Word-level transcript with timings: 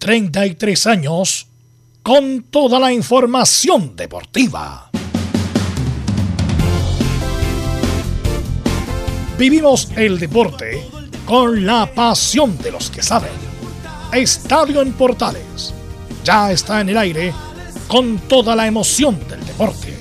33 0.00 0.86
años 0.86 1.46
con 2.02 2.44
toda 2.44 2.80
la 2.80 2.90
información 2.90 3.94
deportiva. 3.94 4.90
Vivimos 9.38 9.90
el 9.96 10.18
deporte 10.18 10.82
con 11.26 11.66
la 11.66 11.84
pasión 11.94 12.56
de 12.58 12.72
los 12.72 12.90
que 12.90 13.02
saben. 13.02 13.30
Estadio 14.10 14.80
en 14.80 14.94
Portales 14.94 15.74
ya 16.24 16.50
está 16.50 16.80
en 16.80 16.88
el 16.88 16.96
aire 16.96 17.34
con 17.86 18.20
toda 18.20 18.56
la 18.56 18.66
emoción 18.66 19.18
del 19.28 19.44
deporte. 19.44 19.98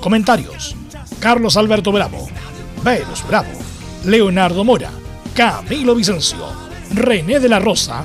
Comentarios: 0.00 0.74
Carlos 1.20 1.56
Alberto 1.56 1.92
Bravo, 1.92 2.28
Venus 2.82 3.24
Bravo, 3.28 3.52
Leonardo 4.04 4.64
Mora, 4.64 4.90
Camilo 5.32 5.94
Vicencio, 5.94 6.44
René 6.92 7.38
de 7.38 7.48
la 7.48 7.60
Rosa 7.60 8.04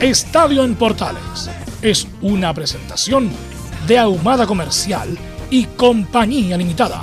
Estadio 0.00 0.62
en 0.62 0.76
Portales 0.76 1.50
es 1.82 2.06
una 2.22 2.54
presentación 2.54 3.32
de 3.88 3.98
Ahumada 3.98 4.46
Comercial 4.46 5.18
y 5.50 5.64
Compañía 5.64 6.56
Limitada. 6.56 7.02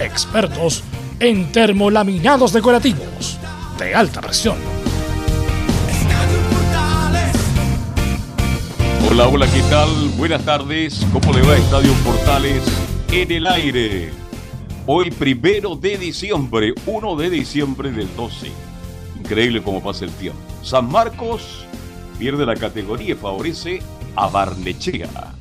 Expertos 0.00 0.82
en 1.20 1.52
termolaminados 1.52 2.52
decorativos 2.52 3.38
de 3.78 3.94
alta 3.94 4.20
presión. 4.20 4.56
Hola, 9.08 9.28
hola, 9.28 9.46
¿qué 9.46 9.62
tal? 9.70 9.88
Buenas 10.16 10.44
tardes. 10.44 11.06
¿Cómo 11.12 11.32
le 11.32 11.42
va 11.42 11.56
Estadio 11.56 11.92
Portales 12.04 12.64
en 13.12 13.30
el 13.30 13.46
aire? 13.46 14.10
Hoy 14.86 15.12
primero 15.12 15.76
de 15.76 15.96
diciembre, 15.96 16.74
1 16.86 17.16
de 17.16 17.30
diciembre 17.30 17.92
del 17.92 18.08
12. 18.16 18.50
Increíble 19.20 19.62
cómo 19.62 19.80
pasa 19.80 20.06
el 20.06 20.10
tiempo. 20.10 20.40
San 20.64 20.90
Marcos 20.90 21.66
pierde 22.22 22.46
la 22.46 22.54
categoría 22.54 23.14
y 23.14 23.16
favorece 23.16 23.82
a 24.14 24.28
Barnechea. 24.28 25.34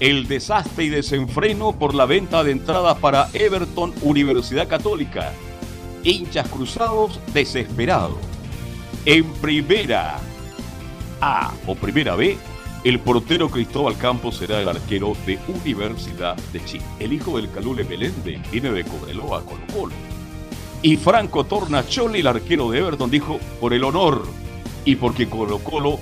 El 0.00 0.26
desastre 0.26 0.86
y 0.86 0.88
desenfreno 0.88 1.78
por 1.78 1.94
la 1.94 2.06
venta 2.06 2.42
de 2.42 2.50
entradas 2.50 2.98
para 2.98 3.28
Everton 3.32 3.94
Universidad 4.02 4.66
Católica. 4.66 5.32
Hinchas 6.02 6.48
cruzados 6.48 7.20
desesperados. 7.32 8.18
En 9.04 9.32
primera 9.34 10.18
A 11.20 11.52
o 11.68 11.76
primera 11.76 12.16
B, 12.16 12.36
el 12.82 12.98
portero 12.98 13.48
Cristóbal 13.48 13.96
Campos 13.96 14.38
será 14.38 14.60
el 14.60 14.68
arquero 14.68 15.12
de 15.24 15.38
Universidad 15.46 16.36
de 16.52 16.64
Chile. 16.64 16.84
El 16.98 17.12
hijo 17.12 17.36
del 17.36 17.48
Calule 17.48 17.84
Belende 17.84 18.42
viene 18.50 18.72
de 18.72 18.82
Cobreloa 18.82 19.44
Colo 19.44 19.62
Colo. 19.72 19.94
Y 20.82 20.96
Franco 20.96 21.44
Tornacholi, 21.44 22.18
el 22.18 22.26
arquero 22.26 22.72
de 22.72 22.80
Everton, 22.80 23.08
dijo, 23.08 23.38
por 23.60 23.72
el 23.72 23.84
honor 23.84 24.47
y 24.88 24.96
porque 24.96 25.28
Colo 25.28 25.58
Colo 25.58 25.98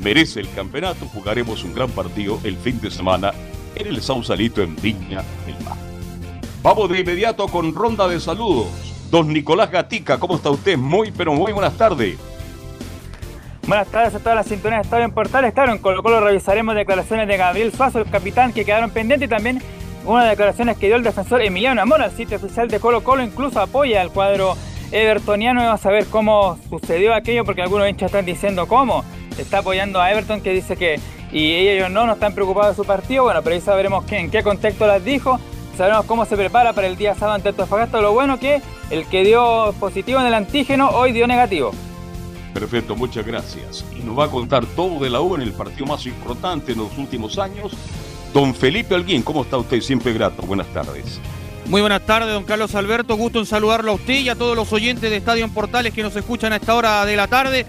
merece 0.00 0.38
el 0.38 0.48
campeonato, 0.52 1.06
jugaremos 1.06 1.64
un 1.64 1.74
gran 1.74 1.90
partido 1.90 2.38
el 2.44 2.56
fin 2.56 2.80
de 2.80 2.88
semana 2.88 3.32
en 3.74 3.88
el 3.88 4.00
Sausalito 4.00 4.62
en 4.62 4.76
Viña 4.76 5.24
del 5.44 5.56
Mar. 5.64 5.76
Vamos 6.62 6.88
de 6.88 7.00
inmediato 7.00 7.48
con 7.48 7.74
ronda 7.74 8.06
de 8.06 8.20
saludos. 8.20 8.68
Don 9.10 9.32
Nicolás 9.32 9.72
Gatica, 9.72 10.20
¿cómo 10.20 10.36
está 10.36 10.50
usted? 10.50 10.78
Muy, 10.78 11.10
pero 11.10 11.34
muy 11.34 11.50
buenas 11.50 11.76
tardes. 11.76 12.16
Buenas 13.66 13.88
tardes 13.88 14.14
a 14.14 14.20
todas 14.20 14.36
las 14.36 14.46
sintonías 14.46 14.82
de 14.82 14.84
Estadio 14.84 15.06
en 15.06 15.10
Portales. 15.10 15.52
Claro, 15.52 15.72
en 15.72 15.78
Colo 15.78 16.00
Colo 16.04 16.20
revisaremos 16.20 16.76
declaraciones 16.76 17.26
de 17.26 17.36
Gabriel 17.36 17.72
Suazo, 17.72 17.98
el 17.98 18.08
capitán, 18.08 18.52
que 18.52 18.64
quedaron 18.64 18.90
pendientes 18.90 19.26
y 19.26 19.30
también 19.30 19.60
una 20.04 20.22
de 20.22 20.30
declaraciones 20.30 20.78
que 20.78 20.86
dio 20.86 20.94
el 20.94 21.02
defensor 21.02 21.42
Emiliano 21.42 21.82
Amor 21.82 22.02
al 22.02 22.12
sitio 22.12 22.36
oficial 22.36 22.68
de 22.68 22.78
Colo 22.78 23.02
Colo. 23.02 23.24
Incluso 23.24 23.60
apoya 23.60 24.00
al 24.00 24.12
cuadro 24.12 24.56
evertoniano. 24.92 25.62
Vamos 25.62 25.84
a 25.84 25.90
ver 25.90 26.06
cómo 26.06 26.58
sucedió 26.68 27.14
aquello, 27.14 27.44
porque 27.44 27.62
algunos 27.62 27.88
hinchas 27.88 28.06
están 28.06 28.24
diciendo 28.24 28.66
cómo. 28.66 29.04
Está 29.38 29.58
apoyando 29.58 30.00
a 30.00 30.10
Everton, 30.10 30.40
que 30.40 30.52
dice 30.52 30.76
que 30.76 31.00
y 31.32 31.52
ellos 31.54 31.90
no, 31.90 32.06
no 32.06 32.14
están 32.14 32.34
preocupados 32.34 32.76
de 32.76 32.82
su 32.82 32.86
partido. 32.86 33.24
Bueno, 33.24 33.42
pero 33.42 33.54
ahí 33.54 33.60
sabremos 33.60 34.10
en 34.12 34.30
qué 34.30 34.42
contexto 34.42 34.86
las 34.86 35.04
dijo. 35.04 35.38
Sabemos 35.76 36.06
cómo 36.06 36.24
se 36.24 36.36
prepara 36.36 36.72
para 36.72 36.86
el 36.86 36.96
día 36.96 37.14
sábado 37.14 37.34
ante 37.34 37.50
Antofagasta. 37.50 38.00
Lo 38.00 38.12
bueno 38.12 38.38
que 38.40 38.60
el 38.90 39.06
que 39.06 39.24
dio 39.24 39.72
positivo 39.78 40.20
en 40.20 40.26
el 40.26 40.34
antígeno 40.34 40.88
hoy 40.90 41.12
dio 41.12 41.26
negativo. 41.26 41.72
Perfecto, 42.54 42.96
muchas 42.96 43.24
gracias. 43.24 43.84
Y 43.96 44.02
nos 44.02 44.18
va 44.18 44.24
a 44.24 44.28
contar 44.28 44.66
todo 44.66 44.98
de 44.98 45.10
la 45.10 45.20
U 45.20 45.36
en 45.36 45.42
el 45.42 45.52
partido 45.52 45.86
más 45.86 46.04
importante 46.06 46.72
en 46.72 46.78
los 46.78 46.96
últimos 46.98 47.38
años. 47.38 47.72
Don 48.32 48.54
Felipe 48.54 48.94
Alguín, 48.94 49.22
¿cómo 49.22 49.42
está 49.42 49.56
usted? 49.58 49.80
Siempre 49.80 50.12
grato. 50.12 50.42
Buenas 50.42 50.66
tardes. 50.68 51.20
Muy 51.68 51.82
buenas 51.82 52.06
tardes, 52.06 52.32
don 52.32 52.44
Carlos 52.44 52.74
Alberto. 52.74 53.14
Gusto 53.16 53.40
en 53.40 53.44
saludarlo 53.44 53.92
a 53.92 53.94
usted 53.96 54.20
y 54.20 54.30
a 54.30 54.34
todos 54.34 54.56
los 54.56 54.72
oyentes 54.72 55.10
de 55.10 55.18
Estadio 55.18 55.44
en 55.44 55.50
Portales 55.50 55.92
que 55.92 56.02
nos 56.02 56.16
escuchan 56.16 56.54
a 56.54 56.56
esta 56.56 56.74
hora 56.74 57.04
de 57.04 57.14
la 57.14 57.26
tarde. 57.26 57.66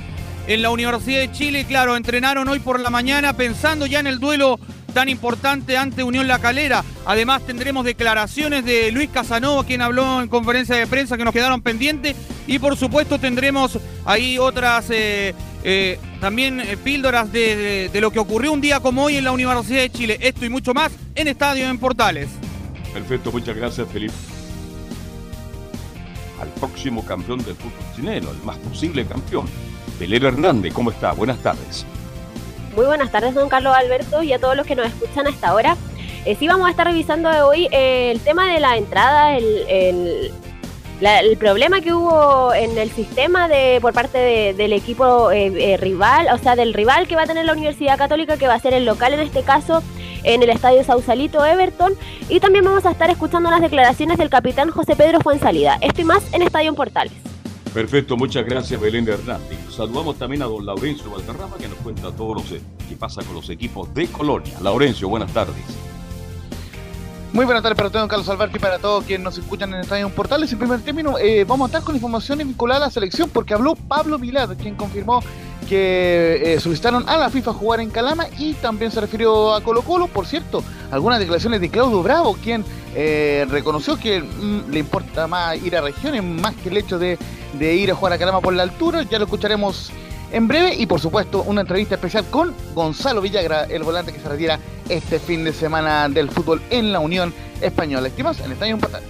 En 0.47 0.61
la 0.61 0.69
Universidad 0.69 1.19
de 1.19 1.33
Chile, 1.33 1.65
claro, 1.65 1.97
entrenaron 1.97 2.47
hoy 2.47 2.59
por 2.59 2.79
la 2.79 2.89
mañana 2.89 3.33
pensando 3.33 3.85
ya 3.87 3.99
en 3.99 4.07
el 4.07 4.19
duelo 4.19 4.57
tan 4.93 5.09
importante 5.09 5.75
ante 5.75 6.01
Unión 6.01 6.29
La 6.29 6.39
Calera. 6.39 6.85
Además 7.05 7.45
tendremos 7.45 7.83
declaraciones 7.83 8.63
de 8.63 8.89
Luis 8.93 9.09
Casanova, 9.09 9.65
quien 9.65 9.81
habló 9.81 10.21
en 10.21 10.29
conferencia 10.29 10.77
de 10.77 10.87
prensa 10.87 11.17
que 11.17 11.25
nos 11.25 11.33
quedaron 11.33 11.61
pendientes. 11.61 12.15
Y 12.47 12.57
por 12.57 12.77
supuesto 12.77 13.19
tendremos 13.19 13.79
ahí 14.05 14.37
otras 14.37 14.85
eh, 14.91 15.35
eh, 15.65 15.99
también 16.21 16.61
eh, 16.61 16.77
píldoras 16.81 17.33
de, 17.33 17.55
de, 17.57 17.89
de, 17.89 18.01
lo 18.01 18.11
que 18.11 18.19
ocurrió 18.19 18.53
un 18.53 18.61
día 18.61 18.79
como 18.79 19.03
hoy 19.03 19.17
en 19.17 19.25
la 19.25 19.33
Universidad 19.33 19.81
de 19.81 19.91
Chile. 19.91 20.17
Esto 20.21 20.45
y 20.45 20.49
mucho 20.49 20.73
más 20.73 20.89
en 21.15 21.27
Estadio 21.27 21.67
en 21.69 21.77
Portales. 21.77 22.29
Perfecto, 22.93 23.31
muchas 23.31 23.55
gracias 23.55 23.87
Felipe. 23.89 24.13
Al 26.41 26.47
próximo 26.49 27.05
campeón 27.05 27.43
del 27.43 27.55
fútbol 27.55 27.95
chileno, 27.95 28.31
el 28.31 28.37
más 28.43 28.57
posible 28.57 29.05
campeón. 29.05 29.45
Belén 29.99 30.25
Hernández, 30.25 30.73
¿cómo 30.73 30.91
está? 30.91 31.11
Buenas 31.11 31.39
tardes. 31.39 31.85
Muy 32.75 32.85
buenas 32.85 33.11
tardes, 33.11 33.33
don 33.33 33.49
Carlos 33.49 33.75
Alberto, 33.75 34.23
y 34.23 34.31
a 34.31 34.39
todos 34.39 34.55
los 34.55 34.65
que 34.65 34.75
nos 34.75 34.87
escuchan 34.87 35.27
a 35.27 35.29
esta 35.29 35.53
hora. 35.53 35.75
Eh, 36.25 36.35
sí, 36.35 36.47
vamos 36.47 36.67
a 36.67 36.71
estar 36.71 36.87
revisando 36.87 37.29
hoy 37.47 37.67
eh, 37.71 38.11
el 38.11 38.19
tema 38.21 38.51
de 38.51 38.59
la 38.59 38.77
entrada, 38.77 39.37
el, 39.37 39.45
el, 39.67 40.31
la, 40.99 41.19
el, 41.19 41.37
problema 41.37 41.81
que 41.81 41.93
hubo 41.93 42.53
en 42.53 42.77
el 42.77 42.91
sistema 42.91 43.47
de 43.47 43.79
por 43.81 43.93
parte 43.93 44.17
de, 44.17 44.53
del 44.53 44.73
equipo 44.73 45.31
eh, 45.31 45.77
rival, 45.77 46.27
o 46.33 46.37
sea, 46.37 46.55
del 46.55 46.73
rival 46.73 47.07
que 47.07 47.15
va 47.15 47.23
a 47.23 47.27
tener 47.27 47.45
la 47.45 47.53
Universidad 47.53 47.97
Católica, 47.97 48.37
que 48.37 48.47
va 48.47 48.55
a 48.55 48.59
ser 48.59 48.73
el 48.73 48.85
local 48.85 49.13
en 49.13 49.21
este 49.21 49.43
caso, 49.43 49.81
en 50.23 50.43
el 50.43 50.49
estadio 50.49 50.83
Sausalito 50.83 51.45
Everton. 51.45 51.93
Y 52.27 52.39
también 52.39 52.65
vamos 52.65 52.85
a 52.85 52.91
estar 52.91 53.09
escuchando 53.09 53.49
las 53.49 53.61
declaraciones 53.61 54.17
del 54.17 54.29
capitán 54.29 54.69
José 54.69 54.95
Pedro 54.95 55.21
Fuensalida. 55.21 55.77
Esto 55.81 56.01
y 56.01 56.05
más 56.05 56.33
en 56.33 56.41
Estadio 56.41 56.69
en 56.69 56.75
Portales. 56.75 57.13
Perfecto, 57.73 58.17
muchas 58.17 58.45
gracias 58.45 58.81
Belén 58.81 59.07
Hernández. 59.07 59.59
Saludamos 59.69 60.17
también 60.17 60.41
a 60.41 60.45
don 60.45 60.65
Laurencio 60.65 61.11
Valderrama 61.11 61.57
que 61.57 61.67
nos 61.67 61.77
cuenta 61.77 62.11
todo 62.11 62.33
lo 62.33 62.43
que 62.43 62.95
pasa 62.97 63.23
con 63.23 63.35
los 63.35 63.49
equipos 63.49 63.93
de 63.93 64.07
Colonia. 64.07 64.55
Laurencio, 64.61 65.07
buenas 65.07 65.31
tardes. 65.31 65.63
Muy 67.31 67.45
buenas 67.45 67.61
tardes 67.61 67.77
para 67.77 67.91
todos, 67.91 68.09
Carlos 68.09 68.27
Alberto, 68.27 68.57
y 68.57 68.59
para 68.59 68.79
todos 68.79 69.03
quienes 69.03 69.23
nos 69.23 69.37
escuchan 69.37 69.71
en 69.71 69.81
Estadio 69.81 70.09
Portales. 70.09 70.51
En 70.51 70.57
primer 70.57 70.81
término, 70.81 71.19
eh, 71.19 71.43
vamos 71.43 71.65
a 71.65 71.67
estar 71.67 71.83
con 71.83 71.93
informaciones 71.93 72.47
vinculadas 72.47 72.81
a 72.81 72.85
la 72.87 72.91
selección, 72.91 73.29
porque 73.29 73.53
habló 73.53 73.75
Pablo 73.75 74.17
Milad, 74.17 74.57
quien 74.57 74.73
confirmó 74.73 75.21
que 75.67 76.41
eh, 76.43 76.59
solicitaron 76.59 77.07
a 77.07 77.17
la 77.17 77.29
FIFA 77.29 77.53
jugar 77.53 77.81
en 77.81 77.91
Calama 77.91 78.25
y 78.39 78.55
también 78.55 78.91
se 78.91 78.99
refirió 78.99 79.53
a 79.53 79.61
Colo 79.61 79.83
Colo. 79.83 80.07
Por 80.07 80.25
cierto, 80.25 80.63
algunas 80.89 81.19
declaraciones 81.19 81.61
de 81.61 81.69
Claudio 81.69 82.01
Bravo, 82.01 82.35
quien 82.43 82.65
eh, 82.95 83.45
reconoció 83.47 83.99
que 83.99 84.21
mm, 84.21 84.71
le 84.71 84.79
importa 84.79 85.27
más 85.27 85.55
ir 85.61 85.77
a 85.77 85.81
regiones 85.81 86.23
más 86.23 86.55
que 86.55 86.69
el 86.69 86.77
hecho 86.77 86.97
de 86.97 87.19
ir 87.59 87.91
a 87.91 87.95
jugar 87.95 88.13
a 88.13 88.17
Calama 88.17 88.41
por 88.41 88.55
la 88.55 88.63
altura. 88.63 89.03
Ya 89.03 89.19
lo 89.19 89.25
escucharemos 89.25 89.91
en 90.31 90.47
breve 90.47 90.75
y 90.75 90.85
por 90.85 90.99
supuesto 90.99 91.43
una 91.43 91.61
entrevista 91.61 91.95
especial 91.95 92.25
con 92.29 92.53
Gonzalo 92.73 93.21
Villagra, 93.21 93.63
el 93.63 93.83
volante 93.83 94.13
que 94.13 94.19
se 94.19 94.29
retira 94.29 94.59
este 94.87 95.19
fin 95.19 95.43
de 95.43 95.53
semana 95.53 96.07
del 96.09 96.29
fútbol 96.29 96.61
en 96.69 96.91
la 96.91 96.99
Unión 96.99 97.33
Española. 97.61 98.07
Estimados 98.07 98.39
en 98.41 98.51
Estadio 98.51 98.77
Portales. 98.77 99.09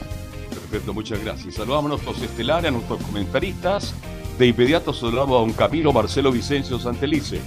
Perfecto, 0.49 0.93
muchas 0.93 1.23
gracias. 1.23 1.55
Saludamos 1.55 1.85
a 1.85 1.89
nuestros 1.89 2.21
estelares, 2.21 2.69
a 2.69 2.71
nuestros 2.71 3.01
comentaristas. 3.03 3.93
De 4.37 4.47
inmediato 4.47 4.93
saludamos 4.93 5.37
a 5.37 5.39
don 5.41 5.53
Camilo 5.53 5.91
Marcelo 5.91 6.31
Vicencio 6.31 6.79
Santelice. 6.79 7.41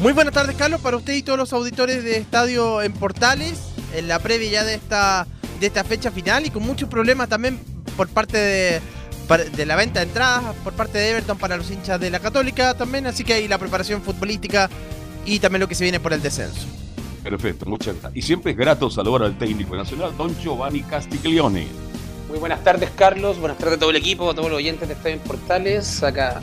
Muy 0.00 0.12
buenas 0.12 0.32
tardes, 0.32 0.56
Carlos, 0.56 0.80
para 0.80 0.96
usted 0.96 1.14
y 1.14 1.22
todos 1.22 1.38
los 1.38 1.52
auditores 1.52 2.04
de 2.04 2.16
Estadio 2.16 2.80
en 2.80 2.92
Portales, 2.92 3.60
en 3.94 4.08
la 4.08 4.18
previa 4.18 4.50
ya 4.50 4.64
de 4.64 4.74
esta, 4.74 5.26
de 5.58 5.66
esta 5.66 5.84
fecha 5.84 6.10
final 6.10 6.46
y 6.46 6.50
con 6.50 6.62
muchos 6.62 6.88
problemas 6.88 7.28
también 7.28 7.58
por 7.96 8.08
parte 8.08 8.38
de, 8.38 8.80
de 9.38 9.66
la 9.66 9.76
venta 9.76 10.00
de 10.00 10.06
entradas 10.06 10.56
por 10.64 10.72
parte 10.72 10.98
de 10.98 11.10
Everton 11.10 11.38
para 11.38 11.56
los 11.56 11.70
hinchas 11.70 12.00
de 12.00 12.10
la 12.10 12.18
Católica 12.18 12.74
también, 12.74 13.06
así 13.06 13.22
que 13.22 13.34
ahí 13.34 13.46
la 13.46 13.58
preparación 13.58 14.02
futbolística 14.02 14.68
y 15.24 15.38
también 15.38 15.60
lo 15.60 15.68
que 15.68 15.76
se 15.76 15.84
viene 15.84 16.00
por 16.00 16.12
el 16.12 16.20
descenso. 16.20 16.66
Perfecto, 17.22 17.66
muchas 17.66 17.94
gracias. 17.94 18.16
Y 18.16 18.22
siempre 18.22 18.52
es 18.52 18.58
grato 18.58 18.90
saludar 18.90 19.22
al 19.22 19.38
técnico 19.38 19.76
nacional, 19.76 20.16
don 20.16 20.36
Giovanni 20.38 20.82
Castiglione. 20.82 21.68
Muy 22.28 22.38
buenas 22.38 22.64
tardes, 22.64 22.90
Carlos. 22.90 23.38
Buenas 23.38 23.58
tardes 23.58 23.76
a 23.76 23.80
todo 23.80 23.90
el 23.90 23.96
equipo, 23.96 24.30
a 24.30 24.34
todos 24.34 24.48
los 24.50 24.58
oyentes 24.58 24.88
de 24.88 24.94
Estadio 24.94 25.18
Portales. 25.18 26.02
Acá 26.02 26.40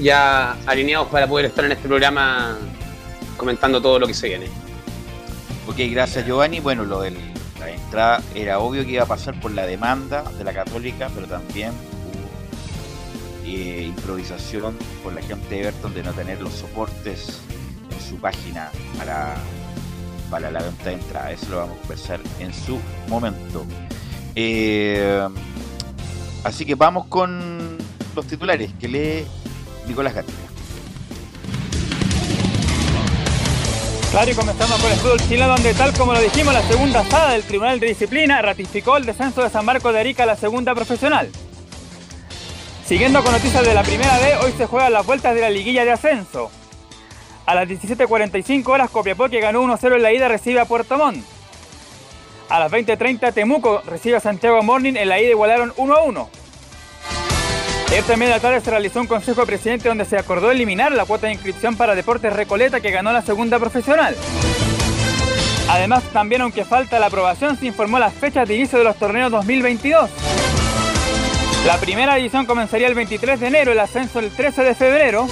ya 0.00 0.52
alineados 0.66 1.08
para 1.08 1.26
poder 1.26 1.46
estar 1.46 1.64
en 1.64 1.72
este 1.72 1.88
programa 1.88 2.58
comentando 3.36 3.80
todo 3.80 3.98
lo 3.98 4.06
que 4.06 4.14
se 4.14 4.28
viene. 4.28 4.46
Ok, 5.66 5.76
gracias 5.90 6.26
Giovanni. 6.26 6.60
Bueno, 6.60 6.84
lo 6.84 7.00
de 7.00 7.12
la 7.58 7.70
entrada 7.70 8.22
era 8.34 8.58
obvio 8.58 8.84
que 8.84 8.92
iba 8.92 9.04
a 9.04 9.06
pasar 9.06 9.38
por 9.40 9.52
la 9.52 9.66
demanda 9.66 10.22
de 10.36 10.44
la 10.44 10.52
Católica, 10.52 11.10
pero 11.14 11.26
también 11.26 11.72
eh, 13.56 13.82
improvisación 13.82 14.76
por 15.02 15.12
la 15.12 15.22
gente 15.22 15.54
de 15.54 15.60
Everton 15.60 15.94
de 15.94 16.02
no 16.02 16.12
tener 16.12 16.40
los 16.40 16.52
soportes 16.52 17.40
en 17.90 18.00
su 18.00 18.16
página 18.16 18.70
para, 18.98 19.34
para 20.30 20.50
la 20.50 20.62
venta 20.62 20.84
de 20.84 20.92
entrada. 20.94 21.32
Eso 21.32 21.46
lo 21.50 21.56
vamos 21.58 21.76
a 21.76 21.80
conversar 21.80 22.20
en 22.38 22.52
su 22.52 22.78
momento. 23.08 23.64
Eh, 24.34 25.28
así 26.44 26.64
que 26.64 26.74
vamos 26.74 27.06
con 27.06 27.78
los 28.14 28.26
titulares 28.26 28.70
que 28.78 28.88
lee 28.88 29.26
Nicolás 29.86 30.14
Gatica. 30.14 30.38
Claro, 34.10 34.28
y 34.28 34.34
comenzamos 34.34 34.80
con 34.80 34.90
el 34.90 34.98
fútbol 34.98 35.20
chileno, 35.20 35.48
donde 35.48 35.72
tal 35.72 35.92
como 35.92 36.12
lo 36.12 36.20
dijimos, 36.20 36.52
la 36.52 36.62
segunda 36.62 37.04
sala 37.04 37.32
del 37.32 37.44
Tribunal 37.44 37.78
de 37.78 37.86
Disciplina 37.86 38.42
ratificó 38.42 38.96
el 38.96 39.06
descenso 39.06 39.40
de 39.40 39.50
San 39.50 39.64
Marcos 39.64 39.92
de 39.92 40.00
Arica 40.00 40.24
a 40.24 40.26
la 40.26 40.36
segunda 40.36 40.74
profesional. 40.74 41.30
Siguiendo 42.90 43.22
con 43.22 43.30
noticias 43.30 43.64
de 43.64 43.72
la 43.72 43.84
primera 43.84 44.18
D, 44.18 44.34
hoy 44.38 44.50
se 44.50 44.66
juegan 44.66 44.92
las 44.92 45.06
vueltas 45.06 45.32
de 45.32 45.40
la 45.40 45.48
liguilla 45.48 45.84
de 45.84 45.92
ascenso. 45.92 46.50
A 47.46 47.54
las 47.54 47.68
17.45 47.68 48.66
horas, 48.66 48.90
Copiapó, 48.90 49.28
que 49.28 49.38
ganó 49.38 49.62
1-0 49.62 49.94
en 49.94 50.02
la 50.02 50.12
ida, 50.12 50.26
recibe 50.26 50.58
a 50.58 50.64
Puerto 50.64 50.98
Montt. 50.98 51.24
A 52.48 52.58
las 52.58 52.72
20.30, 52.72 53.32
Temuco 53.32 53.80
recibe 53.86 54.16
a 54.16 54.20
Santiago 54.20 54.60
Morning, 54.64 54.94
en 54.96 55.08
la 55.08 55.20
ida 55.20 55.30
igualaron 55.30 55.72
1-1. 55.74 56.28
Ayer 57.90 58.02
también 58.02 58.32
de 58.32 58.36
la 58.36 58.42
tarde 58.42 58.60
se 58.60 58.70
realizó 58.72 59.00
un 59.00 59.06
consejo 59.06 59.42
de 59.42 59.46
presidente 59.46 59.88
donde 59.88 60.04
se 60.04 60.18
acordó 60.18 60.50
eliminar 60.50 60.90
la 60.90 61.04
cuota 61.04 61.28
de 61.28 61.34
inscripción 61.34 61.76
para 61.76 61.94
Deportes 61.94 62.32
Recoleta 62.32 62.80
que 62.80 62.90
ganó 62.90 63.12
la 63.12 63.22
segunda 63.22 63.60
profesional. 63.60 64.16
Además, 65.68 66.02
también 66.12 66.40
aunque 66.40 66.64
falta 66.64 66.98
la 66.98 67.06
aprobación, 67.06 67.56
se 67.56 67.66
informó 67.66 68.00
las 68.00 68.14
fechas 68.14 68.48
de 68.48 68.56
inicio 68.56 68.78
de 68.78 68.84
los 68.84 68.96
torneos 68.96 69.30
2022. 69.30 70.10
La 71.66 71.78
primera 71.78 72.14
división 72.14 72.46
comenzaría 72.46 72.88
el 72.88 72.94
23 72.94 73.38
de 73.38 73.46
enero, 73.46 73.72
el 73.72 73.80
ascenso 73.80 74.18
el 74.18 74.30
13 74.30 74.64
de 74.64 74.74
febrero. 74.74 75.28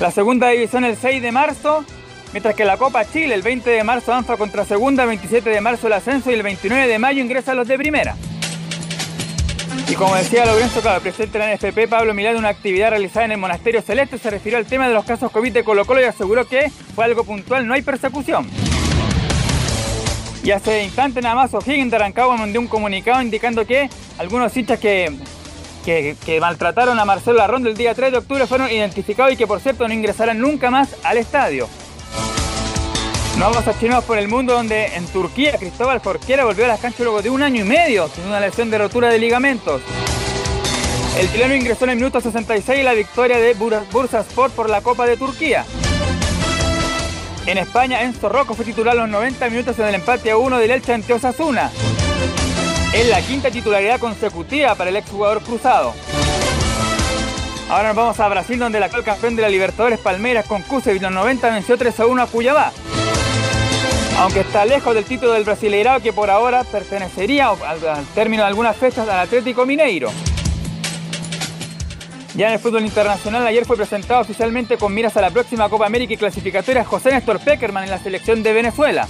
La 0.00 0.10
segunda 0.10 0.48
división 0.48 0.84
el 0.84 0.96
6 0.96 1.22
de 1.22 1.30
marzo, 1.30 1.84
mientras 2.32 2.56
que 2.56 2.64
la 2.64 2.76
Copa 2.76 3.04
Chile 3.04 3.34
el 3.34 3.42
20 3.42 3.70
de 3.70 3.84
marzo 3.84 4.12
avanza 4.12 4.36
contra 4.36 4.64
segunda, 4.64 5.04
el 5.04 5.10
27 5.10 5.48
de 5.48 5.60
marzo 5.60 5.86
el 5.86 5.92
ascenso 5.92 6.30
y 6.30 6.34
el 6.34 6.42
29 6.42 6.88
de 6.88 6.98
mayo 6.98 7.22
ingresan 7.22 7.56
los 7.56 7.68
de 7.68 7.78
primera. 7.78 8.16
Y 9.88 9.94
como 9.94 10.16
decía 10.16 10.44
Lorenzo, 10.44 10.80
claro, 10.80 11.00
presidente 11.00 11.38
de 11.38 11.46
la 11.46 11.54
NFP, 11.54 11.88
Pablo 11.88 12.14
Milán, 12.14 12.36
una 12.36 12.48
actividad 12.48 12.90
realizada 12.90 13.26
en 13.26 13.32
el 13.32 13.38
Monasterio 13.38 13.80
Celeste, 13.80 14.18
se 14.18 14.28
refirió 14.28 14.58
al 14.58 14.66
tema 14.66 14.88
de 14.88 14.94
los 14.94 15.04
casos 15.04 15.30
COVID 15.30 15.52
de 15.52 15.62
Colo 15.62 15.84
Colo 15.84 16.00
y 16.00 16.04
aseguró 16.04 16.48
que 16.48 16.70
fue 16.94 17.04
algo 17.04 17.22
puntual, 17.22 17.66
no 17.66 17.74
hay 17.74 17.82
persecución. 17.82 18.50
Y 20.42 20.50
hace 20.50 20.82
instantes 20.82 21.22
nada 21.22 21.36
más 21.36 21.54
O'Higgins 21.54 21.90
de 21.90 21.98
Rancagua 21.98 22.36
mandó 22.36 22.58
un 22.58 22.66
comunicado 22.66 23.22
indicando 23.22 23.64
que 23.64 23.88
algunos 24.18 24.56
hinchas 24.56 24.80
que, 24.80 25.14
que, 25.84 26.40
maltrataron 26.40 26.98
a 26.98 27.04
Marcelo 27.04 27.38
Larrón 27.38 27.62
del 27.62 27.76
día 27.76 27.94
3 27.94 28.10
de 28.10 28.18
octubre 28.18 28.46
fueron 28.46 28.70
identificados 28.70 29.32
y 29.32 29.36
que 29.36 29.46
por 29.46 29.60
cierto 29.60 29.86
no 29.86 29.94
ingresarán 29.94 30.40
nunca 30.40 30.70
más 30.70 30.96
al 31.04 31.18
estadio. 31.18 31.68
Nos 33.38 33.50
vamos 33.50 33.66
a 33.68 33.78
chinos 33.78 34.04
por 34.04 34.18
el 34.18 34.28
mundo 34.28 34.52
donde 34.52 34.86
en 34.96 35.06
Turquía 35.06 35.56
Cristóbal 35.58 36.00
Jorquera 36.00 36.44
volvió 36.44 36.64
a 36.64 36.68
las 36.68 36.80
canchas 36.80 37.00
luego 37.00 37.22
de 37.22 37.30
un 37.30 37.42
año 37.42 37.64
y 37.64 37.68
medio 37.68 38.08
sin 38.08 38.26
una 38.26 38.40
lesión 38.40 38.68
de 38.68 38.78
rotura 38.78 39.08
de 39.10 39.18
ligamentos. 39.18 39.80
El 41.18 41.30
chileno 41.30 41.54
ingresó 41.54 41.84
en 41.84 41.90
el 41.90 41.96
minuto 41.96 42.20
66 42.20 42.84
la 42.84 42.94
victoria 42.94 43.38
de 43.38 43.54
Bursa 43.54 44.20
Sport 44.20 44.54
por 44.54 44.68
la 44.68 44.80
Copa 44.80 45.06
de 45.06 45.16
Turquía. 45.16 45.64
En 47.44 47.58
España, 47.58 48.02
Enzo 48.02 48.28
Rocco 48.28 48.54
fue 48.54 48.64
titular 48.64 48.94
los 48.94 49.08
90 49.08 49.50
minutos 49.50 49.76
en 49.80 49.86
el 49.86 49.96
empate 49.96 50.30
a 50.30 50.36
1 50.36 50.58
del 50.58 50.70
Elche 50.70 50.92
ante 50.92 51.12
Osasuna. 51.12 51.72
Es 52.94 53.08
la 53.08 53.20
quinta 53.20 53.50
titularidad 53.50 53.98
consecutiva 53.98 54.76
para 54.76 54.90
el 54.90 54.96
exjugador 54.96 55.42
cruzado. 55.42 55.92
Ahora 57.68 57.88
nos 57.88 57.96
vamos 57.96 58.20
a 58.20 58.28
Brasil, 58.28 58.58
donde 58.58 58.78
el 58.78 58.84
actual 58.84 59.02
campeón 59.02 59.34
de 59.34 59.42
la 59.42 59.48
Libertadores 59.48 59.98
Palmeiras 59.98 60.46
con 60.46 60.62
Cuse 60.62 61.00
los 61.00 61.10
90 61.10 61.50
venció 61.50 61.76
3 61.76 61.98
a 62.00 62.06
1 62.06 62.22
a 62.22 62.26
Cuyabá. 62.26 62.72
Aunque 64.18 64.40
está 64.40 64.64
lejos 64.64 64.94
del 64.94 65.04
título 65.04 65.32
del 65.32 65.42
Brasileirao 65.42 66.00
que 66.00 66.12
por 66.12 66.30
ahora 66.30 66.62
pertenecería 66.62 67.48
al 67.48 68.06
término 68.14 68.44
de 68.44 68.48
algunas 68.48 68.76
fechas 68.76 69.08
al 69.08 69.18
Atlético 69.18 69.66
Mineiro. 69.66 70.12
Ya 72.34 72.46
en 72.46 72.54
el 72.54 72.58
fútbol 72.58 72.84
internacional 72.84 73.46
ayer 73.46 73.66
fue 73.66 73.76
presentado 73.76 74.22
oficialmente 74.22 74.78
con 74.78 74.94
miras 74.94 75.16
a 75.18 75.20
la 75.20 75.30
próxima 75.30 75.68
Copa 75.68 75.84
América 75.84 76.14
y 76.14 76.16
clasificatoria 76.16 76.82
José 76.82 77.10
Néstor 77.10 77.40
Peckerman 77.40 77.84
en 77.84 77.90
la 77.90 77.98
selección 77.98 78.42
de 78.42 78.54
Venezuela. 78.54 79.06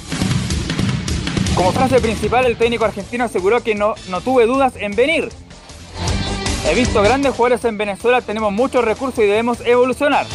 Como 1.54 1.70
frase 1.70 2.00
principal, 2.00 2.46
el 2.46 2.56
técnico 2.56 2.84
argentino 2.84 3.24
aseguró 3.24 3.62
que 3.62 3.76
no, 3.76 3.94
no 4.08 4.20
tuve 4.22 4.46
dudas 4.46 4.74
en 4.76 4.96
venir. 4.96 5.28
He 6.69 6.74
visto 6.74 7.00
grandes 7.02 7.32
jugadores 7.32 7.64
en 7.64 7.78
Venezuela, 7.78 8.22
tenemos 8.22 8.52
muchos 8.52 8.84
recursos 8.84 9.22
y 9.22 9.26
debemos 9.26 9.60
evolucionar. 9.60 10.26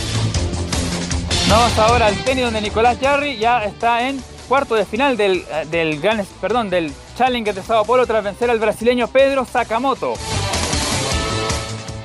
Vamos 1.50 1.78
ahora 1.80 2.08
al 2.08 2.16
tenis 2.24 2.46
donde 2.46 2.62
Nicolás 2.62 2.98
Jarry 3.02 3.38
ya 3.38 3.64
está 3.64 4.08
en 4.08 4.22
cuarto 4.48 4.76
de 4.76 4.86
final 4.86 5.18
del, 5.18 5.44
del, 5.70 6.00
gran, 6.00 6.26
perdón, 6.40 6.70
del 6.70 6.94
Challenger 7.18 7.54
de 7.54 7.64
Sao 7.64 7.84
Paulo 7.84 8.06
tras 8.06 8.24
vencer 8.24 8.50
al 8.50 8.60
brasileño 8.60 9.08
Pedro 9.08 9.46
Sakamoto. 9.46 10.14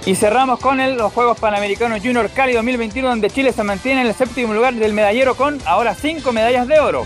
Y 0.05 0.17
cerramos 0.17 0.59
con 0.59 0.81
el, 0.81 0.97
los 0.97 1.13
Juegos 1.13 1.39
Panamericanos 1.39 2.01
Junior 2.01 2.29
Cali 2.31 2.55
2021 2.55 3.09
donde 3.09 3.31
Chile 3.31 3.53
se 3.53 3.63
mantiene 3.63 4.01
en 4.01 4.09
el 4.09 4.15
séptimo 4.15 4.53
lugar 4.53 4.75
del 4.75 4.93
medallero 4.93 5.37
con 5.37 5.61
ahora 5.65 5.95
cinco 5.95 6.33
medallas 6.33 6.67
de 6.67 6.81
oro. 6.81 7.05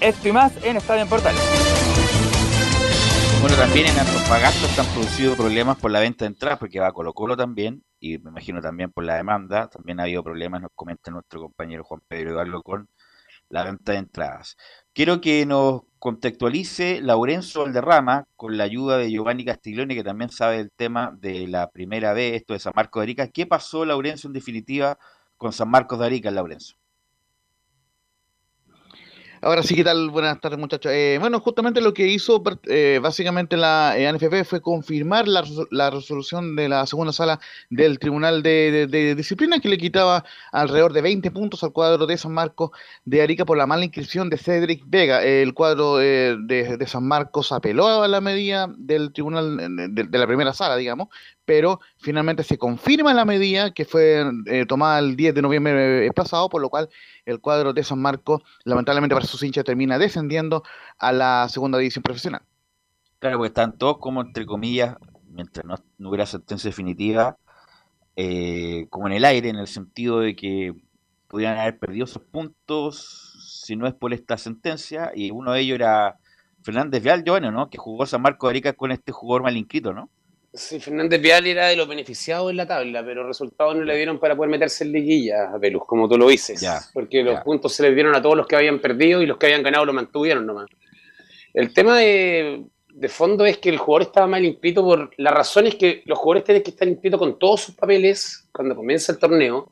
Esto 0.00 0.28
y 0.28 0.32
más 0.32 0.52
en 0.62 0.76
Estadio 0.76 1.02
en 1.02 1.08
Portales. 1.08 1.40
Bueno, 3.40 3.56
también 3.56 3.86
en 3.86 3.98
Antofagasta 3.98 4.66
se 4.68 4.80
han 4.82 4.86
producido 4.88 5.34
problemas 5.34 5.78
por 5.78 5.90
la 5.90 6.00
venta 6.00 6.26
de 6.26 6.28
entradas, 6.28 6.58
porque 6.58 6.78
va 6.78 6.92
Colo 6.92 7.14
Colo 7.14 7.38
también, 7.38 7.82
y 7.98 8.18
me 8.18 8.28
imagino 8.28 8.60
también 8.60 8.92
por 8.92 9.04
la 9.04 9.16
demanda. 9.16 9.68
También 9.68 9.98
ha 9.98 10.02
habido 10.02 10.22
problemas, 10.22 10.60
nos 10.60 10.72
comenta 10.74 11.10
nuestro 11.10 11.40
compañero 11.40 11.84
Juan 11.84 12.02
Pedro 12.06 12.32
Eduardo 12.32 12.62
con 12.62 12.88
la 13.48 13.64
venta 13.64 13.92
de 13.92 13.98
entradas. 13.98 14.56
Quiero 14.92 15.20
que 15.20 15.46
nos 15.46 15.82
contextualice 16.00 17.00
Laurenzo 17.00 17.62
Valderrama 17.62 18.26
con 18.36 18.56
la 18.58 18.64
ayuda 18.64 18.98
de 18.98 19.10
Giovanni 19.10 19.44
Castiglione, 19.44 19.94
que 19.94 20.02
también 20.02 20.30
sabe 20.30 20.58
el 20.58 20.72
tema 20.72 21.16
de 21.20 21.46
la 21.46 21.70
primera 21.70 22.12
vez, 22.12 22.34
esto 22.34 22.54
de 22.54 22.58
San 22.58 22.72
Marcos 22.74 23.00
de 23.00 23.04
Arica. 23.04 23.28
¿Qué 23.28 23.46
pasó, 23.46 23.84
Laurenzo, 23.84 24.26
en 24.26 24.32
definitiva, 24.34 24.98
con 25.36 25.52
San 25.52 25.70
Marcos 25.70 26.00
de 26.00 26.06
Arica, 26.06 26.30
Laurenzo? 26.32 26.79
Ahora 29.42 29.62
sí, 29.62 29.74
¿qué 29.74 29.84
tal? 29.84 30.10
Buenas 30.10 30.38
tardes, 30.38 30.58
muchachos. 30.58 30.92
Eh, 30.92 31.16
bueno, 31.18 31.40
justamente 31.40 31.80
lo 31.80 31.94
que 31.94 32.06
hizo 32.06 32.42
eh, 32.66 33.00
básicamente 33.02 33.56
la 33.56 33.96
eh, 33.96 34.06
ANFP 34.06 34.44
fue 34.44 34.60
confirmar 34.60 35.26
la, 35.28 35.42
la, 35.70 35.88
resolución 35.88 36.56
de 36.56 36.68
la 36.68 36.84
segunda 36.86 37.10
sala 37.10 37.40
del 37.70 37.98
Tribunal 37.98 38.42
de, 38.42 38.70
de, 38.70 38.86
de, 38.86 39.14
Disciplina 39.14 39.58
que 39.58 39.70
le 39.70 39.78
quitaba 39.78 40.26
alrededor 40.52 40.92
de 40.92 41.00
20 41.00 41.30
puntos 41.30 41.64
al 41.64 41.72
cuadro 41.72 42.06
de 42.06 42.18
San 42.18 42.34
Marcos 42.34 42.72
de 43.06 43.22
Arica 43.22 43.46
por 43.46 43.56
la 43.56 43.66
mala 43.66 43.82
inscripción 43.86 44.28
de 44.28 44.36
Cedric 44.36 44.82
Vega. 44.86 45.22
el 45.22 45.54
cuadro 45.54 45.96
de, 45.96 46.84
San 46.86 47.08
Marcos 47.08 47.50
apeló 47.50 48.02
a 48.02 48.08
la 48.08 48.20
medida 48.20 48.68
del 48.76 49.10
Tribunal 49.10 49.56
de, 49.94 50.18
la 50.18 50.26
primera 50.26 50.52
sala, 50.52 50.76
digamos, 50.76 51.08
pero 51.50 51.80
finalmente 51.98 52.44
se 52.44 52.58
confirma 52.58 53.12
la 53.12 53.24
medida 53.24 53.74
que 53.74 53.84
fue 53.84 54.24
eh, 54.46 54.66
tomada 54.66 55.00
el 55.00 55.16
10 55.16 55.34
de 55.34 55.42
noviembre 55.42 56.08
pasado, 56.14 56.48
por 56.48 56.62
lo 56.62 56.70
cual 56.70 56.88
el 57.26 57.40
cuadro 57.40 57.72
de 57.72 57.82
San 57.82 58.00
Marcos, 58.00 58.40
lamentablemente 58.62 59.16
para 59.16 59.26
sus 59.26 59.42
hinchas, 59.42 59.64
termina 59.64 59.98
descendiendo 59.98 60.62
a 60.96 61.10
la 61.10 61.48
segunda 61.48 61.76
división 61.76 62.04
profesional. 62.04 62.42
Claro, 63.18 63.38
porque 63.38 63.48
están 63.48 63.76
todos 63.76 63.98
como 63.98 64.20
entre 64.20 64.46
comillas, 64.46 64.94
mientras 65.26 65.66
no, 65.66 65.74
hubiera 66.08 66.24
sentencia 66.24 66.68
definitiva, 66.68 67.36
eh, 68.14 68.86
como 68.88 69.08
en 69.08 69.14
el 69.14 69.24
aire, 69.24 69.48
en 69.48 69.56
el 69.56 69.66
sentido 69.66 70.20
de 70.20 70.36
que 70.36 70.72
pudieran 71.26 71.58
haber 71.58 71.80
perdido 71.80 72.04
esos 72.04 72.22
puntos 72.22 73.64
si 73.64 73.74
no 73.74 73.88
es 73.88 73.94
por 73.94 74.14
esta 74.14 74.38
sentencia, 74.38 75.10
y 75.16 75.32
uno 75.32 75.50
de 75.50 75.62
ellos 75.62 75.74
era 75.74 76.16
Fernández 76.62 77.02
Vial, 77.02 77.24
Giovanni, 77.24 77.50
¿no? 77.50 77.70
Que 77.70 77.78
jugó 77.78 78.06
San 78.06 78.22
Marcos 78.22 78.46
de 78.46 78.52
Arica 78.52 78.72
con 78.74 78.92
este 78.92 79.10
jugador 79.10 79.42
mal 79.42 79.56
inscrito, 79.56 79.92
¿no? 79.92 80.10
Sí, 80.52 80.80
Fernández 80.80 81.20
Vial 81.20 81.46
era 81.46 81.68
de 81.68 81.76
los 81.76 81.86
beneficiados 81.86 82.50
en 82.50 82.56
la 82.56 82.66
tabla, 82.66 83.04
pero 83.04 83.26
resultados 83.26 83.76
no 83.76 83.84
le 83.84 83.96
dieron 83.96 84.18
para 84.18 84.34
poder 84.34 84.50
meterse 84.50 84.82
en 84.82 84.92
liguilla, 84.92 85.56
Velus, 85.58 85.84
como 85.86 86.08
tú 86.08 86.18
lo 86.18 86.28
dices. 86.28 86.60
Ya, 86.60 86.80
porque 86.92 87.22
los 87.22 87.40
puntos 87.42 87.72
se 87.72 87.84
les 87.84 87.94
dieron 87.94 88.16
a 88.16 88.22
todos 88.22 88.36
los 88.36 88.48
que 88.48 88.56
habían 88.56 88.80
perdido 88.80 89.22
y 89.22 89.26
los 89.26 89.36
que 89.36 89.46
habían 89.46 89.62
ganado 89.62 89.84
lo 89.84 89.92
mantuvieron 89.92 90.44
nomás. 90.44 90.66
El 91.54 91.72
tema 91.72 91.98
de, 91.98 92.64
de 92.92 93.08
fondo 93.08 93.46
es 93.46 93.58
que 93.58 93.68
el 93.68 93.78
jugador 93.78 94.02
estaba 94.02 94.26
mal 94.26 94.44
inscrito 94.44 94.82
por 94.82 95.10
la 95.16 95.30
razón 95.30 95.66
es 95.66 95.76
que 95.76 96.02
los 96.04 96.18
jugadores 96.18 96.44
tienen 96.44 96.62
que 96.62 96.70
estar 96.70 96.88
inscritos 96.88 97.18
con 97.18 97.38
todos 97.38 97.62
sus 97.62 97.74
papeles 97.74 98.48
cuando 98.52 98.74
comienza 98.74 99.12
el 99.12 99.18
torneo, 99.18 99.70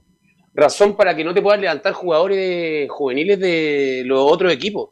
razón 0.54 0.96
para 0.96 1.14
que 1.14 1.24
no 1.24 1.34
te 1.34 1.42
puedan 1.42 1.60
levantar 1.60 1.92
jugadores 1.92 2.88
juveniles 2.90 3.38
de 3.40 4.02
los 4.06 4.20
otros 4.20 4.52
equipos. 4.52 4.90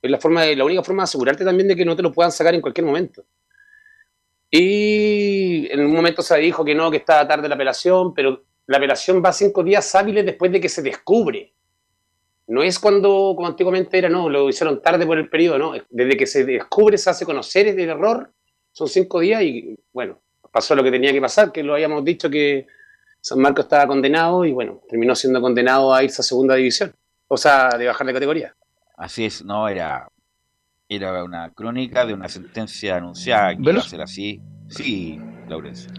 Es 0.00 0.10
la, 0.10 0.18
forma 0.18 0.42
de, 0.42 0.56
la 0.56 0.64
única 0.64 0.82
forma 0.82 1.02
de 1.02 1.04
asegurarte 1.04 1.44
también 1.44 1.68
de 1.68 1.76
que 1.76 1.84
no 1.84 1.94
te 1.94 2.02
lo 2.02 2.12
puedan 2.12 2.32
sacar 2.32 2.54
en 2.54 2.60
cualquier 2.60 2.86
momento. 2.86 3.24
Y 4.54 5.66
en 5.72 5.80
un 5.80 5.94
momento 5.94 6.20
se 6.20 6.36
dijo 6.36 6.62
que 6.62 6.74
no, 6.74 6.90
que 6.90 6.98
estaba 6.98 7.26
tarde 7.26 7.48
la 7.48 7.54
apelación, 7.54 8.12
pero 8.12 8.44
la 8.66 8.76
apelación 8.76 9.22
va 9.24 9.32
cinco 9.32 9.64
días 9.64 9.94
hábiles 9.94 10.26
después 10.26 10.52
de 10.52 10.60
que 10.60 10.68
se 10.68 10.82
descubre. 10.82 11.54
No 12.48 12.62
es 12.62 12.78
cuando, 12.78 13.32
como 13.34 13.46
antiguamente 13.46 13.96
era, 13.96 14.10
no, 14.10 14.28
lo 14.28 14.50
hicieron 14.50 14.82
tarde 14.82 15.06
por 15.06 15.16
el 15.16 15.30
periodo, 15.30 15.58
no. 15.58 15.72
Desde 15.88 16.18
que 16.18 16.26
se 16.26 16.44
descubre, 16.44 16.98
se 16.98 17.08
hace 17.08 17.24
conocer 17.24 17.66
el 17.66 17.80
error, 17.80 18.30
son 18.72 18.88
cinco 18.88 19.20
días 19.20 19.40
y, 19.42 19.74
bueno, 19.90 20.20
pasó 20.50 20.74
lo 20.74 20.84
que 20.84 20.90
tenía 20.90 21.12
que 21.12 21.20
pasar, 21.22 21.50
que 21.50 21.62
lo 21.62 21.72
habíamos 21.72 22.04
dicho 22.04 22.28
que 22.28 22.66
San 23.22 23.40
Marcos 23.40 23.64
estaba 23.64 23.86
condenado 23.86 24.44
y, 24.44 24.52
bueno, 24.52 24.82
terminó 24.86 25.14
siendo 25.14 25.40
condenado 25.40 25.94
a 25.94 26.04
irse 26.04 26.20
a 26.20 26.24
segunda 26.24 26.56
división, 26.56 26.94
o 27.26 27.38
sea, 27.38 27.70
de 27.78 27.86
bajar 27.86 28.06
de 28.06 28.12
categoría. 28.12 28.54
Así 28.98 29.24
es, 29.24 29.42
no, 29.42 29.66
era, 29.66 30.10
era 30.96 31.24
una 31.24 31.50
crónica 31.50 32.06
de 32.06 32.14
una 32.14 32.28
sentencia 32.28 32.96
anunciada 32.96 33.54
que 33.56 33.62
iba 33.62 33.80
a 33.80 33.82
ser 33.82 34.00
así. 34.00 34.40
Sí, 34.68 35.20
Laurencio. 35.48 35.90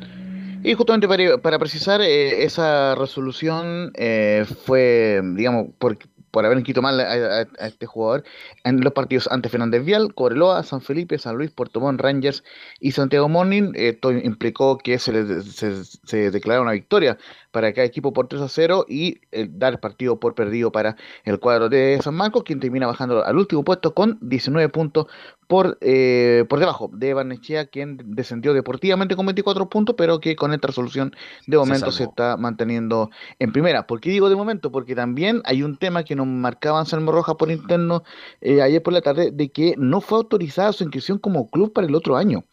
Y 0.64 0.74
justamente 0.76 1.08
para, 1.08 1.38
para 1.40 1.60
precisar, 1.60 2.02
eh, 2.02 2.44
esa 2.44 2.96
resolución 2.96 3.92
eh, 3.96 4.46
fue, 4.66 5.22
digamos, 5.36 5.68
por, 5.78 5.98
por 6.32 6.46
haber 6.46 6.58
inscrito 6.58 6.82
mal 6.82 7.00
a, 7.02 7.42
este 7.68 7.86
jugador 7.86 8.24
en 8.64 8.80
los 8.80 8.94
partidos 8.94 9.28
ante 9.30 9.50
Fernández 9.50 9.84
Vial, 9.84 10.16
Coreloa, 10.16 10.64
San 10.64 10.82
Felipe, 10.82 11.20
San 11.20 11.36
Luis, 11.36 11.52
Puerto 11.52 11.82
Montt, 11.82 12.00
Rangers 12.00 12.44
y 12.80 12.94
Santiago 12.94 13.28
Morning. 13.28 13.74
Esto 13.76 14.12
implicó 14.14 14.78
que 14.78 15.00
se, 15.00 15.12
le, 15.12 15.42
se, 15.42 15.84
se 15.84 16.32
declarara 16.32 16.64
una 16.64 16.72
victoria 16.72 17.18
para 17.54 17.72
cada 17.72 17.86
equipo 17.86 18.12
por 18.12 18.28
3 18.28 18.42
a 18.42 18.50
0 18.50 18.86
y 18.90 19.22
eh, 19.32 19.48
dar 19.50 19.80
partido 19.80 20.20
por 20.20 20.34
perdido 20.34 20.72
para 20.72 20.98
el 21.24 21.40
cuadro 21.40 21.70
de 21.70 22.00
San 22.02 22.16
Marcos, 22.16 22.44
quien 22.44 22.60
termina 22.60 22.88
bajando 22.88 23.24
al 23.24 23.38
último 23.38 23.64
puesto 23.64 23.94
con 23.94 24.18
19 24.22 24.70
puntos 24.70 25.06
por, 25.48 25.78
eh, 25.82 26.46
por 26.50 26.60
debajo 26.60 26.90
de 26.92 27.14
Barnechea, 27.14 27.68
quien 27.68 28.00
descendió 28.06 28.56
deportivamente 28.56 29.16
con 29.16 29.28
24 29.28 29.70
puntos, 29.70 29.94
pero 29.96 30.20
que 30.20 30.36
con 30.36 30.52
esta 30.52 30.68
resolución 30.68 31.16
de 31.46 31.58
momento 31.58 31.92
se, 31.92 32.06
está 32.06 32.38
manteniendo 32.38 33.12
en 33.38 33.52
primera. 33.52 33.86
¿Por 33.86 34.02
qué 34.02 34.10
digo 34.10 34.30
de 34.30 34.36
momento? 34.36 34.72
Porque 34.72 34.96
también 34.96 35.44
hay 35.46 35.62
un 35.62 35.78
tema 35.78 36.04
que 36.04 36.16
nos 36.16 36.26
marcaba 36.26 36.80
Anselmo 36.80 37.12
Roja 37.12 37.36
por 37.36 37.52
interno 37.52 38.04
eh, 38.42 38.64
ayer 38.64 38.82
por 38.82 38.94
la 38.94 39.02
tarde, 39.02 39.30
de 39.32 39.52
que 39.52 39.76
no 39.78 40.02
fue 40.02 40.18
autorizada 40.18 40.74
su 40.74 40.84
inscripción 40.84 41.20
como 41.20 41.52
club 41.52 41.72
para 41.72 41.86
el 41.86 41.94
otro 41.94 42.18
año. 42.18 42.44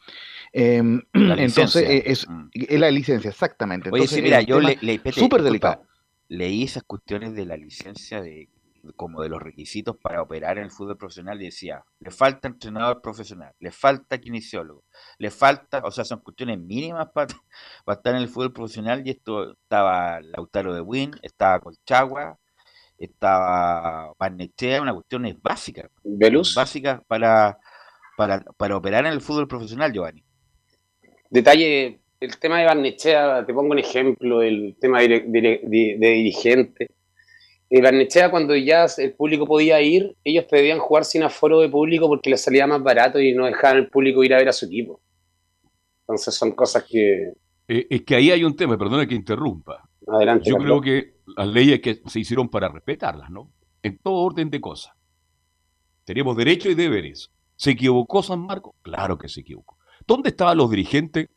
Em, 0.52 1.02
entonces, 1.14 1.82
eh, 1.82 2.02
es, 2.06 2.28
mm. 2.28 2.50
es, 2.52 2.80
la 2.80 2.90
licencia, 2.90 3.30
exactamente. 3.30 3.88
Oye, 3.90 4.02
entonces, 4.02 4.16
sí, 4.16 4.22
mira, 4.22 4.42
yo 4.42 4.60
le, 4.60 4.78
le 4.80 5.00
súper 5.12 5.42
delicado. 5.42 5.84
Leí 6.28 6.62
esas 6.62 6.84
cuestiones 6.84 7.34
de 7.34 7.44
la 7.44 7.56
licencia 7.56 8.20
de 8.20 8.48
como 8.96 9.22
de 9.22 9.28
los 9.28 9.42
requisitos 9.42 9.96
para 9.96 10.22
operar 10.22 10.58
en 10.58 10.64
el 10.64 10.70
fútbol 10.70 10.96
profesional 10.96 11.40
y 11.40 11.46
decía, 11.46 11.84
le 11.98 12.10
falta 12.10 12.48
entrenador 12.48 13.02
profesional, 13.02 13.54
le 13.58 13.70
falta 13.70 14.18
kinesiólogo, 14.18 14.84
le 15.18 15.30
falta, 15.30 15.82
o 15.84 15.90
sea, 15.90 16.04
son 16.04 16.20
cuestiones 16.20 16.58
mínimas 16.58 17.08
para, 17.12 17.34
para 17.84 17.96
estar 17.96 18.14
en 18.14 18.22
el 18.22 18.28
fútbol 18.28 18.52
profesional 18.52 19.02
y 19.04 19.10
esto 19.10 19.52
estaba 19.52 20.20
Lautaro 20.20 20.74
de 20.74 20.80
Win, 20.80 21.12
estaba 21.22 21.60
Colchagua, 21.60 22.38
estaba 22.96 24.12
Barnechea, 24.18 24.82
una 24.82 24.94
cuestión 24.94 25.26
es 25.26 25.40
básica, 25.40 25.90
¿Velus? 26.02 26.54
básica 26.54 27.02
para, 27.06 27.58
para, 28.16 28.40
para 28.40 28.76
operar 28.76 29.06
en 29.06 29.12
el 29.12 29.20
fútbol 29.20 29.48
profesional, 29.48 29.92
Giovanni. 29.92 30.24
Detalle, 31.30 32.00
el 32.18 32.38
tema 32.38 32.58
de 32.58 32.66
Barnechea, 32.66 33.46
te 33.46 33.54
pongo 33.54 33.70
un 33.70 33.78
ejemplo, 33.78 34.42
el 34.42 34.76
tema 34.80 35.00
de, 35.00 35.20
de, 35.26 35.60
de, 35.62 35.96
de 35.98 36.08
dirigente. 36.10 36.88
Eh, 37.70 37.80
Barnechea, 37.80 38.32
cuando 38.32 38.56
ya 38.56 38.86
el 38.98 39.14
público 39.14 39.46
podía 39.46 39.80
ir, 39.80 40.16
ellos 40.24 40.44
pedían 40.50 40.80
jugar 40.80 41.04
sin 41.04 41.22
aforo 41.22 41.60
de 41.60 41.68
público 41.68 42.08
porque 42.08 42.30
les 42.30 42.40
salía 42.40 42.66
más 42.66 42.82
barato 42.82 43.20
y 43.20 43.32
no 43.32 43.46
dejaban 43.46 43.76
al 43.76 43.88
público 43.88 44.24
ir 44.24 44.34
a 44.34 44.38
ver 44.38 44.48
a 44.48 44.52
su 44.52 44.66
equipo. 44.66 45.00
Entonces 46.00 46.34
son 46.34 46.50
cosas 46.50 46.84
que... 46.84 47.32
Eh, 47.68 47.86
es 47.88 48.02
que 48.02 48.16
ahí 48.16 48.32
hay 48.32 48.42
un 48.42 48.56
tema, 48.56 48.76
perdona 48.76 49.06
que 49.06 49.14
interrumpa. 49.14 49.88
Adelante. 50.08 50.50
Yo 50.50 50.56
creo 50.56 50.80
que 50.80 51.20
las 51.36 51.46
leyes 51.46 51.80
que 51.80 52.02
se 52.04 52.18
hicieron 52.18 52.48
para 52.48 52.68
respetarlas, 52.68 53.30
¿no? 53.30 53.52
En 53.84 53.98
todo 53.98 54.14
orden 54.14 54.50
de 54.50 54.60
cosas. 54.60 54.92
Tenemos 56.04 56.36
derechos 56.36 56.72
y 56.72 56.74
deberes. 56.74 57.30
¿Se 57.54 57.70
equivocó 57.70 58.24
San 58.24 58.40
Marcos? 58.40 58.74
Claro 58.82 59.16
que 59.16 59.28
se 59.28 59.42
equivocó. 59.42 59.78
¿Dónde 60.10 60.30
estaban 60.30 60.58
los 60.58 60.68
dirigentes? 60.68 61.28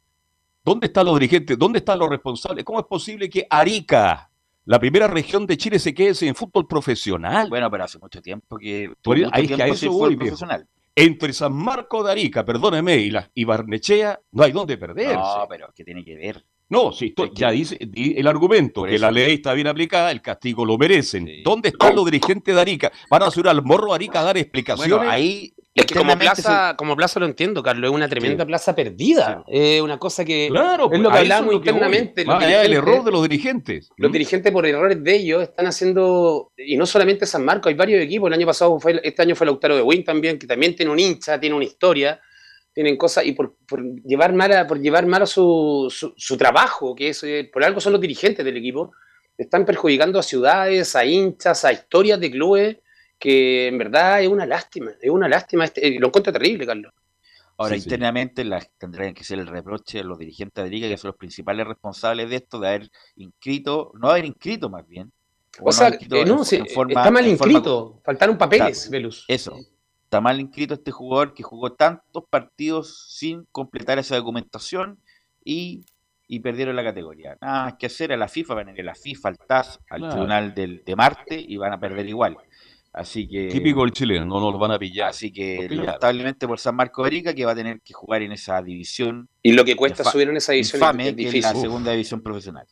¿Dónde 0.66 0.88
están 0.88 1.06
los 1.06 1.20
dirigentes? 1.20 1.60
¿Dónde 1.60 1.78
están 1.78 2.00
los 2.00 2.10
responsables? 2.10 2.66
¿Cómo 2.66 2.80
es 2.80 2.88
posible 2.88 3.30
que 3.30 3.46
Arica, 3.48 4.32
la 4.66 4.80
primera 4.80 5.08
región 5.08 5.46
de 5.46 5.58
Chile, 5.58 5.78
se 5.78 5.94
quede 5.94 6.16
sin 6.16 6.34
fútbol 6.34 6.68
profesional? 6.68 7.50
Bueno, 7.50 7.70
pero 7.70 7.84
hace 7.84 8.00
mucho 8.00 8.20
tiempo 8.20 8.58
que... 8.58 8.92
Por, 9.04 9.16
mucho 9.16 9.30
ahí, 9.32 9.46
tiempo 9.46 9.64
que 9.64 9.70
eso 9.70 9.92
voy, 9.92 10.16
profesional. 10.16 10.68
Entre 10.96 11.34
San 11.34 11.54
Marco 11.54 12.04
de 12.04 12.14
Arica, 12.14 12.44
perdóneme, 12.44 12.98
y, 12.98 13.12
la, 13.12 13.30
y 13.36 13.44
Barnechea, 13.44 14.20
no 14.32 14.42
hay 14.42 14.52
dónde 14.52 14.76
perderse. 14.76 15.18
No, 15.18 15.46
pero 15.48 15.72
¿qué 15.76 15.84
tiene 15.84 16.04
que 16.04 16.16
ver? 16.16 16.44
No, 16.70 16.92
sí, 16.92 17.14
esto, 17.16 17.32
ya 17.32 17.52
dice 17.52 17.78
el 17.80 18.26
argumento, 18.26 18.86
que 18.86 18.98
la 18.98 19.12
ley 19.12 19.36
está 19.36 19.54
bien 19.54 19.68
aplicada, 19.68 20.10
el 20.10 20.24
castigo 20.24 20.66
lo 20.66 20.80
merecen. 20.80 21.28
Sí. 21.28 21.44
¿Dónde 21.44 21.70
están 21.70 21.96
los 21.96 22.06
dirigentes 22.06 22.56
de 22.56 22.60
Arica? 22.60 22.92
¿Van 23.08 23.22
a 23.22 23.30
subir 23.30 23.50
al 23.50 23.62
morro 23.62 23.94
Arica 23.94 24.22
a 24.22 24.24
dar 24.24 24.38
explicaciones? 24.38 24.98
Bueno, 24.98 25.12
ahí 25.12 25.54
es 25.82 25.86
que 25.88 25.96
como 25.96 26.18
plaza, 26.18 26.70
se... 26.72 26.76
como 26.78 26.96
plaza 26.96 27.20
lo 27.20 27.26
entiendo, 27.26 27.64
Carlos, 27.64 27.90
es 27.90 27.96
una 27.96 28.08
tremenda 28.08 28.44
sí. 28.44 28.48
plaza 28.48 28.76
perdida. 28.76 29.44
Es 29.48 29.80
eh, 29.80 29.82
una 29.82 29.98
cosa 29.98 30.24
que 30.24 30.48
claro, 30.50 30.92
es 30.92 31.00
lo 31.00 31.12
que 31.12 31.18
hablábamos 31.18 31.56
internamente. 31.56 32.26
Más 32.26 32.44
allá 32.44 32.62
del 32.62 32.74
error 32.74 33.04
de 33.04 33.12
los 33.12 33.24
dirigentes. 33.24 33.90
Los 33.98 34.10
¿Mm? 34.10 34.14
dirigentes 34.14 34.52
por 34.52 34.68
errores 34.68 35.04
de 35.04 35.16
ellos 35.16 35.42
están 35.42 35.66
haciendo, 35.66 36.52
y 36.56 36.78
no 36.78 36.86
solamente 36.86 37.26
San 37.26 37.44
Marcos, 37.44 37.72
hay 37.72 37.74
varios 37.76 38.04
equipos. 38.04 38.28
El 38.28 38.34
año 38.34 38.46
pasado 38.46 38.80
fue, 38.80 39.02
este 39.04 39.24
año 39.24 39.36
fue 39.36 39.46
el 39.46 39.50
Lautaro 39.50 39.76
de 39.76 39.82
Win 39.82 40.04
también, 40.04 40.38
que 40.38 40.46
también 40.46 40.76
tiene 40.76 40.92
un 40.92 41.00
hincha, 41.00 41.40
tiene 41.40 41.56
una 41.56 41.66
historia, 41.66 42.22
tienen 42.72 42.96
cosas, 42.96 43.26
y 43.26 43.32
por, 43.32 43.56
por 43.68 43.84
llevar 44.04 44.32
mal 44.34 44.52
a, 44.52 44.68
por 44.68 44.80
llevar 44.80 45.08
mal 45.08 45.24
a 45.24 45.26
su, 45.26 45.88
su, 45.90 46.14
su, 46.16 46.38
trabajo, 46.38 46.94
que 46.94 47.10
es, 47.10 47.24
eh, 47.24 47.50
por 47.52 47.64
algo 47.64 47.80
son 47.80 47.94
los 47.94 48.02
dirigentes 48.02 48.46
del 48.46 48.58
equipo, 48.58 48.92
están 49.36 49.66
perjudicando 49.66 50.20
a 50.20 50.24
ciudades, 50.24 50.96
a 50.96 51.04
hinchas, 51.04 51.66
a 51.66 51.74
historias 51.74 52.20
de 52.20 52.30
clubes 52.30 52.78
que 53.24 53.68
en 53.68 53.78
verdad 53.78 54.22
es 54.22 54.28
una 54.28 54.46
lástima, 54.46 54.92
es 55.00 55.10
una 55.10 55.30
lástima, 55.30 55.64
este, 55.64 55.98
lo 55.98 56.08
encuentro 56.08 56.34
terrible, 56.34 56.66
Carlos. 56.66 56.92
Ahora, 57.56 57.76
sí, 57.76 57.84
internamente 57.84 58.44
sí. 58.44 58.68
Tendrían 58.78 59.14
que 59.14 59.24
ser 59.24 59.40
el 59.40 59.48
reproche 59.48 60.00
de 60.00 60.04
los 60.04 60.20
dirigentes 60.20 60.62
de 60.62 60.70
liga, 60.70 60.90
que 60.90 60.98
son 60.98 61.08
los 61.08 61.16
principales 61.16 61.66
responsables 61.66 62.30
de 62.30 62.36
esto, 62.36 62.60
de 62.60 62.68
haber 62.68 62.92
inscrito, 63.16 63.94
no 63.98 64.10
haber 64.10 64.26
inscrito 64.26 64.70
más 64.70 64.86
bien. 64.86 65.14
O, 65.62 65.72
sea, 65.72 65.90
no 65.90 66.18
eh, 66.18 66.26
no, 66.26 66.44
sí, 66.44 66.64
forma, 66.74 67.00
está 67.00 67.12
mal 67.12 67.26
inscrito, 67.26 67.86
forma... 67.86 68.02
faltaron 68.04 68.38
papeles, 68.38 68.80
está, 68.80 68.92
Velus. 68.92 69.24
Eso, 69.30 69.58
está 70.04 70.20
mal 70.20 70.42
inscrito 70.42 70.74
este 70.74 70.92
jugador 70.92 71.34
que 71.34 71.44
jugó 71.44 71.72
tantos 71.72 72.26
partidos 72.30 73.08
sin 73.18 73.46
completar 73.54 74.00
esa 74.00 74.18
documentación 74.18 75.00
y, 75.46 75.86
y 76.28 76.42
perdieron 76.42 76.76
la 76.76 76.84
categoría. 76.84 77.38
Nada 77.40 77.64
más 77.64 77.76
que 77.76 77.86
hacer 77.86 78.12
a 78.12 78.18
la 78.18 78.28
FIFA, 78.28 78.54
van 78.54 78.68
a 78.68 78.74
ir 78.74 78.82
a 78.82 78.84
la 78.84 78.96
FIFA, 78.96 79.30
al 79.30 79.38
TAS, 79.38 79.80
al 79.90 80.00
claro. 80.00 80.14
Tribunal 80.14 80.54
del, 80.54 80.84
de 80.84 80.96
Marte 80.98 81.40
y 81.40 81.56
van 81.56 81.72
a 81.72 81.80
perder 81.80 82.06
igual. 82.10 82.36
Así 82.94 83.28
que. 83.28 83.48
Típico 83.48 83.84
el 83.84 83.92
chileno, 83.92 84.26
no 84.26 84.40
nos 84.40 84.60
van 84.60 84.72
a 84.72 84.80
pillar. 84.80 85.10
Así 85.10 85.34
que, 85.34 85.68
lamentablemente 85.70 86.48
por 86.48 86.60
San 86.60 86.76
Marco 86.76 87.04
Rica, 87.04 87.34
que 87.34 87.44
va 87.44 87.54
a 87.54 87.56
tener 87.56 87.82
que 87.82 87.92
jugar 87.94 88.22
en 88.22 88.32
esa 88.32 88.62
división. 88.62 89.28
Y 89.42 89.54
lo 89.54 89.66
que 89.66 89.76
cuesta 89.76 90.04
subir 90.04 90.30
en 90.30 90.38
esa 90.38 90.52
división 90.52 90.80
infame, 90.80 91.10
es, 91.10 91.16
difícil. 91.16 91.42
Que 91.42 91.48
es 91.48 91.56
la 91.56 91.60
segunda 91.60 91.92
división 91.92 92.22
profesional. 92.22 92.68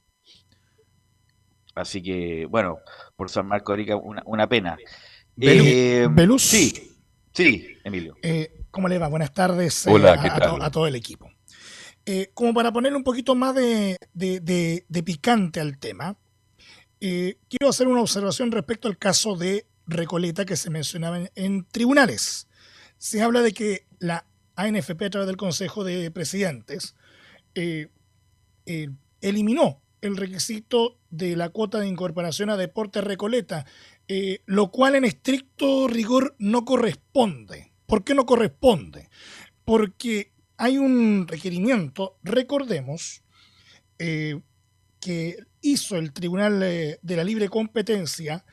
Así 1.73 2.03
que, 2.03 2.45
bueno, 2.45 2.77
por 3.15 3.29
San 3.29 3.47
Marco 3.47 3.75
Rica, 3.75 3.95
una, 3.95 4.21
una 4.25 4.47
pena. 4.47 4.77
Belus, 5.35 5.65
eh, 5.65 6.07
Belus. 6.11 6.43
Sí, 6.43 6.73
sí, 7.33 7.67
Emilio. 7.83 8.15
Eh, 8.21 8.65
¿Cómo 8.69 8.87
le 8.87 8.99
va? 8.99 9.07
Buenas 9.07 9.33
tardes 9.33 9.87
eh, 9.87 9.91
Hola, 9.91 10.13
a, 10.13 10.35
a, 10.35 10.39
to, 10.39 10.61
a, 10.61 10.69
todo 10.69 10.85
el 10.85 10.95
equipo. 10.95 11.31
Eh, 12.05 12.29
como 12.33 12.53
para 12.53 12.71
ponerle 12.71 12.97
un 12.97 13.03
poquito 13.03 13.33
más 13.33 13.55
de, 13.55 13.97
de, 14.13 14.39
de, 14.39 14.85
de 14.87 15.03
picante 15.03 15.59
al 15.59 15.79
tema, 15.79 16.17
eh, 16.99 17.39
quiero 17.49 17.69
hacer 17.69 17.87
una 17.87 18.01
observación 18.01 18.51
respecto 18.51 18.87
al 18.87 18.97
caso 18.97 19.35
de 19.35 19.65
Recoleta 19.91 20.45
que 20.45 20.55
se 20.55 20.69
mencionaba 20.69 21.19
en, 21.35 21.65
tribunales. 21.65 22.47
Se 22.97 23.21
habla 23.21 23.41
de 23.41 23.53
que 23.53 23.85
la 23.99 24.25
ANFP 24.55 25.05
a 25.05 25.09
través 25.09 25.27
del 25.27 25.37
Consejo 25.37 25.83
de 25.83 26.11
Presidentes 26.11 26.95
eh, 27.55 27.87
eh, 28.65 28.89
eliminó 29.21 29.81
el 30.01 30.17
requisito 30.17 30.99
de 31.09 31.35
la 31.35 31.49
cuota 31.49 31.79
de 31.79 31.87
incorporación 31.87 32.49
a 32.49 32.57
Deporte 32.57 33.01
Recoleta, 33.01 33.65
eh, 34.07 34.41
lo 34.45 34.71
cual 34.71 34.95
en 34.95 35.05
estricto 35.05 35.87
rigor 35.87 36.35
no 36.39 36.65
corresponde. 36.65 37.71
¿Por 37.85 38.03
qué 38.03 38.15
no 38.15 38.25
corresponde? 38.25 39.09
Porque 39.65 40.31
hay 40.57 40.77
un 40.77 41.27
requerimiento, 41.27 42.17
recordemos, 42.23 43.23
que 44.99 45.37
hizo 45.61 45.95
el 45.97 46.11
Tribunal 46.11 46.59
de 46.59 47.15
la 47.15 47.23
Libre 47.23 47.49
Competencia 47.49 48.43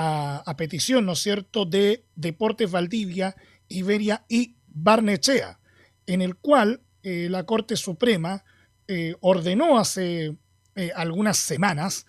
a, 0.00 0.42
a, 0.46 0.56
petición, 0.56 1.06
¿no 1.06 1.12
es 1.12 1.18
cierto?, 1.18 1.64
de 1.64 2.04
Deportes 2.14 2.70
Valdivia, 2.70 3.34
Iberia 3.68 4.24
y 4.28 4.56
Barnechea, 4.66 5.58
en 6.06 6.22
el 6.22 6.36
cual 6.36 6.82
eh, 7.02 7.28
la 7.30 7.44
Corte 7.44 7.76
Suprema 7.76 8.44
eh, 8.86 9.14
ordenó 9.20 9.78
hace 9.78 10.36
eh, 10.74 10.92
algunas 10.94 11.36
semanas 11.38 12.06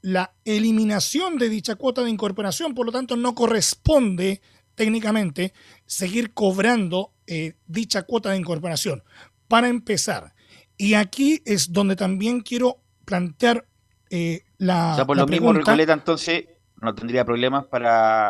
la 0.00 0.32
eliminación 0.46 1.36
de 1.36 1.50
dicha 1.50 1.74
cuota 1.74 2.02
de 2.02 2.08
incorporación, 2.08 2.74
por 2.74 2.86
lo 2.86 2.92
tanto 2.92 3.14
no 3.14 3.34
corresponde 3.34 4.40
técnicamente 4.74 5.52
seguir 5.84 6.32
cobrando 6.32 7.12
eh, 7.26 7.54
dicha 7.66 8.04
cuota 8.04 8.30
de 8.30 8.36
incorporación. 8.38 9.02
Para 9.48 9.68
empezar, 9.68 10.34
y 10.76 10.94
aquí 10.94 11.42
es 11.44 11.72
donde 11.72 11.96
también 11.96 12.40
quiero 12.40 12.82
plantear 13.04 13.66
eh, 14.10 14.44
la. 14.58 14.92
O 14.92 14.96
sea, 14.96 15.06
por 15.06 15.16
la 15.16 15.22
lo 15.22 15.28
mismo. 15.28 15.52
Recoleta 15.52 15.92
entonces 15.92 16.44
no 16.80 16.94
tendría 16.94 17.24
problemas 17.24 17.64
para, 17.66 18.28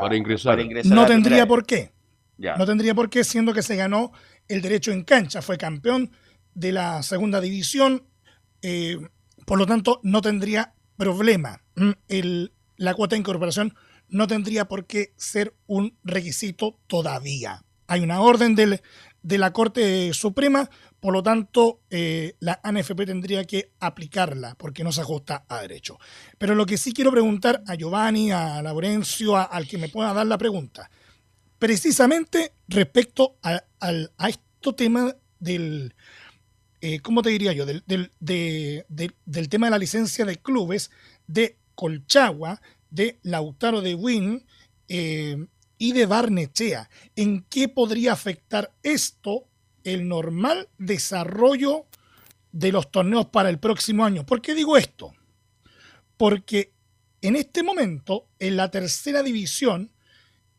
Para 0.56 0.62
ingresar. 0.62 0.94
No 0.94 1.06
tendría 1.06 1.46
por 1.46 1.66
qué. 1.66 1.92
Ya. 2.38 2.56
No 2.56 2.66
tendría 2.66 2.94
por 2.94 3.08
qué, 3.10 3.24
siendo 3.24 3.52
que 3.54 3.62
se 3.62 3.76
ganó 3.76 4.12
el 4.48 4.60
derecho 4.62 4.92
en 4.92 5.04
cancha, 5.04 5.40
fue 5.42 5.56
campeón 5.58 6.10
de 6.54 6.72
la 6.72 7.02
segunda 7.02 7.40
división, 7.40 8.04
eh, 8.62 8.98
por 9.46 9.58
lo 9.58 9.66
tanto 9.66 10.00
no 10.02 10.20
tendría 10.20 10.74
problema. 10.96 11.62
Mm, 11.76 11.90
el- 12.08 12.52
la 12.76 12.94
cuota 12.94 13.14
de 13.16 13.20
incorporación 13.20 13.74
no 14.08 14.26
tendría 14.26 14.66
por 14.66 14.86
qué 14.86 15.12
ser 15.16 15.54
un 15.66 15.96
requisito 16.04 16.78
todavía. 16.86 17.62
Hay 17.88 18.00
una 18.00 18.20
orden 18.20 18.54
del- 18.54 18.80
de 19.22 19.38
la 19.38 19.52
Corte 19.52 20.12
Suprema, 20.14 20.70
por 21.00 21.12
lo 21.12 21.22
tanto 21.22 21.80
eh, 21.90 22.34
la 22.40 22.60
ANFP 22.62 23.06
tendría 23.06 23.44
que 23.44 23.72
aplicarla 23.80 24.54
porque 24.56 24.84
no 24.84 24.92
se 24.92 25.00
ajusta 25.00 25.44
a 25.48 25.60
derecho. 25.62 25.98
Pero 26.38 26.54
lo 26.54 26.66
que 26.66 26.78
sí 26.78 26.92
quiero 26.92 27.10
preguntar 27.12 27.62
a 27.66 27.74
Giovanni, 27.74 28.30
a 28.30 28.62
Laurencio, 28.62 29.36
a- 29.36 29.42
al 29.44 29.66
que 29.66 29.78
me 29.78 29.88
pueda 29.88 30.12
dar 30.14 30.26
la 30.26 30.38
pregunta, 30.38 30.90
precisamente 31.58 32.52
respecto 32.68 33.36
a, 33.42 33.62
al- 33.80 34.12
a 34.18 34.28
este 34.28 34.46
del, 35.38 35.94
eh, 36.80 36.98
¿cómo 37.00 37.22
te 37.22 37.30
diría 37.30 37.52
yo? 37.52 37.66
Del, 37.66 37.84
del, 37.86 38.10
de- 38.18 38.84
de- 38.88 39.12
del 39.24 39.48
tema 39.48 39.66
de 39.68 39.70
la 39.70 39.78
licencia 39.78 40.24
de 40.24 40.38
clubes 40.38 40.90
de 41.28 41.56
Colchagua, 41.76 42.60
de 42.90 43.20
Lautaro 43.22 43.80
de 43.80 43.94
Win 43.94 44.44
eh, 44.88 45.46
y 45.78 45.92
de 45.92 46.06
Barnechea. 46.06 46.88
¿En 47.14 47.42
qué 47.42 47.68
podría 47.68 48.12
afectar 48.12 48.72
esto 48.82 49.48
el 49.84 50.08
normal 50.08 50.68
desarrollo 50.78 51.86
de 52.52 52.72
los 52.72 52.90
torneos 52.90 53.26
para 53.26 53.50
el 53.50 53.58
próximo 53.58 54.04
año? 54.04 54.24
¿Por 54.24 54.40
qué 54.40 54.54
digo 54.54 54.76
esto? 54.76 55.12
Porque 56.16 56.72
en 57.20 57.36
este 57.36 57.62
momento, 57.62 58.28
en 58.38 58.56
la 58.56 58.70
tercera 58.70 59.22
división, 59.22 59.92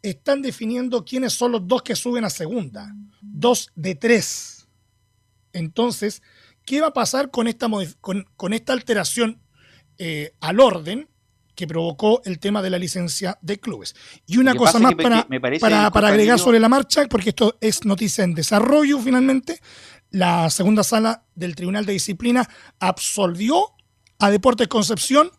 están 0.01 0.41
definiendo 0.41 1.03
quiénes 1.03 1.33
son 1.33 1.51
los 1.51 1.67
dos 1.67 1.81
que 1.81 1.95
suben 1.95 2.23
a 2.23 2.29
segunda. 2.29 2.93
Dos 3.21 3.71
de 3.75 3.95
tres. 3.95 4.67
Entonces, 5.53 6.21
¿qué 6.65 6.81
va 6.81 6.87
a 6.87 6.93
pasar 6.93 7.31
con 7.31 7.47
esta, 7.47 7.67
con 8.01 8.53
esta 8.53 8.73
alteración 8.73 9.41
eh, 9.97 10.35
al 10.41 10.59
orden 10.59 11.09
que 11.57 11.67
provocó 11.67 12.21
el 12.23 12.37
tema 12.37 12.61
de 12.61 12.69
la 12.69 12.77
licencia 12.77 13.37
de 13.41 13.59
clubes? 13.59 13.95
Y 14.27 14.37
una 14.37 14.53
cosa 14.53 14.77
más 14.77 14.93
que 14.95 15.03
para, 15.03 15.89
para, 15.89 16.07
agregar 16.07 16.37
sobre 16.37 16.59
la 16.59 16.69
marcha, 16.69 17.05
porque 17.09 17.29
esto 17.29 17.57
es 17.59 17.83
noticia 17.83 18.23
en 18.23 18.35
desarrollo 18.35 18.99
finalmente. 18.99 19.59
La 20.11 20.49
segunda 20.51 20.83
sala 20.83 21.25
del 21.35 21.55
Tribunal 21.55 21.85
de 21.85 21.93
Disciplina 21.93 22.47
absolvió 22.79 23.73
a 24.19 24.29
Deportes 24.29 24.67
Concepción 24.67 25.31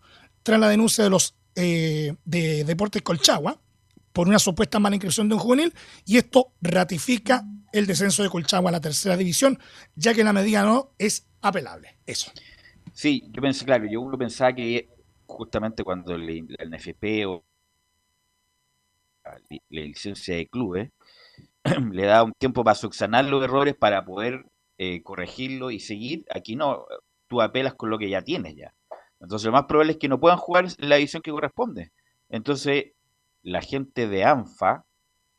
tras 0.42 0.58
la 0.58 0.68
denuncia 0.68 1.04
de 1.04 1.10
los 1.10 1.36
eh, 1.54 2.14
de 2.24 2.64
Deportes 2.64 3.02
Colchagua 3.02 3.60
por 4.12 4.28
una 4.28 4.40
supuesta 4.40 4.80
mala 4.80 4.96
inscripción 4.96 5.28
de 5.28 5.36
un 5.36 5.40
juvenil 5.40 5.72
y 6.04 6.16
esto 6.16 6.52
ratifica 6.60 7.44
el 7.72 7.86
descenso 7.86 8.24
de 8.24 8.28
Colchagua 8.28 8.70
a 8.70 8.72
la 8.72 8.80
tercera 8.80 9.16
división, 9.16 9.58
ya 9.94 10.14
que 10.14 10.24
la 10.24 10.32
medida 10.32 10.64
no 10.64 10.94
es 10.98 11.28
apelable. 11.40 11.98
Eso. 12.04 12.32
Sí, 12.92 13.22
yo 13.30 13.40
pensé, 13.40 13.64
claro, 13.64 13.86
yo 13.88 14.00
uno 14.00 14.18
pensaba 14.18 14.52
que 14.52 14.88
justamente 15.28 15.84
cuando 15.84 16.14
el, 16.16 16.46
NFP 16.58 17.26
o 17.26 17.44
la, 19.24 19.38
li- 19.48 19.62
la 19.70 19.80
licencia 19.82 20.36
de 20.36 20.48
clubes 20.48 20.90
le 21.92 22.04
da 22.06 22.22
un 22.24 22.32
tiempo 22.34 22.64
para 22.64 22.74
subsanar 22.74 23.24
los 23.26 23.42
errores 23.44 23.76
para 23.76 24.04
poder 24.04 24.46
eh, 24.78 25.02
corregirlo 25.02 25.70
y 25.70 25.80
seguir, 25.80 26.24
aquí 26.30 26.56
no, 26.56 26.86
tú 27.28 27.42
apelas 27.42 27.74
con 27.74 27.90
lo 27.90 27.98
que 27.98 28.10
ya 28.10 28.22
tienes 28.22 28.56
ya. 28.56 28.74
Entonces 29.20 29.46
lo 29.46 29.52
más 29.52 29.64
probable 29.66 29.92
es 29.92 29.98
que 29.98 30.08
no 30.08 30.20
puedan 30.20 30.38
jugar 30.38 30.66
la 30.78 30.96
división 30.96 31.22
que 31.22 31.30
corresponde. 31.32 31.92
Entonces 32.28 32.92
la 33.42 33.62
gente 33.62 34.08
de 34.08 34.24
ANFA, 34.24 34.86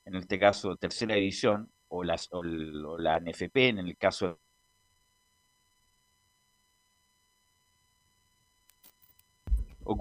en 0.06 0.16
este 0.16 0.40
caso 0.40 0.76
tercera 0.78 1.16
división, 1.16 1.72
o, 1.90 2.04
las, 2.04 2.30
o 2.32 2.44
la 2.44 3.18
NFP, 3.18 3.70
en 3.70 3.80
el 3.80 3.98
caso 3.98 4.40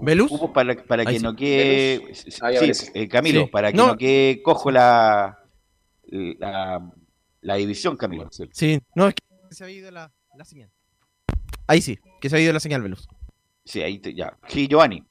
¿Velus? 0.01 0.31
ocupo 0.31 0.53
para, 0.53 0.75
que 0.75 1.17
sí. 1.17 1.19
no 1.23 1.35
quede. 1.35 1.99
Velus. 1.99 2.77
sí, 2.77 2.91
eh, 2.93 3.07
Camilo, 3.07 3.41
Sí. 3.41 3.47
para 3.47 3.71
que 3.71 3.77
No. 3.77 3.87
no, 3.87 3.97
quede 3.97 4.41
cojo 4.41 4.71
la, 4.71 5.39
la, 6.07 6.91
la 7.41 7.55
división, 7.55 7.97
Camilo. 7.97 8.29
Sí, 8.51 8.79
no, 8.95 9.07
es 9.07 9.15
que 9.15 9.23
se 9.55 9.63
había 9.63 9.77
ido 9.77 9.91
la, 9.91 10.11
la 10.35 10.45
señal. 10.45 10.69
Ahí 11.67 11.81
sí, 11.81 11.99
que 12.21 12.29
se 12.29 12.35
había 12.35 12.45
ido 12.45 12.53
la 12.53 12.59
señal, 12.59 12.81
Velus. 12.81 13.07
Sí, 13.65 13.81
ahí 13.81 13.99
te- 13.99 14.13
ya. 14.13 14.37
Sí, 14.47 14.67
Giovanni. 14.67 15.03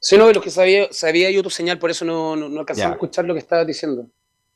Sí, 0.00 0.18
no, 0.18 0.26
de 0.26 0.34
los 0.34 0.42
que 0.44 0.50
sabía, 0.50 0.88
sabía 0.92 1.30
yo 1.30 1.42
tu 1.42 1.50
señal, 1.50 1.78
por 1.78 1.90
eso 1.90 2.04
no, 2.04 2.36
no, 2.36 2.48
no 2.48 2.60
alcanzaba 2.60 2.88
Ya. 2.88 2.92
a 2.92 2.94
escuchar 2.94 3.24
lo 3.24 3.32
que 3.34 3.40
estabas 3.40 3.66
diciendo. 3.66 4.08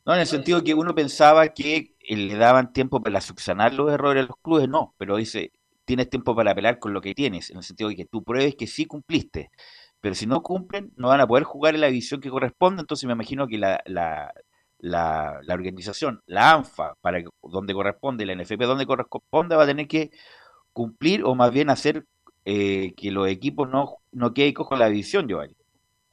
No, 0.05 0.14
en 0.14 0.21
el 0.21 0.27
sentido 0.27 0.62
que 0.64 0.75
uno 0.75 0.94
pensaba 0.94 1.49
que 1.49 1.94
eh, 2.01 2.16
le 2.16 2.35
daban 2.37 2.73
tiempo 2.73 3.03
para 3.03 3.21
subsanar 3.21 3.73
los 3.75 3.90
errores 3.92 4.25
a 4.25 4.27
los 4.27 4.37
clubes, 4.42 4.68
no, 4.68 4.94
pero 4.99 5.16
dice, 5.16 5.53
tienes 5.88 6.11
tiempo 6.11 6.37
para 6.37 6.51
apelar 6.51 6.79
con 6.79 6.92
lo 6.92 7.01
que 7.01 7.14
tienes, 7.14 7.51
en 7.51 7.57
el 7.57 7.62
sentido 7.62 7.88
de 7.88 7.96
que 7.96 8.05
tú 8.05 8.22
pruebes 8.22 8.55
que 8.57 8.66
sí 8.66 8.85
cumpliste, 8.85 9.51
pero 10.01 10.14
si 10.14 10.27
no 10.27 10.42
cumplen, 10.42 10.92
no 10.96 11.09
van 11.09 11.22
a 11.22 11.27
poder 11.27 11.44
jugar 11.44 11.74
en 11.74 11.81
la 11.81 11.87
división 11.87 12.20
que 12.20 12.29
corresponde, 12.29 12.83
entonces 12.83 13.07
me 13.07 13.14
imagino 13.14 13.48
que 13.48 13.57
la, 13.57 13.81
la, 13.87 14.35
la, 14.81 15.40
organización, 15.48 16.20
la 16.27 16.53
ANFA, 16.53 16.94
para 17.01 17.22
donde 17.42 17.72
corresponde, 17.72 18.27
la 18.27 18.35
NFP 18.35 18.61
donde 18.64 18.85
corresponde, 18.85 19.57
va 19.57 19.64
a 19.64 19.66
tener 19.66 19.88
que 19.88 20.11
cumplir 20.74 21.24
o 21.24 21.35
más 21.35 21.51
bien 21.51 21.70
hacer 21.70 22.05
eh, 22.44 22.92
que 22.94 23.11
los 23.11 23.27
equipos 23.27 23.68
no, 23.70 23.96
no 24.12 24.35
queden 24.35 24.55
en 24.70 24.79
la 24.79 24.88
división, 24.90 25.27
Giovanni. 25.27 25.55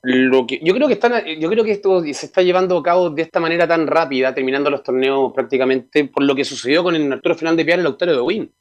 Lo 0.03 0.47
que, 0.47 0.61
yo 0.63 0.73
creo 0.73 0.88
que 0.88 0.93
están, 0.93 1.25
yo 1.25 1.49
creo 1.49 1.65
que 1.65 1.71
esto 1.71 2.01
se 2.01 2.27
está 2.27 2.43
llevando 2.43 2.77
a 2.77 2.83
cabo 2.83 3.09
de 3.09 3.23
esta 3.23 3.41
manera 3.41 3.67
tan 3.67 3.88
rápida, 3.88 4.33
terminando 4.33 4.69
los 4.69 4.83
torneos 4.83 5.33
prácticamente 5.33 6.05
por 6.05 6.23
lo 6.23 6.33
que 6.33 6.45
sucedió 6.45 6.81
con 6.81 6.95
el 6.95 7.11
Arturo 7.11 7.35
Fernández 7.35 7.65
Piar 7.65 7.79
y 7.79 7.81
el 7.81 7.83
Lautaro 7.83 8.13
de 8.13 8.21
Win. 8.21 8.51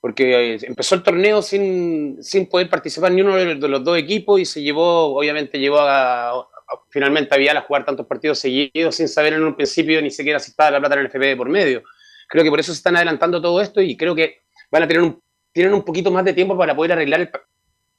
Porque 0.00 0.54
eh, 0.54 0.58
empezó 0.62 0.94
el 0.94 1.02
torneo 1.02 1.42
sin, 1.42 2.22
sin 2.22 2.46
poder 2.46 2.68
participar 2.68 3.10
ni 3.12 3.22
uno 3.22 3.34
de 3.36 3.54
los 3.56 3.82
dos 3.82 3.98
equipos 3.98 4.40
y 4.40 4.44
se 4.44 4.62
llevó, 4.62 5.16
obviamente 5.16 5.58
llevó 5.58 5.80
a, 5.80 6.30
a- 6.30 6.46
finalmente 6.90 7.34
a 7.34 7.38
Vial 7.38 7.56
a 7.56 7.62
jugar 7.62 7.84
tantos 7.84 8.06
partidos 8.06 8.38
seguidos 8.38 8.94
sin 8.94 9.08
saber 9.08 9.32
en 9.34 9.42
un 9.44 9.54
principio 9.56 10.00
ni 10.02 10.10
siquiera 10.10 10.38
si 10.38 10.50
estaba 10.50 10.70
la 10.72 10.80
plata 10.80 10.94
en 10.96 11.00
el 11.02 11.06
FP 11.06 11.36
por 11.36 11.48
medio. 11.48 11.82
Creo 12.28 12.44
que 12.44 12.50
por 12.50 12.60
eso 12.60 12.72
se 12.72 12.78
están 12.78 12.96
adelantando 12.96 13.40
todo 13.40 13.60
esto 13.60 13.80
y 13.80 13.96
creo 13.96 14.14
que 14.14 14.40
van 14.70 14.82
a 14.82 14.88
tener 14.88 15.02
un, 15.02 15.20
tienen 15.52 15.72
un 15.74 15.82
poquito 15.84 16.10
más 16.10 16.24
de 16.24 16.32
tiempo 16.34 16.56
para 16.58 16.74
poder 16.76 16.92
arreglar 16.92 17.20
el 17.20 17.30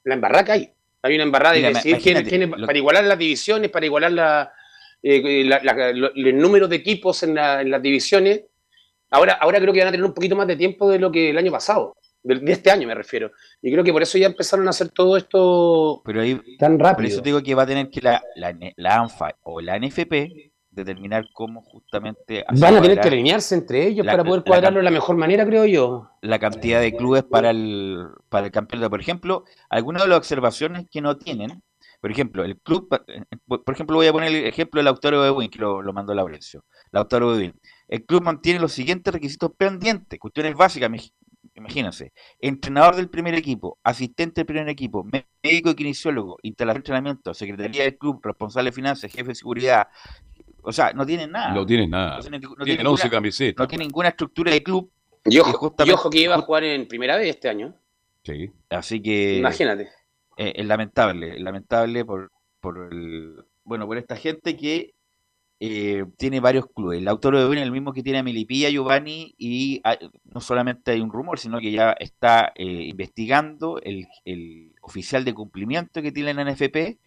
la 0.04 0.14
embarrada 0.14 0.44
que 0.44 0.52
hay. 0.52 0.70
Hay 1.02 1.14
una 1.14 1.24
embarrada 1.24 1.54
Mira, 1.54 1.68
decir 1.70 1.96
quién- 2.02 2.16
quién 2.28 2.50
para 2.66 2.78
igualar 2.78 3.04
las 3.04 3.18
divisiones, 3.18 3.70
para 3.70 3.86
igualar 3.86 4.12
la, 4.12 4.52
eh, 5.02 5.44
la- 5.44 5.60
la- 5.62 5.92
lo- 5.92 6.14
el 6.14 6.36
número 6.38 6.68
de 6.68 6.76
equipos 6.76 7.22
en, 7.22 7.34
la- 7.34 7.60
en 7.60 7.70
las 7.70 7.82
divisiones. 7.82 8.42
Ahora, 9.10 9.34
ahora 9.34 9.58
creo 9.60 9.72
que 9.72 9.80
van 9.80 9.88
a 9.88 9.92
tener 9.92 10.04
un 10.06 10.14
poquito 10.14 10.36
más 10.36 10.46
de 10.46 10.56
tiempo 10.56 10.90
de 10.90 10.98
lo 10.98 11.10
que 11.10 11.30
el 11.30 11.38
año 11.38 11.50
pasado, 11.52 11.96
de, 12.22 12.36
de 12.36 12.52
este 12.52 12.70
año 12.70 12.86
me 12.86 12.94
refiero. 12.94 13.30
Y 13.62 13.72
creo 13.72 13.82
que 13.84 13.92
por 13.92 14.02
eso 14.02 14.18
ya 14.18 14.26
empezaron 14.26 14.66
a 14.66 14.70
hacer 14.70 14.88
todo 14.90 15.16
esto 15.16 16.02
Pero 16.04 16.20
ahí 16.20 16.56
tan 16.58 16.76
Por 16.78 16.86
rápido. 16.86 17.08
eso 17.08 17.22
te 17.22 17.28
digo 17.30 17.42
que 17.42 17.54
va 17.54 17.62
a 17.62 17.66
tener 17.66 17.90
que 17.90 18.00
la, 18.00 18.22
la, 18.36 18.54
la 18.76 18.96
ANFA 19.00 19.34
o 19.42 19.60
la 19.60 19.76
NFP 19.78 20.52
determinar 20.70 21.24
cómo 21.32 21.62
justamente 21.62 22.44
Van 22.60 22.76
a 22.76 22.82
tener 22.82 23.00
que 23.00 23.08
alinearse 23.08 23.54
entre 23.54 23.86
ellos 23.86 24.06
la- 24.06 24.12
para 24.12 24.24
poder 24.24 24.44
cuadrarlo 24.44 24.78
de 24.78 24.84
la 24.84 24.90
mejor 24.90 25.16
manera, 25.16 25.44
creo 25.44 25.64
yo. 25.66 26.08
la 26.22 26.38
cantidad 26.38 26.80
de 26.80 26.94
clubes 26.94 27.24
para 27.24 27.50
el, 27.50 28.06
para 28.28 28.46
el 28.46 28.52
campeonato. 28.52 28.90
Por 28.90 29.00
ejemplo, 29.00 29.44
algunas 29.70 30.02
de 30.02 30.08
las 30.08 30.18
observaciones 30.18 30.86
que 30.90 31.00
no 31.00 31.16
tienen, 31.16 31.62
por 32.00 32.12
ejemplo, 32.12 32.44
el 32.44 32.58
club, 32.60 32.88
por 33.48 33.64
por 33.64 33.74
ejemplo, 33.74 33.96
voy 33.96 34.06
a 34.06 34.12
poner 34.12 34.28
el 34.32 34.46
ejemplo 34.46 34.78
de 34.78 34.84
Lautaro 34.84 35.20
de 35.22 35.30
Win, 35.32 35.50
que 35.50 35.58
lo, 35.58 35.82
lo 35.82 35.92
mandó 35.92 36.14
Laurencio. 36.14 36.64
Lautaro 36.92 37.32
de 37.34 37.38
Win. 37.46 37.54
El 37.88 38.04
club 38.04 38.22
mantiene 38.22 38.60
los 38.60 38.72
siguientes 38.72 39.12
requisitos 39.12 39.50
pendientes, 39.56 40.18
cuestiones 40.18 40.54
básicas, 40.54 40.90
imag- 40.90 41.12
imagínense. 41.54 42.12
Entrenador 42.38 42.96
del 42.96 43.08
primer 43.08 43.34
equipo, 43.34 43.78
asistente 43.82 44.40
del 44.40 44.46
primer 44.46 44.68
equipo, 44.68 45.04
médico 45.42 45.70
y 45.70 45.74
kinesiólogo, 45.74 46.36
instalación 46.42 46.74
de 46.74 46.80
entrenamiento, 46.80 47.34
secretaría 47.34 47.82
del 47.84 47.96
club, 47.98 48.20
responsable 48.22 48.70
de 48.70 48.74
finanzas, 48.74 49.10
jefe 49.10 49.28
de 49.28 49.34
seguridad. 49.34 49.88
O 50.62 50.72
sea, 50.72 50.92
no 50.92 51.06
tienen 51.06 51.30
nada. 51.32 51.54
No 51.54 51.64
tienes 51.64 51.88
nada. 51.88 52.16
No 52.16 52.20
tienen- 52.20 52.40
no 52.42 52.48
tienen 52.48 52.64
Tienen 52.64 52.76
ninguna- 52.84 52.90
11 53.02 53.10
camisetas. 53.10 53.64
no 53.64 53.68
tiene 53.68 53.84
ninguna 53.84 54.08
estructura 54.08 54.52
de 54.52 54.62
club, 54.62 54.90
Y 55.24 55.38
ojo, 55.38 55.52
justamente- 55.54 55.90
y 55.90 55.94
ojo 55.94 56.10
que 56.10 56.18
iba 56.20 56.34
a 56.34 56.40
jugar 56.42 56.64
en 56.64 56.86
primera 56.86 57.16
vez 57.16 57.30
este 57.30 57.48
año. 57.48 57.74
Sí. 58.24 58.50
así 58.68 59.00
que 59.00 59.38
Imagínate. 59.38 59.88
eh, 60.36 60.52
es 60.56 60.66
lamentable, 60.66 61.36
es 61.36 61.40
lamentable 61.40 62.04
por, 62.04 62.30
por 62.60 62.92
el, 62.92 63.42
bueno, 63.64 63.86
por 63.86 63.96
esta 63.96 64.16
gente 64.16 64.54
que 64.54 64.92
eh, 65.60 66.04
tiene 66.16 66.40
varios 66.40 66.66
clubes. 66.66 67.00
El 67.00 67.08
autor 67.08 67.36
de 67.36 67.46
Win 67.48 67.58
es 67.58 67.64
el 67.64 67.72
mismo 67.72 67.92
que 67.92 68.02
tiene 68.02 68.20
a 68.20 68.22
Milipilla, 68.22 68.70
Giovanni, 68.70 69.34
y 69.38 69.82
no 70.24 70.40
solamente 70.40 70.92
hay 70.92 71.00
un 71.00 71.10
rumor, 71.10 71.38
sino 71.38 71.58
que 71.60 71.72
ya 71.72 71.92
está 71.98 72.52
eh, 72.54 72.64
investigando 72.64 73.80
el, 73.82 74.06
el 74.24 74.74
oficial 74.82 75.24
de 75.24 75.34
cumplimiento 75.34 76.02
que 76.02 76.12
tiene 76.12 76.34
la 76.34 76.44
NFP, 76.44 76.98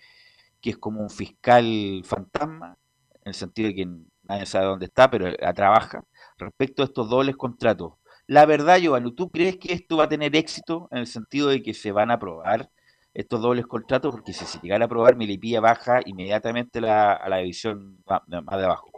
que 0.62 0.70
es 0.70 0.78
como 0.78 1.02
un 1.02 1.10
fiscal 1.10 2.02
fantasma, 2.06 2.78
en 3.24 3.30
el 3.30 3.34
sentido 3.34 3.70
de 3.70 3.76
que 3.76 3.88
nadie 4.24 4.46
sabe 4.46 4.66
dónde 4.66 4.86
está, 4.86 5.10
pero 5.10 5.30
la 5.30 5.54
trabaja, 5.54 6.04
respecto 6.38 6.82
a 6.82 6.86
estos 6.86 7.10
dobles 7.10 7.36
contratos. 7.38 7.94
La 8.28 8.46
verdad, 8.46 8.80
Giovanni, 8.80 9.14
¿tú 9.14 9.30
crees 9.30 9.58
que 9.58 9.74
esto 9.74 9.98
va 9.98 10.06
a 10.06 10.10
tener 10.10 10.36
éxito 10.36 10.88
en 10.92 11.00
el 11.00 11.08
sentido 11.08 11.50
de 11.50 11.62
que 11.62 11.74
se 11.74 11.92
van 11.92 12.12
a 12.12 12.16
aprobar 12.16 12.70
estos 13.14 13.42
dobles 13.42 13.68
contratos? 13.68 14.12
Porque 14.12 14.34
si 14.34 14.46
se 14.46 14.60
llegara 14.60 14.86
a 14.86 14.88
aprobar, 14.88 15.16
Milipilla 15.16 15.60
baja 15.60 16.00
inmediatamente 16.06 16.80
a 16.80 17.28
la 17.28 17.38
división 17.38 17.98
más, 18.06 18.22
de 18.28 18.66
abajo. 18.66 18.92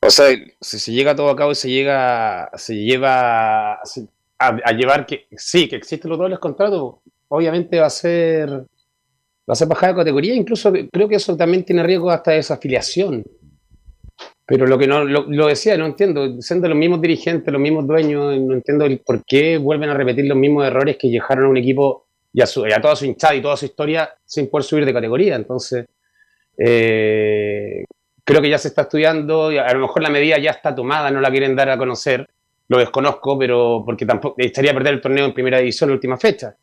O 0.00 0.10
sea, 0.10 0.36
si 0.60 0.78
se 0.78 0.92
llega 0.92 1.16
todo 1.16 1.30
a 1.30 1.36
cabo 1.36 1.52
y 1.52 1.54
se 1.54 1.70
llega, 1.70 2.50
se 2.54 2.74
lleva 2.74 3.80
a, 4.38 4.72
llevar 4.72 5.06
que 5.06 5.26
sí, 5.36 5.68
que 5.68 5.76
existen 5.76 6.10
los 6.10 6.18
dobles 6.18 6.38
contratos, 6.38 6.96
obviamente 7.28 7.80
va 7.80 7.86
a 7.86 7.90
ser 7.90 8.50
va 8.50 9.52
a 9.52 9.54
ser 9.54 9.68
bajada 9.68 9.92
de 9.92 9.98
categoría, 10.00 10.34
incluso 10.34 10.72
creo 10.90 11.08
que 11.08 11.16
eso 11.16 11.36
también 11.36 11.64
tiene 11.64 11.82
riesgo 11.82 12.10
hasta 12.10 12.30
de 12.30 12.38
desafiliación. 12.38 13.24
Pero 14.46 14.66
lo 14.66 14.78
que 14.78 14.86
no, 14.86 15.04
lo, 15.04 15.46
decía, 15.46 15.76
no 15.78 15.86
entiendo, 15.86 16.40
siendo 16.42 16.68
los 16.68 16.76
mismos 16.76 17.00
dirigentes, 17.00 17.50
los 17.50 17.60
mismos 17.60 17.86
dueños, 17.86 18.38
no 18.40 18.54
entiendo 18.54 18.84
el 18.84 18.98
por 18.98 19.24
qué 19.24 19.56
vuelven 19.56 19.88
a 19.88 19.94
repetir 19.94 20.26
los 20.26 20.36
mismos 20.36 20.66
errores 20.66 20.98
que 20.98 21.08
dejaron 21.08 21.46
a 21.46 21.48
un 21.48 21.56
equipo 21.56 22.08
y 22.34 22.42
a, 22.42 22.46
su, 22.46 22.64
a 22.64 22.80
toda 22.80 22.96
su 22.96 23.04
hinchada 23.04 23.36
y 23.36 23.40
toda 23.40 23.56
su 23.56 23.64
historia 23.64 24.12
sin 24.24 24.50
poder 24.50 24.64
subir 24.64 24.84
de 24.84 24.92
categoría. 24.92 25.36
Entonces, 25.36 25.86
eh, 26.58 27.84
creo 28.24 28.42
que 28.42 28.50
ya 28.50 28.58
se 28.58 28.68
está 28.68 28.82
estudiando, 28.82 29.52
y 29.52 29.58
a 29.58 29.72
lo 29.72 29.78
mejor 29.78 30.02
la 30.02 30.10
medida 30.10 30.36
ya 30.38 30.50
está 30.50 30.74
tomada, 30.74 31.12
no 31.12 31.20
la 31.20 31.30
quieren 31.30 31.54
dar 31.54 31.70
a 31.70 31.78
conocer, 31.78 32.28
lo 32.68 32.78
desconozco, 32.78 33.38
pero 33.38 33.84
porque 33.86 34.04
tampoco 34.04 34.34
estaría 34.38 34.74
perder 34.74 34.94
el 34.94 35.00
torneo 35.00 35.24
en 35.26 35.32
primera 35.32 35.58
división 35.58 35.90
en 35.90 35.94
última 35.94 36.16
fecha. 36.16 36.56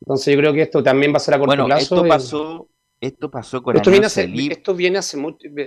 Entonces 0.00 0.32
yo 0.32 0.38
creo 0.40 0.52
que 0.52 0.62
esto 0.62 0.80
también 0.80 1.12
va 1.12 1.16
a 1.16 1.20
ser 1.20 1.34
a 1.34 1.38
corto 1.38 1.50
bueno, 1.50 1.66
plazo. 1.66 1.96
Esto 1.96 2.08
pasó, 2.08 2.68
esto 3.00 3.30
pasó 3.30 3.62
con 3.64 3.74
esto 3.74 3.90
viene, 3.90 4.06
hace, 4.06 4.32
esto 4.52 4.74
viene 4.74 4.98
hace, 4.98 5.18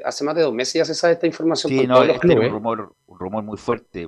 hace 0.05 0.23
más 0.23 0.35
de 0.35 0.41
dos 0.43 0.53
meses, 0.53 0.75
ya 0.75 0.85
se 0.85 0.93
sabe 0.93 1.13
esta 1.13 1.27
información. 1.27 1.73
Sí, 1.73 1.85
no, 1.85 2.01
este 2.03 2.33
un 2.33 2.49
rumor, 2.49 2.93
un 3.07 3.19
rumor 3.19 3.43
muy 3.43 3.57
fuerte 3.57 4.07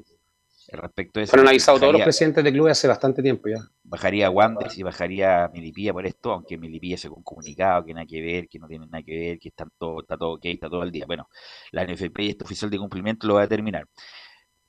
respecto 0.77 1.19
a 1.19 1.23
eso. 1.23 1.31
Fueron 1.31 1.47
avisados 1.47 1.79
todos 1.79 1.93
los 1.93 2.01
presidentes 2.01 2.43
de 2.43 2.51
clubes 2.51 2.71
hace 2.71 2.87
bastante 2.87 3.21
tiempo 3.21 3.49
ya. 3.49 3.61
Bajaría 3.83 4.29
Wanderers 4.29 4.77
y 4.77 4.83
bajaría 4.83 5.49
Milipilla 5.53 5.93
por 5.93 6.05
esto, 6.05 6.31
aunque 6.31 6.57
Milipilla 6.57 6.97
se 6.97 7.09
un 7.09 7.23
comunicado 7.23 7.83
que 7.85 7.93
nada 7.93 8.05
que 8.05 8.21
ver, 8.21 8.47
que 8.47 8.59
no 8.59 8.67
tiene 8.67 8.85
nada 8.85 9.03
que 9.03 9.17
ver, 9.17 9.39
que 9.39 9.49
está 9.49 9.67
todo, 9.77 10.01
está 10.01 10.17
todo 10.17 10.33
ok, 10.33 10.45
está 10.45 10.69
todo 10.69 10.83
el 10.83 10.91
día. 10.91 11.05
Bueno, 11.05 11.27
la 11.71 11.85
NFP 11.85 12.19
y 12.19 12.29
este 12.29 12.45
oficial 12.45 12.71
de 12.71 12.77
cumplimiento 12.77 13.27
lo 13.27 13.35
va 13.35 13.43
a 13.43 13.47
terminar. 13.47 13.87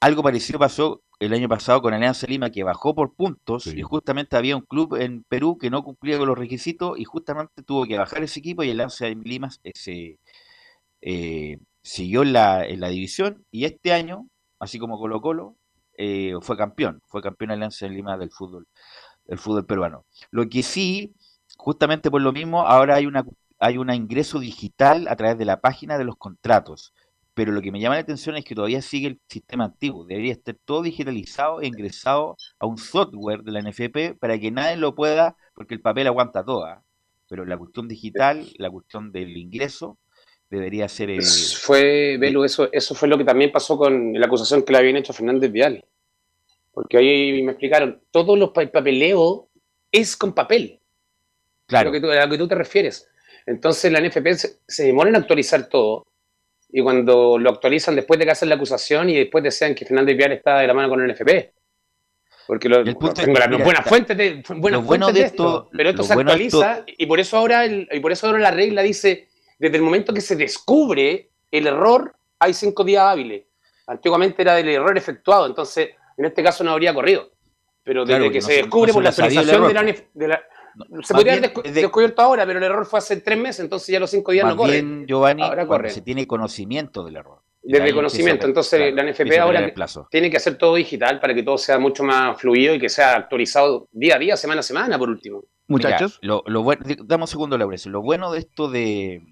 Algo 0.01 0.23
parecido 0.25 0.59
pasó 0.59 1.03
el 1.21 1.33
año 1.33 1.49
pasado 1.49 1.81
con 1.81 1.95
Alianza 1.95 2.27
Lima, 2.27 2.51
que 2.51 2.65
bajó 2.65 2.93
por 2.93 3.15
puntos 3.15 3.69
y 3.69 3.83
justamente 3.83 4.37
había 4.37 4.57
un 4.57 4.63
club 4.63 4.97
en 4.97 5.23
Perú 5.23 5.57
que 5.57 5.71
no 5.71 5.85
cumplía 5.85 6.19
con 6.19 6.27
los 6.27 6.37
requisitos 6.37 6.99
y 6.99 7.05
justamente 7.05 7.63
tuvo 7.63 7.87
que 7.87 7.97
bajar 7.97 8.25
ese 8.25 8.41
equipo 8.41 8.65
y 8.65 8.71
Alianza 8.73 9.07
Lima 9.09 9.49
se, 9.51 10.19
eh, 11.01 11.59
siguió 11.83 12.23
en 12.23 12.33
la, 12.33 12.67
en 12.67 12.81
la 12.81 12.89
división 12.89 13.45
y 13.53 13.65
este 13.65 13.93
año, 13.93 14.29
así 14.59 14.81
como 14.81 14.99
Colo 14.99 15.21
Colo, 15.21 15.57
eh, 15.97 16.35
fue 16.41 16.57
campeón, 16.57 17.03
fue 17.07 17.23
campeón 17.23 17.53
Alianza 17.53 17.87
Lima 17.89 18.17
del 18.19 18.31
fútbol, 18.31 18.67
del 19.27 19.39
fútbol 19.39 19.67
peruano. 19.67 20.05
Lo 20.31 20.49
que 20.49 20.63
sí, 20.63 21.15
justamente 21.57 22.11
por 22.11 22.23
lo 22.23 22.33
mismo, 22.33 22.63
ahora 22.67 22.97
hay 22.97 23.07
una 23.07 23.25
hay 23.59 23.79
un 23.79 23.91
ingreso 23.93 24.41
digital 24.41 25.07
a 25.09 25.15
través 25.15 25.39
de 25.39 25.45
la 25.45 25.61
página 25.61 25.97
de 25.97 26.05
los 26.05 26.17
contratos 26.17 26.93
pero 27.35 27.53
lo 27.53 27.63
que 27.63 27.73
me 27.73 27.81
llama 27.81 27.95
la 27.97 28.03
atención 28.03 28.37
es 28.37 28.45
que 28.45 28.55
todavía 28.55 28.83
sigue 28.83 29.09
el 29.09 29.21
sistema 29.29 29.65
antiguo. 29.65 30.05
Debería 30.05 30.33
estar 30.33 30.55
todo 30.65 30.83
digitalizado 30.83 31.61
e 31.61 31.67
ingresado 31.67 32.37
a 32.59 32.67
un 32.67 32.79
software 32.79 33.43
de 33.43 33.53
la 33.53 33.63
NFP 33.63 34.19
para 34.19 34.39
que 34.39 34.51
nadie 34.51 34.77
lo 34.77 34.95
pueda, 34.95 35.37
porque 35.55 35.75
el 35.75 35.81
papel 35.81 36.07
aguanta 36.07 36.45
toda. 36.45 36.73
¿ah? 36.75 36.85
Pero 37.29 37.45
la 37.47 37.57
cuestión 37.57 37.89
digital, 37.89 38.47
la 38.59 38.71
cuestión 38.71 39.13
del 39.13 39.37
ingreso, 39.37 39.99
debería 40.53 40.89
ser... 40.89 41.11
El... 41.11 41.23
Fue, 41.23 42.17
Belu, 42.19 42.45
eso, 42.45 42.69
eso 42.73 42.95
fue 42.95 43.09
lo 43.09 43.17
que 43.17 43.25
también 43.25 43.51
pasó 43.51 43.77
con 43.79 44.13
la 44.13 44.27
acusación 44.27 44.63
que 44.63 44.73
le 44.73 44.79
habían 44.79 44.97
hecho 44.97 45.13
a 45.13 45.15
Fernández 45.15 45.51
Vial. 45.51 45.85
Porque 46.73 46.99
ahí 46.99 47.43
me 47.43 47.53
explicaron, 47.53 48.03
todo 48.11 48.37
los 48.37 48.51
papeleo 48.51 49.49
es 49.91 50.17
con 50.17 50.35
papel. 50.35 50.81
Claro. 51.67 51.91
Lo 51.91 52.01
que 52.01 52.19
a 52.19 52.27
lo 52.27 52.33
que 52.33 52.39
tú 52.39 52.49
te 52.49 52.55
refieres. 52.55 53.09
Entonces 53.47 53.91
la 53.91 54.01
NFP 54.01 54.33
se, 54.35 54.59
se 54.67 54.85
demora 54.85 55.11
en 55.11 55.17
actualizar 55.17 55.69
todo 55.69 56.07
y 56.71 56.83
cuando 56.83 57.39
lo 57.39 57.51
actualizan 57.51 57.97
después 57.97 58.19
de 58.19 58.27
que 58.27 58.31
hacen 58.31 58.49
la 58.49 58.55
acusación 58.55 59.11
y 59.11 59.17
después 59.17 59.43
desean 59.43 59.75
que 59.75 59.85
Fernández 59.85 60.17
Vial 60.17 60.33
está 60.33 60.59
de 60.59 60.67
la 60.67 60.75
mano 60.75 60.89
con 60.91 61.03
el 61.03 61.13
NFP. 61.13 61.53
Porque 62.47 62.69
lo, 62.69 62.85
tengo 62.85 63.39
las 63.39 63.63
buenas 63.63 63.87
fuentes 63.87 64.17
de, 64.17 64.43
buenas 64.57 64.85
fuentes 64.85 65.15
de, 65.15 65.23
esto, 65.23 65.71
pero 65.73 65.91
esto 65.91 66.03
se 66.03 66.13
actualiza 66.13 66.85
y 66.87 67.07
por 67.07 67.21
eso 67.21 67.37
ahora 67.39 67.65
el, 67.65 67.89
y 67.91 68.01
por 68.01 68.13
eso 68.13 68.27
ahora 68.27 68.41
la 68.41 68.51
regla 68.51 68.83
dice 68.83 69.29
desde 69.63 69.77
el 69.77 69.83
momento 69.85 70.13
que 70.13 70.21
se 70.21 70.35
descubre 70.35 71.31
el 71.49 71.67
error 71.69 72.17
hay 72.41 72.53
cinco 72.53 72.83
días 72.83 73.05
hábiles. 73.05 73.45
Antiguamente 73.87 74.43
era 74.43 74.57
del 74.57 74.69
error 74.69 74.99
efectuado, 74.99 75.47
entonces 75.47 75.91
en 76.17 76.25
este 76.25 76.43
caso 76.43 76.65
no 76.65 76.73
habría 76.73 76.93
corrido. 76.93 77.31
Pero 77.85 78.05
desde 78.05 78.33
que, 78.33 78.41
se 78.41 78.55
descubre 78.55 78.93
por 78.93 79.05
la 79.05 79.11
actualización 79.11 79.73
de 80.15 80.29
la, 80.29 80.43
se 81.03 81.15
podría 81.15 81.35
haber 81.35 81.53
descubierto 81.53 82.23
ahora, 82.23 82.45
pero 82.45 82.59
el 82.59 82.65
error 82.65 82.85
fue 82.85 82.99
hace 82.99 83.21
tres 83.21 83.39
meses, 83.39 83.61
entonces 83.61 83.87
ya 83.87 84.01
los 84.01 84.11
cinco 84.11 84.33
días 84.33 84.47
no 84.47 84.57
corren. 84.57 84.97
Bien, 84.97 85.07
Giovanni, 85.07 85.43
ahora 85.43 85.89
se 85.89 86.01
tiene 86.01 86.27
conocimiento 86.27 87.05
del 87.05 87.17
error. 87.17 87.39
Desde 87.63 87.95
conocimiento, 87.95 88.47
entonces 88.47 88.93
la 88.93 89.05
NFP 89.05 89.39
ahora 89.39 89.73
tiene 90.11 90.29
que 90.29 90.39
hacer 90.39 90.59
todo 90.59 90.75
digital 90.75 91.21
para 91.21 91.35
que 91.35 91.45
todo 91.45 91.57
sea 91.57 91.79
mucho 91.79 92.03
más 92.03 92.41
fluido 92.41 92.75
y 92.75 92.81
que 92.81 92.89
sea 92.89 93.15
actualizado 93.15 93.87
día 93.93 94.17
a 94.17 94.19
día, 94.19 94.37
semana 94.37 94.59
a 94.59 94.65
semana, 94.65 94.99
por 94.99 95.09
último. 95.09 95.45
Muchachos. 95.69 96.19
lo, 96.21 96.43
bueno, 96.65 96.83
damos 97.05 97.31
un 97.31 97.33
segundo, 97.33 97.57
Laura. 97.57 97.77
Lo 97.87 98.03
bueno 98.03 98.33
de 98.33 98.41
esto 98.41 98.69
de, 98.69 99.23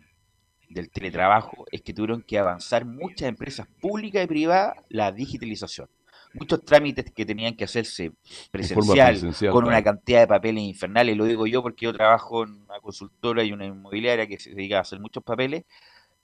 del 0.71 0.89
teletrabajo 0.91 1.67
es 1.71 1.83
que 1.83 1.93
tuvieron 1.93 2.23
que 2.23 2.39
avanzar 2.39 2.87
muchas 2.87 3.29
empresas 3.29 3.67
públicas 3.81 4.25
y 4.25 4.27
privadas 4.27 4.77
la 4.89 5.13
digitalización. 5.13 5.89
Muchos 6.33 6.65
trámites 6.65 7.11
que 7.11 7.27
tenían 7.27 7.57
que 7.57 7.65
hacerse 7.65 8.13
presencial, 8.53 9.19
con 9.51 9.65
una 9.65 9.83
cantidad 9.83 10.21
de 10.21 10.27
papeles 10.29 10.63
infernales, 10.63 11.17
lo 11.17 11.25
digo 11.25 11.45
yo 11.49 11.61
porque 11.61 11.87
yo 11.87 11.93
trabajo 11.93 12.45
en 12.45 12.63
una 12.63 12.79
consultora 12.81 13.43
y 13.43 13.53
una 13.53 13.67
inmobiliaria 13.67 14.29
que 14.29 14.39
se 14.39 14.51
dedica 14.51 14.79
a 14.79 14.83
hacer 14.83 15.01
muchos 15.01 15.25
papeles. 15.25 15.65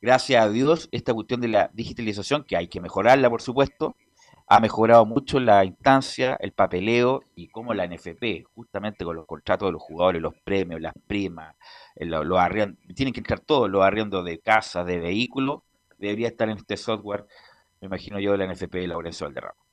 Gracias 0.00 0.40
a 0.40 0.48
Dios, 0.48 0.88
esta 0.92 1.12
cuestión 1.12 1.40
de 1.40 1.48
la 1.48 1.70
digitalización, 1.72 2.44
que 2.44 2.56
hay 2.56 2.68
que 2.68 2.80
mejorarla, 2.80 3.28
por 3.28 3.42
supuesto, 3.42 3.96
ha 4.48 4.60
mejorado 4.60 5.04
mucho 5.06 5.40
la 5.40 5.64
instancia, 5.64 6.36
el 6.40 6.52
papeleo 6.52 7.22
y 7.34 7.48
cómo 7.48 7.74
la 7.74 7.86
NFP, 7.86 8.44
justamente 8.54 9.04
con 9.04 9.16
los 9.16 9.26
contratos 9.26 9.68
de 9.68 9.72
los 9.72 9.82
jugadores, 9.82 10.22
los 10.22 10.34
premios, 10.44 10.80
las 10.80 10.94
primas, 11.06 11.56
los, 11.96 12.24
los 12.24 12.38
tienen 12.94 13.12
que 13.12 13.20
entrar 13.20 13.40
todos 13.40 13.68
los 13.68 13.82
arriendos 13.82 14.24
de 14.24 14.38
casa, 14.38 14.84
de 14.84 14.98
vehículos, 14.98 15.62
debería 15.98 16.28
estar 16.28 16.48
en 16.48 16.58
este 16.58 16.76
software, 16.76 17.26
me 17.80 17.86
imagino 17.86 18.20
yo, 18.20 18.32
de 18.32 18.38
la 18.38 18.52
NFP 18.52 18.76
y 18.76 18.86
Laurencio 18.86 19.26
Valderrama. 19.26 19.65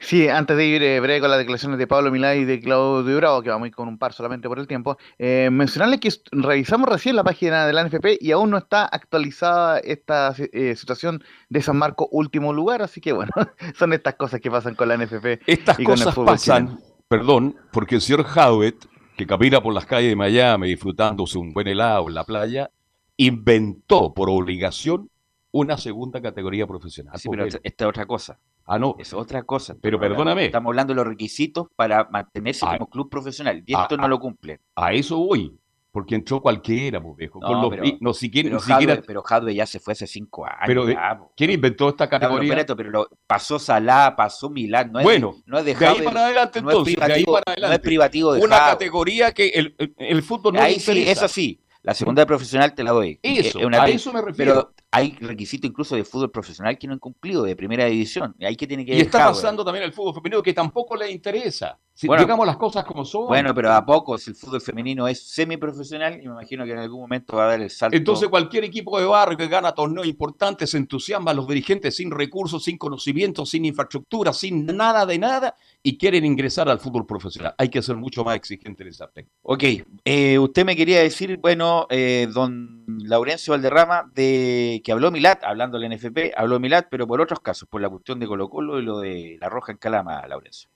Sí, 0.00 0.28
antes 0.28 0.56
de 0.56 0.64
ir 0.64 0.82
eh, 0.82 1.00
breve 1.00 1.20
con 1.20 1.30
las 1.30 1.38
declaraciones 1.38 1.78
de 1.78 1.86
Pablo 1.88 2.10
Milá 2.12 2.36
y 2.36 2.44
de 2.44 2.60
Claudio 2.60 3.16
Bravo, 3.16 3.42
que 3.42 3.50
vamos 3.50 3.66
a 3.66 3.68
ir 3.68 3.74
con 3.74 3.88
un 3.88 3.98
par 3.98 4.12
solamente 4.12 4.46
por 4.48 4.60
el 4.60 4.68
tiempo, 4.68 4.96
eh, 5.18 5.48
mencionarles 5.50 5.98
que 5.98 6.10
revisamos 6.30 6.88
recién 6.88 7.16
la 7.16 7.24
página 7.24 7.66
de 7.66 7.72
la 7.72 7.84
NFP 7.84 8.18
y 8.20 8.30
aún 8.30 8.50
no 8.50 8.58
está 8.58 8.84
actualizada 8.84 9.78
esta 9.80 10.34
eh, 10.52 10.76
situación 10.76 11.22
de 11.48 11.62
San 11.62 11.76
Marco 11.76 12.08
último 12.12 12.52
lugar, 12.52 12.80
así 12.80 13.00
que 13.00 13.12
bueno, 13.12 13.32
son 13.76 13.92
estas 13.92 14.14
cosas 14.14 14.40
que 14.40 14.50
pasan 14.50 14.76
con 14.76 14.88
la 14.88 14.96
NFP. 14.96 15.40
Estas 15.46 15.78
cosas 15.78 16.14
pasan, 16.14 16.78
perdón, 17.08 17.56
porque 17.72 17.96
el 17.96 18.00
señor 18.00 18.24
Howitt, 18.36 18.84
que 19.16 19.26
camina 19.26 19.60
por 19.60 19.74
las 19.74 19.84
calles 19.84 20.10
de 20.10 20.16
Miami 20.16 20.68
disfrutándose 20.68 21.38
un 21.38 21.52
buen 21.52 21.66
helado 21.66 22.08
en 22.08 22.14
la 22.14 22.22
playa, 22.22 22.70
inventó 23.16 24.14
por 24.14 24.30
obligación 24.30 25.10
una 25.52 25.76
segunda 25.76 26.20
categoría 26.20 26.66
profesional. 26.66 27.18
Sí, 27.18 27.28
pero 27.28 27.46
esta 27.46 27.62
es 27.62 27.88
otra 27.88 28.06
cosa. 28.06 28.38
Ah, 28.66 28.78
no. 28.78 28.96
Es 28.98 29.12
otra 29.14 29.42
cosa. 29.44 29.76
Pero 29.80 29.98
perdóname. 29.98 30.46
Estamos 30.46 30.70
hablando 30.70 30.92
de 30.92 30.96
los 30.96 31.06
requisitos 31.06 31.68
para 31.74 32.08
mantenerse 32.10 32.66
ah. 32.66 32.76
como 32.76 32.90
club 32.90 33.08
profesional. 33.08 33.62
Y 33.64 33.74
esto 33.74 33.96
no 33.96 34.08
lo 34.08 34.18
cumple. 34.20 34.60
A 34.74 34.92
eso 34.92 35.18
voy. 35.18 35.58
Porque 35.90 36.14
entró 36.14 36.42
cualquiera, 36.42 37.02
pues, 37.02 37.16
viejo. 37.16 37.40
No, 37.40 37.70
pero, 37.70 37.82
no, 38.00 38.12
siquiera, 38.12 38.50
pero, 38.50 38.60
siquiera... 38.60 39.02
pero 39.04 39.22
Jadwe 39.22 39.54
ya 39.54 39.64
se 39.64 39.80
fue 39.80 39.92
hace 39.92 40.06
cinco 40.06 40.44
años. 40.44 40.58
Pero, 40.66 40.86
¿quién 41.34 41.50
inventó 41.50 41.88
esta 41.88 42.08
categoría? 42.08 42.54
pero, 42.54 42.76
pero, 42.76 43.08
pasó 43.26 43.58
Salá, 43.58 44.14
pasó 44.14 44.50
Milán. 44.50 44.92
No 44.92 45.00
es, 45.00 45.04
bueno, 45.04 45.36
no 45.46 45.58
es 45.58 45.64
de, 45.64 45.74
de 45.74 45.86
ahí 45.86 46.02
para 46.02 46.26
adelante, 46.26 46.58
entonces. 46.58 46.94
de 46.94 47.12
ahí 47.12 47.24
para 47.24 47.42
adelante. 47.46 47.68
No 47.68 47.72
es 47.72 47.80
privativo 47.80 48.32
de 48.34 48.42
Una 48.42 48.58
categoría 48.58 49.32
que 49.32 49.48
el, 49.48 49.74
el, 49.96 50.22
fútbol 50.22 50.54
no 50.54 50.60
ahí 50.60 50.78
sí, 50.78 51.04
es 51.08 51.22
así. 51.22 51.58
La 51.82 51.94
segunda 51.94 52.26
profesional 52.26 52.74
te 52.74 52.84
la 52.84 52.92
doy. 52.92 53.18
Eso, 53.22 53.58
a 53.66 53.88
eso 53.88 54.12
me 54.12 54.20
refiero. 54.20 54.54
Pero 54.54 54.74
hay 54.90 55.16
requisitos 55.20 55.68
incluso 55.68 55.96
de 55.96 56.04
fútbol 56.04 56.30
profesional 56.30 56.78
que 56.78 56.86
no 56.86 56.94
han 56.94 56.98
cumplido, 56.98 57.42
de 57.42 57.54
primera 57.54 57.84
división. 57.84 58.34
Hay 58.40 58.56
que 58.56 58.66
tiene 58.66 58.84
que 58.84 58.96
y 58.96 59.00
está 59.00 59.26
pasando 59.26 59.64
también 59.64 59.84
el 59.84 59.92
fútbol 59.92 60.14
femenino 60.14 60.42
que 60.42 60.54
tampoco 60.54 60.96
le 60.96 61.10
interesa. 61.10 61.78
Digamos 62.00 62.46
las 62.46 62.56
cosas 62.56 62.84
como 62.84 63.04
son. 63.04 63.26
Bueno, 63.26 63.54
pero 63.54 63.72
a 63.72 63.84
poco, 63.84 64.16
si 64.18 64.30
el 64.30 64.36
fútbol 64.36 64.60
femenino 64.60 65.08
es 65.08 65.22
semiprofesional, 65.28 66.14
y 66.14 66.28
me 66.28 66.32
imagino 66.34 66.64
que 66.64 66.72
en 66.72 66.78
algún 66.78 67.00
momento 67.00 67.36
va 67.36 67.44
a 67.44 67.48
dar 67.48 67.60
el 67.60 67.70
salto. 67.70 67.96
Entonces, 67.96 68.28
cualquier 68.28 68.64
equipo 68.64 68.98
de 69.00 69.06
barrio 69.06 69.36
que 69.36 69.48
gana 69.48 69.72
torneos 69.72 70.06
importantes 70.06 70.70
se 70.70 70.76
entusiasma 70.76 71.32
a 71.32 71.34
los 71.34 71.48
dirigentes 71.48 71.96
sin 71.96 72.10
recursos, 72.10 72.64
sin 72.64 72.78
conocimiento, 72.78 73.44
sin 73.44 73.64
infraestructura, 73.64 74.32
sin 74.32 74.66
nada 74.66 75.06
de 75.06 75.18
nada, 75.18 75.56
y 75.82 75.98
quieren 75.98 76.24
ingresar 76.24 76.68
al 76.68 76.78
fútbol 76.78 77.06
profesional. 77.06 77.54
Hay 77.58 77.68
que 77.68 77.82
ser 77.82 77.96
mucho 77.96 78.24
más 78.24 78.36
exigente 78.36 78.82
en 78.82 78.90
ese 78.90 79.02
aspecto. 79.02 79.32
Ok, 79.42 79.64
eh, 80.04 80.38
usted 80.38 80.64
me 80.64 80.76
quería 80.76 81.00
decir, 81.00 81.38
bueno, 81.38 81.86
eh, 81.90 82.28
don 82.32 82.84
Laurencio 82.86 83.52
Valderrama, 83.52 84.10
de 84.14 84.80
que 84.84 84.92
habló 84.92 85.10
Milat, 85.10 85.42
hablando 85.44 85.78
del 85.78 85.92
NFP, 85.92 86.34
habló 86.36 86.60
Milat, 86.60 86.86
pero 86.90 87.06
por 87.06 87.20
otros 87.20 87.40
casos, 87.40 87.68
por 87.68 87.80
la 87.80 87.88
cuestión 87.88 88.18
de 88.20 88.26
Colo 88.26 88.48
Colo 88.48 88.78
y 88.78 88.82
lo 88.82 89.00
de 89.00 89.36
la 89.40 89.48
Roja 89.48 89.72
en 89.72 89.78
Calama, 89.78 90.26
Laurencio. 90.26 90.70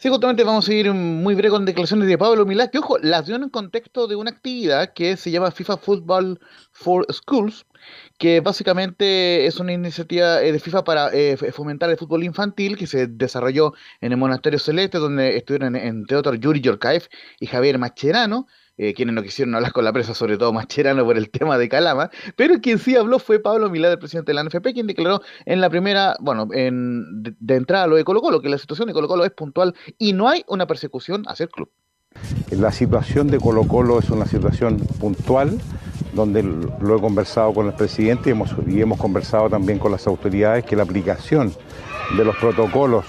Sí, 0.00 0.08
justamente 0.10 0.44
vamos 0.44 0.68
a 0.68 0.72
ir 0.72 0.92
muy 0.94 1.34
breve 1.34 1.50
con 1.50 1.64
declaraciones 1.64 2.06
de 2.06 2.16
Pablo 2.16 2.46
Milá, 2.46 2.70
que 2.70 2.78
ojo, 2.78 2.98
las 2.98 3.26
dio 3.26 3.34
en 3.34 3.48
contexto 3.48 4.06
de 4.06 4.14
una 4.14 4.30
actividad 4.30 4.92
que 4.94 5.16
se 5.16 5.32
llama 5.32 5.50
FIFA 5.50 5.76
Football 5.78 6.38
for 6.70 7.04
Schools, 7.12 7.66
que 8.16 8.38
básicamente 8.40 9.46
es 9.46 9.58
una 9.58 9.72
iniciativa 9.72 10.40
eh, 10.40 10.52
de 10.52 10.60
FIFA 10.60 10.84
para 10.84 11.12
eh, 11.12 11.36
fomentar 11.52 11.90
el 11.90 11.96
fútbol 11.96 12.22
infantil 12.22 12.76
que 12.78 12.86
se 12.86 13.08
desarrolló 13.08 13.72
en 14.00 14.12
el 14.12 14.18
Monasterio 14.18 14.60
Celeste, 14.60 14.98
donde 14.98 15.36
estuvieron 15.36 15.74
entre 15.74 16.16
otros 16.16 16.38
Yuri 16.38 16.60
Yorkaev 16.60 17.08
y 17.40 17.46
Javier 17.46 17.78
Macherano, 17.78 18.46
eh, 18.78 18.94
quienes 18.94 19.14
no 19.14 19.22
quisieron 19.22 19.54
hablar 19.56 19.72
con 19.72 19.84
la 19.84 19.92
prensa, 19.92 20.14
sobre 20.14 20.38
todo 20.38 20.52
Mascherano 20.52 21.04
por 21.04 21.16
el 21.16 21.30
tema 21.30 21.58
de 21.58 21.68
Calama, 21.68 22.10
pero 22.36 22.60
quien 22.60 22.78
sí 22.78 22.96
habló 22.96 23.18
fue 23.18 23.40
Pablo 23.40 23.68
Milá, 23.68 23.90
el 23.90 23.98
presidente 23.98 24.30
de 24.30 24.34
la 24.34 24.44
NFP, 24.44 24.72
quien 24.72 24.86
declaró 24.86 25.20
en 25.44 25.60
la 25.60 25.68
primera, 25.68 26.16
bueno, 26.20 26.48
en, 26.52 27.22
de, 27.22 27.56
entrada 27.56 27.88
lo 27.88 27.96
de 27.96 28.04
Colo 28.04 28.22
Colo, 28.22 28.40
que 28.40 28.48
la 28.48 28.58
situación 28.58 28.86
de 28.86 28.94
Colo 28.94 29.08
Colo 29.08 29.24
es 29.24 29.32
puntual 29.32 29.74
y 29.98 30.12
no 30.12 30.28
hay 30.28 30.44
una 30.46 30.66
persecución 30.66 31.24
hacia 31.26 31.44
el 31.44 31.50
club. 31.50 31.70
La 32.50 32.72
situación 32.72 33.26
de 33.28 33.38
Colo 33.38 33.64
Colo 33.64 33.98
es 33.98 34.10
una 34.10 34.26
situación 34.26 34.78
puntual, 35.00 35.58
donde 36.14 36.42
lo 36.42 36.96
he 36.96 37.00
conversado 37.00 37.52
con 37.52 37.66
el 37.66 37.74
presidente 37.74 38.30
y 38.30 38.32
hemos, 38.32 38.54
y 38.66 38.80
hemos 38.80 38.98
conversado 38.98 39.50
también 39.50 39.78
con 39.78 39.92
las 39.92 40.06
autoridades 40.06 40.64
que 40.64 40.76
la 40.76 40.84
aplicación 40.84 41.52
de 42.16 42.24
los 42.24 42.36
protocolos 42.36 43.04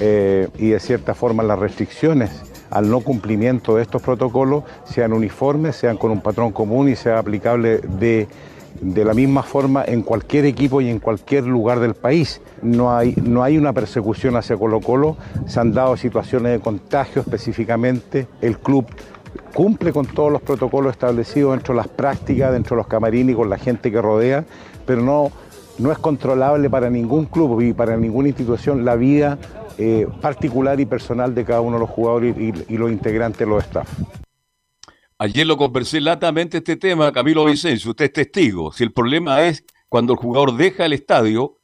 eh, 0.00 0.48
y 0.58 0.70
de 0.70 0.80
cierta 0.80 1.14
forma 1.14 1.42
las 1.42 1.58
restricciones 1.58 2.49
al 2.70 2.88
no 2.88 3.00
cumplimiento 3.00 3.76
de 3.76 3.82
estos 3.82 4.00
protocolos 4.00 4.64
sean 4.84 5.12
uniformes, 5.12 5.76
sean 5.76 5.96
con 5.96 6.10
un 6.10 6.20
patrón 6.20 6.52
común 6.52 6.88
y 6.88 6.96
sea 6.96 7.18
aplicable 7.18 7.78
de, 7.78 8.28
la 8.82 9.12
misma 9.12 9.42
forma 9.42 9.84
en 9.84 10.02
cualquier 10.02 10.44
equipo 10.44 10.80
y 10.80 10.88
en 10.88 11.00
cualquier 11.00 11.44
lugar 11.44 11.80
del 11.80 11.94
país. 11.94 12.40
No 12.62 12.96
hay, 12.96 13.14
no 13.22 13.42
hay 13.42 13.58
una 13.58 13.72
persecución 13.72 14.36
hacia 14.36 14.56
Colo 14.56 14.80
Colo, 14.80 15.16
se 15.46 15.60
han 15.60 15.72
dado 15.72 15.96
situaciones 15.96 16.52
de 16.52 16.60
contagio 16.60 17.22
específicamente, 17.22 18.26
el 18.40 18.58
club 18.58 18.86
cumple 19.54 19.92
con 19.92 20.06
todos 20.06 20.30
los 20.30 20.42
protocolos 20.42 20.92
establecidos 20.92 21.52
dentro 21.52 21.74
de 21.74 21.78
las 21.78 21.88
prácticas, 21.88 22.52
dentro 22.52 22.76
de 22.76 22.78
los 22.78 22.86
camarines 22.86 23.34
y 23.34 23.36
con 23.36 23.50
la 23.50 23.58
gente 23.58 23.90
que 23.90 24.00
rodea, 24.00 24.44
pero 24.86 25.02
no, 25.02 25.30
no 25.78 25.92
es 25.92 25.98
controlable 25.98 26.70
para 26.70 26.90
ningún 26.90 27.26
club 27.26 27.60
y 27.60 27.72
para 27.72 27.96
ninguna 27.96 28.28
institución 28.28 28.84
la 28.84 28.94
vida 28.94 29.38
eh, 29.82 30.06
particular 30.20 30.78
y 30.78 30.84
personal 30.84 31.34
de 31.34 31.42
cada 31.42 31.62
uno 31.62 31.76
de 31.76 31.80
los 31.80 31.88
jugadores 31.88 32.36
y, 32.36 32.76
los 32.76 32.92
integrantes 32.92 33.38
de 33.38 33.46
los 33.46 33.64
staff. 33.64 33.88
Ayer 35.16 35.46
lo 35.46 35.56
conversé 35.56 36.02
latamente 36.02 36.58
este 36.58 36.76
tema, 36.76 37.10
Camilo 37.12 37.46
Vicencio, 37.46 37.92
usted 37.92 38.04
es 38.04 38.12
testigo. 38.12 38.74
Si 38.74 38.84
el 38.84 38.92
problema 38.92 39.42
es 39.46 39.64
cuando 39.88 40.12
el 40.12 40.18
jugador 40.18 40.54
deja 40.54 40.84
el 40.84 40.92
estadio, 40.92 41.56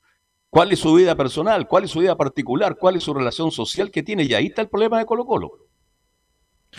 ¿cuál 0.48 0.72
es 0.72 0.78
su 0.78 0.94
vida 0.94 1.14
personal? 1.14 1.68
¿Cuál 1.68 1.84
es 1.84 1.90
su 1.90 1.98
vida 1.98 2.16
particular? 2.16 2.78
¿Cuál 2.80 2.96
es 2.96 3.02
su 3.02 3.12
relación 3.12 3.50
social 3.50 3.90
que 3.90 4.02
tiene? 4.02 4.24
Y 4.24 4.32
ahí 4.32 4.46
está 4.46 4.62
el 4.62 4.70
problema 4.70 4.98
de 4.98 5.04
Colo 5.04 5.26
Colo. 5.26 5.50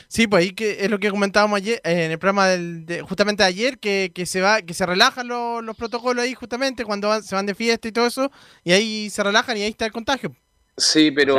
Sí, 0.08 0.26
pues 0.26 0.43
ahí 0.43 0.56
que 0.56 0.84
es 0.86 0.89
lo 0.89 0.97
que 0.97 1.12
comentábamos 1.12 1.58
ayer, 1.58 1.80
en 1.84 2.10
el 2.12 2.17
programa 2.17 2.47
del, 2.47 3.04
justamente 3.08 3.43
ayer, 3.43 3.78
que, 3.78 4.12
se 4.26 4.41
va, 4.41 4.63
que 4.63 4.73
se 4.73 4.88
relajan 4.88 5.28
los, 5.28 5.78
protocolos 5.78 6.23
ahí 6.23 6.34
justamente 6.34 6.84
cuando 6.84 7.21
se 7.21 7.36
van 7.36 7.45
de 7.45 7.54
fiesta 7.54 7.88
y 7.88 7.91
todo 7.91 8.08
eso, 8.08 8.32
y 8.63 8.71
ahí 8.71 9.12
se 9.12 9.21
relajan 9.21 9.56
y 9.56 9.62
ahí 9.62 9.69
está 9.69 9.86
el 9.86 9.91
contagio. 9.91 10.36
Sí, 10.77 11.11
pero 11.11 11.35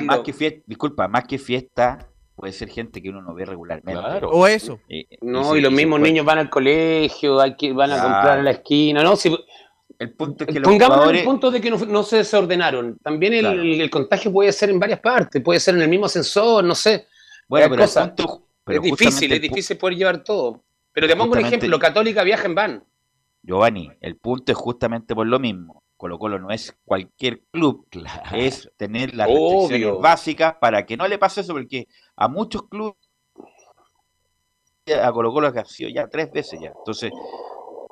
más, 0.00 0.20
que, 0.20 0.32
fiesta, 0.34 0.62
disculpa, 0.66 1.08
más 1.08 1.24
que 1.24 1.38
fiesta 1.38 2.10
puede 2.34 2.52
ser 2.52 2.68
gente 2.68 3.00
que 3.00 3.08
uno 3.08 3.22
no 3.22 3.34
ve 3.34 3.46
regularmente. 3.46 4.26
O 4.26 4.46
eso. 4.46 4.80
no, 5.22 5.56
y, 5.56 5.60
los 5.62 5.72
mismos 5.72 6.00
niños 6.00 6.26
van 6.26 6.38
al 6.38 6.50
colegio, 6.50 7.40
hay 7.40 7.56
que, 7.56 7.72
van 7.72 7.92
a 7.92 8.02
comprar 8.02 8.38
en 8.38 8.44
la 8.44 8.50
esquina, 8.50 9.02
¿no? 9.02 9.16
Si, 9.16 9.34
el 9.98 10.12
punto 10.12 10.44
es 10.44 10.52
que 10.52 10.60
Pongamos 10.60 11.12
el 11.12 11.24
punto 11.24 11.50
de 11.50 11.60
que 11.60 11.70
no, 11.70 12.02
se 12.02 12.16
desordenaron. 12.18 12.98
También 13.02 13.32
el, 13.34 13.90
contagio 13.90 14.32
puede 14.32 14.52
ser 14.52 14.70
en 14.70 14.78
varias 14.78 15.00
partes, 15.00 15.40
puede 15.42 15.60
ser 15.60 15.76
en 15.76 15.82
el 15.82 15.88
mismo 15.88 16.06
ascensor, 16.06 16.64
no 16.64 16.74
sé. 16.74 17.06
Bueno, 17.48 17.68
pero, 17.70 17.84
es 17.84 18.82
difícil, 18.82 19.32
es 19.32 19.40
difícil 19.40 19.76
poder 19.76 19.96
llevar 19.96 20.22
todo. 20.22 20.62
Pero 20.92 21.06
te 21.06 21.16
pongo 21.16 21.32
un 21.32 21.40
ejemplo, 21.40 21.78
Católica 21.78 22.22
viaja 22.22 22.46
en 22.46 22.54
van. 22.54 22.84
Giovanni, 23.42 23.90
el 24.00 24.16
punto 24.16 24.52
es 24.52 24.58
justamente 24.58 25.14
por 25.14 25.26
lo 25.26 25.38
mismo. 25.38 25.81
Colo 26.02 26.18
Colo 26.18 26.36
no 26.40 26.50
es 26.50 26.76
cualquier 26.84 27.44
club, 27.52 27.86
es 28.32 28.68
tener 28.76 29.14
las 29.14 29.28
restricciones 29.28 30.00
básicas 30.00 30.56
para 30.60 30.84
que 30.84 30.96
no 30.96 31.06
le 31.06 31.16
pase 31.16 31.42
eso, 31.42 31.52
porque 31.52 31.86
a 32.16 32.26
muchos 32.26 32.68
clubes 32.68 32.96
a 35.00 35.12
Colo 35.12 35.32
Colo 35.32 35.46
ha 35.46 35.64
sido 35.64 35.90
ya 35.90 36.08
tres 36.08 36.32
veces 36.32 36.58
ya. 36.60 36.72
Entonces, 36.76 37.12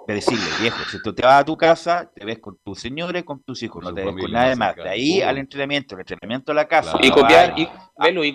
decirle, 0.08 0.44
viejo, 0.60 0.82
si 0.90 1.00
tú 1.00 1.14
te 1.14 1.22
vas 1.22 1.42
a 1.42 1.44
tu 1.44 1.56
casa, 1.56 2.10
te 2.12 2.24
ves 2.24 2.40
con 2.40 2.58
tus 2.64 2.80
señores, 2.80 3.22
con 3.22 3.44
tus 3.44 3.62
hijos, 3.62 3.84
no 3.84 3.94
te 3.94 4.04
ves 4.04 4.16
con 4.20 4.32
nadie 4.32 4.56
más. 4.56 4.74
De 4.74 4.88
ahí 4.88 5.22
al 5.22 5.38
entrenamiento, 5.38 5.94
el 5.94 6.00
entrenamiento 6.00 6.50
a 6.50 6.56
la 6.56 6.66
casa. 6.66 6.98
Y 7.00 7.12
copiar, 7.12 7.56
y, 7.56 7.68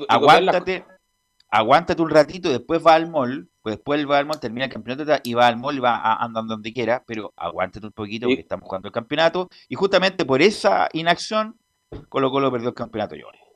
aguántate, 0.08 0.86
aguántate 1.56 2.02
un 2.02 2.10
ratito, 2.10 2.50
después 2.50 2.86
va 2.86 2.96
al 2.96 3.10
mall, 3.10 3.48
pues 3.62 3.78
después 3.78 4.06
va 4.10 4.18
al 4.18 4.26
mall, 4.26 4.40
termina 4.40 4.66
el 4.66 4.72
campeonato 4.72 5.22
y 5.24 5.34
va 5.34 5.48
al 5.48 5.58
mall 5.58 5.78
y 5.78 5.80
va 5.80 6.16
andando 6.16 6.54
donde 6.54 6.74
quiera, 6.74 7.02
pero 7.08 7.34
aguántate 7.38 7.86
un 7.86 7.94
poquito 7.94 8.28
porque 8.28 8.42
estamos 8.42 8.66
jugando 8.66 8.90
el 8.90 8.94
campeonato. 8.94 9.50
Y 9.70 9.76
justamente 9.76 10.26
por 10.26 10.42
esa 10.42 10.90
inacción, 10.92 11.56
Colo 12.10 12.30
Colo 12.30 12.52
perdió 12.52 12.70
el 12.70 12.76
campeonato, 12.76 13.16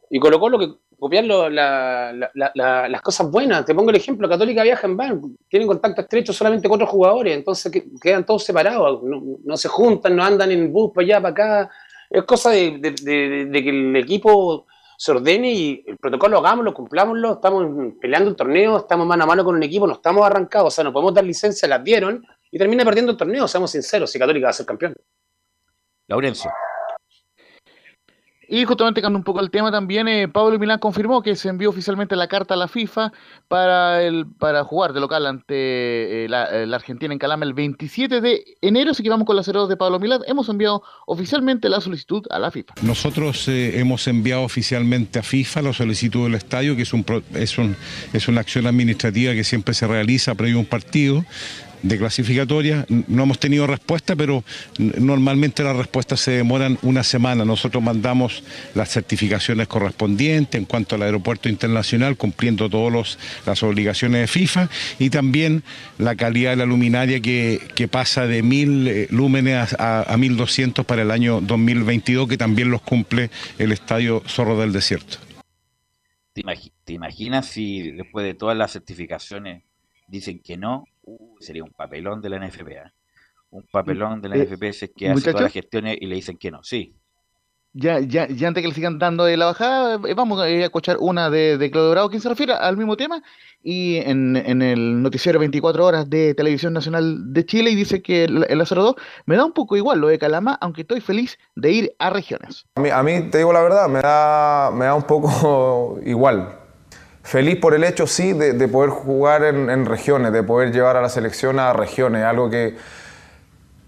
Y 0.09 0.19
Colo 0.19 0.39
Colo 0.39 0.57
que 0.57 0.69
copiar 0.97 1.25
las 1.25 3.01
cosas 3.01 3.29
buenas. 3.29 3.65
Te 3.65 3.75
pongo 3.75 3.89
el 3.89 3.97
ejemplo, 3.97 4.29
Católica 4.29 4.63
viaja 4.63 4.87
en 4.87 4.95
van, 4.95 5.37
tienen 5.49 5.67
contacto 5.67 6.01
estrecho 6.01 6.31
solamente 6.31 6.69
con 6.69 6.77
otros 6.77 6.89
jugadores, 6.89 7.35
entonces 7.35 7.83
quedan 8.01 8.25
todos 8.25 8.45
separados, 8.45 9.01
no, 9.03 9.57
se 9.57 9.67
juntan, 9.67 10.15
no 10.15 10.23
andan 10.23 10.51
en 10.51 10.71
bus 10.71 10.91
para 10.93 11.05
allá, 11.05 11.21
para 11.21 11.31
acá. 11.31 11.71
Es 12.09 12.23
cosa 12.23 12.51
de 12.51 12.79
que 12.81 13.69
el 13.69 13.95
equipo 13.97 14.65
se 14.99 15.11
ordene 15.13 15.53
y 15.53 15.83
el 15.87 15.97
protocolo 15.97 16.39
hagámoslo, 16.39 16.73
cumplámoslo, 16.73 17.35
estamos 17.35 17.93
peleando 18.01 18.31
el 18.31 18.35
torneo, 18.35 18.79
estamos 18.79 19.07
mano 19.07 19.23
a 19.23 19.27
mano 19.27 19.45
con 19.45 19.55
un 19.55 19.63
equipo, 19.63 19.87
no 19.87 19.93
estamos 19.93 20.25
arrancados, 20.25 20.73
o 20.73 20.75
sea, 20.75 20.83
no 20.83 20.91
podemos 20.91 21.13
dar 21.13 21.23
licencia, 21.23 21.69
las 21.69 21.81
dieron 21.81 22.21
y 22.51 22.57
termina 22.57 22.83
perdiendo 22.83 23.13
el 23.13 23.17
torneo, 23.17 23.47
seamos 23.47 23.71
sinceros, 23.71 24.11
si 24.11 24.19
Católica 24.19 24.47
va 24.47 24.49
a 24.49 24.53
ser 24.53 24.65
campeón. 24.65 24.93
Laurencio. 26.07 26.51
Y 28.51 28.65
justamente 28.65 28.99
cambiando 29.01 29.19
un 29.19 29.23
poco 29.23 29.41
el 29.41 29.51
tema 29.51 29.71
también, 29.71 30.07
eh, 30.07 30.27
Pablo 30.27 30.57
Milán 30.57 30.79
confirmó 30.79 31.21
que 31.21 31.35
se 31.35 31.49
envió 31.49 31.69
oficialmente 31.69 32.15
la 32.15 32.27
carta 32.27 32.55
a 32.55 32.57
la 32.57 32.67
FIFA 32.67 33.13
para 33.47 34.01
el 34.01 34.25
para 34.25 34.63
jugar 34.63 34.91
de 34.93 34.99
local 34.99 35.27
ante 35.27 36.25
eh, 36.25 36.27
la, 36.27 36.45
Argentina 36.73 37.13
en 37.13 37.19
Calama 37.19 37.45
el 37.45 37.53
27 37.53 38.21
de 38.21 38.43
enero. 38.61 38.89
Así 38.91 39.03
que 39.03 39.09
vamos 39.09 39.27
con 39.27 39.35
la 39.35 39.43
02 39.43 39.69
de 39.69 39.77
Pablo 39.77 39.99
Milán. 39.99 40.21
Hemos 40.25 40.49
enviado 40.49 40.81
oficialmente 41.05 41.69
la 41.69 41.79
solicitud 41.79 42.25
a 42.31 42.39
la 42.39 42.49
FIFA. 42.49 42.73
Nosotros 42.81 43.47
eh, 43.49 43.79
hemos 43.79 44.07
enviado 44.07 44.41
oficialmente 44.41 45.19
a 45.19 45.23
FIFA 45.23 45.61
la 45.61 45.73
solicitud 45.73 46.23
del 46.23 46.33
estadio, 46.33 46.75
que 46.75 46.81
es, 46.81 46.93
un, 46.93 47.05
es, 47.35 47.55
un, 47.59 47.75
es 48.13 48.27
una 48.27 48.41
acción 48.41 48.65
administrativa 48.65 49.33
que 49.33 49.43
siempre 49.43 49.75
se 49.75 49.85
realiza 49.85 50.33
previo 50.33 50.57
a 50.57 50.59
un 50.61 50.65
partido 50.65 51.23
de 51.81 51.97
clasificatoria. 51.97 52.85
No 53.07 53.23
hemos 53.23 53.39
tenido 53.39 53.67
respuesta, 53.67 54.15
pero 54.15 54.43
normalmente 54.77 55.63
las 55.63 55.75
respuestas 55.75 56.19
se 56.19 56.31
demoran 56.31 56.77
una 56.81 57.03
semana. 57.03 57.45
Nosotros 57.45 57.83
mandamos 57.83 58.43
las 58.75 58.89
certificaciones 58.89 59.67
correspondientes 59.67 60.59
en 60.59 60.65
cuanto 60.65 60.95
al 60.95 61.03
aeropuerto 61.03 61.49
internacional, 61.49 62.17
cumpliendo 62.17 62.69
todas 62.69 63.17
las 63.45 63.63
obligaciones 63.63 64.21
de 64.21 64.27
FIFA, 64.27 64.69
y 64.99 65.09
también 65.09 65.63
la 65.97 66.15
calidad 66.15 66.51
de 66.51 66.57
la 66.57 66.65
luminaria 66.65 67.19
que, 67.19 67.59
pasa 67.89 68.27
de 68.27 68.43
mil 68.43 68.87
eh, 68.87 69.07
lúmenes 69.09 69.73
a, 69.79 70.13
a 70.13 70.17
1200 70.17 70.85
para 70.85 71.01
el 71.01 71.11
año 71.11 71.41
2022, 71.41 72.27
que 72.27 72.37
también 72.37 72.69
los 72.69 72.81
cumple 72.81 73.31
el 73.57 73.71
Estadio 73.71 74.21
Zorro 74.27 74.59
del 74.59 74.71
Desierto. 74.71 75.17
¿Te, 76.33 76.93
imaginas 76.93 77.47
si 77.47 77.91
después 77.91 78.25
de 78.25 78.33
todas 78.33 78.57
las 78.57 78.71
certificaciones 78.71 79.63
dicen 80.07 80.39
que 80.39 80.57
no? 80.57 80.85
Uh, 81.09 81.35
sería 81.39 81.63
un 81.63 81.71
papelón 81.71 82.21
de 82.21 82.29
la 82.29 82.37
NFP. 82.37 82.67
¿eh? 82.69 82.91
Un 83.49 83.63
papelón 83.71 84.21
de 84.21 84.29
la 84.29 84.35
eh, 84.35 84.45
NFP 84.45 84.63
es 84.63 84.91
que 84.95 85.09
hace 85.09 85.31
todas 85.31 85.41
las 85.41 85.53
gestiones 85.53 85.97
y 85.99 86.05
le 86.05 86.15
dicen 86.15 86.37
que 86.37 86.51
no, 86.51 86.63
sí. 86.63 86.95
Ya, 87.73 87.99
ya, 87.99 88.27
ya 88.27 88.47
antes 88.47 88.63
que 88.63 88.67
le 88.67 88.73
sigan 88.73 88.97
dando 88.97 89.25
de 89.25 89.37
la 89.37 89.45
bajada, 89.45 89.99
eh, 90.07 90.13
vamos 90.15 90.39
a 90.41 90.49
escuchar 90.49 90.97
una 90.99 91.29
de, 91.29 91.57
de 91.57 91.69
Claudio 91.69 91.91
Bravo, 91.91 92.09
quien 92.09 92.21
se 92.21 92.29
refiere 92.29 92.53
al 92.53 92.77
mismo 92.77 92.97
tema, 92.97 93.21
y 93.61 93.97
en, 93.97 94.35
el 94.35 95.03
noticiero 95.03 95.39
24 95.39 95.85
horas 95.85 96.09
de 96.09 96.33
Televisión 96.33 96.73
Nacional 96.73 97.31
de 97.31 97.45
Chile, 97.45 97.69
y 97.69 97.75
dice 97.75 98.01
que 98.01 98.23
el, 98.23 98.45
el 98.49 98.63
02 98.65 98.95
me 99.25 99.35
da 99.35 99.45
un 99.45 99.53
poco 99.53 99.77
igual 99.77 99.99
lo 99.99 100.07
de 100.07 100.17
Calama, 100.17 100.57
aunque 100.61 100.81
estoy 100.81 100.99
feliz 100.99 101.37
de 101.55 101.71
ir 101.71 101.95
a 101.99 102.09
regiones. 102.09 102.65
A 102.75 102.81
mí, 102.81 102.89
a 102.89 103.03
mí 103.03 103.29
te 103.29 103.37
digo 103.37 103.53
la 103.53 103.61
verdad, 103.61 103.87
me 103.87 104.01
da, 104.01 104.71
me 104.73 104.85
da 104.85 104.95
un 104.95 105.03
poco 105.03 105.99
igual, 106.05 106.58
Feliz 107.29 107.57
por 107.59 107.75
el 107.75 107.83
hecho, 107.83 108.07
sí, 108.07 108.33
de, 108.33 108.53
de 108.53 108.67
poder 108.67 108.89
jugar 108.89 109.43
en, 109.43 109.69
en 109.69 109.85
regiones, 109.85 110.33
de 110.33 110.41
poder 110.41 110.71
llevar 110.71 110.97
a 110.97 111.01
la 111.03 111.09
selección 111.09 111.59
a 111.59 111.71
regiones, 111.73 112.23
algo 112.23 112.49
que, 112.49 112.75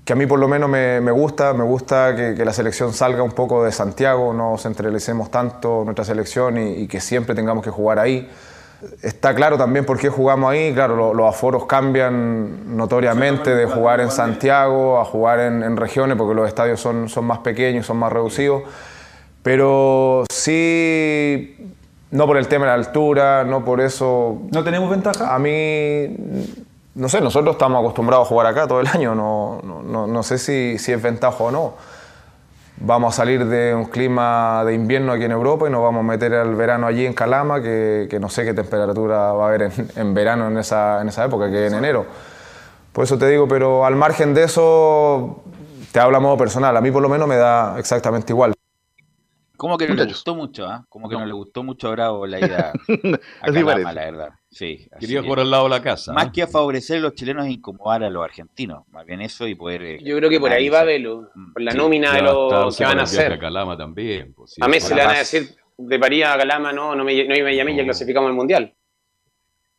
que 0.05 0.13
a 0.13 0.15
mí 0.15 0.27
por 0.27 0.37
lo 0.37 0.47
menos 0.47 0.69
me, 0.69 1.01
me 1.01 1.11
gusta, 1.11 1.51
me 1.55 1.63
gusta 1.63 2.15
que, 2.15 2.35
que 2.35 2.45
la 2.45 2.53
selección 2.53 2.93
salga 2.93 3.23
un 3.23 3.31
poco 3.31 3.63
de 3.63 3.71
Santiago, 3.71 4.31
no 4.31 4.59
centralicemos 4.59 5.31
tanto 5.31 5.81
nuestra 5.83 6.05
selección 6.05 6.59
y, 6.59 6.83
y 6.83 6.87
que 6.87 7.01
siempre 7.01 7.33
tengamos 7.33 7.63
que 7.63 7.71
jugar 7.71 7.97
ahí. 7.97 8.29
Está 9.01 9.33
claro 9.33 9.57
también 9.57 9.85
por 9.85 9.97
qué 9.97 10.09
jugamos 10.09 10.51
ahí, 10.51 10.71
claro, 10.71 10.95
lo- 10.95 11.13
los 11.15 11.27
aforos 11.27 11.65
cambian 11.65 12.77
notoriamente 12.77 13.55
de 13.55 13.65
jugar 13.65 14.01
en 14.01 14.11
Santiago 14.11 14.99
a 14.99 15.05
jugar 15.05 15.39
en, 15.39 15.63
en 15.63 15.77
regiones 15.77 16.15
porque 16.15 16.35
los 16.35 16.47
estadios 16.47 16.79
son, 16.79 17.09
son 17.09 17.25
más 17.25 17.39
pequeños, 17.39 17.87
son 17.87 17.97
más 17.97 18.13
reducidos, 18.13 18.61
pero 19.41 20.25
sí, 20.31 21.57
no 22.11 22.27
por 22.27 22.37
el 22.37 22.47
tema 22.47 22.65
de 22.65 22.69
la 22.71 22.75
altura, 22.75 23.43
no 23.43 23.63
por 23.65 23.81
eso... 23.81 24.41
¿No 24.51 24.63
tenemos 24.63 24.89
ventaja? 24.89 25.33
A 25.33 25.39
mí, 25.39 26.15
no 26.95 27.09
sé, 27.09 27.21
nosotros 27.21 27.53
estamos 27.55 27.79
acostumbrados 27.79 28.25
a 28.27 28.29
jugar 28.29 28.47
acá 28.47 28.67
todo 28.67 28.81
el 28.81 28.87
año, 28.87 29.15
no, 29.15 29.61
no, 29.63 29.81
no- 29.81 30.07
no 30.07 30.23
sé 30.23 30.37
si, 30.37 30.77
si 30.77 30.91
es 30.91 31.01
ventaja 31.01 31.43
o 31.43 31.51
no. 31.51 31.73
Vamos 32.83 33.13
a 33.13 33.17
salir 33.17 33.45
de 33.45 33.75
un 33.75 33.85
clima 33.85 34.63
de 34.65 34.73
invierno 34.73 35.11
aquí 35.11 35.23
en 35.25 35.31
Europa 35.31 35.67
y 35.67 35.71
nos 35.71 35.83
vamos 35.83 35.99
a 35.99 36.03
meter 36.03 36.33
al 36.33 36.55
verano 36.55 36.87
allí 36.87 37.05
en 37.05 37.13
Calama, 37.13 37.61
que, 37.61 38.07
que 38.09 38.19
no 38.19 38.27
sé 38.27 38.43
qué 38.43 38.53
temperatura 38.55 39.33
va 39.33 39.45
a 39.45 39.47
haber 39.49 39.61
en, 39.63 39.71
en 39.95 40.13
verano 40.15 40.47
en 40.47 40.57
esa, 40.57 40.99
en 41.01 41.09
esa 41.09 41.23
época, 41.25 41.49
que 41.51 41.67
es 41.67 41.71
en 41.71 41.77
enero. 41.77 42.05
Por 42.91 43.03
eso 43.03 43.17
te 43.19 43.27
digo, 43.29 43.47
pero 43.47 43.85
al 43.85 43.95
margen 43.95 44.33
de 44.33 44.43
eso, 44.43 45.43
te 45.91 45.99
habla 45.99 46.17
a 46.17 46.21
modo 46.21 46.37
personal. 46.37 46.75
A 46.75 46.81
mí 46.81 46.89
por 46.91 47.03
lo 47.03 47.07
menos 47.09 47.27
me 47.27 47.35
da 47.37 47.77
exactamente 47.77 48.33
igual. 48.33 48.53
Como 49.61 49.77
que 49.77 49.87
no 49.87 49.93
le 49.93 50.05
gustó 50.05 50.33
mucho, 50.33 50.65
¿ah? 50.65 50.83
Como 50.89 51.07
que 51.07 51.15
no. 51.15 51.23
le 51.23 51.33
gustó 51.33 51.61
mucho 51.61 51.89
a 51.89 51.91
Bravo 51.91 52.25
la 52.25 52.39
ida 52.39 52.73
a 53.41 53.45
Calama, 53.51 53.93
la 53.93 54.05
verdad. 54.05 54.29
Sí. 54.49 54.87
así 54.91 55.01
Quería 55.01 55.19
que- 55.21 55.25
jugar 55.27 55.41
al 55.41 55.51
lado 55.51 55.65
de 55.65 55.69
la 55.69 55.81
casa. 55.83 56.13
Más 56.13 56.25
¿eh? 56.25 56.31
que 56.33 56.41
a 56.41 56.47
favorecer 56.47 56.97
a 56.97 57.01
los 57.01 57.13
chilenos 57.13 57.45
e 57.45 57.51
incomodar 57.51 58.03
a 58.03 58.09
los 58.09 58.23
argentinos. 58.23 58.87
Más 58.89 59.05
bien 59.05 59.21
eso 59.21 59.47
y 59.47 59.53
poder. 59.53 59.83
eh, 59.83 59.99
Yo 60.03 60.17
creo 60.17 60.31
que 60.31 60.39
por 60.39 60.51
ahí 60.51 60.67
va. 60.67 60.83
Velo, 60.83 61.29
por 61.53 61.61
la 61.61 61.73
Sí, 61.73 61.77
nómina 61.77 62.07
de 62.11 62.21
Ya 62.21 62.25
está, 62.25 62.31
lo 62.33 62.67
o 62.67 62.71
sea, 62.71 62.87
que 62.87 62.89
van 62.89 62.97
a 62.97 63.01
el 63.01 63.03
hacer. 63.03 63.33
a 63.33 63.37
Calama 63.39 63.77
también. 63.77 64.33
pues, 64.33 64.49
sí, 64.53 64.61
A 64.63 64.67
Messi 64.67 64.87
por 64.89 64.97
le 64.97 65.05
van 65.05 65.15
a 65.15 65.19
decir 65.19 65.55
de 65.77 65.99
París 65.99 66.25
a 66.25 66.37
Calama, 66.37 66.73
no, 66.73 66.95
no, 66.95 67.03
me, 67.03 67.23
no 67.27 67.35
iba 67.35 67.61
a 67.61 67.65
mí, 67.65 67.75
ya 67.75 67.83
clasificamos 67.83 68.29
al 68.29 68.35
Mundial. 68.35 68.73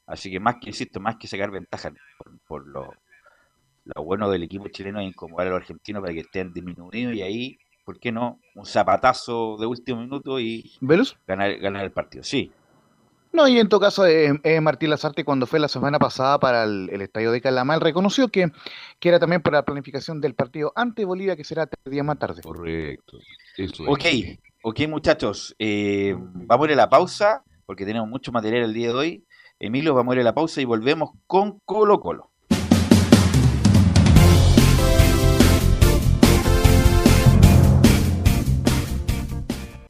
Así 0.06 0.30
que 0.30 0.38
más 0.38 0.56
que, 0.60 0.68
insisto, 0.70 1.00
más 1.00 1.16
que 1.16 1.26
sacar 1.26 1.50
ventaja 1.50 1.92
por, 2.18 2.38
por 2.46 2.66
lo, 2.68 2.92
lo 3.84 4.04
bueno 4.04 4.30
del 4.30 4.44
equipo 4.44 4.68
chileno 4.68 5.00
es 5.00 5.08
incomodar 5.08 5.48
a 5.48 5.50
los 5.50 5.60
argentinos 5.62 6.02
para 6.02 6.12
que 6.14 6.20
estén 6.20 6.52
disminuidos 6.52 7.14
y 7.14 7.22
ahí, 7.22 7.58
¿por 7.84 7.98
qué 7.98 8.12
no? 8.12 8.40
Un 8.54 8.66
zapatazo 8.66 9.56
de 9.58 9.66
último 9.66 10.00
minuto 10.00 10.38
y 10.40 10.72
¿Velus? 10.80 11.16
ganar, 11.26 11.56
ganar 11.58 11.84
el 11.84 11.92
partido. 11.92 12.24
Sí, 12.24 12.52
No, 13.32 13.48
y 13.48 13.58
en 13.58 13.68
todo 13.68 13.80
caso, 13.80 14.06
eh, 14.06 14.38
eh, 14.44 14.60
Martín 14.60 14.90
Lazarte, 14.90 15.24
cuando 15.24 15.46
fue 15.46 15.58
la 15.58 15.68
semana 15.68 15.98
pasada 15.98 16.38
para 16.38 16.64
el, 16.64 16.90
el 16.92 17.00
estadio 17.00 17.32
de 17.32 17.40
Calama, 17.40 17.74
él 17.74 17.80
reconoció 17.80 18.28
que, 18.28 18.50
que 19.00 19.08
era 19.08 19.18
también 19.18 19.40
para 19.40 19.58
la 19.58 19.64
planificación 19.64 20.20
del 20.20 20.34
partido 20.34 20.72
ante 20.76 21.04
Bolivia, 21.06 21.34
que 21.36 21.44
será 21.44 21.66
tres 21.66 21.90
días 21.90 22.04
más 22.04 22.18
tarde. 22.18 22.42
Correcto. 22.42 23.18
Eso 23.56 23.84
es. 23.84 23.88
Ok, 23.88 24.04
ok 24.62 24.80
muchachos, 24.88 25.54
eh, 25.58 26.14
vamos 26.18 26.66
a 26.68 26.70
ir 26.70 26.74
a 26.74 26.82
la 26.82 26.90
pausa 26.90 27.42
porque 27.64 27.86
tenemos 27.86 28.08
mucho 28.08 28.32
material 28.32 28.64
el 28.64 28.74
día 28.74 28.88
de 28.88 28.94
hoy. 28.94 29.26
Emilio, 29.58 29.94
vamos 29.94 30.12
a 30.12 30.16
ir 30.16 30.20
a 30.20 30.24
la 30.24 30.34
pausa 30.34 30.60
y 30.60 30.64
volvemos 30.66 31.12
con 31.26 31.60
Colo 31.64 32.00
Colo. 32.00 32.31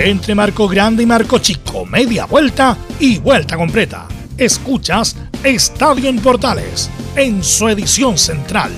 Entre 0.00 0.32
Marco 0.32 0.68
Grande 0.68 1.02
y 1.02 1.06
Marco 1.06 1.40
Chico, 1.40 1.84
media 1.84 2.24
vuelta 2.24 2.76
y 3.00 3.18
vuelta 3.18 3.56
completa. 3.56 4.06
Escuchas 4.36 5.16
Estadio 5.42 6.08
en 6.08 6.20
Portales 6.20 6.88
en 7.16 7.42
su 7.42 7.68
edición 7.68 8.16
central. 8.16 8.70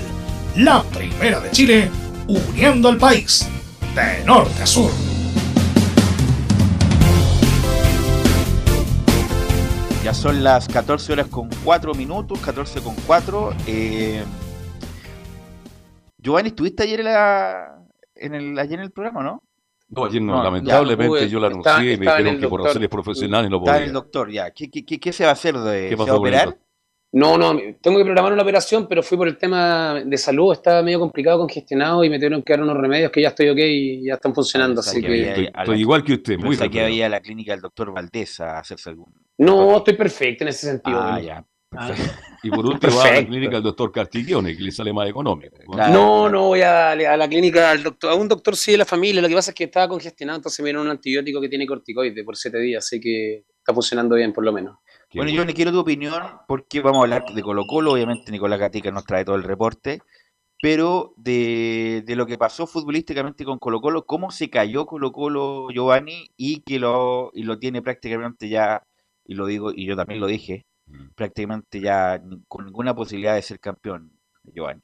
La 0.56 0.82
primera 0.82 1.38
de 1.40 1.50
Chile, 1.50 1.90
uniendo 2.26 2.88
al 2.88 2.96
país 2.96 3.46
de 3.94 4.24
norte 4.24 4.62
a 4.62 4.66
sur. 4.66 4.90
Ya 10.02 10.14
son 10.14 10.42
las 10.42 10.68
14 10.68 11.12
horas 11.12 11.26
con 11.26 11.50
4 11.64 11.92
minutos, 11.92 12.38
14 12.38 12.80
con 12.80 12.94
4. 13.06 13.50
Eh, 13.66 14.24
Giovanni, 16.16 16.48
¿estuviste 16.48 16.84
ayer 16.84 17.00
el, 17.00 17.08
ayer 18.58 18.78
en 18.78 18.84
el 18.84 18.90
programa, 18.90 19.22
no? 19.22 19.49
No, 19.90 20.04
ayer 20.04 20.22
no, 20.22 20.36
No, 20.36 20.44
lamentablemente 20.44 21.20
ya, 21.22 21.26
yo 21.26 21.40
lo 21.40 21.48
estaba- 21.48 21.76
anuncié 21.76 21.94
y 21.94 21.98
me 21.98 22.06
dijeron 22.06 22.38
que 22.38 22.48
por 22.48 22.62
razones 22.62 22.88
profesionales 22.88 23.50
no 23.50 23.56
Está 23.58 23.72
podía. 23.72 23.84
el 23.86 23.92
doctor, 23.92 24.30
ya. 24.30 24.50
¿Qué, 24.52 24.70
qué, 24.70 24.84
qué- 24.84 25.00
qué 25.00 25.12
se 25.12 25.24
va 25.24 25.30
a 25.30 25.32
hacer? 25.32 25.56
De, 25.58 25.82
¿Qué 25.84 25.88
¿Se 25.90 25.96
pasó 25.96 26.10
va 26.12 26.16
a 26.16 26.18
con 26.20 26.28
el 26.28 26.34
operar? 26.34 26.58
No, 27.12 27.36
no, 27.36 27.58
tengo 27.80 27.98
que 27.98 28.04
programar 28.04 28.32
una 28.32 28.42
operación, 28.42 28.86
pero 28.88 29.02
fui 29.02 29.18
por 29.18 29.26
el 29.26 29.36
tema 29.36 30.00
de 30.06 30.16
salud, 30.16 30.52
estaba 30.52 30.80
medio 30.80 31.00
complicado, 31.00 31.38
congestionado 31.40 32.04
y 32.04 32.08
me 32.08 32.18
tuvieron 32.18 32.40
que 32.44 32.52
dar 32.52 32.62
unos 32.62 32.76
remedios 32.76 33.10
que 33.10 33.20
ya 33.20 33.28
estoy 33.30 33.48
ok 33.48 33.58
y 33.58 34.06
ya 34.06 34.14
están 34.14 34.32
funcionando. 34.32 34.80
Así 34.80 35.02
que, 35.02 35.50
estoy, 35.52 35.80
igual 35.80 36.04
que 36.04 36.12
usted, 36.12 36.38
muy 36.38 36.56
bien. 36.56 36.70
que 36.70 36.84
había 36.84 37.06
a 37.06 37.08
la 37.08 37.18
clínica 37.20 37.50
del 37.50 37.62
doctor 37.62 37.92
Valdés 37.92 38.38
a 38.38 38.60
hacerse 38.60 38.90
algún. 38.90 39.12
No, 39.38 39.78
estoy 39.78 39.94
perfecto 39.94 40.44
en 40.44 40.48
ese 40.48 40.68
sentido. 40.68 41.00
Ah, 41.02 41.20
ya. 41.20 41.44
Ah. 41.72 41.94
Y 42.42 42.50
por 42.50 42.66
último 42.66 42.96
va 42.96 43.04
a 43.04 43.12
la 43.12 43.26
clínica 43.26 43.54
del 43.54 43.62
doctor 43.62 43.92
Castiglione, 43.92 44.56
que 44.56 44.62
le 44.62 44.72
sale 44.72 44.92
más 44.92 45.08
económico. 45.08 45.56
No, 45.76 46.28
no 46.28 46.48
voy 46.48 46.62
a, 46.62 46.90
a, 46.90 47.16
la 47.16 47.28
clínica 47.28 47.70
al 47.70 47.82
doctor, 47.82 48.10
a 48.10 48.14
un 48.14 48.26
doctor 48.26 48.56
sí 48.56 48.72
de 48.72 48.78
la 48.78 48.84
familia. 48.84 49.22
Lo 49.22 49.28
que 49.28 49.34
pasa 49.34 49.52
es 49.52 49.54
que 49.54 49.64
estaba 49.64 49.86
congestionado, 49.86 50.38
entonces 50.38 50.60
me 50.60 50.68
dieron 50.70 50.86
un 50.86 50.90
antibiótico 50.90 51.40
que 51.40 51.48
tiene 51.48 51.66
corticoide 51.66 52.24
por 52.24 52.36
siete 52.36 52.58
días, 52.58 52.84
así 52.84 53.00
que 53.00 53.44
está 53.58 53.72
funcionando 53.72 54.16
bien 54.16 54.32
por 54.32 54.44
lo 54.44 54.52
menos. 54.52 54.78
bueno, 55.14 55.30
yo 55.30 55.44
le 55.44 55.54
quiero 55.54 55.70
tu 55.70 55.78
opinión 55.78 56.22
porque 56.48 56.80
vamos 56.80 57.00
a 57.00 57.02
hablar 57.02 57.24
de 57.32 57.42
Colo 57.42 57.64
Colo, 57.66 57.92
obviamente 57.92 58.32
Nicolás 58.32 58.58
Gatica 58.58 58.90
nos 58.90 59.04
trae 59.04 59.24
todo 59.24 59.36
el 59.36 59.44
reporte, 59.44 60.00
pero 60.60 61.14
de, 61.16 62.02
de, 62.04 62.16
lo 62.16 62.26
que 62.26 62.36
pasó 62.36 62.66
futbolísticamente 62.66 63.44
con 63.44 63.58
Colo 63.58 63.80
Colo, 63.80 64.06
cómo 64.06 64.32
se 64.32 64.50
cayó 64.50 64.86
Colo 64.86 65.12
Colo 65.12 65.68
Giovanni 65.72 66.30
y 66.36 66.62
que 66.62 66.80
lo, 66.80 67.30
y 67.32 67.44
lo 67.44 67.58
tiene 67.60 67.80
prácticamente 67.80 68.48
ya, 68.48 68.82
y 69.24 69.34
lo 69.34 69.46
digo, 69.46 69.72
y 69.72 69.86
yo 69.86 69.94
también 69.94 70.20
lo 70.20 70.26
dije, 70.26 70.66
prácticamente 71.14 71.80
ya 71.80 72.20
con 72.48 72.66
ninguna 72.66 72.94
posibilidad 72.94 73.34
de 73.34 73.42
ser 73.42 73.60
campeón, 73.60 74.12
Giovanni. 74.44 74.82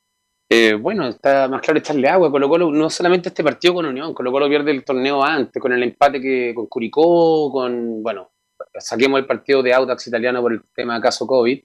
Eh, 0.48 0.74
bueno, 0.74 1.08
está 1.08 1.48
más 1.48 1.60
claro 1.60 1.78
echarle 1.78 2.08
agua. 2.08 2.30
Colo 2.30 2.48
Colo, 2.48 2.70
no 2.70 2.88
solamente 2.88 3.30
este 3.30 3.42
partido 3.42 3.74
con 3.74 3.86
Unión, 3.86 4.14
Colo 4.14 4.30
Colo 4.30 4.48
pierde 4.48 4.70
el 4.70 4.84
torneo 4.84 5.22
antes, 5.24 5.60
con 5.60 5.72
el 5.72 5.82
empate 5.82 6.20
que 6.20 6.52
con 6.54 6.66
Curicó, 6.66 7.50
con, 7.50 8.02
bueno, 8.02 8.30
saquemos 8.78 9.18
el 9.18 9.26
partido 9.26 9.62
de 9.62 9.74
Audax 9.74 10.06
italiano 10.06 10.40
por 10.40 10.52
el 10.52 10.62
tema 10.74 11.00
caso 11.00 11.26
COVID, 11.26 11.60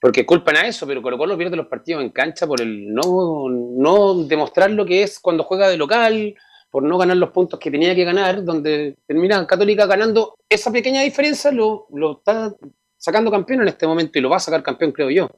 porque 0.00 0.24
culpan 0.24 0.56
a 0.56 0.66
eso, 0.68 0.86
pero 0.86 1.02
Colo 1.02 1.18
Colo 1.18 1.36
pierde 1.36 1.56
los 1.56 1.66
partidos 1.66 2.02
en 2.02 2.10
cancha 2.10 2.46
por 2.46 2.60
el 2.60 2.94
no, 2.94 3.48
no 3.48 4.24
demostrar 4.24 4.70
lo 4.70 4.86
que 4.86 5.02
es 5.02 5.18
cuando 5.18 5.42
juega 5.42 5.68
de 5.68 5.76
local, 5.76 6.34
por 6.70 6.84
no 6.84 6.98
ganar 6.98 7.16
los 7.16 7.30
puntos 7.30 7.58
que 7.58 7.70
tenía 7.70 7.94
que 7.94 8.04
ganar, 8.04 8.44
donde 8.44 8.96
termina 9.06 9.46
Católica 9.46 9.86
ganando 9.86 10.36
esa 10.48 10.70
pequeña 10.70 11.02
diferencia, 11.02 11.50
lo, 11.50 11.86
lo 11.92 12.18
está 12.18 12.54
sacando 13.06 13.30
campeón 13.30 13.62
en 13.62 13.68
este 13.68 13.86
momento 13.86 14.18
y 14.18 14.20
lo 14.20 14.28
va 14.28 14.38
a 14.38 14.40
sacar 14.40 14.64
campeón, 14.64 14.90
creo 14.90 15.10
yo. 15.10 15.30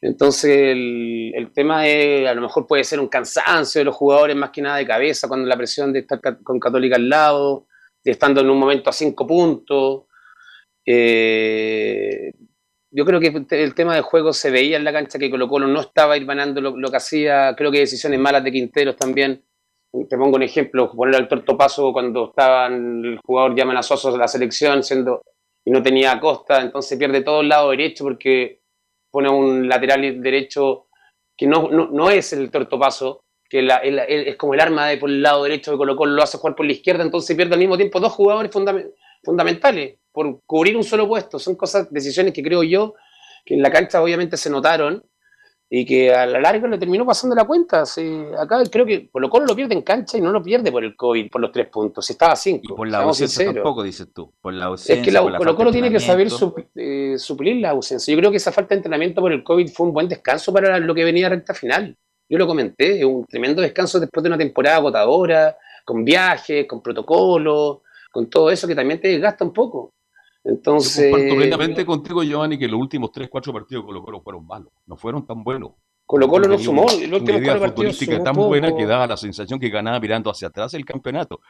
Entonces, 0.00 0.52
el, 0.52 1.50
tema 1.52 1.88
es, 1.88 2.28
a 2.28 2.34
lo 2.34 2.42
mejor 2.42 2.68
puede 2.68 2.84
ser 2.84 3.00
un 3.00 3.08
cansancio 3.08 3.80
de 3.80 3.86
los 3.86 3.96
jugadores, 3.96 4.36
más 4.36 4.50
que 4.50 4.62
nada 4.62 4.76
de 4.76 4.86
cabeza, 4.86 5.26
cuando 5.26 5.48
la 5.48 5.56
presión 5.56 5.92
de 5.92 5.98
estar 6.00 6.20
con 6.44 6.60
Católica 6.60 6.94
al 6.94 7.08
lado, 7.08 7.66
de 8.04 8.12
estando 8.12 8.42
en 8.42 8.48
un 8.48 8.60
momento 8.60 8.90
a 8.90 8.92
cinco 8.92 9.26
puntos. 9.26 10.04
Eh, 10.86 12.32
yo 12.92 13.04
creo 13.04 13.18
que 13.18 13.44
el 13.50 13.74
tema 13.74 13.94
del 13.94 14.04
juego 14.04 14.32
se 14.32 14.52
veía 14.52 14.76
en 14.76 14.84
la 14.84 14.92
cancha 14.92 15.18
que 15.18 15.30
Colo 15.30 15.48
Colo 15.48 15.66
no 15.66 15.80
estaba 15.80 16.16
ir 16.16 16.26
ganando 16.26 16.60
lo, 16.60 16.90
que 16.90 16.96
hacía, 16.96 17.56
creo 17.56 17.72
que 17.72 17.80
decisiones 17.80 18.20
malas 18.20 18.44
de 18.44 18.52
Quinteros 18.52 18.94
también. 18.94 19.42
Te 20.08 20.16
pongo 20.16 20.36
un 20.36 20.44
ejemplo, 20.44 20.92
poner 20.92 21.16
al 21.16 21.26
torto 21.26 21.56
paso 21.56 21.92
cuando 21.92 22.28
estaban 22.28 23.04
el 23.04 23.18
jugador 23.18 23.56
ya 23.56 23.64
amenazoso 23.64 24.12
de 24.12 24.18
la 24.18 24.28
selección, 24.28 24.84
siendo 24.84 25.22
y 25.68 25.70
no 25.70 25.82
tenía 25.82 26.18
Costa, 26.18 26.62
entonces 26.62 26.98
pierde 26.98 27.20
todo 27.20 27.42
el 27.42 27.50
lado 27.50 27.68
derecho 27.68 28.02
porque 28.02 28.62
pone 29.10 29.28
un 29.28 29.68
lateral 29.68 30.22
derecho 30.22 30.86
que 31.36 31.46
no, 31.46 31.68
no, 31.68 32.08
es 32.08 32.32
el 32.32 32.50
tortopaso, 32.50 33.26
que 33.50 33.68
es 34.08 34.36
como 34.36 34.54
el 34.54 34.60
arma 34.60 34.86
de 34.86 34.96
por 34.96 35.10
el 35.10 35.20
lado 35.20 35.42
derecho 35.42 35.72
de 35.72 35.76
Colo 35.76 35.94
lo 36.06 36.22
hace 36.22 36.38
jugar 36.38 36.56
por 36.56 36.64
la 36.64 36.72
izquierda, 36.72 37.04
entonces 37.04 37.36
pierde 37.36 37.52
al 37.52 37.60
mismo 37.60 37.76
tiempo 37.76 38.00
dos 38.00 38.14
jugadores 38.14 38.50
fundamentales 39.22 39.98
por 40.10 40.40
cubrir 40.46 40.74
un 40.74 40.84
solo 40.84 41.06
puesto. 41.06 41.38
Son 41.38 41.54
cosas, 41.54 41.92
decisiones 41.92 42.32
que 42.32 42.42
creo 42.42 42.62
yo 42.62 42.94
que 43.44 43.52
en 43.52 43.60
la 43.60 43.70
cancha 43.70 44.02
obviamente 44.02 44.38
se 44.38 44.48
notaron 44.48 45.04
y 45.70 45.84
que 45.84 46.14
a 46.14 46.24
la 46.24 46.40
larga 46.40 46.66
le 46.66 46.78
terminó 46.78 47.04
pasando 47.04 47.36
la 47.36 47.44
cuenta. 47.44 47.82
acá 48.38 48.62
creo 48.70 48.86
que 48.86 49.10
Colo 49.10 49.28
Colo 49.28 49.46
lo 49.46 49.54
pierde 49.54 49.74
en 49.74 49.82
cancha 49.82 50.16
y 50.16 50.20
no 50.20 50.32
lo 50.32 50.42
pierde 50.42 50.72
por 50.72 50.82
el 50.82 50.96
COVID, 50.96 51.30
por 51.30 51.40
los 51.42 51.52
tres 51.52 51.68
puntos. 51.68 52.06
Si 52.06 52.14
estaba 52.14 52.32
a 52.32 52.36
cinco. 52.36 52.72
Y 52.72 52.76
por 52.76 52.88
la 52.88 52.98
ausencia 52.98 53.52
tampoco, 53.52 53.82
dices 53.82 54.08
tú. 54.14 54.32
Por 54.40 54.54
la 54.54 54.66
ausencia, 54.66 54.94
es 54.94 55.06
que 55.06 55.36
Colo 55.36 55.56
Colo 55.56 55.70
tiene 55.70 55.90
que 55.90 56.00
saber 56.00 56.28
eh, 56.74 57.16
suplir 57.18 57.56
la 57.56 57.70
ausencia. 57.70 58.12
Yo 58.12 58.18
creo 58.18 58.30
que 58.30 58.38
esa 58.38 58.52
falta 58.52 58.70
de 58.70 58.76
entrenamiento 58.78 59.20
por 59.20 59.32
el 59.32 59.44
COVID 59.44 59.68
fue 59.68 59.86
un 59.86 59.92
buen 59.92 60.08
descanso 60.08 60.52
para 60.52 60.78
lo 60.78 60.94
que 60.94 61.04
venía 61.04 61.26
a 61.26 61.30
recta 61.30 61.52
final. 61.52 61.94
Yo 62.30 62.38
lo 62.38 62.46
comenté, 62.46 63.04
un 63.04 63.24
tremendo 63.26 63.60
descanso 63.60 64.00
después 64.00 64.22
de 64.22 64.28
una 64.28 64.38
temporada 64.38 64.76
agotadora, 64.76 65.56
con 65.84 66.04
viajes, 66.04 66.66
con 66.66 66.82
protocolos, 66.82 67.78
con 68.10 68.28
todo 68.28 68.50
eso 68.50 68.66
que 68.66 68.74
también 68.74 69.00
te 69.00 69.08
desgasta 69.08 69.44
un 69.44 69.52
poco. 69.52 69.92
Entonces. 70.48 71.10
Yo 71.10 71.28
completamente 71.28 71.84
contigo, 71.84 72.22
Giovanni, 72.22 72.58
que 72.58 72.66
los 72.66 72.80
últimos 72.80 73.12
3, 73.12 73.28
4 73.30 73.52
partidos 73.52 73.84
Colo 73.84 74.02
Colo 74.02 74.22
fueron 74.22 74.46
malos, 74.46 74.72
no 74.86 74.96
fueron 74.96 75.26
tan 75.26 75.44
buenos. 75.44 75.72
Colo 76.06 76.26
Colo 76.26 76.48
no 76.48 76.58
sumó, 76.58 76.86
el 76.90 77.12
último 77.12 77.38
idea 77.38 78.22
tan 78.24 78.34
buena 78.34 78.74
que 78.74 78.86
daba 78.86 79.06
la 79.06 79.16
sensación 79.18 79.60
que 79.60 79.68
ganaba 79.68 80.00
mirando 80.00 80.30
hacia 80.30 80.48
atrás 80.48 80.72
el 80.72 80.86
campeonato. 80.86 81.40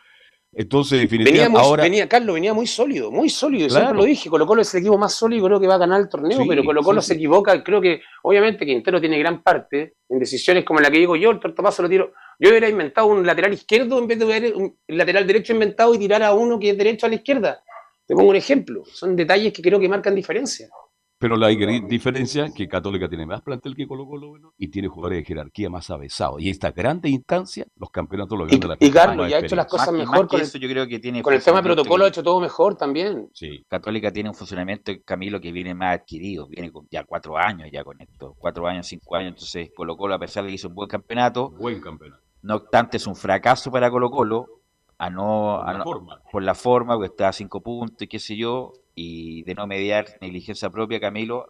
Entonces, 0.52 0.98
definitivamente, 0.98 1.46
venía 1.46 1.60
ahora... 1.60 1.82
Venía, 1.84 2.08
Carlos, 2.08 2.34
venía 2.34 2.54
muy 2.54 2.66
sólido, 2.66 3.12
muy 3.12 3.28
sólido, 3.28 3.70
siempre 3.70 3.94
lo 3.94 4.02
dije, 4.02 4.28
Colo 4.28 4.46
Colo 4.46 4.62
es 4.62 4.74
el 4.74 4.80
equipo 4.80 4.98
más 4.98 5.14
sólido, 5.14 5.46
creo 5.46 5.60
que 5.60 5.68
va 5.68 5.74
a 5.74 5.78
ganar 5.78 6.00
el 6.00 6.08
torneo, 6.08 6.40
pero 6.48 6.64
Colo 6.64 6.82
Colo 6.82 7.00
se 7.00 7.14
equivoca, 7.14 7.62
creo 7.62 7.80
que, 7.80 8.00
obviamente, 8.24 8.66
Quintero 8.66 9.00
tiene 9.00 9.18
gran 9.18 9.44
parte 9.44 9.94
en 10.08 10.18
decisiones 10.18 10.64
como 10.64 10.80
la 10.80 10.90
que 10.90 10.98
digo 10.98 11.14
yo, 11.14 11.30
el 11.30 11.38
tortopaso 11.38 11.82
lo 11.82 11.88
tiro, 11.88 12.12
yo 12.40 12.48
hubiera 12.48 12.68
inventado 12.68 13.06
un 13.06 13.24
lateral 13.24 13.52
izquierdo 13.52 13.98
en 13.98 14.08
vez 14.08 14.18
de 14.18 14.24
ver 14.24 14.54
un 14.56 14.76
lateral 14.88 15.24
derecho 15.24 15.52
inventado 15.52 15.94
y 15.94 15.98
tirar 15.98 16.22
a 16.24 16.32
uno 16.32 16.58
que 16.58 16.70
es 16.70 16.78
derecho 16.78 17.06
a 17.06 17.10
la 17.10 17.14
izquierda. 17.16 17.62
Te 18.08 18.14
pongo 18.14 18.30
un 18.30 18.36
ejemplo, 18.36 18.84
son 18.86 19.14
detalles 19.14 19.52
que 19.52 19.60
creo 19.60 19.78
que 19.78 19.86
marcan 19.86 20.14
diferencia. 20.14 20.70
Pero 21.18 21.36
la 21.36 21.48
diferencia 21.48 22.46
es 22.46 22.54
que 22.54 22.66
Católica 22.66 23.06
tiene 23.06 23.26
más 23.26 23.42
plantel 23.42 23.74
que 23.74 23.86
Colo 23.86 24.06
Colo 24.06 24.54
y 24.56 24.68
tiene 24.68 24.88
jugadores 24.88 25.18
de 25.18 25.24
jerarquía 25.24 25.68
más 25.68 25.90
avesados. 25.90 26.40
Y 26.40 26.48
esta 26.48 26.70
grande 26.70 27.10
instancia, 27.10 27.66
los 27.76 27.90
campeonatos 27.90 28.38
lo 28.38 28.46
ganan 28.46 28.60
de 28.60 28.68
la 28.68 28.76
Y 28.78 28.90
Carlos 28.90 29.28
ya 29.28 29.36
ha 29.36 29.40
hecho 29.40 29.56
las 29.56 29.66
cosas 29.66 29.92
mejor 29.92 30.26
con, 30.26 30.40
eso, 30.40 30.56
yo 30.56 30.68
creo 30.70 30.86
que 30.86 31.00
tiene 31.00 31.20
con 31.20 31.34
el 31.34 31.42
tema 31.42 31.58
de 31.58 31.64
protocolo 31.64 32.06
ha 32.06 32.08
hecho 32.08 32.22
todo 32.22 32.40
mejor 32.40 32.76
también. 32.76 33.28
Sí. 33.34 33.62
Católica 33.68 34.10
tiene 34.10 34.30
un 34.30 34.34
funcionamiento, 34.34 34.90
Camilo, 35.04 35.38
que 35.38 35.52
viene 35.52 35.74
más 35.74 35.98
adquirido, 35.98 36.46
viene 36.46 36.72
con 36.72 36.86
ya 36.90 37.04
cuatro 37.04 37.36
años 37.36 37.68
ya 37.70 37.84
con 37.84 38.00
esto, 38.00 38.36
cuatro 38.38 38.66
años, 38.66 38.86
cinco 38.86 39.16
años, 39.16 39.30
entonces 39.32 39.70
Colo 39.76 39.98
Colo 39.98 40.14
a 40.14 40.18
pesar 40.18 40.44
de 40.44 40.48
que 40.48 40.54
hizo 40.54 40.68
un 40.68 40.76
buen 40.76 40.88
campeonato, 40.88 41.50
buen 41.50 41.80
campeonato. 41.82 42.22
No 42.40 42.54
obstante 42.54 42.96
es 42.96 43.06
un 43.06 43.16
fracaso 43.16 43.70
para 43.72 43.90
Colo 43.90 44.08
Colo, 44.08 44.57
a 44.98 45.10
no, 45.10 45.62
por, 45.64 45.74
la 45.74 45.84
forma. 45.84 46.22
por 46.30 46.42
la 46.42 46.54
forma, 46.54 46.94
porque 46.94 47.06
está 47.06 47.28
a 47.28 47.32
cinco 47.32 47.60
puntos 47.60 48.02
y 48.02 48.08
qué 48.08 48.18
sé 48.18 48.36
yo, 48.36 48.72
y 48.94 49.42
de 49.44 49.54
no 49.54 49.66
mediar 49.66 50.06
negligencia 50.20 50.70
propia, 50.70 51.00
Camilo 51.00 51.46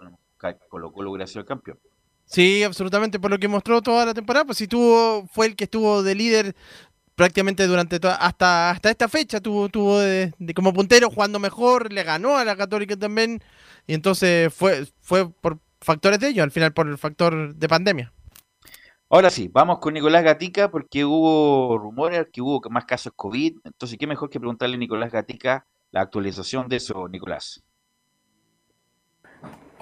colocó 0.68 1.02
la 1.16 1.24
el 1.24 1.44
campeón. 1.44 1.78
Sí, 2.26 2.62
absolutamente, 2.62 3.18
por 3.18 3.30
lo 3.30 3.38
que 3.38 3.48
mostró 3.48 3.80
toda 3.80 4.04
la 4.04 4.12
temporada, 4.12 4.44
pues 4.44 4.58
si 4.58 4.68
tuvo, 4.68 5.26
fue 5.28 5.46
el 5.46 5.56
que 5.56 5.64
estuvo 5.64 6.02
de 6.02 6.14
líder 6.14 6.54
prácticamente 7.14 7.66
durante 7.66 7.98
toda, 7.98 8.16
hasta, 8.16 8.70
hasta 8.70 8.90
esta 8.90 9.08
fecha, 9.08 9.40
tuvo, 9.40 9.68
tuvo 9.70 9.98
de, 9.98 10.32
como 10.54 10.74
puntero 10.74 11.10
jugando 11.10 11.38
mejor, 11.38 11.90
le 11.92 12.04
ganó 12.04 12.36
a 12.36 12.44
la 12.44 12.54
Católica 12.54 12.96
también, 12.96 13.42
y 13.86 13.94
entonces 13.94 14.52
fue, 14.52 14.86
fue 15.00 15.28
por 15.30 15.58
factores 15.80 16.20
de 16.20 16.28
ellos, 16.28 16.44
al 16.44 16.50
final 16.50 16.72
por 16.74 16.86
el 16.86 16.98
factor 16.98 17.54
de 17.54 17.68
pandemia. 17.68 18.12
Ahora 19.10 19.30
sí, 19.30 19.48
vamos 19.50 19.78
con 19.78 19.94
Nicolás 19.94 20.22
Gatica 20.22 20.70
porque 20.70 21.06
hubo 21.06 21.78
rumores 21.78 22.26
que 22.30 22.42
hubo 22.42 22.60
más 22.68 22.84
casos 22.84 23.14
COVID. 23.16 23.56
Entonces, 23.64 23.96
¿qué 23.98 24.06
mejor 24.06 24.28
que 24.28 24.38
preguntarle 24.38 24.74
a 24.74 24.78
Nicolás 24.78 25.10
Gatica 25.10 25.66
la 25.90 26.02
actualización 26.02 26.68
de 26.68 26.76
eso, 26.76 27.08
Nicolás? 27.08 27.64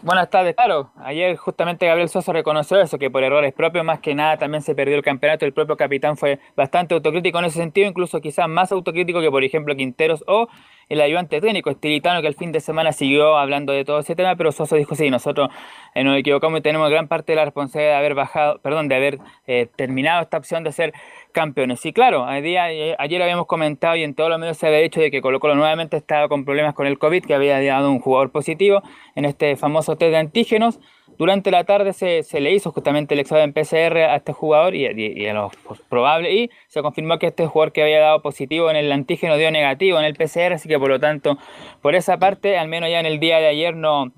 Buenas 0.03 0.31
tardes, 0.31 0.55
claro. 0.55 0.93
Ayer 0.99 1.37
justamente 1.37 1.87
Gabriel 1.87 2.09
Sosa 2.09 2.33
reconoció 2.33 2.81
eso, 2.81 2.99
que 2.99 3.11
por 3.11 3.25
errores 3.25 3.53
propios 3.53 3.85
más 3.85 3.99
que 3.99 4.15
nada 4.15 4.37
también 4.37 4.63
se 4.63 4.77
perdió 4.77 4.95
el 4.95 5.03
campeonato. 5.03 5.45
El 5.45 5.53
propio 5.53 5.77
capitán 5.77 6.17
fue 6.17 6.39
bastante 6.55 6.95
autocrítico 6.95 7.41
en 7.41 7.47
ese 7.47 7.59
sentido, 7.59 7.89
incluso 7.89 8.21
quizás 8.21 8.49
más 8.49 8.71
autocrítico 8.71 9.21
que 9.21 9.31
por 9.31 9.43
ejemplo 9.43 9.75
Quinteros 9.75 10.23
o 10.29 10.47
el 10.89 11.01
ayudante 11.01 11.41
técnico 11.41 11.71
estilitano 11.71 12.23
que 12.23 12.29
el 12.29 12.35
fin 12.35 12.53
de 12.53 12.61
semana 12.61 12.93
siguió 12.93 13.37
hablando 13.37 13.73
de 13.73 13.85
todo 13.85 13.99
ese 13.99 14.15
tema, 14.15 14.37
pero 14.37 14.53
Sosa 14.53 14.77
dijo 14.77 14.95
sí, 14.95 15.11
nosotros 15.11 15.49
eh, 15.95 16.05
nos 16.05 16.17
equivocamos 16.17 16.61
y 16.61 16.63
tenemos 16.63 16.89
gran 16.91 17.09
parte 17.09 17.33
de 17.33 17.37
la 17.37 17.45
responsabilidad 17.45 17.93
de 17.93 17.99
haber 17.99 18.15
bajado, 18.15 18.59
perdón, 18.61 18.89
de 18.89 18.95
haber 18.95 19.19
eh, 19.47 19.69
terminado 19.77 20.23
esta 20.23 20.37
opción 20.37 20.63
de 20.65 20.73
ser 20.73 20.93
campeones. 21.33 21.85
Y 21.85 21.93
claro, 21.93 22.25
ayer, 22.25 22.97
ayer 22.99 23.23
habíamos 23.23 23.47
comentado 23.47 23.97
y 23.97 24.03
en 24.03 24.15
todos 24.15 24.31
los 24.31 24.39
medios 24.39 24.57
se 24.57 24.67
había 24.67 24.79
dicho 24.79 25.01
de 25.01 25.11
que 25.11 25.21
Colo 25.21 25.41
Colo 25.41 25.55
nuevamente 25.55 25.97
estaba 25.97 26.29
con 26.29 26.45
problemas 26.45 26.75
con 26.75 26.87
el 26.87 26.99
COVID, 26.99 27.25
que 27.25 27.35
había 27.35 27.61
dado 27.61 27.91
un 27.91 28.01
jugador 28.01 28.31
positivo 28.31 28.83
en 29.15 29.25
este 29.25 29.57
famoso 29.57 29.97
test 29.97 30.13
de 30.13 30.19
antígenos. 30.19 30.79
Durante 31.19 31.51
la 31.51 31.65
tarde 31.65 31.93
se, 31.93 32.41
le 32.41 32.53
hizo 32.53 32.73
justamente 32.73 33.15
el 33.15 33.21
examen 33.21 33.53
PCR 33.53 33.97
a 33.99 34.17
este 34.17 34.33
jugador 34.33 34.75
y, 34.75 34.87
y, 34.87 35.27
a 35.27 35.35
lo 35.35 35.51
probable 35.89 36.35
y 36.35 36.51
se 36.69 36.83
confirmó 36.83 37.19
que 37.19 37.29
este 37.29 37.47
jugador 37.47 37.73
que 37.73 37.83
había 37.83 38.01
dado 38.01 38.23
positivo 38.23 38.71
en 38.71 38.77
el 38.77 38.93
antígeno 38.93 39.37
dio 39.37 39.51
negativo 39.51 39.99
en 39.99 40.05
el 40.05 40.15
PCR, 40.15 40.53
así 40.55 40.69
que 40.69 40.79
por 40.79 40.91
lo 40.91 41.01
tanto, 41.01 41.39
por 41.81 41.95
esa 41.95 42.19
parte, 42.19 42.59
al 42.59 42.69
menos 42.69 42.91
ya 42.91 43.01
en 43.01 43.07
el 43.07 43.19
día 43.19 43.39
de 43.39 43.47
ayer 43.47 43.75
no, 43.75 44.13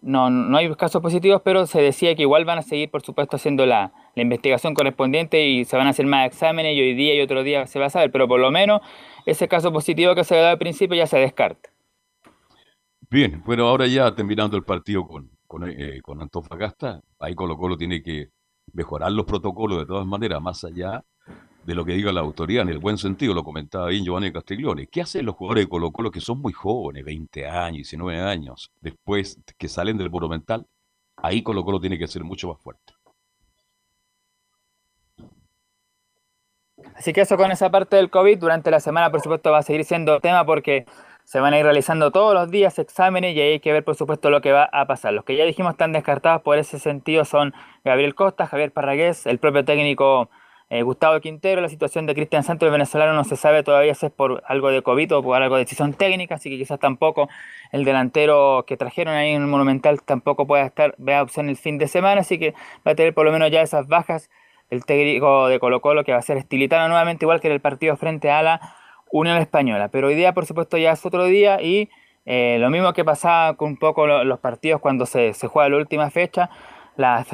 no, 0.00 0.30
no 0.30 0.56
hay 0.56 0.74
casos 0.74 1.02
positivos, 1.02 1.42
pero 1.44 1.66
se 1.66 1.82
decía 1.82 2.14
que 2.14 2.22
igual 2.22 2.44
van 2.44 2.58
a 2.58 2.62
seguir, 2.62 2.90
por 2.90 3.02
supuesto, 3.02 3.36
haciendo 3.36 3.66
la, 3.66 3.92
la 4.14 4.22
investigación 4.22 4.74
correspondiente 4.74 5.46
y 5.46 5.64
se 5.64 5.76
van 5.76 5.86
a 5.86 5.90
hacer 5.90 6.06
más 6.06 6.26
exámenes 6.26 6.76
y 6.76 6.80
hoy 6.80 6.94
día 6.94 7.14
y 7.14 7.20
otro 7.20 7.42
día 7.42 7.66
se 7.66 7.78
va 7.78 7.86
a 7.86 7.90
saber, 7.90 8.10
pero 8.10 8.28
por 8.28 8.40
lo 8.40 8.50
menos 8.50 8.80
ese 9.26 9.48
caso 9.48 9.72
positivo 9.72 10.14
que 10.14 10.24
se 10.24 10.34
ha 10.34 10.38
dado 10.38 10.50
al 10.50 10.58
principio 10.58 10.96
ya 10.96 11.06
se 11.06 11.18
descarta. 11.18 11.70
Bien, 13.10 13.42
bueno, 13.46 13.66
ahora 13.66 13.86
ya 13.86 14.14
terminando 14.14 14.56
el 14.56 14.64
partido 14.64 15.06
con 15.06 15.30
con, 15.48 15.68
eh, 15.68 16.00
con 16.02 16.22
Antofagasta, 16.22 17.00
ahí 17.18 17.34
Colo 17.34 17.56
Colo 17.56 17.76
tiene 17.76 18.02
que 18.02 18.28
mejorar 18.72 19.10
los 19.10 19.26
protocolos 19.26 19.78
de 19.78 19.86
todas 19.86 20.06
maneras, 20.06 20.40
más 20.40 20.62
allá 20.62 21.02
de 21.64 21.74
lo 21.74 21.84
que 21.84 21.92
diga 21.92 22.12
la 22.12 22.20
autoridad, 22.20 22.62
en 22.62 22.70
el 22.70 22.78
buen 22.78 22.96
sentido, 22.96 23.34
lo 23.34 23.42
comentaba 23.42 23.88
bien 23.88 24.04
Giovanni 24.04 24.32
Castiglione. 24.32 24.86
¿Qué 24.86 25.02
hacen 25.02 25.26
los 25.26 25.34
jugadores 25.34 25.64
de 25.64 25.68
Colo 25.68 25.90
Colo 25.90 26.10
que 26.10 26.20
son 26.20 26.40
muy 26.40 26.52
jóvenes, 26.52 27.04
20 27.04 27.46
años, 27.46 27.76
19 27.76 28.20
años, 28.20 28.70
después 28.80 29.38
que 29.58 29.68
salen 29.68 29.98
del 29.98 30.10
Monumental? 30.10 30.66
Ahí 31.16 31.42
Colo 31.42 31.64
Colo 31.64 31.80
tiene 31.80 31.98
que 31.98 32.06
ser 32.06 32.24
mucho 32.24 32.48
más 32.48 32.58
fuerte. 32.60 32.94
Así 36.94 37.12
que 37.12 37.22
eso 37.22 37.36
con 37.36 37.50
esa 37.50 37.70
parte 37.70 37.96
del 37.96 38.10
COVID, 38.10 38.38
durante 38.38 38.70
la 38.70 38.80
semana 38.80 39.10
por 39.10 39.20
supuesto 39.20 39.50
va 39.50 39.58
a 39.58 39.62
seguir 39.62 39.84
siendo 39.84 40.20
tema 40.20 40.44
porque 40.46 40.86
se 41.28 41.40
van 41.40 41.52
a 41.52 41.58
ir 41.58 41.64
realizando 41.64 42.10
todos 42.10 42.32
los 42.32 42.50
días 42.50 42.78
exámenes 42.78 43.36
y 43.36 43.40
ahí 43.42 43.52
hay 43.52 43.60
que 43.60 43.70
ver 43.70 43.84
por 43.84 43.94
supuesto 43.94 44.30
lo 44.30 44.40
que 44.40 44.50
va 44.50 44.64
a 44.64 44.86
pasar. 44.86 45.12
Los 45.12 45.26
que 45.26 45.36
ya 45.36 45.44
dijimos 45.44 45.72
están 45.72 45.92
descartados 45.92 46.40
por 46.40 46.56
ese 46.56 46.78
sentido 46.78 47.26
son 47.26 47.52
Gabriel 47.84 48.14
Costa, 48.14 48.46
Javier 48.46 48.72
Parragués, 48.72 49.26
el 49.26 49.38
propio 49.38 49.62
técnico 49.62 50.30
eh, 50.70 50.80
Gustavo 50.80 51.20
Quintero, 51.20 51.60
la 51.60 51.68
situación 51.68 52.06
de 52.06 52.14
Cristian 52.14 52.44
Santos, 52.44 52.66
el 52.66 52.72
venezolano, 52.72 53.12
no 53.12 53.24
se 53.24 53.36
sabe 53.36 53.62
todavía 53.62 53.94
si 53.94 54.06
es 54.06 54.12
por 54.12 54.42
algo 54.46 54.70
de 54.70 54.80
COVID 54.80 55.16
o 55.16 55.22
por 55.22 55.42
algo 55.42 55.56
de 55.56 55.64
decisión 55.64 55.92
técnica, 55.92 56.36
así 56.36 56.48
que 56.48 56.56
quizás 56.56 56.80
tampoco 56.80 57.28
el 57.72 57.84
delantero 57.84 58.64
que 58.66 58.78
trajeron 58.78 59.12
ahí 59.12 59.32
en 59.32 59.42
el 59.42 59.48
Monumental 59.48 60.00
tampoco 60.00 60.46
pueda 60.46 60.64
estar, 60.64 60.94
vea 60.96 61.22
opción 61.22 61.50
el 61.50 61.58
fin 61.58 61.76
de 61.76 61.88
semana, 61.88 62.22
así 62.22 62.38
que 62.38 62.54
va 62.86 62.92
a 62.92 62.94
tener 62.94 63.12
por 63.12 63.26
lo 63.26 63.32
menos 63.32 63.50
ya 63.50 63.60
esas 63.60 63.86
bajas 63.86 64.30
el 64.70 64.86
técnico 64.86 65.48
de 65.48 65.58
Colo 65.58 65.82
Colo 65.82 66.04
que 66.04 66.12
va 66.12 66.18
a 66.18 66.22
ser 66.22 66.38
estilitano 66.38 66.88
nuevamente, 66.88 67.26
igual 67.26 67.42
que 67.42 67.48
en 67.48 67.52
el 67.52 67.60
partido 67.60 67.98
frente 67.98 68.30
a 68.30 68.42
la 68.42 68.77
Unión 69.10 69.36
Española. 69.38 69.88
Pero 69.88 70.08
hoy 70.08 70.14
día, 70.14 70.32
por 70.34 70.46
supuesto, 70.46 70.76
ya 70.76 70.92
es 70.92 71.04
otro 71.04 71.24
día 71.24 71.60
y 71.62 71.90
eh, 72.26 72.58
lo 72.60 72.68
mismo 72.70 72.92
que 72.92 73.04
pasaba 73.04 73.56
con 73.56 73.70
un 73.70 73.76
poco 73.78 74.06
los 74.06 74.38
partidos 74.40 74.80
cuando 74.80 75.06
se, 75.06 75.32
juega 75.32 75.70
la 75.70 75.76
última 75.78 76.10
fecha, 76.10 76.50
la, 76.96 77.24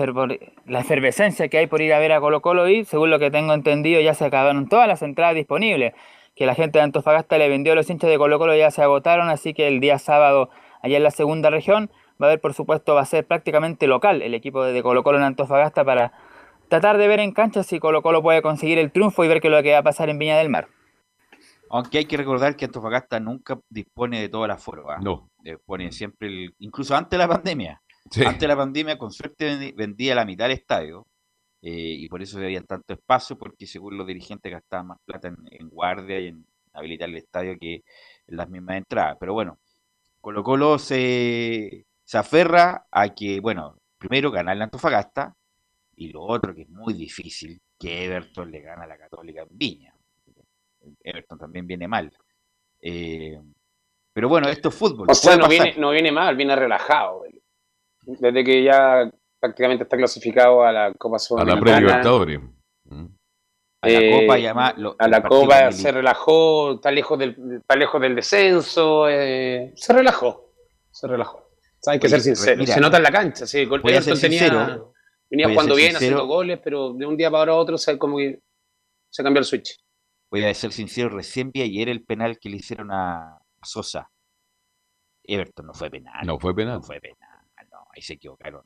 la 0.66 0.80
efervescencia 0.80 1.48
que 1.48 1.58
hay 1.58 1.66
por 1.66 1.82
ir 1.82 1.92
a 1.92 1.98
ver 1.98 2.12
a 2.12 2.20
Colo 2.20 2.42
Colo 2.42 2.68
y, 2.68 2.84
según 2.84 3.10
lo 3.10 3.18
que 3.18 3.30
tengo 3.30 3.54
entendido, 3.54 4.00
ya 4.00 4.14
se 4.14 4.24
acabaron 4.24 4.68
todas 4.68 4.86
las 4.86 5.02
entradas 5.02 5.34
disponibles, 5.34 5.94
que 6.36 6.46
la 6.46 6.54
gente 6.54 6.78
de 6.78 6.84
Antofagasta 6.84 7.38
le 7.38 7.48
vendió 7.48 7.72
a 7.72 7.76
los 7.76 7.90
hinchas 7.90 8.08
de 8.08 8.18
Colo 8.18 8.38
Colo, 8.38 8.54
ya 8.54 8.70
se 8.70 8.82
agotaron, 8.82 9.30
así 9.30 9.52
que 9.52 9.66
el 9.66 9.80
día 9.80 9.98
sábado, 9.98 10.50
allá 10.80 10.96
en 10.96 11.02
la 11.02 11.10
segunda 11.10 11.50
región, 11.50 11.90
va 12.22 12.26
a 12.26 12.30
haber, 12.30 12.40
por 12.40 12.54
supuesto, 12.54 12.94
va 12.94 13.00
a 13.00 13.06
ser 13.06 13.26
prácticamente 13.26 13.88
local 13.88 14.22
el 14.22 14.34
equipo 14.34 14.62
de 14.64 14.80
Colo 14.80 15.02
Colo 15.02 15.18
en 15.18 15.24
Antofagasta 15.24 15.84
para 15.84 16.12
tratar 16.68 16.98
de 16.98 17.08
ver 17.08 17.18
en 17.18 17.32
cancha 17.32 17.64
si 17.64 17.80
Colo 17.80 18.02
Colo 18.02 18.22
puede 18.22 18.42
conseguir 18.42 18.78
el 18.78 18.92
triunfo 18.92 19.24
y 19.24 19.28
ver 19.28 19.40
qué 19.40 19.48
es 19.48 19.52
lo 19.52 19.62
que 19.62 19.72
va 19.72 19.78
a 19.78 19.82
pasar 19.82 20.08
en 20.08 20.18
Viña 20.18 20.38
del 20.38 20.50
Mar. 20.50 20.68
Aunque 21.74 21.98
hay 21.98 22.04
que 22.04 22.16
recordar 22.16 22.54
que 22.54 22.66
Antofagasta 22.66 23.18
nunca 23.18 23.58
dispone 23.68 24.20
de 24.20 24.28
toda 24.28 24.46
la 24.46 24.56
forma. 24.56 24.98
No. 24.98 25.32
Dispone 25.42 25.90
siempre, 25.90 26.28
el, 26.28 26.54
incluso 26.60 26.94
antes 26.94 27.10
de 27.10 27.18
la 27.18 27.26
pandemia, 27.26 27.82
antes 28.04 28.38
de 28.38 28.46
la 28.46 28.56
pandemia, 28.56 28.96
con 28.96 29.10
suerte 29.10 29.74
vendía 29.76 30.14
la 30.14 30.24
mitad 30.24 30.44
del 30.44 30.58
estadio 30.58 31.08
eh, 31.62 31.96
y 31.98 32.08
por 32.08 32.22
eso 32.22 32.38
había 32.38 32.62
tanto 32.62 32.94
espacio, 32.94 33.36
porque 33.36 33.66
según 33.66 33.98
los 33.98 34.06
dirigentes 34.06 34.52
gastaban 34.52 34.86
más 34.86 34.98
plata 35.04 35.26
en, 35.26 35.68
guardia 35.68 36.20
y 36.20 36.28
en 36.28 36.46
habilitar 36.74 37.08
el 37.08 37.16
estadio 37.16 37.58
que 37.58 37.82
en 38.28 38.36
las 38.36 38.48
mismas 38.48 38.76
entradas. 38.76 39.16
Pero 39.18 39.32
bueno, 39.32 39.58
Colo 40.20 40.44
Colo 40.44 40.78
se, 40.78 41.86
se 42.04 42.18
aferra 42.18 42.86
a 42.88 43.08
que, 43.08 43.40
bueno, 43.40 43.78
primero 43.98 44.30
ganar 44.30 44.56
la 44.56 44.64
Antofagasta 44.64 45.34
y 45.96 46.12
lo 46.12 46.22
otro 46.22 46.54
que 46.54 46.62
es 46.62 46.68
muy 46.68 46.94
difícil, 46.94 47.60
que 47.80 48.04
Everton 48.04 48.52
le 48.52 48.60
gana 48.60 48.84
a 48.84 48.86
la 48.86 48.96
Católica 48.96 49.42
en 49.42 49.48
Viña. 49.50 49.93
Everton 51.02 51.38
también 51.38 51.66
viene 51.66 51.88
mal. 51.88 52.12
Eh, 52.80 53.40
pero 54.12 54.28
bueno, 54.28 54.48
esto 54.48 54.68
es 54.68 54.74
fútbol. 54.74 55.06
O 55.10 55.14
sea, 55.14 55.36
no 55.36 55.48
viene, 55.48 55.74
no 55.76 55.90
viene 55.90 56.12
mal, 56.12 56.36
viene 56.36 56.54
relajado 56.54 57.24
desde 58.06 58.44
que 58.44 58.62
ya 58.62 59.10
prácticamente 59.40 59.84
está 59.84 59.96
clasificado 59.96 60.62
a 60.62 60.72
la 60.72 60.92
Copa 60.94 61.18
Sudamericana. 61.18 61.76
A 61.76 61.80
la 61.80 61.80
Libertadores. 61.80 62.40
Mm. 62.84 63.06
A 63.82 63.88
la 63.88 64.00
Copa, 64.18 64.38
y 64.38 64.46
a 64.46 65.08
la 65.08 65.22
Copa 65.22 65.72
se 65.72 65.92
relajó, 65.92 66.76
está 66.76 66.90
lejos 66.90 67.18
del, 67.18 67.36
está 67.60 67.76
lejos 67.76 68.00
del 68.00 68.14
descenso, 68.14 69.08
eh, 69.10 69.72
se 69.76 69.92
relajó, 69.92 70.54
se 70.90 71.06
relajó. 71.06 71.50
Hay 71.86 71.98
que 71.98 72.08
ser 72.08 72.22
sincero, 72.22 72.64
se 72.64 72.80
nota 72.80 72.96
en 72.96 73.02
la 73.02 73.12
cancha, 73.12 73.46
sí, 73.46 73.58
Everton 73.58 74.18
tenía, 74.18 74.80
venía 75.28 75.50
jugando 75.50 75.74
bien, 75.74 75.96
haciendo 75.96 76.26
goles, 76.26 76.60
pero 76.64 76.94
de 76.94 77.04
un 77.04 77.14
día 77.14 77.30
para 77.30 77.54
otro 77.54 77.76
se, 77.76 77.98
como 77.98 78.16
que 78.16 78.40
se 79.10 79.22
cambió 79.22 79.40
el 79.40 79.44
switch. 79.44 79.78
Voy 80.34 80.44
a 80.44 80.52
ser 80.52 80.72
sincero, 80.72 81.10
recién 81.10 81.52
vi 81.52 81.62
ayer 81.62 81.88
el 81.88 82.02
penal 82.02 82.40
que 82.40 82.48
le 82.48 82.56
hicieron 82.56 82.90
a 82.90 83.38
Sosa. 83.62 84.10
Everton 85.22 85.66
no 85.66 85.74
fue 85.74 85.90
penal. 85.90 86.26
No 86.26 86.40
fue 86.40 86.52
penal. 86.52 86.80
No 86.80 86.82
fue 86.82 87.00
penal 87.00 87.34
ahí 87.94 88.02
se 88.02 88.14
equivocaron, 88.14 88.62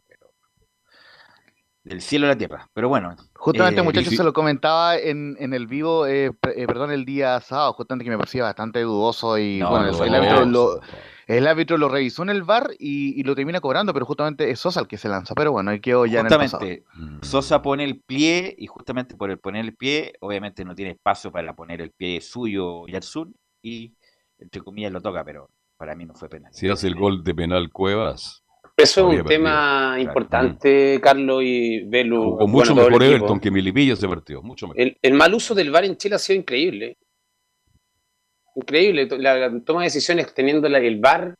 del 1.89 2.03
cielo 2.03 2.27
a 2.27 2.31
la 2.31 2.37
tierra. 2.37 2.69
Pero 2.75 2.89
bueno. 2.89 3.17
Justamente, 3.35 3.81
eh, 3.81 3.85
muchachos, 3.85 4.15
se 4.15 4.25
lo 4.25 4.33
comentaba 4.33 4.97
en, 4.97 5.37
en 5.41 5.55
el 5.55 5.67
vivo, 5.67 6.07
eh, 6.07 6.33
eh, 6.55 6.67
perdón, 6.67 6.91
el 6.91 7.05
día 7.05 7.41
sábado, 7.41 7.73
justamente 7.73 8.05
que 8.05 8.11
me 8.11 8.19
parecía 8.19 8.43
bastante 8.43 8.81
dudoso 8.83 9.39
y 9.39 9.63
bueno, 9.63 9.89
el, 10.05 10.15
árbitro 10.15 10.45
lo, 10.45 10.81
el, 11.27 11.47
árbitro 11.47 11.79
lo, 11.79 11.89
revisó 11.89 12.23
en 12.23 12.31
el 12.31 12.43
bar 12.43 12.71
y, 12.79 13.23
lo 13.23 13.35
termina 13.35 13.61
cobrando, 13.61 13.95
pero 13.95 14.05
justamente 14.05 14.51
es 14.51 14.61
Sosa 14.61 14.81
el 14.81 14.87
que 14.87 14.99
se 14.99 15.09
lanza. 15.09 15.35
Pero 15.35 15.53
bueno, 15.53 15.71
ahí 15.71 15.81
quedó 15.81 16.05
ya 16.05 16.21
justamente, 16.21 16.85
en 16.97 17.15
el 17.15 17.25
Sosa 17.25 17.63
pone 17.63 17.85
el 17.85 18.01
pie 18.01 18.55
y 18.59 18.67
justamente 18.67 19.17
por 19.17 19.31
el 19.31 19.39
poner 19.39 19.65
el 19.65 19.75
pie, 19.75 20.13
obviamente 20.21 20.65
no 20.65 20.75
tiene 20.75 20.93
espacio 20.93 21.33
para 21.33 21.55
poner 21.55 21.81
el 21.81 21.93
pie 21.93 22.21
suyo 22.21 22.87
Yarsun 22.87 23.35
y 23.63 23.95
entre 24.39 24.63
comillas 24.63 24.93
lo 24.93 25.01
toca, 25.01 25.25
pero 25.25 25.49
para 25.77 25.95
mí 25.95 26.05
no 26.05 26.15
fue 26.15 26.29
penal. 26.29 26.53
Si 26.53 26.69
hace 26.69 26.89
el 26.89 26.97
gol 26.97 27.23
de 27.23 27.35
penal 27.35 27.71
Cuevas, 27.71 28.45
eso 28.79 29.11
es 29.11 29.21
un 29.21 29.27
tema 29.27 29.97
importante, 29.99 31.01
Carlos 31.03 31.43
y 31.45 31.81
Belu. 31.81 32.23
Jugó 32.23 32.47
mucho 32.47 32.75
mejor 32.77 33.03
Everton 33.03 33.41
que 33.41 33.51
Milipilla 33.51 33.97
se 33.97 34.07
partió, 34.07 34.41
mucho 34.41 34.69
mejor. 34.69 34.97
El, 35.03 35.15
mal 35.15 35.35
uso 35.35 35.53
del 35.53 35.73
VAR 35.73 35.85
en 35.85 35.97
Chile 35.97 36.15
ha 36.15 36.19
sido 36.19 36.39
increíble. 36.39 36.97
Increíble, 38.55 39.09
la, 39.19 39.51
toma 39.65 39.81
de 39.81 39.87
decisiones 39.87 40.33
teniendo 40.33 40.69
el 40.69 41.01
VAR. 41.01 41.35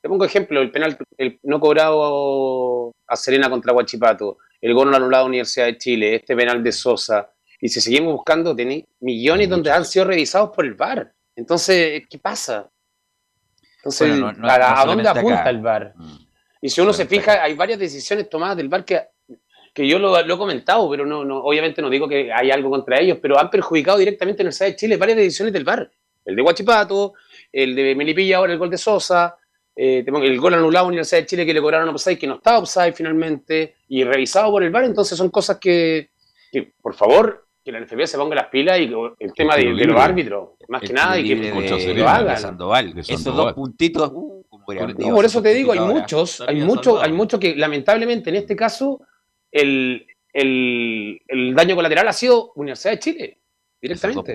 Te 0.00 0.08
pongo 0.08 0.24
ejemplo, 0.24 0.60
el 0.60 0.72
penal 0.72 0.98
el 1.16 1.38
no 1.44 1.60
cobrado 1.60 2.92
a 3.06 3.14
Serena 3.14 3.48
contra 3.48 3.72
Guachipato, 3.72 4.38
el 4.60 4.74
gol 4.74 4.92
anulado 4.92 5.22
a 5.22 5.24
la 5.24 5.28
Universidad 5.28 5.66
de 5.66 5.78
Chile, 5.78 6.16
este 6.16 6.34
penal 6.34 6.62
de 6.62 6.72
Sosa. 6.72 7.30
Y 7.60 7.68
si 7.68 7.80
seguimos 7.80 8.14
buscando, 8.14 8.54
tenéis 8.54 8.84
millones 8.98 9.48
donde 9.48 9.70
han 9.70 9.84
sido 9.84 10.06
revisados 10.06 10.50
por 10.50 10.64
el 10.64 10.74
VAR. 10.74 11.14
Entonces, 11.36 12.02
¿qué 12.10 12.18
pasa? 12.18 12.68
Entonces, 13.76 14.20
¿a, 14.42 14.84
dónde 14.84 15.08
apunta 15.08 15.48
el 15.50 15.60
VAR? 15.60 15.94
Mm. 15.96 16.23
Y 16.64 16.70
si 16.70 16.80
uno 16.80 16.94
se 16.94 17.04
fija, 17.04 17.42
hay 17.42 17.52
varias 17.52 17.78
decisiones 17.78 18.26
tomadas 18.30 18.56
del 18.56 18.70
VAR 18.70 18.86
que, 18.86 18.98
que 19.74 19.86
yo 19.86 19.98
lo, 19.98 20.18
he 20.18 20.38
comentado, 20.38 20.88
pero 20.88 21.04
no, 21.04 21.22
no, 21.22 21.40
obviamente 21.40 21.82
no 21.82 21.90
digo 21.90 22.08
que 22.08 22.32
hay 22.32 22.50
algo 22.50 22.70
contra 22.70 22.98
ellos, 22.98 23.18
pero 23.20 23.38
han 23.38 23.50
perjudicado 23.50 23.98
directamente 23.98 24.40
en 24.40 24.48
el 24.48 24.54
de 24.54 24.74
Chile 24.74 24.96
varias 24.96 25.18
decisiones 25.18 25.52
del 25.52 25.62
VAR. 25.62 25.90
El 26.24 26.34
de 26.34 26.40
Guachipato, 26.40 27.12
el 27.52 27.74
de 27.74 27.94
Melipilla 27.94 28.38
ahora 28.38 28.54
el 28.54 28.58
gol 28.58 28.70
de 28.70 28.78
Sosa, 28.78 29.36
eh, 29.76 30.06
el 30.06 30.40
gol 30.40 30.54
anulado 30.54 30.68
en 30.68 30.72
la 30.72 30.82
Universidad 30.84 31.20
de 31.20 31.26
Chile 31.26 31.44
que 31.44 31.52
le 31.52 31.60
cobraron 31.60 31.86
a 31.86 31.92
offside, 31.92 32.18
que 32.18 32.26
no 32.26 32.36
estaba 32.36 32.60
offside 32.60 32.94
finalmente, 32.94 33.74
y 33.88 34.02
revisado 34.02 34.50
por 34.50 34.62
el 34.62 34.70
VAR, 34.70 34.84
entonces 34.84 35.18
son 35.18 35.28
cosas 35.28 35.58
que, 35.58 36.08
por 36.80 36.94
favor, 36.94 37.46
que 37.62 37.72
la 37.72 37.80
NFP 37.80 38.06
se 38.06 38.16
ponga 38.16 38.36
las 38.36 38.46
pilas 38.46 38.80
y 38.80 38.90
el 39.18 39.34
tema 39.34 39.54
de, 39.54 39.64
los 39.66 40.00
árbitros, 40.00 40.52
más 40.68 40.80
que 40.80 40.94
nada, 40.94 41.18
y 41.18 41.28
que 41.28 41.94
lo 41.94 42.08
hagan. 42.08 42.98
Esos 43.00 43.36
dos 43.36 43.52
puntitos, 43.52 44.10
uh, 44.14 44.44
por 44.64 45.24
eso 45.24 45.42
te 45.42 45.54
digo, 45.54 45.72
hay 45.72 45.80
muchos, 45.80 46.40
hay 46.40 46.60
muchos, 46.60 47.02
hay 47.02 47.12
muchos 47.12 47.40
que 47.40 47.54
lamentablemente 47.56 48.30
en 48.30 48.36
este 48.36 48.56
caso 48.56 49.00
el, 49.50 50.06
daño 51.54 51.76
colateral 51.76 52.08
ha 52.08 52.12
sido 52.12 52.52
Universidad 52.54 52.92
de 52.92 52.98
Chile, 52.98 53.40
directamente. 53.80 54.32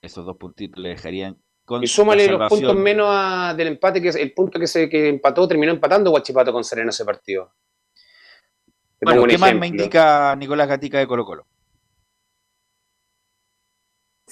Esos 0.00 0.26
dos 0.26 0.36
puntitos, 0.36 0.82
le 0.82 0.90
dejarían 0.90 1.36
con 1.64 1.82
Y 1.82 1.86
súmale 1.86 2.26
los 2.26 2.48
puntos 2.48 2.74
menos 2.74 3.56
del 3.56 3.68
empate, 3.68 4.02
que 4.02 4.08
es 4.08 4.16
el 4.16 4.32
punto 4.32 4.58
que 4.58 4.66
se 4.66 4.88
que 4.88 5.08
empató, 5.08 5.46
terminó 5.46 5.72
empatando 5.72 6.10
Guachipato 6.10 6.52
con 6.52 6.64
Serena 6.64 6.90
ese 6.90 7.04
partido. 7.04 7.52
bueno, 9.00 9.24
¿qué 9.24 9.38
más 9.38 9.54
me 9.54 9.68
indica 9.68 10.34
Nicolás 10.36 10.68
Gatica 10.68 10.98
de 10.98 11.06
Colo 11.06 11.24
Colo? 11.24 11.46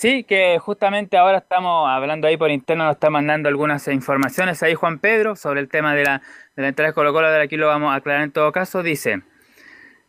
Sí, 0.01 0.25
que 0.25 0.59
justamente 0.59 1.19
ahora 1.19 1.37
estamos 1.37 1.87
hablando 1.87 2.27
ahí 2.27 2.39
por 2.39 2.51
interno, 2.51 2.85
nos 2.85 2.95
está 2.95 3.11
mandando 3.11 3.51
algunas 3.51 3.87
informaciones 3.89 4.63
ahí 4.63 4.75
Juan 4.75 4.99
Pedro 4.99 5.37
sobre 5.37 5.61
el 5.61 5.69
tema 5.69 5.95
de 5.95 6.05
la, 6.05 6.23
de 6.57 6.63
la 6.63 6.69
entrada 6.69 6.89
de 6.89 6.95
Colo 6.95 7.13
Colo, 7.13 7.31
de 7.31 7.43
aquí 7.43 7.59
lo 7.59 7.67
vamos 7.67 7.93
a 7.93 7.97
aclarar 7.97 8.23
en 8.23 8.33
todo 8.33 8.51
caso, 8.51 8.83
dice, 8.83 9.21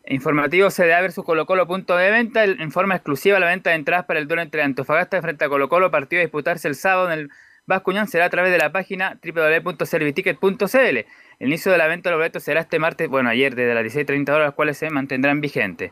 informativo 0.08 0.70
CDA 0.70 1.02
versus 1.02 1.26
Colo 1.26 1.46
Colo 1.46 1.68
punto 1.68 1.98
de 1.98 2.10
venta, 2.10 2.46
en 2.46 2.72
forma 2.72 2.96
exclusiva 2.96 3.38
la 3.38 3.48
venta 3.48 3.72
de 3.72 3.76
entradas 3.76 4.06
para 4.06 4.22
el 4.22 4.30
duelo 4.30 4.44
entre 4.44 4.64
Antofagasta 4.64 5.22
frente 5.22 5.44
a 5.44 5.50
Colo 5.50 5.68
Colo, 5.68 5.92
partido 5.92 6.22
a 6.22 6.24
disputarse 6.24 6.70
el 6.70 6.76
sábado 6.76 7.12
en 7.12 7.20
el 7.20 7.30
Vascuñán 7.66 8.08
será 8.08 8.24
a 8.24 8.30
través 8.30 8.54
de 8.54 8.60
la 8.60 8.72
página 8.72 9.20
www.serviticket.cl. 9.22 10.78
El 10.78 11.06
inicio 11.40 11.70
de 11.70 11.78
la 11.78 11.88
venta 11.88 12.10
de 12.10 12.12
los 12.12 12.20
boletos 12.20 12.44
será 12.44 12.62
este 12.62 12.80
martes, 12.80 13.10
bueno, 13.10 13.30
ayer 13.30 13.56
desde 13.56 13.74
las 13.74 13.84
16.30 13.84 14.30
horas, 14.30 14.48
las 14.48 14.54
cuales 14.54 14.78
se 14.78 14.90
mantendrán 14.90 15.42
vigentes 15.42 15.92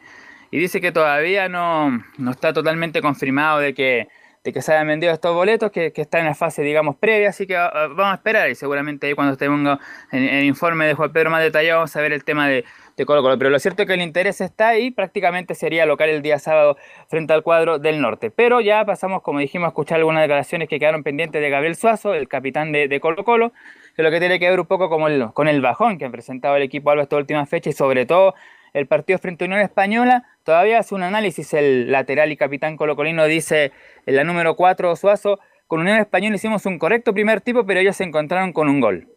y 0.52 0.60
dice 0.60 0.82
que 0.82 0.92
todavía 0.92 1.50
no, 1.50 2.04
está 2.30 2.54
totalmente 2.54 3.02
confirmado 3.02 3.60
de 3.60 3.74
que, 3.74 4.08
de 4.44 4.54
que 4.54 4.62
se 4.62 4.74
hayan 4.74 4.88
vendido 4.88 5.14
estos 5.14 5.34
boletos, 5.34 5.72
que, 5.72 5.92
está 5.96 6.20
en 6.20 6.26
la 6.26 6.36
fase, 6.36 6.62
digamos, 6.62 6.96
previa, 6.96 7.30
así 7.30 7.46
que 7.46 7.56
ah, 7.56 7.72
vamos 7.90 8.12
a 8.12 8.16
esperar 8.16 8.50
y 8.50 8.56
seguramente 8.56 9.08
ahí 9.08 9.14
cuando 9.14 9.34
estemos 9.34 9.80
en 10.12 10.24
el 10.24 10.46
informe 10.46 10.86
de 10.88 10.94
Juan 10.94 11.12
Pedro 11.12 11.30
más 11.30 11.42
detallado 11.42 11.80
vamos 11.80 11.96
a 11.96 12.02
ver 12.02 12.14
el 12.14 12.24
tema 12.24 12.48
de, 12.48 12.66
de 13.00 13.06
Colo 13.06 13.22
Colo. 13.24 13.38
Pero 13.38 13.50
lo 13.50 13.60
cierto 13.60 13.84
es 13.84 13.88
que 13.88 13.96
el 13.96 14.02
interés 14.02 14.42
está 14.42 14.70
ahí, 14.70 14.92
prácticamente 14.92 15.56
sería 15.56 15.86
local 15.86 16.10
el 16.10 16.22
día 16.22 16.38
sábado 16.38 16.78
frente 17.08 17.34
al 17.34 17.42
cuadro 17.42 17.80
del 17.80 18.02
norte. 18.02 18.30
Pero 18.30 18.62
ya 18.62 18.86
pasamos, 18.86 19.24
como 19.24 19.40
dijimos, 19.40 19.66
a 19.66 19.70
escuchar 19.70 19.98
algunas 19.98 20.22
declaraciones 20.22 20.70
que 20.70 20.80
quedaron 20.80 21.04
pendientes 21.04 21.42
de 21.42 21.50
Gabriel 21.50 21.76
Suazo, 21.76 22.14
el 22.14 22.28
capitán 22.28 22.72
de, 22.72 22.88
de 22.88 23.00
Colo 23.00 23.24
Colo, 23.24 23.54
que 23.96 24.04
lo 24.04 24.12
que 24.12 24.20
tiene 24.20 24.40
que 24.40 24.50
ver 24.50 24.60
un 24.60 24.68
poco 24.68 24.90
como 24.90 25.08
el, 25.08 25.32
con 25.34 25.48
el 25.48 25.62
bajón 25.62 25.98
que 25.98 26.06
ha 26.06 26.10
presentado 26.10 26.56
el 26.56 26.64
equipo 26.64 26.92
Alba 26.92 27.04
esta 27.04 27.16
última 27.18 27.46
fecha 27.46 27.70
y 27.70 27.74
sobre 27.74 28.06
todo 28.06 28.36
el 28.74 28.88
partido 28.88 29.20
frente 29.20 29.46
a 29.46 29.48
Unión 29.48 29.62
Española. 29.62 30.24
Todavía 30.44 30.80
hace 30.80 30.96
un 30.96 31.04
análisis 31.04 31.54
el 31.54 31.92
lateral 31.92 32.32
y 32.32 32.38
capitán 32.38 32.78
colocolino, 32.78 33.26
dice 33.26 33.72
en 34.06 34.16
la 34.16 34.24
número 34.24 34.56
4 34.56 34.96
Suazo, 34.96 35.40
con 35.68 35.82
Unión 35.82 35.98
Española 35.98 36.36
hicimos 36.36 36.66
un 36.66 36.80
correcto 36.80 37.14
primer 37.14 37.42
tipo, 37.42 37.66
pero 37.66 37.80
ellos 37.80 37.96
se 37.96 38.04
encontraron 38.04 38.54
con 38.54 38.70
un 38.70 38.80
gol. 38.80 39.08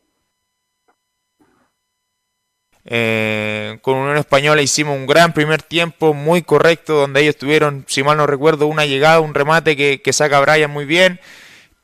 Eh, 2.84 3.78
con 3.80 3.96
Unión 3.96 4.16
Española 4.16 4.60
hicimos 4.60 4.96
un 4.96 5.06
gran 5.06 5.32
primer 5.32 5.62
tiempo, 5.62 6.14
muy 6.14 6.42
correcto, 6.42 6.94
donde 6.94 7.22
ellos 7.22 7.36
tuvieron, 7.36 7.84
si 7.86 8.02
mal 8.02 8.16
no 8.16 8.26
recuerdo, 8.26 8.66
una 8.66 8.86
llegada, 8.86 9.20
un 9.20 9.34
remate 9.34 9.76
que, 9.76 10.02
que 10.02 10.12
saca 10.12 10.40
Brian 10.40 10.70
muy 10.70 10.84
bien. 10.84 11.20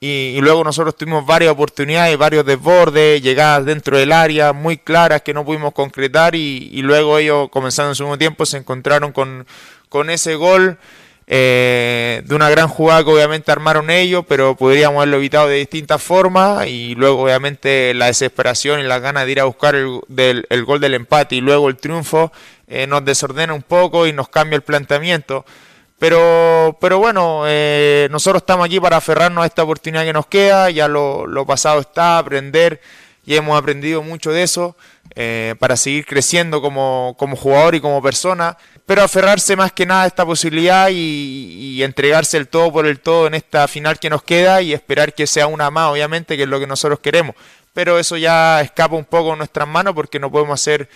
Y, 0.01 0.41
luego 0.41 0.63
nosotros 0.63 0.97
tuvimos 0.97 1.27
varias 1.27 1.51
oportunidades, 1.51 2.17
varios 2.17 2.47
desbordes, 2.47 3.21
llegadas 3.21 3.65
dentro 3.65 3.99
del 3.99 4.13
área 4.13 4.53
muy 4.53 4.79
claras 4.79 5.23
que 5.23 5.35
no 5.35 5.45
pudimos 5.45 5.73
concretar 5.73 6.37
y, 6.37 6.71
y 6.73 6.83
luego 6.83 7.19
ellos, 7.19 7.49
comenzando 7.51 7.91
en 7.91 7.95
su 7.97 8.05
segundo 8.05 8.19
tiempo, 8.19 8.47
se 8.47 8.59
encontraron 8.59 9.11
con, 9.11 9.45
con 9.89 10.09
ese 10.11 10.37
gol 10.37 10.79
eh, 11.31 12.23
de 12.25 12.35
una 12.35 12.49
gran 12.49 12.69
jugada 12.69 13.05
que 13.05 13.11
obviamente 13.11 13.53
armaron 13.53 13.91
ellos, 13.91 14.25
pero 14.27 14.57
podríamos 14.57 14.97
haberlo 14.97 15.19
evitado 15.19 15.47
de 15.49 15.57
distintas 15.57 16.03
formas 16.03 16.67
y 16.67 16.95
luego 16.95 17.23
obviamente 17.23 17.93
la 17.93 18.07
desesperación 18.07 18.81
y 18.81 18.85
las 18.85 19.03
ganas 19.03 19.27
de 19.27 19.33
ir 19.33 19.41
a 19.41 19.45
buscar 19.45 19.75
el, 19.75 20.01
del, 20.09 20.47
el 20.49 20.65
gol 20.65 20.81
del 20.81 20.95
empate 20.95 21.37
y 21.37 21.43
luego 21.43 21.69
el 21.69 21.77
triunfo 21.77 22.33
eh, 22.67 22.87
nos 22.87 23.05
desordena 23.05 23.53
un 23.53 23.61
poco 23.61 24.07
y 24.07 24.15
nos 24.15 24.31
cambia 24.31 24.57
el 24.57 24.63
planteamiento. 24.63 25.45
Pero, 25.99 26.77
pero 26.81 26.99
bueno, 26.99 27.43
eh, 27.47 28.07
nosotros 28.11 28.43
estamos 28.43 28.67
aquí 28.67 28.79
para 28.79 28.99
aferrarnos 28.99 29.43
a 29.43 29.47
esta 29.47 29.65
oportunidad 29.65 30.05
que 30.05 30.13
nos 30.13 30.27
queda, 30.27 30.71
ya 30.71 30.87
lo, 30.87 31.27
lo 31.27 31.45
pasado 31.45 31.81
está, 31.81 32.19
aprender 32.19 32.81
y 33.27 33.35
hemos 33.35 33.59
aprendido 33.59 34.03
mucho 34.03 34.31
de 34.31 34.45
eso 34.45 34.77
eh, 35.17 35.57
para 35.59 35.77
seguir 35.77 36.07
creciendo 36.07 36.63
como, 36.63 37.17
como, 37.19 37.35
jugador 37.35 37.75
y 37.75 37.81
como 37.81 38.01
persona, 38.01 38.57
pero 38.87 39.03
aferrarse 39.03 39.57
más 39.57 39.73
que 39.73 39.87
nada 39.87 40.05
a 40.05 40.07
esta 40.07 40.25
posibilidad 40.25 40.89
y, 40.91 40.95
y, 40.95 41.83
entregarse 41.83 42.37
el 42.37 42.47
todo 42.47 42.73
por 42.73 42.87
el 42.87 43.01
todo 43.01 43.27
en 43.27 43.35
esta 43.35 43.67
final 43.67 43.99
que 43.99 44.09
nos 44.09 44.23
queda 44.23 44.63
y 44.63 44.73
esperar 44.73 45.15
que 45.15 45.27
sea 45.27 45.49
una 45.49 45.71
más, 45.71 45.91
obviamente, 45.91 46.37
que 46.37 46.45
es 46.45 46.49
lo 46.49 46.61
que 46.61 46.69
nosotros 46.69 47.01
queremos. 47.01 47.35
Pero 47.73 47.99
eso 47.99 48.17
ya 48.17 48.61
escapa 48.61 48.95
un 48.95 49.05
poco 49.05 49.33
de 49.33 49.39
nuestras 49.39 49.67
manos 49.67 49.95
porque 49.95 50.21
no 50.21 50.31
podemos 50.31 50.61
hacer 50.61 50.89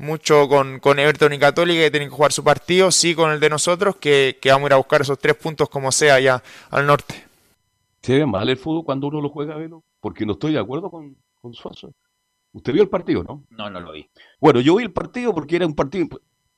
mucho 0.00 0.48
con, 0.48 0.80
con 0.80 0.98
Everton 0.98 1.32
y 1.32 1.38
Católica 1.38 1.82
que 1.82 1.90
tienen 1.90 2.08
que 2.08 2.14
jugar 2.14 2.32
su 2.32 2.42
partido, 2.42 2.90
sí 2.90 3.14
con 3.14 3.30
el 3.30 3.38
de 3.38 3.50
nosotros, 3.50 3.96
que, 3.96 4.38
que 4.40 4.50
vamos 4.50 4.66
a 4.66 4.68
ir 4.68 4.72
a 4.72 4.76
buscar 4.78 5.02
esos 5.02 5.18
tres 5.18 5.36
puntos 5.36 5.68
como 5.68 5.92
sea 5.92 6.14
allá 6.14 6.42
al 6.70 6.86
norte. 6.86 7.26
¿Se 8.02 8.18
ve 8.18 8.26
mal 8.26 8.48
el 8.48 8.56
fútbol 8.56 8.84
cuando 8.84 9.08
uno 9.08 9.20
lo 9.20 9.28
juega, 9.28 9.56
Velo? 9.56 9.84
Porque 10.00 10.24
no 10.24 10.32
estoy 10.32 10.52
de 10.52 10.58
acuerdo 10.58 10.90
con, 10.90 11.16
con 11.40 11.52
Suazo. 11.52 11.92
¿Usted 12.52 12.72
vio 12.72 12.82
el 12.82 12.88
partido, 12.88 13.22
no? 13.22 13.44
No, 13.50 13.70
no 13.70 13.78
lo 13.78 13.92
vi. 13.92 14.08
Bueno, 14.40 14.60
yo 14.60 14.76
vi 14.76 14.84
el 14.84 14.92
partido 14.92 15.34
porque 15.34 15.56
era 15.56 15.66
un 15.66 15.74
partido 15.74 16.08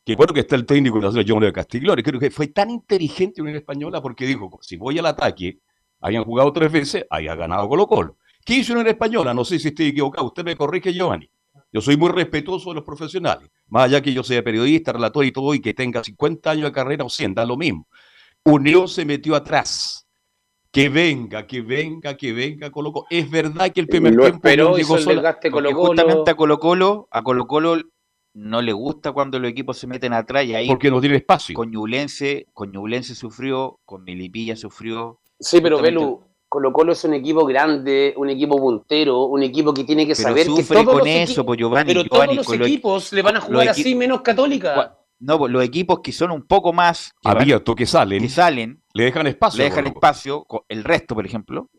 que 0.05 0.16
bueno 0.16 0.32
que 0.32 0.40
está 0.40 0.57
el 0.57 0.66
técnico 0.66 1.01
de 1.01 1.24
John 1.26 1.40
de 1.40 1.53
Castiglione, 1.53 2.03
creo 2.03 2.18
que 2.18 2.30
fue 2.30 2.49
tan 2.49 2.70
inteligente 2.70 3.40
Unión 3.40 3.57
Española 3.57 4.01
porque 4.01 4.26
dijo, 4.26 4.59
si 4.61 4.76
voy 4.76 4.99
al 4.99 5.07
ataque, 5.07 5.61
hayan 6.01 6.24
jugado 6.24 6.53
tres 6.53 6.72
veces, 6.72 7.07
haya 7.11 7.34
ganado 7.34 7.68
Colo 7.68 7.86
Colo. 7.86 8.16
¿Qué 8.45 8.55
hizo 8.55 8.72
Unión 8.72 8.88
Española? 8.88 9.32
No 9.34 9.45
sé 9.45 9.59
si 9.59 9.68
estoy 9.68 9.88
equivocado, 9.88 10.26
usted 10.26 10.45
me 10.45 10.57
corrige, 10.57 10.93
Giovanni. 10.93 11.30
Yo 11.72 11.80
soy 11.80 11.96
muy 11.96 12.10
respetuoso 12.10 12.70
de 12.70 12.76
los 12.76 12.84
profesionales, 12.84 13.48
más 13.68 13.84
allá 13.84 14.02
que 14.02 14.12
yo 14.12 14.22
sea 14.22 14.42
periodista, 14.44 14.92
relator 14.92 15.24
y 15.24 15.32
todo, 15.32 15.54
y 15.54 15.60
que 15.60 15.72
tenga 15.72 16.04
50 16.04 16.50
años 16.50 16.64
de 16.64 16.72
carrera 16.72 17.04
o 17.04 17.08
100, 17.08 17.34
da 17.34 17.46
lo 17.46 17.56
mismo. 17.56 17.88
Unión 18.44 18.88
se 18.88 19.04
metió 19.04 19.34
atrás. 19.34 20.06
Que 20.70 20.88
venga, 20.88 21.46
que 21.46 21.60
venga, 21.60 22.16
que 22.16 22.32
venga 22.32 22.70
Colo 22.70 22.92
Colo. 22.92 23.06
Es 23.10 23.30
verdad 23.30 23.70
que 23.72 23.80
el 23.80 23.88
primer 23.88 24.14
Lo 24.14 24.22
tiempo 24.22 24.36
esperó, 24.48 24.70
no 24.70 24.76
llegó 24.76 24.98
sola. 24.98 25.38
Colo 25.38 25.70
Porque 25.70 25.74
justamente 25.74 26.30
a 26.30 26.34
Colo 26.34 26.58
Colo, 26.58 27.08
a 27.10 27.22
Colo 27.22 27.46
Colo 27.46 27.76
no 28.34 28.62
le 28.62 28.72
gusta 28.72 29.12
cuando 29.12 29.38
los 29.38 29.50
equipos 29.50 29.76
se 29.76 29.86
meten 29.86 30.14
atrás 30.14 30.46
y 30.46 30.54
ahí 30.54 30.68
Porque 30.68 30.90
no 30.90 31.00
tiene 31.00 31.16
espacio. 31.16 31.54
con 31.54 31.70
Ñublense, 31.70 32.46
con 32.54 32.72
Ñublense 32.72 33.14
sufrió, 33.14 33.80
con 33.84 34.04
Milipilla 34.04 34.56
sufrió. 34.56 35.20
Sí, 35.38 35.60
pero 35.60 35.80
Belu, 35.82 36.24
Colo 36.53 36.70
Colo 36.70 36.92
es 36.92 37.03
un 37.05 37.14
equipo 37.14 37.46
grande, 37.46 38.12
un 38.14 38.28
equipo 38.28 38.59
puntero, 38.59 39.22
un 39.24 39.42
equipo 39.42 39.72
que 39.72 39.84
tiene 39.84 40.07
que 40.07 40.12
Pero 40.14 40.28
saber 40.28 40.44
que 40.44 40.50
sufre 40.50 40.74
todos 40.82 40.86
con 40.86 40.98
los 40.98 41.07
eso, 41.09 41.22
equipos, 41.32 41.44
pues, 41.46 41.59
Giovanni, 41.59 41.86
pero 41.94 42.03
Giovanni, 42.05 42.36
todos 42.36 42.59
los 42.59 42.66
equipos 42.68 43.12
le 43.14 43.22
van 43.22 43.36
a 43.36 43.40
jugar 43.40 43.68
así 43.70 43.94
menos 43.94 44.20
Católica. 44.20 44.98
No, 45.18 45.38
pues, 45.38 45.50
los 45.50 45.64
equipos 45.64 46.00
que 46.00 46.12
son 46.12 46.30
un 46.30 46.46
poco 46.46 46.74
más 46.74 47.14
que, 47.22 47.28
van- 47.30 47.38
Abierto, 47.40 47.74
que 47.74 47.86
salen, 47.86 48.20
que 48.20 48.28
salen, 48.28 48.82
le 48.92 49.05
dejan 49.05 49.26
espacio. 49.28 49.57
le 49.57 49.64
dejan 49.70 49.86
espacio, 49.86 50.44
el 50.68 50.84
resto, 50.84 51.14
por 51.14 51.24
ejemplo, 51.24 51.70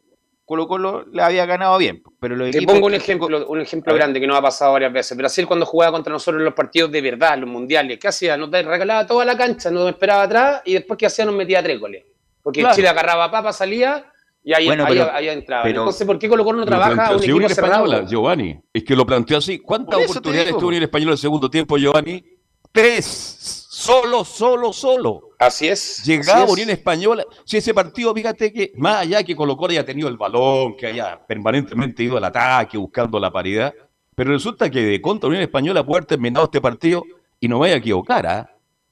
Colo 0.43 0.67
Colo 0.67 1.05
le 1.05 1.21
había 1.21 1.45
ganado 1.45 1.77
bien, 1.77 2.01
pero 2.19 2.35
los 2.35 2.49
Te 2.49 2.57
equipos 2.57 2.73
pongo 2.73 2.87
un 2.87 2.93
que- 2.93 2.97
ejemplo, 2.97 3.45
un 3.47 3.61
ejemplo 3.61 3.93
grande 3.93 4.19
que 4.19 4.25
nos 4.25 4.39
ha 4.39 4.41
pasado 4.41 4.73
varias 4.73 4.91
veces. 4.91 5.15
Brasil 5.15 5.45
cuando 5.45 5.67
jugaba 5.67 5.91
contra 5.91 6.11
nosotros 6.11 6.39
en 6.41 6.45
los 6.45 6.55
partidos 6.55 6.91
de 6.91 6.99
verdad, 6.99 7.37
los 7.37 7.47
mundiales, 7.47 7.99
¿qué 7.99 8.07
hacía? 8.07 8.35
Nos 8.37 8.49
regalaba 8.49 9.05
toda 9.05 9.23
la 9.23 9.37
cancha, 9.37 9.69
nos 9.69 9.87
esperaba 9.87 10.23
atrás 10.23 10.61
y 10.65 10.73
después 10.73 10.97
¿qué 10.97 11.05
hacía? 11.05 11.25
Nos 11.25 11.35
metía 11.35 11.61
tres 11.61 11.79
goles. 11.79 12.05
Porque 12.41 12.61
Claro. 12.61 12.75
Chile 12.75 12.87
agarraba 12.87 13.29
papa, 13.29 13.53
salía 13.53 14.03
y 14.43 14.53
ahí, 14.53 14.65
Bueno, 14.65 14.85
ahí, 14.85 14.93
pero- 14.97 15.11
ahí 15.13 15.29
entraba. 15.29 15.63
pero- 15.63 15.81
Entonces, 15.81 16.05
¿por 16.05 16.19
qué 16.19 16.27
Colo 16.29 16.43
Colo 16.43 16.59
no 16.59 16.65
trabaja 16.65 17.11
un 17.11 17.17
equipo 17.19 17.37
Unión 17.37 17.49
cerrado? 17.51 17.85
Española, 17.85 18.07
Giovanni. 18.09 18.59
Es 18.73 18.83
que 18.83 18.95
lo 18.95 19.05
planteó 19.05 19.37
así. 19.37 19.59
¿Cuántas 19.59 20.03
oportunidades 20.09 20.51
tuvo 20.57 20.67
Unión 20.67 20.83
Española 20.83 21.11
en 21.11 21.13
el 21.13 21.17
segundo 21.19 21.49
tiempo, 21.49 21.77
Giovanni? 21.77 22.23
Tres. 22.71 23.65
Solo, 23.69 24.23
solo, 24.23 24.71
solo. 24.71 25.29
Así 25.39 25.67
es. 25.67 26.03
Llegaba 26.05 26.43
así 26.43 26.45
es. 26.45 26.51
Unión 26.53 26.69
Española. 26.69 27.23
Si 27.43 27.57
ese 27.57 27.73
partido, 27.73 28.13
fíjate 28.13 28.51
que 28.53 28.71
más 28.75 29.01
allá 29.01 29.23
que 29.23 29.35
Colo 29.35 29.57
Colo 29.57 29.71
haya 29.71 29.85
tenido 29.85 30.07
el 30.07 30.17
balón, 30.17 30.75
que 30.77 30.87
haya 30.87 31.19
permanentemente 31.25 32.03
ido 32.03 32.17
al 32.17 32.23
ataque 32.23 32.77
buscando 32.77 33.19
la 33.19 33.31
paridad, 33.31 33.73
pero 34.15 34.31
resulta 34.31 34.69
que 34.69 34.81
de 34.81 35.01
contra 35.01 35.27
Unión 35.27 35.43
Española 35.43 35.83
puede 35.85 35.99
haber 35.99 36.05
terminado 36.07 36.45
este 36.45 36.61
partido 36.61 37.03
y 37.39 37.47
no 37.47 37.59
vaya 37.59 37.75
a 37.75 37.77
equivocar, 37.77 38.25
¿ah? 38.25 38.49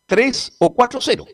3 0.08 0.58
o 0.60 0.74
4-0. 0.76 1.26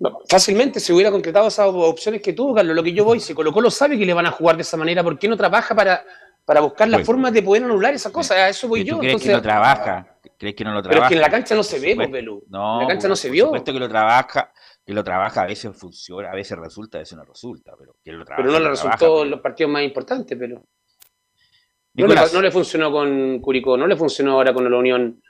No, 0.00 0.18
fácilmente 0.28 0.80
se 0.80 0.92
hubiera 0.94 1.10
concretado 1.10 1.46
esas 1.48 1.66
opciones 1.68 2.22
que 2.22 2.32
tuvo, 2.32 2.54
Carlos. 2.54 2.74
Lo 2.74 2.82
que 2.82 2.92
yo 2.92 3.04
voy, 3.04 3.20
si 3.20 3.34
Colo 3.34 3.52
Colo 3.52 3.70
sabe 3.70 3.98
que 3.98 4.06
le 4.06 4.14
van 4.14 4.24
a 4.26 4.30
jugar 4.30 4.56
de 4.56 4.62
esa 4.62 4.76
manera, 4.78 5.02
¿por 5.04 5.18
qué 5.18 5.28
no 5.28 5.36
trabaja 5.36 5.74
para, 5.74 6.02
para 6.46 6.60
buscar 6.60 6.88
las 6.88 6.98
Bueno. 7.00 7.06
formas 7.06 7.32
de 7.34 7.42
poder 7.42 7.64
anular 7.64 7.92
esas 7.92 8.10
cosas? 8.10 8.38
A 8.38 8.48
eso 8.48 8.66
voy 8.66 8.80
¿Y 8.80 8.84
yo. 8.84 8.94
¿Tú 8.94 9.00
crees 9.00 9.12
Entonces, 9.12 9.28
que 9.30 9.36
no 9.36 9.42
trabaja? 9.42 10.16
¿Crees 10.38 10.54
que 10.54 10.64
no 10.64 10.72
lo 10.72 10.80
pero 10.82 10.90
trabaja? 10.92 11.06
es 11.06 11.08
que 11.10 11.14
en 11.16 11.20
la 11.20 11.30
cancha 11.30 11.54
no 11.54 11.62
se 11.62 11.76
Por 11.76 11.86
ve, 11.86 11.96
pues. 11.96 12.10
Belú. 12.10 12.42
No, 12.48 12.76
en 12.80 12.80
la 12.80 12.88
cancha 12.88 13.02
por- 13.02 13.10
no 13.10 13.16
se 13.16 13.28
por 13.28 13.32
vio. 13.34 13.44
supuesto 13.44 13.72
que 13.74 13.78
lo 13.78 13.88
trabaja, 13.90 14.52
que 14.86 14.92
lo 14.94 15.04
trabaja, 15.04 15.42
a 15.42 15.46
veces 15.46 15.76
funciona, 15.76 16.30
a 16.30 16.34
veces 16.34 16.56
resulta, 16.58 16.96
a 16.96 17.00
veces 17.00 17.18
no 17.18 17.24
resulta, 17.24 17.72
pero 17.78 17.96
que 18.02 18.10
lo 18.12 18.24
trabaja. 18.24 18.42
Pero 18.42 18.52
no 18.54 18.58
le 18.64 18.70
resultó 18.70 18.96
trabaja, 18.96 19.22
en 19.24 19.30
los 19.30 19.40
partidos 19.40 19.70
más 19.70 19.82
importantes, 19.82 20.38
pero. 20.38 20.54
No 20.56 22.06
le, 22.06 22.14
Nicolás, 22.14 22.32
no 22.32 22.40
le 22.40 22.50
funcionó 22.50 22.90
con 22.90 23.38
Curicó, 23.40 23.76
no 23.76 23.86
le 23.86 23.96
funcionó 23.96 24.32
ahora 24.32 24.54
con 24.54 24.70
la 24.70 24.78
Unión. 24.78 25.22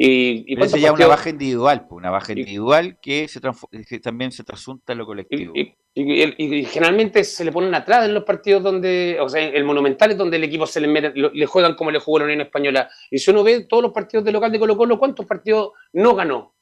¿Y, 0.00 0.44
y 0.46 0.54
pero 0.54 0.58
cuántos 0.60 0.74
esa 0.74 0.78
ya 0.78 0.88
es 0.90 0.94
una 0.94 1.06
baja 1.08 1.28
individual, 1.30 1.88
pues, 1.88 1.98
una 1.98 2.10
baja 2.10 2.32
Y- 2.32 2.38
individual 2.38 2.98
que, 3.02 3.26
se 3.26 3.40
que 3.88 3.98
también 3.98 4.30
se 4.30 4.44
trasunta 4.44 4.92
en 4.92 4.98
lo 4.98 5.06
colectivo. 5.06 5.52
Y, 5.56 6.64
generalmente 6.66 7.24
se 7.24 7.44
le 7.44 7.50
ponen 7.50 7.74
atrás 7.74 8.04
en 8.04 8.14
los 8.14 8.22
partidos 8.22 8.62
donde, 8.62 9.18
o 9.20 9.28
sea, 9.28 9.42
el 9.44 9.64
Monumental 9.64 10.12
es 10.12 10.16
donde 10.16 10.36
el 10.36 10.44
equipo 10.44 10.66
se 10.68 10.80
le 10.80 10.86
mete, 10.86 11.12
le 11.14 11.46
juegan 11.46 11.74
como 11.74 11.90
le 11.90 11.98
jugó 11.98 12.20
la 12.20 12.26
Unión 12.26 12.42
Española. 12.42 12.88
Y 13.10 13.18
si 13.18 13.32
uno 13.32 13.42
ve 13.42 13.64
todos 13.64 13.82
los 13.82 13.92
partidos 13.92 14.24
de 14.24 14.30
local 14.30 14.52
de 14.52 14.60
Colo 14.60 14.76
Colo, 14.76 15.00
¿cuántos 15.00 15.26
partidos 15.26 15.72
no 15.94 16.14
ganó? 16.14 16.54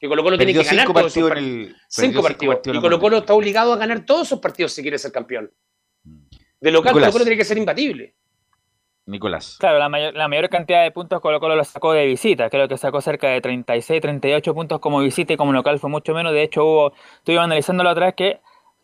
Que 0.00 0.08
Colo 0.08 0.22
Colo 0.22 0.38
tiene 0.38 0.54
que 0.54 0.62
ganar 0.62 0.86
cinco 0.86 0.98
todos 0.98 1.14
esos 1.14 1.28
partidos 1.28 1.42
en 1.42 1.64
partidos. 1.66 1.68
el. 1.68 1.86
Cinco 1.88 2.22
partidos. 2.22 2.60
Y 2.64 2.80
Colo 2.80 2.98
Colo 2.98 3.18
está 3.18 3.34
obligado 3.34 3.74
a 3.74 3.76
ganar 3.76 4.06
todos 4.06 4.26
esos 4.28 4.40
partidos 4.40 4.72
si 4.72 4.80
quiere 4.80 4.96
ser 4.96 5.12
campeón. 5.12 5.52
De 6.02 6.70
local, 6.70 6.92
Nicolás. 6.94 7.08
Colo 7.08 7.12
Colo 7.12 7.24
tiene 7.24 7.36
que 7.36 7.44
ser 7.44 7.58
imbatible. 7.58 8.16
Nicolás. 9.10 9.56
Claro, 9.58 9.78
la 9.78 9.88
mayor, 9.88 10.14
la 10.14 10.28
mayor 10.28 10.48
cantidad 10.48 10.82
de 10.82 10.90
puntos 10.90 11.20
Colo 11.20 11.40
Colo 11.40 11.56
lo 11.56 11.64
sacó 11.64 11.92
de 11.92 12.06
visita. 12.06 12.48
Creo 12.48 12.68
que 12.68 12.76
sacó 12.76 13.00
cerca 13.00 13.28
de 13.28 13.40
36, 13.40 14.00
38 14.00 14.54
puntos 14.54 14.80
como 14.80 15.00
visita 15.00 15.32
y 15.32 15.36
como 15.36 15.52
local 15.52 15.78
fue 15.78 15.90
mucho 15.90 16.14
menos. 16.14 16.32
De 16.32 16.42
hecho, 16.42 16.64
hubo, 16.64 16.92
estuvimos 17.18 17.44
analizando 17.44 17.84
la 17.84 17.90
otra 17.92 18.06
vez 18.06 18.14
que 18.14 18.40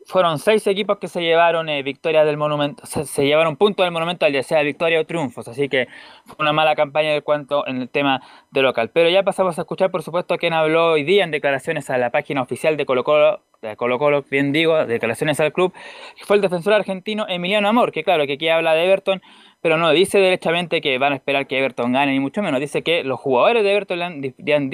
fueron 0.06 0.38
seis 0.38 0.66
equipos 0.66 0.98
que 0.98 1.08
se 1.08 1.20
llevaron 1.20 1.68
eh, 1.68 1.82
victorias 1.82 2.24
del 2.24 2.36
monumento, 2.36 2.86
se, 2.86 3.24
llevaron 3.24 3.56
puntos 3.56 3.84
del 3.84 3.92
monumento, 3.92 4.26
ya 4.28 4.42
sea 4.42 4.62
victoria 4.62 5.00
o 5.00 5.04
triunfos. 5.04 5.48
Así 5.48 5.68
que 5.68 5.88
fue 6.24 6.36
una 6.38 6.52
mala 6.52 6.76
campaña 6.76 7.14
en 7.14 7.20
cuanto 7.22 7.66
en 7.66 7.82
el 7.82 7.88
tema 7.88 8.22
de 8.52 8.62
local. 8.62 8.90
Pero 8.92 9.10
ya 9.10 9.24
pasamos 9.24 9.58
a 9.58 9.62
escuchar, 9.62 9.90
por 9.90 10.02
supuesto, 10.02 10.34
a 10.34 10.38
quien 10.38 10.52
habló 10.52 10.92
hoy 10.92 11.02
día 11.02 11.24
en 11.24 11.30
declaraciones 11.30 11.90
a 11.90 11.98
la 11.98 12.10
página 12.10 12.42
oficial 12.42 12.76
de 12.76 12.86
Colo 12.86 13.02
Colo, 13.02 13.42
de 13.62 13.76
Colo 13.76 13.98
Colo, 13.98 14.24
bien 14.30 14.52
digo, 14.52 14.86
declaraciones 14.86 15.40
al 15.40 15.52
club, 15.52 15.72
fue 16.22 16.36
el 16.36 16.42
defensor 16.42 16.72
argentino 16.72 17.26
Emiliano 17.28 17.68
Amor, 17.68 17.90
que 17.90 18.04
claro, 18.04 18.26
que 18.26 18.34
aquí 18.34 18.48
habla 18.48 18.74
de 18.74 18.84
Everton, 18.84 19.22
pero 19.60 19.78
no 19.78 19.90
dice 19.90 20.18
derechamente 20.18 20.80
que 20.80 20.98
van 20.98 21.12
a 21.12 21.16
esperar 21.16 21.46
que 21.46 21.58
Everton 21.58 21.92
gane, 21.92 22.12
ni 22.12 22.20
mucho 22.20 22.42
menos. 22.42 22.60
Dice 22.60 22.82
que 22.82 23.02
los 23.02 23.18
jugadores 23.18 23.64
de 23.64 23.72
Everton 23.72 24.02
han, 24.02 24.22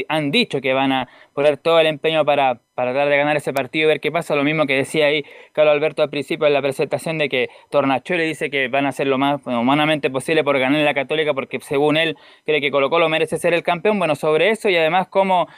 han, 0.09 0.31
dicho 0.31 0.61
que 0.61 0.75
van 0.75 0.93
a 0.93 1.09
poner 1.33 1.57
todo 1.57 1.81
el 1.81 1.87
empeño 1.87 2.25
para, 2.25 2.61
para 2.75 2.93
tratar 2.93 3.09
de 3.09 3.17
ganar 3.17 3.37
ese 3.37 3.53
partido 3.53 3.85
y 3.85 3.89
ver 3.89 4.01
qué 4.01 4.13
pasa. 4.13 4.35
Lo 4.35 4.45
mismo 4.45 4.67
que 4.67 4.75
decía 4.75 5.07
ahí 5.07 5.25
Carlos 5.53 5.73
Alberto 5.75 6.03
al 6.03 6.11
principio 6.11 6.47
en 6.47 6.53
la 6.53 6.61
presentación 6.63 7.19
de 7.19 7.29
que 7.29 7.49
Tornachuelo 7.71 8.23
dice 8.23 8.51
que 8.51 8.69
van 8.69 8.87
a 8.87 8.91
hacer 8.91 9.07
lo 9.07 9.19
más 9.19 9.41
humanamente 9.47 10.11
posible 10.11 10.45
por 10.45 10.59
ganar 10.59 10.79
en 10.79 10.85
la 10.85 10.95
Católica, 10.95 11.33
porque 11.33 11.59
según 11.61 11.97
él 11.97 12.17
cree 12.45 12.61
que 12.61 12.71
Colo 12.71 12.91
Colo 12.91 13.09
merece 13.09 13.39
ser 13.39 13.55
el 13.55 13.63
campeón. 13.63 13.99
Bueno, 13.99 14.15
sobre 14.15 14.51
eso 14.51 14.69
y 14.69 14.77
además 14.77 15.09
cómo 15.09 15.49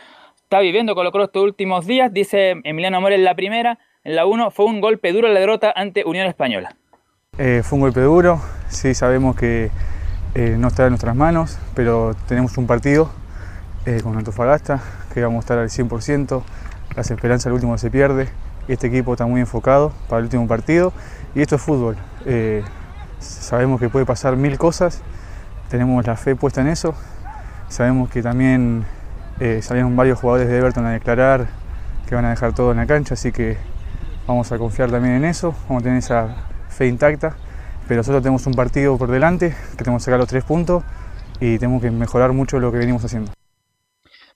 está 0.42 0.60
viviendo 0.60 0.94
Colo 0.94 1.10
Colo 1.10 1.24
estos 1.24 1.42
últimos 1.42 1.86
días, 1.86 2.12
dice 2.12 2.56
Emiliano 2.62 2.98
Amor 2.98 3.12
en 3.12 3.24
la 3.24 3.34
primera, 3.34 3.78
en 4.04 4.14
la 4.14 4.26
1 4.26 4.50
fue 4.50 4.66
un 4.66 4.80
golpe 4.80 5.12
duro 5.12 5.28
la 5.28 5.40
derrota 5.40 5.72
ante 5.74 6.04
Unión 6.04 6.26
Española. 6.26 6.76
Eh, 7.36 7.62
fue 7.64 7.78
un 7.78 7.80
golpe 7.80 8.00
duro, 8.00 8.40
sí 8.68 8.94
sabemos 8.94 9.34
que 9.34 9.72
eh, 10.36 10.54
no 10.56 10.68
está 10.68 10.84
en 10.84 10.90
nuestras 10.90 11.16
manos, 11.16 11.58
pero 11.74 12.14
tenemos 12.28 12.56
un 12.58 12.68
partido 12.68 13.10
eh, 13.86 14.00
con 14.04 14.16
Antofagasta, 14.16 14.80
que 15.12 15.20
vamos 15.20 15.38
a 15.38 15.40
estar 15.40 15.58
al 15.58 15.68
100%, 15.68 16.42
las 16.94 17.10
esperanzas 17.10 17.48
al 17.48 17.54
último 17.54 17.76
se 17.76 17.90
pierde, 17.90 18.28
este 18.68 18.86
equipo 18.86 19.14
está 19.14 19.26
muy 19.26 19.40
enfocado 19.40 19.92
para 20.08 20.20
el 20.20 20.26
último 20.26 20.46
partido. 20.46 20.92
Y 21.34 21.42
esto 21.42 21.56
es 21.56 21.62
fútbol. 21.62 21.96
sabemos 23.18 23.80
que 23.80 23.88
puede 23.88 24.06
pasar 24.06 24.36
mil 24.36 24.56
cosas, 24.56 25.02
tenemos 25.70 26.06
la 26.06 26.16
fe 26.16 26.36
puesta 26.36 26.60
en 26.60 26.68
eso, 26.68 26.94
sabemos 27.68 28.10
que 28.10 28.22
también 28.22 28.84
salieron 29.60 29.96
varios 29.96 30.20
jugadores 30.20 30.48
de 30.48 30.56
Everton 30.56 30.86
a 30.86 30.92
declarar 30.92 31.48
que 32.06 32.14
van 32.14 32.26
a 32.26 32.30
dejar 32.30 32.52
todo 32.52 32.70
en 32.70 32.76
la 32.76 32.86
cancha, 32.86 33.14
así 33.14 33.32
que 33.32 33.58
vamos 34.28 34.52
a 34.52 34.58
confiar 34.58 34.92
también 34.92 35.16
en 35.16 35.24
eso, 35.24 35.52
vamos 35.68 35.80
a 35.80 35.84
tener 35.84 35.98
esa 35.98 36.53
fe 36.74 36.88
intacta, 36.88 37.36
pero 37.88 37.98
nosotros 37.98 38.22
tenemos 38.22 38.46
un 38.46 38.54
partido 38.54 38.98
por 38.98 39.10
delante, 39.10 39.50
que 39.50 39.84
tenemos 39.84 40.02
que 40.02 40.06
sacar 40.06 40.18
los 40.18 40.28
tres 40.28 40.44
puntos 40.44 40.82
y 41.40 41.58
tenemos 41.58 41.80
que 41.80 41.90
mejorar 41.90 42.32
mucho 42.32 42.58
lo 42.58 42.72
que 42.72 42.78
venimos 42.78 43.04
haciendo. 43.04 43.32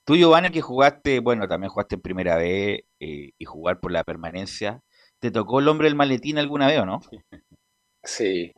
Tú, 0.05 0.16
Giovanni, 0.16 0.51
que 0.51 0.62
jugaste, 0.62 1.20
bueno, 1.20 1.47
también 1.47 1.70
jugaste 1.70 1.97
en 1.97 2.01
primera 2.01 2.36
vez 2.36 2.80
eh, 3.01 3.32
y 3.36 3.45
jugar 3.45 3.78
por 3.80 3.93
la 3.93 4.05
permanencia, 4.05 4.82
¿te 5.18 5.30
tocó 5.30 5.59
el 5.61 5.68
hombre 5.68 5.86
del 5.86 5.97
maletín 5.97 6.39
alguna 6.39 6.66
vez 6.66 6.78
o 6.80 6.86
no? 6.86 7.01
Sí. 8.05 8.53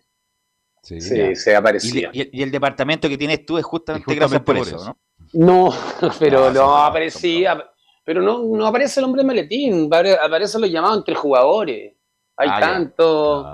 Sí, 0.83 1.01
se 1.01 1.57
aparecía. 1.57 2.11
Y, 2.13 2.43
el 2.43 2.51
departamento 2.51 3.09
que 3.09 3.19
tienes 3.19 3.45
tú 3.45 3.59
es 3.59 3.65
justamente, 3.65 4.15
gracias 4.15 4.43
por, 4.43 4.57
eso, 4.57 4.77
¿no? 4.85 4.99
No, 5.33 5.71
pero 6.21 6.47
ah, 6.47 6.53
no 6.53 6.77
aparecía, 6.77 7.63
pero 8.05 8.23
no, 8.23 8.45
no 8.45 8.67
aparece 8.67 9.01
el 9.01 9.05
hombre 9.05 9.21
del 9.21 9.27
maletín, 9.27 9.91
aparece 9.93 10.59
lo 10.59 10.67
llamado 10.67 10.99
entre 10.99 11.15
jugadores. 11.15 11.95
Hay 12.41 12.49
ah, 12.51 12.59
tanto. 12.59 13.45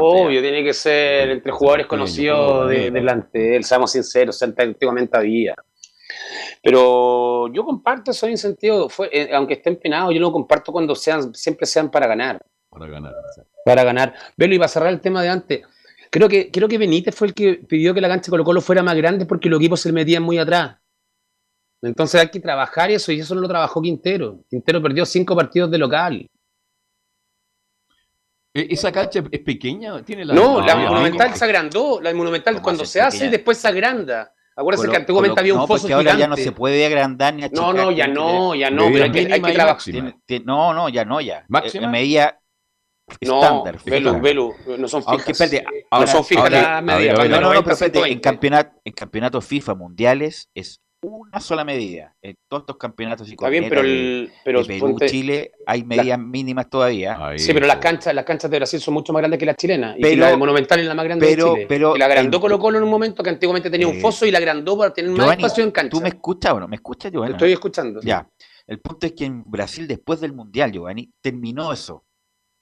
obvio, 0.00 0.40
tiene 0.40 0.64
que 0.64 0.72
ser 0.72 1.28
entre 1.28 1.52
jugadores 1.52 1.86
conocidos 1.86 2.66
de, 2.70 2.90
delante 2.90 3.56
él, 3.56 3.62
seamos 3.62 3.92
sinceros, 3.92 4.42
antiguamente 4.42 5.18
había. 5.18 5.54
Pero 6.62 7.52
yo 7.52 7.62
comparto 7.62 8.12
eso 8.12 8.26
en 8.26 8.38
sentido, 8.38 8.88
fue, 8.88 9.10
eh, 9.12 9.34
aunque 9.34 9.54
estén 9.54 9.76
penados, 9.76 10.14
yo 10.14 10.20
lo 10.20 10.32
comparto 10.32 10.72
cuando 10.72 10.94
sean, 10.94 11.34
siempre 11.34 11.66
sean 11.66 11.90
para 11.90 12.06
ganar. 12.06 12.40
Para 12.70 12.86
ganar. 12.86 13.12
Para 13.66 13.84
ganar. 13.84 14.14
Velo, 14.34 14.54
iba 14.54 14.64
a 14.64 14.68
cerrar 14.68 14.90
el 14.90 15.00
tema 15.00 15.20
de 15.22 15.28
antes. 15.28 15.60
Creo 16.10 16.26
que, 16.26 16.50
creo 16.50 16.68
que 16.68 16.78
Benítez 16.78 17.14
fue 17.14 17.28
el 17.28 17.34
que 17.34 17.54
pidió 17.68 17.92
que 17.92 18.00
la 18.00 18.08
cancha 18.08 18.26
de 18.26 18.30
Colo 18.30 18.44
Colo 18.44 18.60
fuera 18.62 18.82
más 18.82 18.96
grande 18.96 19.26
porque 19.26 19.50
los 19.50 19.60
equipos 19.60 19.80
se 19.80 19.92
metían 19.92 20.22
muy 20.22 20.38
atrás. 20.38 20.76
Entonces 21.82 22.18
hay 22.18 22.28
que 22.28 22.40
trabajar 22.40 22.90
eso 22.90 23.12
y 23.12 23.20
eso 23.20 23.34
no 23.34 23.42
lo 23.42 23.48
trabajó 23.48 23.82
Quintero. 23.82 24.38
Quintero 24.48 24.80
perdió 24.80 25.04
cinco 25.04 25.36
partidos 25.36 25.70
de 25.70 25.78
local. 25.78 26.26
¿E-, 28.54 28.68
¿Esa 28.70 28.92
cancha 28.92 29.22
es 29.30 29.40
pequeña? 29.40 30.02
¿Tiene 30.02 30.24
la 30.24 30.34
no, 30.34 30.60
la 30.60 30.76
Monumental 30.76 31.34
se 31.34 31.44
agrandó. 31.44 32.00
La 32.00 32.12
Monumental 32.14 32.60
cuando 32.60 32.84
se 32.84 33.00
hace, 33.00 33.28
después 33.28 33.58
se 33.58 33.68
agranda. 33.68 34.32
Acuérdense 34.54 34.90
que 34.90 34.96
antiguamente 34.96 35.40
había 35.40 35.54
un 35.54 35.66
foso 35.66 35.92
ahora 35.94 36.16
ya 36.16 36.26
no 36.26 36.36
se 36.36 36.52
puede 36.52 36.84
agrandar 36.84 37.32
ni 37.34 37.44
achicar. 37.44 37.64
No, 37.64 37.72
no, 37.72 37.90
ya 37.90 38.06
no, 38.06 38.54
ya 38.54 38.70
no. 38.70 38.90
Pero 38.92 39.04
hay 39.04 39.12
que, 39.12 39.32
hay 39.32 39.40
que 39.40 39.52
trabajar. 39.52 40.14
No, 40.44 40.74
no, 40.74 40.88
ya 40.88 41.04
no, 41.04 41.20
ya. 41.20 41.44
¿Máxima? 41.48 41.88
medida 41.88 42.38
estándar. 43.20 43.78
No, 44.00 44.20
Velu, 44.20 44.54
no 44.78 44.88
son 44.88 45.02
fijas. 45.02 45.28
espérate, 45.28 45.66
no 45.90 46.06
son 46.06 46.24
fijas 46.24 46.50
las 46.50 46.82
medidas. 46.82 47.18
No, 47.28 47.40
no, 47.40 47.54
no, 47.54 47.62
pero 47.62 47.72
espérate, 47.72 48.12
en, 48.12 48.20
campeonato, 48.20 48.78
en 48.84 48.92
campeonatos 48.92 49.44
FIFA 49.44 49.74
mundiales 49.74 50.50
es 50.54 50.80
una 51.02 51.40
sola 51.40 51.64
medida. 51.64 52.14
En 52.22 52.36
todos 52.48 52.62
estos 52.62 52.76
campeonatos 52.76 53.28
y 53.28 53.32
Está 53.32 53.48
bien, 53.48 53.66
pero, 53.68 53.80
el, 53.80 54.32
pero 54.44 54.64
Perú, 54.64 54.96
Chile, 55.06 55.52
hay 55.66 55.84
medidas 55.84 56.18
mínimas 56.18 56.70
todavía. 56.70 57.18
sí, 57.36 57.52
pero 57.52 57.66
las 57.66 57.76
canchas, 57.76 58.14
las 58.14 58.24
canchas 58.24 58.50
de 58.50 58.58
Brasil 58.58 58.80
son 58.80 58.94
mucho 58.94 59.12
más 59.12 59.20
grandes 59.20 59.38
que 59.38 59.46
las 59.46 59.56
chilenas. 59.56 59.96
y 59.98 60.16
la 60.16 60.28
de 60.28 60.36
Monumental 60.36 60.80
es 60.80 60.86
la 60.86 60.94
más 60.94 61.04
grande 61.04 61.26
pero, 61.26 61.46
de 61.46 61.52
Chile. 61.54 61.66
Pero, 61.68 61.96
la 61.96 62.06
agrandó 62.06 62.40
Colo 62.40 62.58
Colo 62.58 62.78
en 62.78 62.84
un 62.84 62.90
momento 62.90 63.22
que 63.22 63.30
antiguamente 63.30 63.70
tenía 63.70 63.88
un 63.88 64.00
foso 64.00 64.24
y 64.26 64.30
la 64.30 64.38
agrandó 64.38 64.78
para 64.78 64.92
tener 64.92 65.10
más 65.10 65.32
espacio 65.32 65.64
en 65.64 65.70
cancha. 65.70 65.90
¿Tú 65.90 66.00
me 66.00 66.08
escuchas 66.08 66.52
o 66.52 66.60
no? 66.60 66.68
¿Me 66.68 66.76
escuchas, 66.76 67.10
Giovanni? 67.10 67.32
Estoy 67.32 67.52
escuchando. 67.52 68.00
Ya. 68.02 68.28
El 68.66 68.80
punto 68.80 69.06
es 69.06 69.12
que 69.12 69.24
en 69.24 69.42
Brasil, 69.44 69.88
después 69.88 70.20
del 70.20 70.32
Mundial, 70.32 70.70
Giovanni, 70.70 71.10
terminó 71.20 71.72
eso 71.72 72.04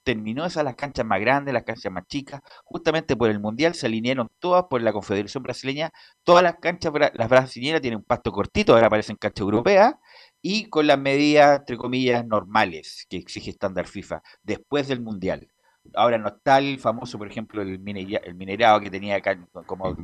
terminó 0.02 0.46
esas 0.46 0.64
las 0.64 0.76
canchas 0.76 1.04
más 1.04 1.20
grandes, 1.20 1.52
las 1.52 1.64
canchas 1.64 1.92
más 1.92 2.06
chicas, 2.06 2.40
justamente 2.64 3.16
por 3.16 3.30
el 3.30 3.40
Mundial 3.40 3.74
se 3.74 3.86
alinearon 3.86 4.30
todas 4.38 4.64
por 4.64 4.82
la 4.82 4.92
Confederación 4.92 5.42
Brasileña, 5.42 5.90
todas 6.24 6.42
las 6.42 6.56
canchas, 6.56 6.92
las 7.14 7.28
brasileñas 7.28 7.80
tienen 7.80 7.98
un 7.98 8.04
pasto 8.04 8.32
cortito, 8.32 8.74
ahora 8.74 8.88
parecen 8.88 9.16
canchas 9.16 9.42
europeas, 9.42 9.94
y 10.42 10.66
con 10.66 10.86
las 10.86 10.98
medidas, 10.98 11.60
entre 11.60 11.76
comillas, 11.76 12.24
normales 12.24 13.06
que 13.08 13.16
exige 13.16 13.50
estándar 13.50 13.86
FIFA, 13.86 14.22
después 14.42 14.88
del 14.88 15.00
Mundial. 15.00 15.48
Ahora 15.94 16.18
no 16.18 16.28
está 16.28 16.58
el 16.58 16.78
famoso, 16.78 17.18
por 17.18 17.26
ejemplo, 17.26 17.62
el, 17.62 17.80
el 17.82 18.34
minerado 18.34 18.80
que 18.80 18.90
tenía 18.90 19.16
acá 19.16 19.38
como 19.66 19.96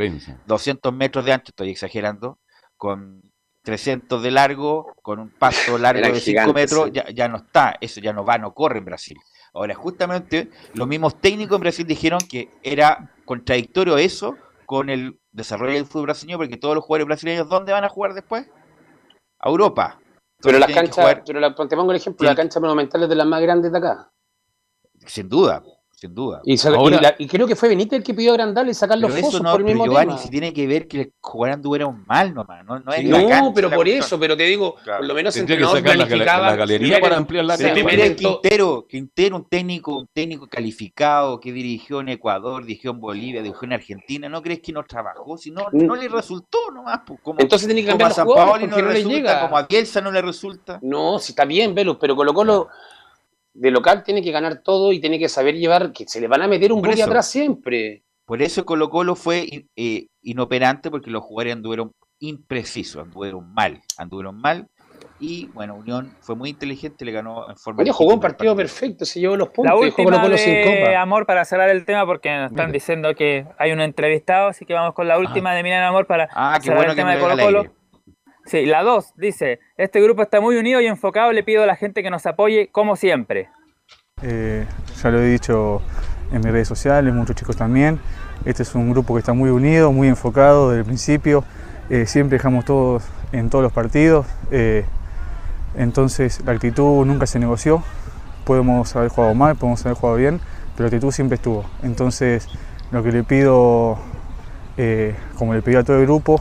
200 0.47 0.93
metros 0.93 1.25
de 1.25 1.33
ancho, 1.33 1.51
estoy 1.51 1.71
exagerando, 1.71 2.39
con 2.77 3.23
300 3.63 4.23
de 4.23 4.31
largo, 4.31 4.95
con 5.03 5.19
un 5.19 5.31
pasto 5.31 5.77
largo 5.79 6.07
de 6.07 6.21
5 6.21 6.53
metros, 6.53 6.93
ya, 6.93 7.09
ya 7.11 7.29
no 7.29 7.39
está, 7.39 7.77
eso 7.81 8.01
ya 8.01 8.13
no 8.13 8.25
va, 8.25 8.39
no 8.39 8.55
corre 8.55 8.79
en 8.79 8.85
Brasil. 8.85 9.17
Ahora, 9.57 9.75
justamente 9.75 10.51
los 10.75 10.87
mismos 10.87 11.19
técnicos 11.19 11.57
en 11.57 11.61
Brasil 11.63 11.87
dijeron 11.87 12.21
que 12.29 12.51
era 12.63 13.11
contradictorio 13.25 13.97
eso 13.97 14.37
con 14.67 14.91
el 14.91 15.19
desarrollo 15.33 15.73
del 15.73 15.87
fútbol 15.87 16.07
brasileño, 16.07 16.37
porque 16.37 16.59
todos 16.59 16.75
los 16.75 16.85
jugadores 16.85 17.07
brasileños, 17.07 17.49
¿dónde 17.49 17.73
van 17.73 17.85
a 17.85 17.89
jugar 17.89 18.13
después? 18.13 18.47
A 19.39 19.49
Europa. 19.49 19.99
pero 20.43 20.59
las 20.59 20.71
canchas, 20.71 21.23
pero 21.25 21.55
te 21.69 21.77
pongo 21.77 21.91
el 21.91 21.97
ejemplo, 21.97 22.29
la 22.29 22.35
cancha 22.35 22.61
monumental 22.61 23.05
es 23.05 23.09
de 23.09 23.15
las 23.15 23.27
más 23.27 23.41
grandes 23.41 23.73
de 23.73 23.79
acá. 23.79 24.13
Sin 25.07 25.27
duda, 25.27 25.63
sin 25.97 26.15
duda. 26.15 26.43
Y, 26.45 26.59
creo 27.27 27.47
que 27.47 27.57
fue 27.57 27.71
Benítez 27.71 27.99
el 27.99 28.05
que 28.05 28.13
pidió 28.13 28.33
agrandarle 28.33 28.73
y 28.73 28.75
sacar 28.75 28.99
los 28.99 29.19
fosos 29.19 29.41
no, 29.41 29.53
por 29.53 29.61
el 29.63 29.67
mismo 29.67 29.87
Giovanni, 29.87 30.19
si 30.19 30.29
tiene 30.29 30.53
que 30.53 30.67
ver 30.67 30.87
que 30.87 31.13
jugaran 31.21 31.63
un 31.65 32.05
mal 32.07 32.35
nomás, 32.35 32.65
no, 32.67 32.79
no, 32.81 32.93
es 32.93 33.03
no 33.05 33.53
pero 33.55 33.71
por 33.71 33.89
eso, 33.89 34.21
pero 34.21 34.37
te 34.37 34.43
digo, 34.43 34.77
por 34.85 35.05
lo 35.05 35.15
menos 35.15 35.35
entrenador 35.39 35.79
que 35.79 35.83
planificaba 35.83 36.51
la, 36.51 36.57
galería 36.57 37.01
para 37.01 37.17
ampliar 37.17 37.47
la 37.47 37.57
cancha. 37.57 38.15
Quintero, 38.15 38.87
Quintero, 38.87 39.37
un 39.37 39.49
técnico, 39.49 39.97
un 39.97 40.09
técnico 40.13 40.47
calificado 40.49 41.41
que 41.41 41.51
dirigió 41.51 42.01
en 42.01 42.11
Ecuador, 42.11 42.67
dirigió 42.67 42.91
en 42.91 43.01
Bolivia, 43.01 43.41
dirigió 43.41 43.65
en 43.65 43.73
Argentina, 43.73 44.29
¿no 44.29 44.43
crees 44.43 44.61
que 44.61 44.73
no 44.73 44.85
trabajó? 44.85 45.39
Si 45.39 45.51
no, 45.51 45.69
no 45.73 45.97
le 45.97 46.09
resultó 46.09 46.59
nomás. 46.75 47.01
Pues, 47.07 47.21
como, 47.23 47.41
Entonces 47.41 47.67
tiene 47.69 47.81
que 47.81 47.89
cambiar 47.89 48.11
los 48.11 48.19
jugadores 48.19 48.69
no, 48.69 48.77
le 48.83 49.03
llega. 49.03 49.41
Como 49.41 49.57
a 49.57 49.67
Kielsa 49.67 50.03
no 50.03 50.13
le 50.13 50.21
resulta. 50.21 50.79
No, 50.83 51.19
si 51.19 51.33
está 51.33 51.47
bien, 51.47 51.75
Velus, 51.75 51.97
pero 51.99 52.15
Colo 52.15 52.35
Colo 52.35 52.69
de 53.59 53.71
local 53.71 54.03
tiene 54.05 54.23
que 54.23 54.31
ganar 54.31 54.63
todo 54.63 54.93
y 54.93 55.01
tiene 55.01 55.19
que 55.19 55.29
saber 55.29 55.57
llevar, 55.57 55.93
que 55.93 56.07
se 56.07 56.21
le 56.21 56.29
van 56.29 56.43
a 56.43 56.49
meter 56.49 56.73
un 56.73 56.83
boli 56.83 57.01
atrás 57.01 57.31
siempre. 57.31 58.05
Por 58.25 58.43
eso 58.43 58.67
Colo 58.67 58.91
Colo 58.91 59.15
fue 59.15 59.69
eh, 59.77 60.07
inoperante 60.23 60.91
porque 60.91 61.11
los 61.11 61.23
jugadores 61.23 61.55
anduvieron 61.55 61.93
imprecisos, 62.19 63.03
anduvieron 63.03 63.53
mal, 63.53 63.81
anduvieron 63.97 64.41
mal. 64.41 64.69
Y 65.19 65.47
bueno, 65.55 65.77
Unión 65.77 66.15
fue 66.21 66.35
muy 66.35 66.51
inteligente, 66.51 67.05
le 67.05 67.13
ganó 67.13 67.49
en 67.49 67.57
forma. 67.57 67.81
Unión 67.81 67.95
jugó 67.95 68.13
un 68.13 68.21
partido, 68.21 68.55
perfecto, 68.55 69.07
se 69.07 69.21
llevó 69.21 69.37
los 69.37 69.49
puntos. 69.49 69.73
La 69.73 69.77
última 69.77 70.21
Colo 70.21 70.37
-Colo 70.37 70.89
de 70.89 70.97
Amor 70.97 71.25
para 71.25 71.45
cerrar 71.45 71.71
el 71.71 71.87
tema 71.87 72.05
porque 72.05 72.37
nos 72.37 72.51
están 72.51 72.71
diciendo 72.73 73.15
que 73.15 73.47
hay 73.59 73.73
un 73.73 73.81
entrevistado, 73.81 74.49
así 74.49 74.67
que 74.67 74.75
vamos 74.75 74.93
con 74.93 75.09
la 75.09 75.15
ah. 75.15 75.19
última 75.19 75.55
de 75.55 75.63
Milan 75.63 75.85
Amor 75.85 76.07
para 76.07 76.29
ah, 76.33 76.59
cerrar 76.61 76.91
el 76.91 76.97
tema 76.97 77.15
de 77.15 77.21
Colo 77.21 77.39
Colo. 77.39 77.76
Sí, 78.47 78.65
la 78.65 78.85
2 78.85 79.15
dice, 79.17 79.59
este 79.77 80.01
grupo 80.01 80.23
está 80.23 80.41
muy 80.41 80.55
unido 80.55 80.81
y 80.81 80.87
enfocado, 80.87 81.33
le 81.33 81.43
pido 81.43 81.65
a 81.65 81.67
la 81.67 81.75
gente 81.75 82.05
que 82.05 82.11
nos 82.11 82.27
apoye 82.27 82.69
como 82.71 82.95
siempre. 82.95 83.49
Eh, 84.23 84.65
ya 85.03 85.11
lo 85.11 85.19
he 85.19 85.27
dicho 85.27 85.83
en 86.31 86.39
mis 86.39 86.53
redes 86.53 86.69
sociales, 86.69 87.13
muchos 87.13 87.35
chicos 87.35 87.57
también. 87.57 87.99
Este 88.45 88.63
es 88.63 88.73
un 88.77 88.93
grupo 88.93 89.15
que 89.15 89.19
está 89.19 89.33
muy 89.33 89.51
unido, 89.51 89.91
muy 89.91 90.07
enfocado 90.07 90.71
desde 90.71 90.83
el 90.83 90.87
principio. 90.87 91.43
Eh, 91.91 92.07
siempre 92.07 92.39
dejamos 92.39 92.65
todos 92.65 93.03
en 93.33 93.51
todos 93.51 93.65
los 93.65 93.73
partidos. 93.73 94.27
Eh, 94.53 94.85
entonces 95.77 96.41
la 96.47 96.53
actitud 96.53 97.05
nunca 97.05 97.27
se 97.27 97.41
negoció. 97.41 97.83
Podemos 98.45 98.95
haber 98.95 99.09
jugado 99.09 99.35
mal, 99.35 99.57
podemos 99.57 99.85
haber 99.85 99.99
jugado 99.99 100.19
bien, 100.19 100.41
pero 100.77 100.89
la 100.89 100.97
actitud 100.97 101.11
siempre 101.11 101.35
estuvo. 101.35 101.65
Entonces 101.83 102.49
lo 102.93 103.03
que 103.03 103.11
le 103.11 103.25
pido, 103.25 103.99
como 105.37 105.53
le 105.53 105.63
pido 105.63 105.81
a 105.81 105.83
todo 105.83 105.99
el 105.99 106.07
grupo, 106.07 106.41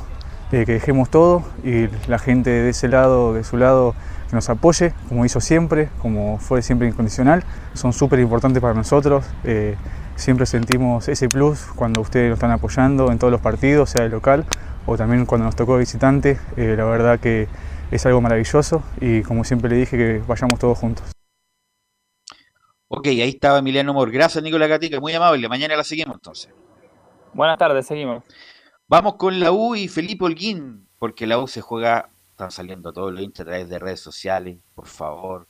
que 0.51 0.65
dejemos 0.65 1.09
todo 1.09 1.43
y 1.63 1.87
la 2.07 2.19
gente 2.19 2.49
de 2.49 2.69
ese 2.69 2.87
lado, 2.87 3.33
de 3.33 3.43
su 3.43 3.57
lado, 3.57 3.95
que 4.29 4.35
nos 4.35 4.49
apoye, 4.49 4.93
como 5.09 5.25
hizo 5.25 5.41
siempre, 5.41 5.89
como 6.01 6.37
fue 6.39 6.61
siempre 6.61 6.87
incondicional. 6.87 7.43
Son 7.73 7.93
súper 7.93 8.19
importantes 8.19 8.61
para 8.61 8.73
nosotros. 8.73 9.25
Eh, 9.43 9.75
siempre 10.15 10.45
sentimos 10.45 11.07
ese 11.07 11.27
plus 11.27 11.61
cuando 11.75 12.01
ustedes 12.01 12.29
nos 12.29 12.37
están 12.37 12.51
apoyando 12.51 13.11
en 13.11 13.19
todos 13.19 13.31
los 13.31 13.41
partidos, 13.41 13.89
sea 13.89 14.05
el 14.05 14.11
local 14.11 14.45
o 14.85 14.97
también 14.97 15.25
cuando 15.25 15.45
nos 15.45 15.55
tocó 15.55 15.77
visitante. 15.77 16.39
Eh, 16.57 16.75
la 16.77 16.85
verdad 16.85 17.19
que 17.19 17.47
es 17.91 18.05
algo 18.05 18.21
maravilloso 18.21 18.83
y 18.99 19.21
como 19.21 19.43
siempre 19.43 19.69
le 19.69 19.77
dije 19.77 19.97
que 19.97 20.21
vayamos 20.27 20.59
todos 20.59 20.77
juntos. 20.77 21.11
Ok, 22.87 23.07
ahí 23.07 23.29
estaba 23.29 23.59
Emiliano 23.59 23.93
Mor. 23.93 24.11
Gracias, 24.11 24.43
Nicolás 24.43 24.69
Gatica, 24.69 24.99
muy 24.99 25.13
amable. 25.13 25.49
Mañana 25.49 25.75
la 25.75 25.83
seguimos 25.83 26.15
entonces. 26.15 26.53
Buenas 27.33 27.57
tardes, 27.57 27.85
seguimos. 27.85 28.23
Vamos 28.87 29.15
con 29.15 29.39
la 29.39 29.51
U 29.51 29.75
y 29.75 29.87
Felipe 29.87 30.25
Holguín, 30.25 30.87
porque 30.99 31.25
la 31.25 31.39
U 31.39 31.47
se 31.47 31.61
juega, 31.61 32.09
están 32.29 32.51
saliendo 32.51 32.93
todos 32.93 33.11
los 33.11 33.21
hinchas 33.21 33.41
a 33.41 33.45
través 33.49 33.69
de 33.69 33.79
redes 33.79 33.99
sociales, 33.99 34.59
por 34.75 34.85
favor. 34.87 35.47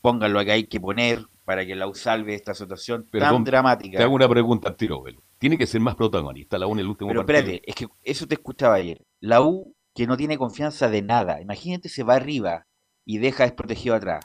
Pónganlo 0.00 0.42
que 0.44 0.52
hay 0.52 0.64
que 0.64 0.80
poner 0.80 1.26
para 1.44 1.66
que 1.66 1.74
la 1.74 1.86
U 1.86 1.94
salve 1.94 2.34
esta 2.34 2.54
situación 2.54 3.02
tan 3.02 3.10
Perdón, 3.10 3.44
dramática. 3.44 3.98
Te 3.98 4.04
hago 4.04 4.14
una 4.14 4.28
pregunta 4.28 4.68
al 4.68 4.76
tiro, 4.76 5.02
Velo. 5.02 5.20
Tiene 5.38 5.58
que 5.58 5.66
ser 5.66 5.80
más 5.80 5.96
protagonista 5.96 6.58
la 6.58 6.66
U 6.66 6.72
en 6.72 6.78
el 6.78 6.86
último 6.86 7.08
Pero 7.08 7.26
partido. 7.26 7.38
espérate, 7.40 7.70
es 7.70 7.74
que 7.74 7.88
eso 8.04 8.26
te 8.26 8.34
escuchaba 8.34 8.74
ayer. 8.76 9.02
La 9.20 9.42
U 9.42 9.74
que 9.94 10.06
no 10.06 10.16
tiene 10.16 10.38
confianza 10.38 10.88
de 10.88 11.02
nada. 11.02 11.42
Imagínate 11.42 11.88
se 11.88 12.04
va 12.04 12.14
arriba 12.14 12.66
y 13.04 13.18
deja 13.18 13.44
desprotegido 13.44 13.94
atrás. 13.94 14.24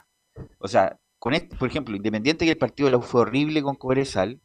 O 0.58 0.68
sea, 0.68 0.98
con 1.18 1.34
este, 1.34 1.56
por 1.56 1.68
ejemplo, 1.68 1.96
independiente 1.96 2.44
que 2.44 2.52
el 2.52 2.58
partido 2.58 2.86
de 2.86 2.92
la 2.92 2.98
U 2.98 3.02
fue 3.02 3.22
horrible 3.22 3.62
con 3.62 3.74
Cobresal, 3.74 4.40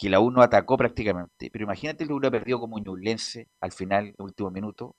que 0.00 0.08
la 0.08 0.18
U 0.18 0.30
no 0.30 0.40
atacó 0.40 0.78
prácticamente, 0.78 1.50
pero 1.52 1.64
imagínate 1.64 2.06
que 2.06 2.12
hubiera 2.14 2.30
perdido 2.30 2.58
como 2.58 2.78
Ñublense 2.78 3.48
al 3.60 3.70
final, 3.70 4.06
en 4.06 4.14
el 4.18 4.24
último 4.24 4.50
minuto, 4.50 4.96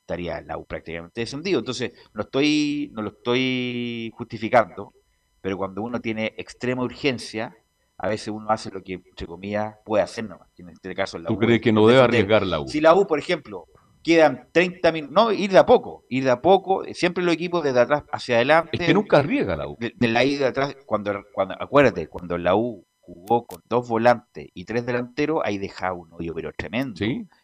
estaría 0.00 0.40
la 0.40 0.56
U 0.56 0.64
prácticamente 0.64 1.20
descendido. 1.20 1.58
Entonces, 1.58 1.92
no 2.14 2.22
estoy, 2.22 2.90
no 2.94 3.02
lo 3.02 3.10
estoy 3.10 4.10
justificando, 4.14 4.94
pero 5.42 5.58
cuando 5.58 5.82
uno 5.82 6.00
tiene 6.00 6.32
extrema 6.38 6.82
urgencia, 6.82 7.54
a 7.98 8.08
veces 8.08 8.28
uno 8.28 8.48
hace 8.48 8.70
lo 8.70 8.82
que, 8.82 8.94
entre 8.94 9.26
comillas, 9.26 9.74
puede 9.84 10.02
hacer 10.02 10.24
nomás. 10.26 10.48
En 10.56 10.70
este 10.70 10.94
caso, 10.94 11.18
la 11.18 11.28
¿Tú 11.28 11.34
U 11.34 11.38
crees 11.38 11.56
es 11.56 11.60
que 11.60 11.72
no 11.72 11.86
debe 11.86 12.00
arriesgar 12.00 12.46
la 12.46 12.60
U? 12.60 12.66
Si 12.66 12.80
la 12.80 12.94
U, 12.94 13.06
por 13.06 13.18
ejemplo, 13.18 13.66
quedan 14.02 14.48
30 14.52 14.90
minutos, 14.90 15.14
no, 15.14 15.32
ir 15.32 15.50
de 15.50 15.58
a 15.58 15.66
poco, 15.66 16.06
ir 16.08 16.24
de 16.24 16.30
a 16.30 16.40
poco, 16.40 16.82
eh, 16.86 16.94
siempre 16.94 17.22
los 17.22 17.34
equipos 17.34 17.62
desde 17.62 17.80
atrás 17.80 18.04
hacia 18.10 18.36
adelante. 18.36 18.70
Es 18.72 18.86
que 18.86 18.94
nunca 18.94 19.18
arriesga 19.18 19.54
la 19.54 19.68
U. 19.68 19.76
De, 19.78 19.92
de 19.94 20.08
la 20.08 20.24
ida 20.24 20.44
de 20.44 20.46
atrás, 20.46 20.76
cuando, 20.86 21.12
cuando, 21.34 21.56
acuérdate, 21.60 22.06
cuando 22.06 22.38
la 22.38 22.56
U 22.56 22.86
jugó 23.14 23.46
con 23.46 23.62
dos 23.68 23.88
volantes 23.88 24.48
y 24.54 24.64
tres 24.64 24.86
delanteros, 24.86 25.40
ahí 25.44 25.58
dejaba 25.58 25.94
un 25.94 26.12
hoyo, 26.12 26.32
pero 26.34 26.52
tremendo. 26.52 26.94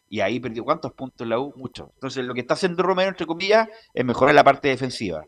Y 0.09 0.19
ahí 0.21 0.39
perdió 0.39 0.63
cuántos 0.63 0.93
puntos 0.93 1.27
la 1.27 1.39
U, 1.39 1.53
muchos. 1.57 1.89
Entonces, 1.95 2.23
lo 2.25 2.33
que 2.33 2.39
está 2.41 2.53
haciendo 2.53 2.81
Romero, 2.83 3.09
entre 3.09 3.25
comillas, 3.27 3.67
es 3.93 4.05
mejorar 4.05 4.33
la 4.35 4.43
parte 4.43 4.69
defensiva. 4.69 5.23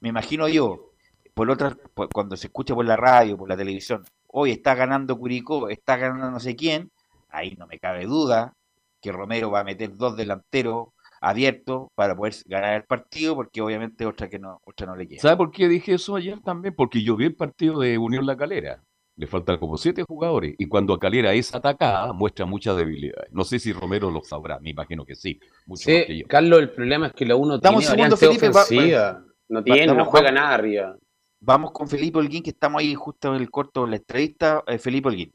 Me 0.00 0.08
imagino 0.08 0.48
yo, 0.48 0.90
por 1.34 1.50
otra, 1.50 1.76
por- 1.94 2.08
cuando 2.10 2.36
se 2.36 2.48
escucha 2.48 2.74
por 2.74 2.84
la 2.84 2.96
radio, 2.96 3.36
por 3.36 3.48
la 3.48 3.56
televisión, 3.56 4.04
hoy 4.26 4.50
está 4.50 4.74
ganando 4.74 5.16
Curicó, 5.18 5.68
está 5.68 5.96
ganando 5.96 6.30
no 6.30 6.40
sé 6.40 6.56
quién, 6.56 6.90
ahí 7.28 7.54
no 7.56 7.66
me 7.66 7.78
cabe 7.78 8.04
duda 8.06 8.54
que 9.00 9.12
Romero 9.12 9.50
va 9.50 9.60
a 9.60 9.64
meter 9.64 9.94
dos 9.96 10.16
delanteros 10.16 10.88
abiertos 11.20 11.88
para 11.94 12.14
poder 12.14 12.34
ganar 12.46 12.74
el 12.74 12.84
partido, 12.84 13.34
porque 13.34 13.60
obviamente 13.62 14.04
otra 14.06 14.28
que 14.28 14.38
no, 14.38 14.60
otra 14.64 14.86
no 14.86 14.96
le 14.96 15.08
queda. 15.08 15.20
¿Sabe 15.20 15.36
por 15.36 15.50
qué 15.50 15.66
dije 15.68 15.94
eso 15.94 16.16
ayer 16.16 16.40
también? 16.40 16.74
Porque 16.74 17.02
yo 17.02 17.16
vi 17.16 17.24
el 17.26 17.34
partido 17.34 17.80
de 17.80 17.96
Unión 17.98 18.26
La 18.26 18.36
Calera. 18.36 18.82
Le 19.18 19.26
faltan 19.26 19.56
como 19.58 19.78
siete 19.78 20.02
jugadores. 20.02 20.54
Y 20.58 20.66
cuando 20.66 20.92
a 20.92 20.98
Calera 20.98 21.32
es 21.32 21.54
atacada, 21.54 22.12
muestra 22.12 22.44
muchas 22.44 22.76
debilidades. 22.76 23.32
No 23.32 23.44
sé 23.44 23.58
si 23.58 23.72
Romero 23.72 24.10
lo 24.10 24.22
sabrá, 24.22 24.58
me 24.60 24.70
imagino 24.70 25.06
que 25.06 25.14
sí. 25.14 25.40
Mucho 25.64 25.88
más 25.90 26.04
que 26.04 26.06
Sí, 26.12 26.18
yo. 26.20 26.26
Carlos, 26.28 26.60
el 26.60 26.70
problema 26.70 27.06
es 27.06 27.12
que 27.14 27.24
la 27.24 27.34
U 27.36 27.46
no 27.46 27.58
Dame 27.58 27.76
un 27.76 27.80
tiene 27.82 27.96
segundo, 27.96 28.16
Felipe, 28.18 28.48
va- 28.50 28.62
ofensiva. 28.62 29.00
va- 29.12 29.24
no 29.48 29.58
va- 29.60 29.64
tiene, 29.64 29.86
no 29.94 30.04
juega 30.04 30.30
nada 30.30 30.54
arriba. 30.54 30.96
Vamos 31.40 31.70
con 31.72 31.88
Felipe 31.88 32.18
Holguín, 32.18 32.42
que 32.42 32.50
estamos 32.50 32.80
ahí 32.80 32.94
justo 32.94 33.34
en 33.34 33.40
el 33.40 33.50
corto 33.50 33.84
de 33.84 33.90
la 33.90 33.96
entrevista. 33.96 34.62
Eh, 34.66 34.78
Felipe 34.78 35.08
Holguín. 35.08 35.32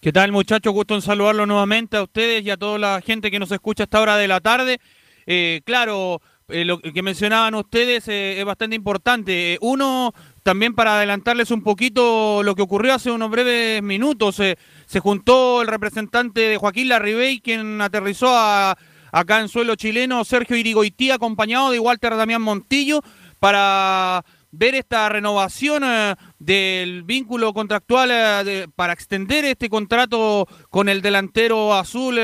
¿Qué 0.00 0.12
tal 0.12 0.32
muchachos? 0.32 0.72
Gusto 0.72 0.94
en 0.94 1.02
saludarlos 1.02 1.48
nuevamente 1.48 1.96
a 1.96 2.02
ustedes 2.02 2.44
y 2.44 2.50
a 2.50 2.56
toda 2.56 2.78
la 2.78 3.00
gente 3.00 3.30
que 3.30 3.38
nos 3.38 3.50
escucha 3.50 3.82
a 3.82 3.86
esta 3.86 4.00
hora 4.00 4.16
de 4.16 4.28
la 4.28 4.40
tarde. 4.40 4.78
Eh, 5.26 5.62
claro, 5.64 6.20
eh, 6.48 6.64
lo 6.66 6.78
que 6.78 7.02
mencionaban 7.02 7.54
ustedes 7.54 8.06
eh, 8.08 8.38
es 8.38 8.44
bastante 8.44 8.76
importante. 8.76 9.54
Eh, 9.54 9.58
uno, 9.62 10.12
también 10.44 10.74
para 10.74 10.96
adelantarles 10.98 11.50
un 11.50 11.62
poquito 11.62 12.42
lo 12.44 12.54
que 12.54 12.62
ocurrió 12.62 12.94
hace 12.94 13.10
unos 13.10 13.30
breves 13.30 13.82
minutos, 13.82 14.38
eh, 14.40 14.56
se 14.86 15.00
juntó 15.00 15.62
el 15.62 15.68
representante 15.68 16.42
de 16.42 16.56
Joaquín 16.58 16.90
Larribey, 16.90 17.40
quien 17.40 17.80
aterrizó 17.80 18.28
a- 18.28 18.76
acá 19.10 19.40
en 19.40 19.48
suelo 19.48 19.74
chileno, 19.74 20.22
Sergio 20.24 20.56
Irigoití, 20.56 21.10
acompañado 21.10 21.70
de 21.70 21.78
Walter 21.80 22.14
Damián 22.16 22.42
Montillo, 22.42 23.00
para 23.40 24.22
ver 24.52 24.74
esta 24.74 25.08
renovación 25.08 25.82
eh, 25.84 26.14
del 26.38 27.02
vínculo 27.04 27.54
contractual 27.54 28.10
eh, 28.12 28.68
para 28.76 28.92
extender 28.92 29.46
este 29.46 29.68
contrato 29.70 30.46
con 30.68 30.88
el 30.90 31.00
delantero 31.02 31.74
azul 31.74 32.20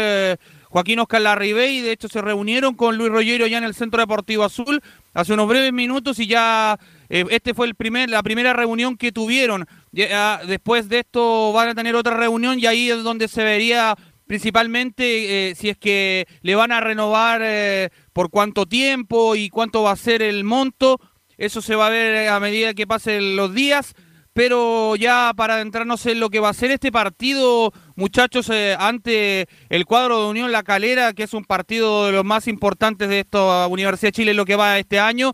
Joaquín 0.68 1.00
Oscar 1.00 1.22
Larribey. 1.22 1.80
De 1.80 1.92
hecho, 1.92 2.08
se 2.08 2.20
reunieron 2.22 2.74
con 2.74 2.96
Luis 2.96 3.10
Rollero 3.10 3.46
ya 3.46 3.58
en 3.58 3.64
el 3.64 3.74
Centro 3.74 4.00
Deportivo 4.00 4.44
Azul 4.44 4.80
hace 5.14 5.32
unos 5.32 5.48
breves 5.48 5.72
minutos 5.72 6.18
y 6.20 6.26
ya 6.28 6.78
eh, 7.10 7.26
este 7.30 7.52
fue 7.52 7.66
el 7.66 7.74
primer, 7.74 8.08
la 8.08 8.22
primera 8.22 8.52
reunión 8.52 8.96
que 8.96 9.12
tuvieron. 9.12 9.66
Ya, 9.92 10.40
después 10.46 10.88
de 10.88 11.00
esto 11.00 11.52
van 11.52 11.68
a 11.68 11.74
tener 11.74 11.96
otra 11.96 12.16
reunión 12.16 12.58
y 12.58 12.66
ahí 12.66 12.88
es 12.88 13.02
donde 13.02 13.28
se 13.28 13.42
vería 13.42 13.96
principalmente 14.26 15.50
eh, 15.50 15.54
si 15.56 15.70
es 15.70 15.76
que 15.76 16.28
le 16.42 16.54
van 16.54 16.70
a 16.70 16.80
renovar 16.80 17.40
eh, 17.42 17.90
por 18.12 18.30
cuánto 18.30 18.64
tiempo 18.64 19.34
y 19.34 19.48
cuánto 19.48 19.82
va 19.82 19.90
a 19.90 19.96
ser 19.96 20.22
el 20.22 20.44
monto. 20.44 21.00
Eso 21.36 21.60
se 21.60 21.74
va 21.74 21.88
a 21.88 21.90
ver 21.90 22.28
a 22.28 22.38
medida 22.38 22.72
que 22.72 22.86
pasen 22.86 23.34
los 23.34 23.52
días. 23.52 23.92
Pero 24.32 24.94
ya 24.94 25.32
para 25.36 25.54
adentrarnos 25.54 26.06
en 26.06 26.20
lo 26.20 26.30
que 26.30 26.38
va 26.38 26.50
a 26.50 26.54
ser 26.54 26.70
este 26.70 26.92
partido, 26.92 27.72
muchachos, 27.96 28.48
eh, 28.50 28.76
ante 28.78 29.48
el 29.68 29.84
cuadro 29.84 30.22
de 30.22 30.30
Unión 30.30 30.52
La 30.52 30.62
Calera, 30.62 31.12
que 31.12 31.24
es 31.24 31.34
un 31.34 31.44
partido 31.44 32.06
de 32.06 32.12
los 32.12 32.24
más 32.24 32.46
importantes 32.46 33.08
de 33.08 33.18
esta 33.18 33.66
Universidad 33.66 34.08
de 34.08 34.12
Chile 34.12 34.34
lo 34.34 34.44
que 34.44 34.54
va 34.54 34.78
este 34.78 35.00
año, 35.00 35.32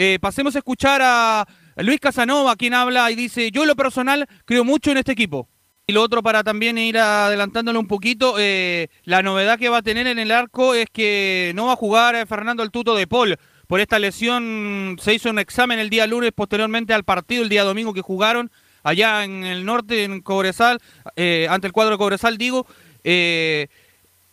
eh, 0.00 0.20
pasemos 0.20 0.54
a 0.54 0.58
escuchar 0.58 1.00
a 1.02 1.44
Luis 1.78 1.98
Casanova, 1.98 2.54
quien 2.54 2.72
habla 2.72 3.10
y 3.10 3.16
dice, 3.16 3.50
yo 3.50 3.62
en 3.62 3.66
lo 3.66 3.74
personal 3.74 4.28
creo 4.44 4.62
mucho 4.62 4.92
en 4.92 4.98
este 4.98 5.10
equipo. 5.10 5.48
Y 5.88 5.92
lo 5.92 6.02
otro 6.02 6.22
para 6.22 6.44
también 6.44 6.78
ir 6.78 6.98
adelantándole 6.98 7.80
un 7.80 7.88
poquito, 7.88 8.36
eh, 8.38 8.90
la 9.02 9.22
novedad 9.22 9.58
que 9.58 9.68
va 9.68 9.78
a 9.78 9.82
tener 9.82 10.06
en 10.06 10.20
el 10.20 10.30
arco 10.30 10.74
es 10.74 10.86
que 10.92 11.50
no 11.56 11.66
va 11.66 11.72
a 11.72 11.76
jugar 11.76 12.14
eh, 12.14 12.26
Fernando 12.26 12.62
el 12.62 12.70
Tuto 12.70 12.94
de 12.94 13.08
Paul. 13.08 13.38
Por 13.66 13.80
esta 13.80 13.98
lesión 13.98 14.98
se 15.02 15.14
hizo 15.14 15.30
un 15.30 15.40
examen 15.40 15.80
el 15.80 15.90
día 15.90 16.06
lunes 16.06 16.30
posteriormente 16.32 16.94
al 16.94 17.02
partido, 17.02 17.42
el 17.42 17.48
día 17.48 17.64
domingo 17.64 17.92
que 17.92 18.00
jugaron 18.00 18.52
allá 18.84 19.24
en 19.24 19.42
el 19.42 19.64
norte, 19.64 20.04
en 20.04 20.20
Cobresal, 20.20 20.78
eh, 21.16 21.48
ante 21.50 21.66
el 21.66 21.72
cuadro 21.72 21.96
de 21.96 21.98
Cobresal, 21.98 22.38
digo. 22.38 22.68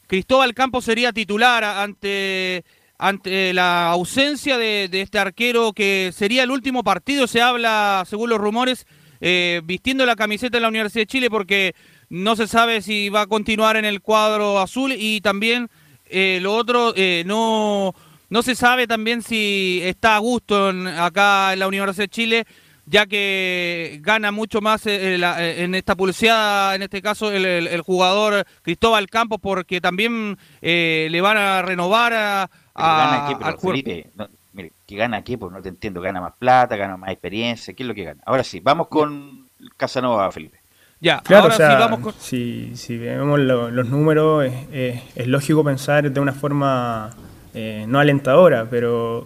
Cristóbal 0.07 0.53
Campos 0.53 0.86
sería 0.86 1.11
titular 1.11 1.63
ante, 1.63 2.63
ante 2.97 3.53
la 3.53 3.89
ausencia 3.89 4.57
de, 4.57 4.87
de 4.89 5.01
este 5.01 5.19
arquero 5.19 5.73
que 5.73 6.11
sería 6.13 6.43
el 6.43 6.51
último 6.51 6.83
partido, 6.83 7.27
se 7.27 7.41
habla, 7.41 8.03
según 8.07 8.29
los 8.29 8.39
rumores, 8.39 8.85
eh, 9.21 9.61
vistiendo 9.63 10.05
la 10.05 10.15
camiseta 10.15 10.57
de 10.57 10.61
la 10.61 10.67
Universidad 10.67 11.01
de 11.01 11.07
Chile 11.07 11.29
porque 11.29 11.73
no 12.09 12.35
se 12.35 12.47
sabe 12.47 12.81
si 12.81 13.09
va 13.09 13.21
a 13.21 13.27
continuar 13.27 13.77
en 13.77 13.85
el 13.85 14.01
cuadro 14.01 14.59
azul. 14.59 14.93
Y 14.95 15.21
también 15.21 15.69
eh, 16.05 16.39
lo 16.41 16.53
otro, 16.53 16.93
eh, 16.95 17.23
no, 17.25 17.95
no 18.29 18.43
se 18.43 18.55
sabe 18.55 18.87
también 18.87 19.21
si 19.21 19.79
está 19.83 20.15
a 20.15 20.19
gusto 20.19 20.71
acá 20.97 21.53
en 21.53 21.59
la 21.59 21.67
Universidad 21.67 22.03
de 22.03 22.09
Chile 22.09 22.45
ya 22.87 23.07
que 23.07 23.97
gana 24.03 24.31
mucho 24.31 24.61
más 24.61 24.85
en 24.85 25.73
esta 25.73 25.95
pulseada, 25.95 26.75
en 26.75 26.83
este 26.83 27.01
caso 27.01 27.31
el, 27.31 27.81
jugador 27.81 28.45
Cristóbal 28.61 29.09
Campos, 29.09 29.39
porque 29.41 29.81
también 29.81 30.37
le 30.61 31.19
van 31.19 31.35
a 31.35 31.63
renovar 31.63 32.13
a, 32.13 32.49
Pero 32.76 32.95
gana 32.95 33.21
jugador. 33.38 33.59
Felipe, 33.84 34.09
no, 34.15 34.28
mire, 34.53 34.71
¿que 34.86 34.95
gana 34.95 35.21
qué? 35.23 35.38
Pues 35.38 35.51
no 35.51 35.61
te 35.61 35.69
entiendo, 35.69 36.01
gana 36.01 36.21
más 36.21 36.34
plata, 36.38 36.76
gana 36.76 36.97
más 36.97 37.11
experiencia, 37.11 37.73
¿qué 37.73 37.84
es 37.84 37.88
lo 37.88 37.95
que 37.95 38.03
gana? 38.03 38.21
Ahora 38.26 38.43
sí, 38.43 38.59
vamos 38.59 38.88
con 38.88 39.47
Casanova, 39.78 40.32
Felipe. 40.32 40.59
Ya, 40.99 41.21
Claro, 41.21 41.43
ahora 41.43 41.55
o 41.55 41.57
sea, 41.57 41.69
sí 41.71 41.76
vamos 41.82 41.99
con... 41.99 42.13
si, 42.13 42.76
si 42.76 42.97
vemos 42.97 43.39
lo- 43.39 43.69
los 43.71 43.88
números, 43.89 44.45
es, 44.45 44.53
es- 44.71 45.01
es 45.15 45.28
lógico 45.28 45.63
pensar 45.63 46.09
de 46.11 46.19
una 46.19 46.34
forma 46.34 47.11
eh, 47.53 47.86
no 47.88 47.99
alentadora, 47.99 48.65
pero 48.69 49.26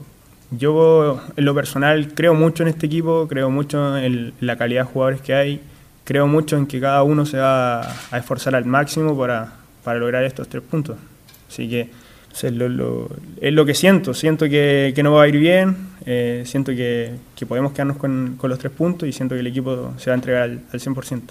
yo 0.52 1.22
en 1.36 1.46
lo 1.46 1.54
personal 1.54 2.14
creo 2.14 2.34
mucho 2.34 2.64
en 2.64 2.70
este 2.70 2.88
equipo, 2.88 3.28
creo 3.28 3.50
mucho 3.50 3.98
en 3.98 4.34
la 4.40 4.58
calidad 4.58 4.86
de 4.86 4.92
jugadores 4.92 5.22
que 5.22 5.34
hay, 5.34 5.62
creo 6.04 6.28
mucho 6.28 6.58
en 6.58 6.66
que 6.68 6.80
cada 6.80 7.04
uno 7.04 7.26
se 7.26 7.38
va 7.38 7.82
a 8.12 8.18
esforzar 8.18 8.56
al 8.56 8.66
máximo 8.66 9.18
para, 9.18 9.54
para 9.84 10.00
lograr 10.00 10.24
estos 10.24 10.48
tres 10.50 10.64
puntos. 10.64 10.98
Así 11.48 11.70
que 11.70 11.90
o 12.32 12.50
lo- 12.52 13.10
es 13.42 13.54
lo 13.54 13.66
que 13.66 13.74
siento, 13.76 14.14
siento 14.14 14.46
que, 14.50 14.92
que 14.96 15.04
no 15.04 15.14
va 15.14 15.24
a 15.24 15.28
ir 15.28 15.38
bien, 15.38 15.76
eh, 16.06 16.44
siento 16.46 16.72
que, 16.72 17.12
que 17.36 17.46
podemos 17.46 17.72
quedarnos 17.74 17.98
con, 17.98 18.36
con 18.38 18.50
los 18.50 18.60
tres 18.60 18.72
puntos 18.72 19.08
y 19.08 19.12
siento 19.12 19.36
que 19.36 19.42
el 19.42 19.48
equipo 19.48 19.94
se 19.98 20.10
va 20.10 20.14
a 20.14 20.16
entregar 20.16 20.44
al, 20.44 20.62
al 20.72 20.80
100%. 20.80 21.22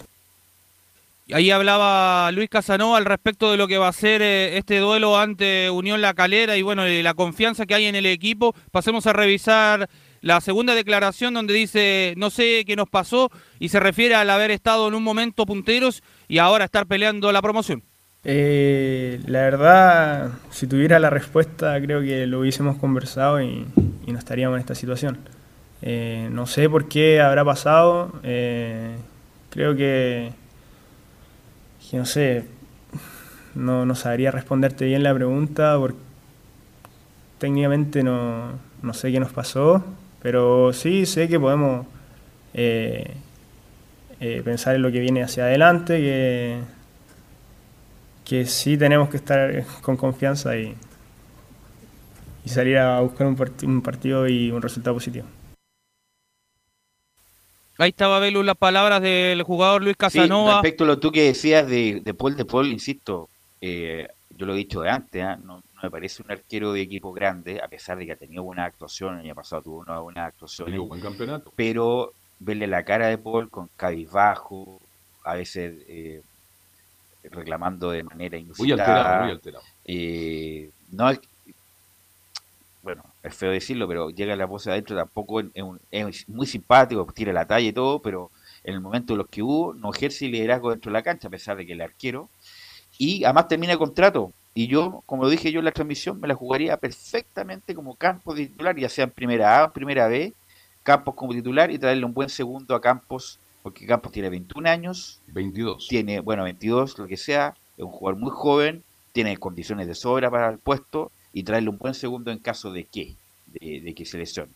Ahí 1.30 1.50
hablaba 1.50 2.32
Luis 2.32 2.48
Casanova 2.48 2.96
al 2.96 3.04
respecto 3.04 3.50
de 3.50 3.58
lo 3.58 3.68
que 3.68 3.76
va 3.76 3.88
a 3.88 3.92
ser 3.92 4.22
eh, 4.22 4.56
este 4.56 4.78
duelo 4.78 5.18
ante 5.18 5.68
Unión 5.68 6.00
La 6.00 6.14
Calera 6.14 6.56
y 6.56 6.62
bueno, 6.62 6.86
la 6.86 7.12
confianza 7.14 7.66
que 7.66 7.74
hay 7.74 7.84
en 7.84 7.94
el 7.96 8.06
equipo. 8.06 8.54
Pasemos 8.72 9.06
a 9.06 9.12
revisar 9.12 9.90
la 10.22 10.40
segunda 10.40 10.74
declaración 10.74 11.34
donde 11.34 11.52
dice, 11.52 12.14
no 12.16 12.30
sé 12.30 12.64
qué 12.66 12.76
nos 12.76 12.88
pasó, 12.88 13.30
y 13.60 13.68
se 13.68 13.78
refiere 13.78 14.14
al 14.14 14.30
haber 14.30 14.50
estado 14.50 14.88
en 14.88 14.94
un 14.94 15.02
momento 15.02 15.44
punteros 15.44 16.02
y 16.28 16.38
ahora 16.38 16.64
estar 16.64 16.86
peleando 16.86 17.30
la 17.30 17.42
promoción. 17.42 17.82
Eh, 18.24 19.20
la 19.26 19.40
verdad, 19.42 20.32
si 20.50 20.66
tuviera 20.66 20.98
la 20.98 21.10
respuesta, 21.10 21.80
creo 21.80 22.00
que 22.02 22.26
lo 22.26 22.40
hubiésemos 22.40 22.76
conversado 22.76 23.40
y, 23.40 23.66
no 24.06 24.18
estaríamos 24.18 24.56
en 24.56 24.60
esta 24.60 24.74
situación. 24.74 25.18
Eh, 25.82 26.28
no 26.32 26.46
sé 26.46 26.68
por 26.68 26.88
qué 26.88 27.20
habrá 27.20 27.44
pasado. 27.44 28.12
eh, 28.22 28.96
creo 29.50 29.76
que, 29.76 30.32
que 31.90 31.96
no 31.96 32.06
sé, 32.06 32.44
no, 33.54 33.86
no 33.86 33.94
sabría 33.94 34.30
responderte 34.30 34.84
bien 34.86 35.02
la 35.02 35.14
pregunta 35.14 35.76
porque 35.78 35.98
técnicamente 37.38 38.02
no, 38.02 38.52
no 38.82 38.94
sé 38.94 39.12
qué 39.12 39.20
nos 39.20 39.32
pasó, 39.32 39.84
pero 40.22 40.72
sí 40.72 41.06
sé 41.06 41.28
que 41.28 41.38
podemos 41.38 41.86
eh, 42.54 43.14
pensar 44.44 44.74
en 44.74 44.82
lo 44.82 44.90
que 44.90 45.00
viene 45.00 45.22
hacia 45.22 45.44
adelante, 45.44 45.98
que, 45.98 46.60
que 48.28 48.44
sí 48.46 48.76
tenemos 48.76 49.08
que 49.08 49.16
estar 49.16 49.64
con 49.80 49.96
confianza 49.96 50.56
y, 50.56 50.76
y 52.44 52.48
salir 52.48 52.78
a 52.78 53.00
buscar 53.00 53.26
un, 53.26 53.36
part- 53.36 53.62
un 53.64 53.82
partido 53.82 54.28
y 54.28 54.50
un 54.50 54.62
resultado 54.62 54.94
positivo. 54.94 55.26
Ahí 57.78 57.90
estaba 57.90 58.18
Belu 58.18 58.42
las 58.42 58.56
palabras 58.56 59.00
del 59.00 59.42
jugador 59.44 59.82
Luis 59.82 59.94
Sí, 59.94 59.98
Casanova. 59.98 60.54
respecto 60.54 60.84
a 60.84 60.86
lo 60.88 60.98
tú 60.98 61.12
que 61.12 61.22
decías 61.22 61.66
de, 61.68 62.00
de 62.04 62.14
Paul, 62.14 62.36
de 62.36 62.44
Paul, 62.44 62.66
insisto, 62.66 63.28
eh, 63.60 64.08
yo 64.36 64.46
lo 64.46 64.54
he 64.54 64.56
dicho 64.56 64.80
de 64.80 64.90
antes, 64.90 65.22
¿ah? 65.22 65.36
no, 65.36 65.58
no 65.58 65.82
me 65.82 65.90
parece 65.90 66.22
un 66.22 66.30
arquero 66.32 66.72
de 66.72 66.80
equipo 66.80 67.12
grande, 67.12 67.60
a 67.62 67.68
pesar 67.68 67.96
de 67.98 68.06
que 68.06 68.12
ha 68.12 68.16
tenido 68.16 68.42
buena 68.42 68.64
actuación, 68.64 69.14
el 69.14 69.26
año 69.26 69.34
pasado 69.36 69.62
tuvo 69.62 69.78
una 69.78 70.00
buena 70.00 70.26
actuación, 70.26 70.76
buen 70.88 71.00
campeonato. 71.00 71.52
pero 71.54 72.12
verle 72.40 72.66
la 72.66 72.84
cara 72.84 73.06
de 73.06 73.18
Paul 73.18 73.48
con 73.48 73.70
cabizbajo, 73.76 74.80
a 75.22 75.34
veces 75.34 75.74
eh, 75.88 76.20
reclamando 77.22 77.90
de 77.90 78.04
manera 78.04 78.36
Muy 78.58 78.72
alterado, 78.72 79.10
inusitada, 79.10 79.14
muy 79.14 79.30
alterado. 79.30 79.66
eh, 79.84 80.72
no 80.90 81.10
es, 81.10 81.20
bueno, 82.80 83.02
es 83.22 83.34
feo 83.34 83.50
decirlo, 83.50 83.88
pero 83.88 84.10
llega 84.10 84.36
la 84.36 84.46
voz 84.46 84.66
adentro, 84.66 84.96
tampoco 84.96 85.40
es, 85.40 85.62
un- 85.62 85.80
es 85.90 86.28
muy 86.28 86.46
simpático, 86.46 87.06
tira 87.14 87.32
la 87.32 87.46
talla 87.46 87.68
y 87.68 87.72
todo, 87.72 88.00
pero 88.00 88.30
en 88.62 88.74
el 88.74 88.80
momento 88.80 89.14
de 89.14 89.18
los 89.18 89.28
que 89.28 89.42
hubo, 89.42 89.74
no 89.74 89.90
ejerce 89.92 90.26
liderazgo 90.28 90.70
dentro 90.70 90.90
de 90.90 90.94
la 90.94 91.02
cancha, 91.02 91.28
a 91.28 91.30
pesar 91.30 91.56
de 91.56 91.66
que 91.66 91.72
el 91.72 91.80
arquero, 91.80 92.30
y 92.98 93.24
además 93.24 93.48
termina 93.48 93.72
el 93.74 93.78
contrato. 93.78 94.34
Y 94.54 94.68
yo, 94.68 95.02
como 95.06 95.24
lo 95.24 95.30
dije 95.30 95.52
yo 95.52 95.60
en 95.60 95.66
la 95.66 95.72
transmisión, 95.72 96.20
me 96.20 96.28
la 96.28 96.34
jugaría 96.36 96.76
perfectamente 96.78 97.74
como 97.74 97.96
Campos 97.96 98.36
de 98.36 98.48
titular, 98.48 98.76
ya 98.78 98.88
sea 98.88 99.04
en 99.06 99.12
primera 99.12 99.58
A 99.60 99.64
o 99.64 99.66
en 99.68 99.72
primera 99.72 100.08
B, 100.08 100.36
Campos 100.82 101.14
como 101.16 101.32
titular 101.34 101.70
y 101.72 101.78
traerle 101.78 102.04
un 102.06 102.14
buen 102.14 102.28
segundo 102.30 102.74
a 102.74 102.80
Campos, 102.80 103.40
porque 103.62 103.86
Campos 103.86 104.12
tiene 104.12 104.30
21 104.30 104.68
años, 104.68 105.20
22. 105.28 105.88
tiene, 105.88 106.20
bueno, 106.20 106.44
22, 106.44 106.98
lo 106.98 107.06
que 107.06 107.16
sea, 107.16 107.54
es 107.76 107.84
un 107.84 107.90
jugador 107.90 108.20
muy 108.20 108.30
joven, 108.32 108.82
tiene 109.12 109.36
condiciones 109.36 109.86
de 109.86 109.94
sobra 109.94 110.30
para 110.30 110.48
el 110.50 110.58
puesto 110.58 111.10
y 111.32 111.42
traerle 111.42 111.70
un 111.70 111.78
buen 111.78 111.94
segundo 111.94 112.30
en 112.30 112.38
caso 112.38 112.72
de 112.72 112.84
que, 112.84 113.16
de, 113.46 113.80
de 113.80 113.94
que 113.94 114.04
se 114.04 114.18
lesione. 114.18 114.52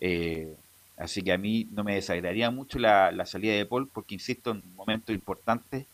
Eh, 0.00 0.54
así 0.96 1.22
que 1.22 1.32
a 1.32 1.38
mí 1.38 1.68
no 1.72 1.84
me 1.84 1.94
desagradaría 1.94 2.50
mucho 2.50 2.78
la, 2.78 3.12
la 3.12 3.26
salida 3.26 3.54
de 3.54 3.66
Paul, 3.66 3.88
porque 3.88 4.14
insisto, 4.14 4.50
en 4.50 4.58
un 4.58 4.74
momento 4.74 5.12
importante 5.12 5.86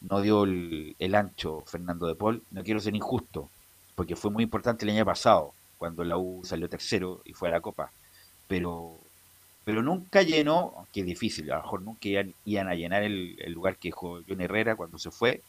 no 0.00 0.20
dio 0.20 0.44
el, 0.44 0.96
el 0.98 1.14
ancho 1.14 1.62
Fernando 1.66 2.06
de 2.06 2.14
Paul. 2.14 2.42
No 2.50 2.62
quiero 2.62 2.80
ser 2.80 2.94
injusto, 2.94 3.50
porque 3.94 4.16
fue 4.16 4.30
muy 4.30 4.44
importante 4.44 4.84
el 4.84 4.92
año 4.92 5.04
pasado, 5.04 5.52
cuando 5.78 6.04
la 6.04 6.16
U 6.16 6.42
salió 6.44 6.68
tercero 6.68 7.22
y 7.24 7.32
fue 7.32 7.48
a 7.48 7.52
la 7.52 7.60
Copa. 7.60 7.90
Pero 8.48 8.99
pero 9.70 9.82
nunca 9.82 10.22
llenó, 10.22 10.72
aunque 10.76 11.00
es 11.00 11.06
difícil, 11.06 11.50
a 11.52 11.56
lo 11.56 11.62
mejor 11.62 11.82
nunca 11.82 12.08
iban, 12.08 12.34
iban 12.44 12.68
a 12.68 12.74
llenar 12.74 13.02
el, 13.02 13.36
el 13.40 13.52
lugar 13.52 13.76
que 13.76 13.88
dejó 13.88 14.20
John 14.28 14.40
Herrera 14.40 14.76
cuando 14.76 14.98
se 14.98 15.10
fue, 15.10 15.42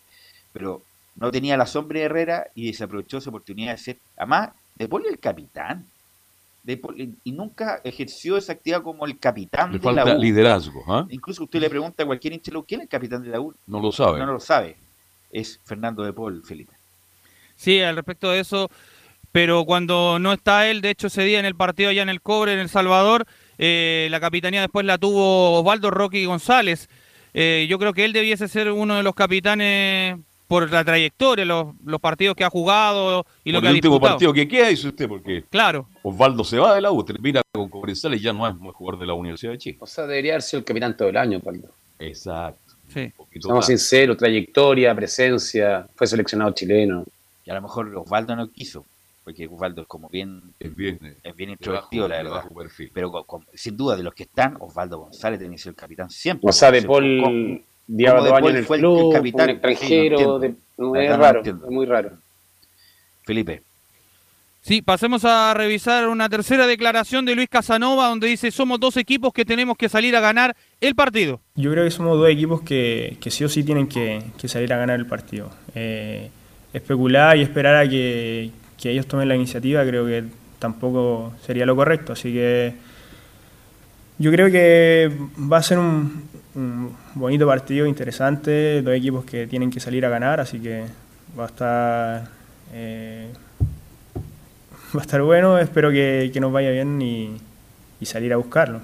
pero 0.54 0.82
no 1.16 1.32
tenía 1.32 1.58
la 1.58 1.66
sombra 1.66 2.00
de 2.00 2.06
Herrera 2.06 2.48
y 2.56 2.68
desaprovechó 2.68 3.18
esa 3.18 3.30
oportunidad 3.30 3.74
de 3.74 3.78
ser, 3.78 3.98
además, 4.18 4.50
de 4.76 4.88
Paul 4.88 5.06
el 5.10 5.20
capitán, 5.20 5.86
De 6.64 6.80
y- 7.24 7.32
nunca 7.32 7.82
ejerció 7.84 8.38
esa 8.38 8.54
actividad 8.54 8.84
como 8.84 9.06
el 9.06 9.18
capitán 9.18 9.72
Le 9.74 9.80
de 9.80 9.92
la 9.92 10.04
falta 10.04 10.18
U. 10.18 10.22
liderazgo, 10.22 10.84
¿ah? 10.88 11.08
Incluso 11.10 11.44
usted 11.44 11.60
le 11.60 11.70
pregunta 11.70 12.04
a 12.04 12.06
cualquier 12.06 12.40
la 12.52 12.60
U, 12.60 12.64
¿quién 12.64 12.82
es 12.82 12.86
el 12.86 12.90
capitán 12.90 13.24
de 13.24 13.30
la 13.30 13.40
U? 13.42 13.54
No 13.68 13.80
lo 13.80 13.92
sabe. 13.92 14.20
No 14.20 14.26
lo 14.28 14.40
sabe. 14.40 14.78
Es 15.32 15.60
Fernando 15.66 16.04
de 16.04 16.14
Paul, 16.14 16.44
Felipe. 16.46 16.74
Sí, 17.56 17.80
al 17.82 17.96
respecto 17.96 18.30
de 18.30 18.40
eso, 18.42 18.70
pero 19.32 19.66
cuando 19.66 20.20
no 20.20 20.34
está 20.34 20.68
él, 20.70 20.82
de 20.82 20.90
hecho 20.92 21.08
ese 21.08 21.24
día 21.24 21.40
en 21.40 21.46
el 21.46 21.56
partido 21.56 21.90
allá 21.90 22.02
en 22.04 22.10
el 22.10 22.22
Cobre, 22.22 22.54
en 22.54 22.60
El 22.60 22.70
Salvador, 22.70 23.26
eh, 23.62 24.08
la 24.10 24.20
capitanía 24.20 24.62
después 24.62 24.86
la 24.86 24.98
tuvo 24.98 25.60
Osvaldo 25.60 25.92
Rocky 25.92 26.26
González. 26.26 26.90
Eh, 27.34 27.68
yo 27.70 27.78
creo 27.80 27.94
que 27.94 28.04
él 28.04 28.12
debiese 28.12 28.48
ser 28.48 28.72
uno 28.72 28.96
de 28.98 29.04
los 29.04 29.14
capitanes 29.16 30.18
por 30.48 30.70
la 30.70 30.84
trayectoria, 30.84 31.46
los, 31.46 31.68
los 31.86 32.02
partidos 32.02 32.36
que 32.36 32.44
ha 32.44 32.50
jugado 32.50 33.26
y 33.46 33.54
lo 33.54 33.62
que 33.62 33.68
el 33.68 33.74
ha 33.74 33.76
último 33.76 33.94
disputado. 33.94 34.16
partido 34.16 34.34
que 34.34 34.48
queda, 34.48 34.68
dice 34.68 34.90
usted, 34.90 35.08
porque 35.08 35.44
Claro. 35.50 35.88
Osvaldo 36.04 36.44
se 36.44 36.58
va 36.58 36.76
de 36.76 36.82
la 36.82 36.92
U, 36.92 37.06
termina 37.06 37.42
con 37.54 37.70
Cobresal 37.70 38.16
y 38.16 38.20
ya 38.20 38.34
no 38.34 38.46
es 38.48 38.56
muy 38.58 38.74
jugador 38.74 39.00
de 39.00 39.06
la 39.06 39.14
Universidad 39.14 39.54
de 39.54 39.58
Chile. 39.60 39.78
O 39.80 39.88
sea, 39.88 40.06
debería 40.08 40.34
haber 40.34 40.42
sido 40.42 40.60
el 40.60 40.66
capitán 40.66 40.98
todo 40.98 41.08
el 41.08 41.16
año, 41.16 41.38
Osvaldo. 41.38 41.70
Exacto. 42.00 42.74
Sí. 42.94 43.10
Estamos 43.32 43.66
sinceros, 43.68 44.18
trayectoria, 44.18 44.94
presencia, 44.94 45.88
fue 45.96 46.08
seleccionado 46.08 46.52
chileno. 46.52 47.06
Y 47.46 47.50
a 47.52 47.54
lo 47.54 47.62
mejor 47.62 47.96
Osvaldo 47.96 48.36
no 48.36 48.50
quiso, 48.50 48.84
porque 49.32 49.48
Osvaldo 49.48 49.82
es 49.82 49.88
como 49.88 50.10
bien, 50.10 50.42
es 50.60 50.76
bien, 50.76 51.00
es 51.24 51.36
bien 51.36 51.52
introvertido, 51.52 52.08
la 52.08 52.18
verdad. 52.18 52.44
Pero 52.94 53.12
con- 53.12 53.24
con- 53.24 53.46
sin 53.54 53.76
duda, 53.78 53.96
de 53.96 54.04
los 54.04 54.14
que 54.14 54.24
están, 54.24 54.58
Osvaldo 54.60 55.00
González 55.00 55.40
tiene 55.40 55.56
que 55.56 55.62
ser 55.62 55.70
el 55.72 55.76
capitán 55.76 56.10
siempre. 56.10 56.50
O 56.50 56.54
sea, 56.54 56.72
De. 56.72 56.82
Paul 56.84 57.22
¿Cómo- 57.24 57.60
lleva 57.88 58.18
cómo 58.20 58.24
De 58.24 58.30
dos 58.30 58.38
años 58.38 58.42
Paul 58.42 58.52
en 58.52 58.58
el 58.58 58.66
fue 58.66 58.78
club, 58.80 58.92
un 59.16 59.24
Sí, 59.24 59.32
no 59.32 59.44
extranjero, 59.44 60.12
entiendo. 60.16 60.40
de- 60.40 60.56
no, 60.78 60.94
La 60.96 61.04
es 61.04 61.10
no 61.12 61.18
raro, 61.18 61.42
es 61.42 61.56
muy 61.56 61.86
raro. 61.86 62.12
Felipe. 63.24 63.62
Sí, 64.64 64.82
pasemos 64.84 65.26
a 65.26 65.54
revisar 65.56 66.08
una 66.08 66.30
tercera 66.30 66.68
declaración 66.68 67.26
de 67.26 67.34
Luis 67.36 67.50
Casanova 67.50 68.08
donde 68.10 68.28
dice 68.28 68.52
somos 68.52 68.80
dos 68.80 68.96
equipos 68.96 69.34
que 69.34 69.44
tenemos 69.44 69.76
que 69.76 69.90
salir 69.90 70.16
a 70.16 70.20
ganar 70.20 70.56
el 70.80 70.94
partido. 70.94 71.40
Yo 71.56 71.72
creo 71.72 71.84
que 71.84 71.90
somos 71.92 72.18
dos 72.20 72.30
equipos 72.30 72.62
que, 72.62 73.18
que 73.20 73.32
sí 73.32 73.44
o 73.44 73.50
sí 73.50 73.64
tienen 73.64 73.88
que, 73.88 74.22
que 74.38 74.48
salir 74.48 74.72
a 74.72 74.78
ganar 74.78 75.00
el 75.00 75.08
partido. 75.08 75.50
Eh, 75.74 76.30
especular 76.74 77.36
y 77.38 77.42
esperar 77.42 77.76
a 77.76 77.90
que, 77.90 78.52
que 78.82 78.90
ellos 78.90 79.06
tomen 79.06 79.28
la 79.28 79.36
iniciativa 79.36 79.86
creo 79.86 80.06
que 80.06 80.24
tampoco 80.60 81.34
sería 81.46 81.66
lo 81.66 81.76
correcto. 81.76 82.14
Así 82.14 82.34
que 82.34 82.74
yo 84.18 84.32
creo 84.32 84.52
que 84.52 85.12
va 85.52 85.58
a 85.58 85.64
ser 85.64 85.80
un, 85.80 86.28
bonito 87.16 87.48
partido, 87.48 87.86
interesante, 87.86 88.82
dos 88.82 88.94
equipos 88.94 89.26
que 89.26 89.48
tienen 89.48 89.72
que 89.72 89.80
salir 89.80 90.06
a 90.06 90.10
ganar, 90.10 90.40
así 90.40 90.60
que 90.60 90.86
va 91.38 91.44
a 91.44 91.48
estar, 91.48 92.28
eh, 92.74 93.32
va 94.96 95.00
a 95.00 95.02
estar 95.02 95.22
bueno, 95.22 95.58
espero 95.58 95.92
que, 95.92 96.32
nos 96.40 96.52
vaya 96.52 96.72
bien 96.72 97.02
y, 97.02 97.38
y 98.00 98.06
salir 98.06 98.34
a 98.34 98.38
buscarlo. 98.38 98.82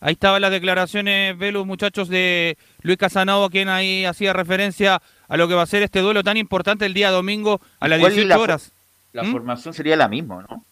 Ahí 0.00 0.14
estaban 0.14 0.42
las 0.42 0.50
declaraciones, 0.50 1.38
Velus, 1.38 1.64
muchachos, 1.64 2.08
de 2.08 2.58
Luis 2.82 2.98
Casanova, 2.98 3.48
quien 3.48 3.68
ahí 3.68 4.04
hacía 4.04 4.32
referencia 4.32 5.00
a 5.32 5.36
lo 5.38 5.48
que 5.48 5.54
va 5.54 5.62
a 5.62 5.66
ser 5.66 5.82
este 5.82 6.00
duelo 6.00 6.22
tan 6.22 6.36
importante 6.36 6.84
el 6.84 6.92
día 6.92 7.10
domingo 7.10 7.58
a 7.80 7.88
las 7.88 7.98
¿Cuál 8.00 8.12
es 8.12 8.16
18 8.16 8.28
la 8.28 8.36
fo- 8.36 8.40
horas. 8.42 8.72
La 9.14 9.22
¿Mm? 9.22 9.32
formación 9.32 9.72
sería 9.72 9.96
la 9.96 10.06
misma, 10.08 10.44
¿no? 10.48 10.62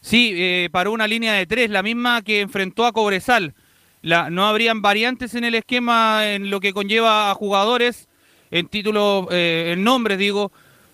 Sí, 0.00 0.32
eh, 0.34 0.68
para 0.72 0.88
una 0.88 1.06
línea 1.06 1.34
de 1.34 1.46
tres, 1.46 1.68
la 1.70 1.82
misma 1.82 2.22
que 2.22 2.40
enfrentó 2.40 2.86
a 2.86 2.92
Cobresal. 2.92 3.54
La, 4.00 4.30
no 4.30 4.46
habrían 4.46 4.80
variantes 4.82 5.34
en 5.34 5.44
el 5.44 5.54
esquema 5.54 6.26
en 6.26 6.48
lo 6.50 6.58
que 6.60 6.72
conlleva 6.72 7.30
a 7.30 7.34
jugadores, 7.34 8.08
en 8.50 8.66
títulos, 8.66 9.26
eh, 9.30 9.72
en 9.74 9.84
nombres, 9.84 10.18
digo. 10.18 10.50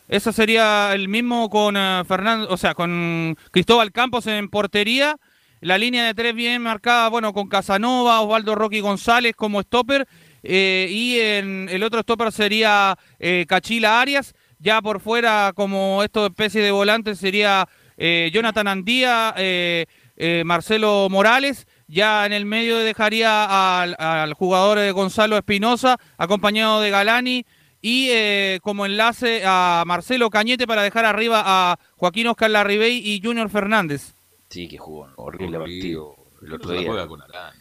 Eso 0.08 0.32
sería 0.32 0.92
el 0.92 1.06
mismo 1.08 1.48
con 1.50 1.76
eh, 1.76 2.02
Fernando, 2.06 2.48
o 2.50 2.56
sea, 2.56 2.74
con 2.74 3.36
Cristóbal 3.52 3.92
Campos 3.92 4.26
en 4.26 4.48
portería. 4.48 5.16
La 5.60 5.78
línea 5.78 6.04
de 6.04 6.14
tres 6.14 6.34
bien 6.34 6.62
marcada, 6.62 7.08
bueno, 7.08 7.32
con 7.32 7.48
Casanova, 7.48 8.20
Osvaldo 8.20 8.54
Rocky 8.54 8.80
González 8.80 9.34
como 9.36 9.60
stopper. 9.62 10.06
Eh, 10.42 10.86
y 10.90 11.18
en 11.20 11.68
el 11.70 11.82
otro 11.82 12.00
stopper 12.02 12.32
sería 12.32 12.96
eh, 13.18 13.44
Cachila 13.48 14.00
Arias. 14.00 14.34
Ya 14.60 14.82
por 14.82 15.00
fuera, 15.00 15.52
como 15.54 16.02
esto 16.02 16.26
especie 16.26 16.60
de 16.62 16.72
volante, 16.72 17.14
sería 17.14 17.68
eh, 17.96 18.30
Jonathan 18.32 18.66
Andía, 18.66 19.32
eh, 19.36 19.86
eh, 20.16 20.42
Marcelo 20.44 21.06
Morales. 21.08 21.66
Ya 21.86 22.26
en 22.26 22.32
el 22.32 22.44
medio 22.44 22.76
dejaría 22.78 23.80
al, 23.82 23.94
al 23.98 24.34
jugador 24.34 24.92
Gonzalo 24.92 25.36
Espinosa, 25.36 25.96
acompañado 26.16 26.80
de 26.80 26.90
Galani. 26.90 27.46
Y 27.80 28.08
eh, 28.10 28.58
como 28.62 28.84
enlace 28.86 29.42
a 29.46 29.84
Marcelo 29.86 30.28
Cañete 30.30 30.66
para 30.66 30.82
dejar 30.82 31.04
arriba 31.04 31.42
a 31.46 31.78
Joaquín 31.96 32.26
Oscar 32.26 32.50
Larribey 32.50 32.98
y 32.98 33.20
Junior 33.22 33.48
Fernández. 33.48 34.14
Sí, 34.48 34.66
que 34.66 34.78
jugó 34.78 35.04
un 35.04 35.12
horrible 35.14 35.58
partido 35.58 36.16
el 36.42 36.54
otro 36.54 36.72
día. 36.72 36.88
juega 36.88 37.06
con 37.06 37.22
Arán. 37.22 37.54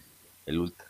El 0.47 0.57
ultra. 0.57 0.86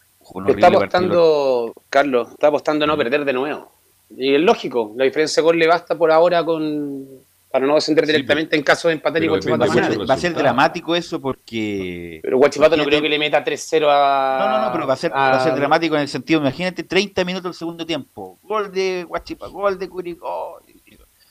Está 0.48 0.68
apostando, 0.68 1.74
Carlos, 1.90 2.30
está 2.32 2.48
apostando 2.48 2.86
a 2.86 2.88
no 2.88 2.98
perder 2.98 3.24
de 3.26 3.34
nuevo. 3.34 3.72
Y 4.16 4.36
es 4.36 4.42
lógico, 4.42 4.94
la 4.96 5.04
diferencia 5.06 5.42
de 5.42 5.46
gol 5.46 5.58
le 5.60 5.68
basta 5.68 5.96
por 5.98 6.12
ahora 6.12 6.44
con, 6.44 7.06
para 7.52 7.66
no 7.66 7.76
descender 7.76 8.06
directamente 8.06 8.56
en 8.56 8.64
caso 8.64 8.88
de 8.88 8.94
empatar 8.96 9.22
y 9.24 9.28
Guachipato 9.28 9.66
va, 10.06 10.14
a 10.14 10.18
ser, 10.18 10.34
dramático 10.34 10.96
eso 10.96 11.20
porque. 11.20 12.20
Pero 12.24 12.38
Guachipato 12.38 12.78
no 12.78 12.86
creo 12.86 13.02
que 13.02 13.10
le 13.10 13.20
meta 13.20 13.44
3-0 13.44 13.86
a. 13.90 14.38
No, 14.40 14.50
no, 14.58 14.66
no, 14.66 14.72
pero 14.72 14.88
va 14.88 14.94
a 14.94 14.98
ser, 14.98 15.12
a- 15.14 15.16
va 15.32 15.38
a 15.38 15.44
ser 15.44 15.56
dramático 15.56 15.96
en 15.96 16.02
el 16.02 16.08
sentido, 16.08 16.40
imagínate 16.40 16.84
30 16.84 17.26
minutos 17.26 17.44
del 17.52 17.54
segundo 17.54 17.86
tiempo. 17.86 18.38
Gol 18.44 18.72
de 18.72 19.04
Guachipato, 19.08 19.52
gol 19.52 19.78
de 19.78 19.90
Curicó. 19.90 20.62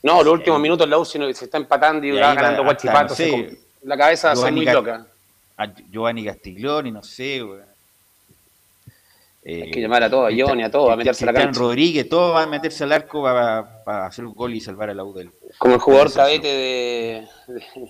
No, 0.03 0.23
los 0.23 0.35
últimos 0.35 0.61
minutos 0.61 0.89
la 0.89 0.99
U 0.99 1.05
si 1.05 1.19
no- 1.19 1.33
se 1.33 1.47
está 1.47 1.57
empatando 1.57 2.07
y, 2.07 2.11
Y 2.11 2.13
va 2.13 2.35
ganando 2.35 2.63
Guachipato. 2.65 3.09
no 3.11 3.15
sé, 3.15 3.59
la 3.83 3.97
cabeza 3.97 4.29
va 4.29 4.33
a 4.35 4.37
ser 4.37 4.53
muy 4.53 4.65
loca. 4.67 5.07
a 5.57 5.67
Giovanni 5.91 6.25
Castiglioni, 6.27 6.91
no 6.93 7.03
sé, 7.03 7.43
weón. 9.55 9.63
Hay 9.65 9.71
que 9.71 9.81
llamar 9.81 10.03
a 10.03 10.11
todos, 10.11 10.33
a 10.33 10.37
Johnny, 10.37 10.63
a 10.63 10.71
todos, 10.71 10.91
a 10.91 10.97
meterse 10.97 11.25
a 11.25 11.33
la 11.33 11.35
cancha. 11.35 11.61
Rodríguez, 11.61 12.09
todos 12.09 12.35
van 12.35 12.49
a 12.49 12.51
meterse 12.51 12.85
al 12.85 12.93
arco 12.93 13.23
para, 13.23 13.83
para 13.85 14.07
hacer 14.07 14.25
un 14.25 14.35
gol 14.35 14.55
y 14.55 14.61
salvar 14.61 14.91
a 14.91 14.95
la 14.95 15.05
U 15.05 15.13
del. 15.13 15.31
Como 15.59 15.75
el 15.75 15.81
jugador 15.81 16.13
cadete 16.13 16.47
de, 16.49 17.27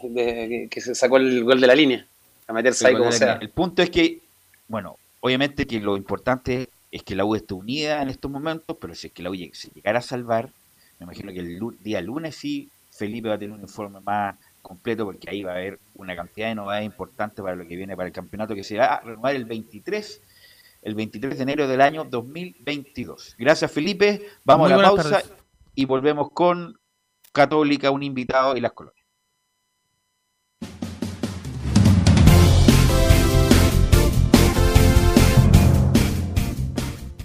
de- 0.04 0.10
de- 0.48 0.68
que 0.70 0.80
se 0.80 0.94
sacó 0.94 1.16
el 1.16 1.44
gol 1.44 1.60
de 1.60 1.66
la 1.66 1.74
línea. 1.74 2.06
A 2.48 2.52
meterse 2.52 2.86
ahí 2.86 2.92
Pero 2.94 3.04
como 3.04 3.12
el- 3.12 3.18
sea. 3.18 3.38
El 3.40 3.50
punto 3.50 3.82
es 3.82 3.90
que, 3.90 4.20
bueno, 4.68 4.96
obviamente 5.20 5.66
que 5.66 5.80
lo 5.80 5.96
importante 5.96 6.68
es 6.92 7.02
que 7.02 7.16
la 7.16 7.24
U 7.24 7.34
esté 7.34 7.54
unida 7.54 8.02
en 8.02 8.08
estos 8.08 8.30
momentos, 8.30 8.76
pero 8.80 8.94
si 8.94 9.08
es 9.08 9.12
que 9.12 9.22
la 9.22 9.30
U 9.30 9.34
se 9.52 9.70
llegara 9.74 9.98
a 9.98 10.02
salvar, 10.02 10.50
me 10.98 11.04
imagino 11.04 11.32
que 11.32 11.40
el 11.40 11.58
día 11.80 12.00
lunes 12.00 12.36
sí, 12.36 12.68
Felipe 12.90 13.28
va 13.28 13.34
a 13.34 13.38
tener 13.38 13.54
un 13.54 13.60
informe 13.60 14.00
más 14.00 14.36
completo 14.62 15.04
porque 15.04 15.28
ahí 15.30 15.42
va 15.42 15.52
a 15.52 15.56
haber 15.56 15.78
una 15.96 16.16
cantidad 16.16 16.48
de 16.48 16.54
novedades 16.54 16.86
importantes 16.86 17.42
para 17.42 17.54
lo 17.56 17.66
que 17.66 17.76
viene 17.76 17.94
para 17.96 18.06
el 18.08 18.12
campeonato 18.12 18.54
que 18.54 18.64
se 18.64 18.78
va 18.78 18.86
a 18.86 19.00
renovar 19.00 19.34
el 19.36 19.44
23 19.44 20.22
el 20.86 20.94
23 20.94 21.36
de 21.36 21.42
enero 21.42 21.66
del 21.66 21.80
año 21.80 22.04
2022. 22.04 23.34
Gracias 23.36 23.72
Felipe, 23.72 24.24
vamos 24.44 24.70
Muy 24.70 24.78
a 24.78 24.82
la 24.82 24.88
pausa 24.88 25.10
tardes. 25.10 25.32
y 25.74 25.84
volvemos 25.84 26.30
con 26.30 26.78
Católica, 27.32 27.90
un 27.90 28.04
invitado 28.04 28.56
y 28.56 28.60
las 28.60 28.72
colonias. 28.72 29.04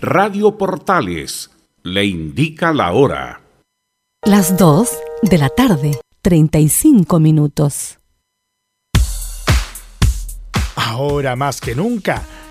Radio 0.01 0.57
Portales 0.57 1.51
le 1.83 2.05
indica 2.05 2.73
la 2.73 2.93
hora. 2.93 3.41
Las 4.25 4.57
2 4.57 4.89
de 5.21 5.37
la 5.37 5.49
tarde, 5.49 5.91
35 6.23 7.19
minutos. 7.19 7.99
Ahora 10.75 11.35
más 11.35 11.61
que 11.61 11.75
nunca, 11.75 12.23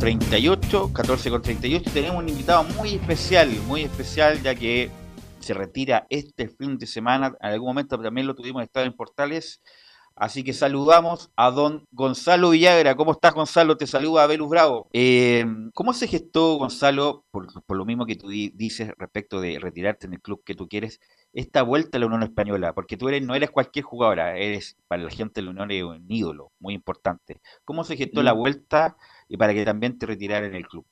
38, 0.00 0.92
14 0.92 1.30
con 1.30 1.42
38. 1.42 1.90
Tenemos 1.92 2.22
un 2.22 2.28
invitado 2.28 2.62
muy 2.76 2.94
especial, 2.94 3.50
muy 3.66 3.82
especial, 3.82 4.40
ya 4.42 4.54
que 4.54 4.90
se 5.40 5.54
retira 5.54 6.06
este 6.08 6.48
fin 6.48 6.78
de 6.78 6.86
semana. 6.86 7.34
En 7.40 7.50
algún 7.50 7.68
momento 7.68 7.98
también 7.98 8.26
lo 8.26 8.34
tuvimos 8.34 8.62
Estado 8.62 8.86
en 8.86 8.92
Portales. 8.92 9.60
Así 10.20 10.42
que 10.42 10.52
saludamos 10.52 11.30
a 11.36 11.52
don 11.52 11.84
Gonzalo 11.92 12.50
Villagra. 12.50 12.96
¿Cómo 12.96 13.12
estás, 13.12 13.34
Gonzalo? 13.34 13.76
Te 13.76 13.86
saluda 13.86 14.26
Velus 14.26 14.48
Bravo. 14.48 14.88
Eh, 14.92 15.44
¿Cómo 15.74 15.92
se 15.92 16.08
gestó, 16.08 16.56
Gonzalo, 16.56 17.24
por, 17.30 17.46
por 17.64 17.76
lo 17.76 17.84
mismo 17.84 18.04
que 18.04 18.16
tú 18.16 18.28
di- 18.28 18.50
dices 18.52 18.90
respecto 18.98 19.40
de 19.40 19.60
retirarte 19.60 20.06
en 20.08 20.14
el 20.14 20.20
club 20.20 20.42
que 20.44 20.56
tú 20.56 20.66
quieres, 20.68 20.98
esta 21.32 21.62
vuelta 21.62 21.98
a 21.98 22.00
la 22.00 22.06
Unión 22.06 22.24
Española? 22.24 22.72
Porque 22.72 22.96
tú 22.96 23.08
eres, 23.08 23.22
no 23.24 23.36
eres 23.36 23.52
cualquier 23.52 23.84
jugadora, 23.84 24.36
eres 24.36 24.76
para 24.88 25.04
la 25.04 25.10
gente 25.10 25.40
de 25.40 25.44
la 25.44 25.50
Unión 25.52 25.70
un 25.88 26.04
ídolo 26.08 26.50
muy 26.58 26.74
importante. 26.74 27.40
¿Cómo 27.64 27.84
se 27.84 27.96
gestó 27.96 28.24
la 28.24 28.34
Mm. 28.34 28.38
vuelta 28.38 28.96
y 29.28 29.36
para 29.36 29.54
que 29.54 29.64
también 29.64 29.98
te 29.98 30.06
retiraran 30.06 30.50
en 30.50 30.56
el 30.56 30.66
club? 30.66 30.84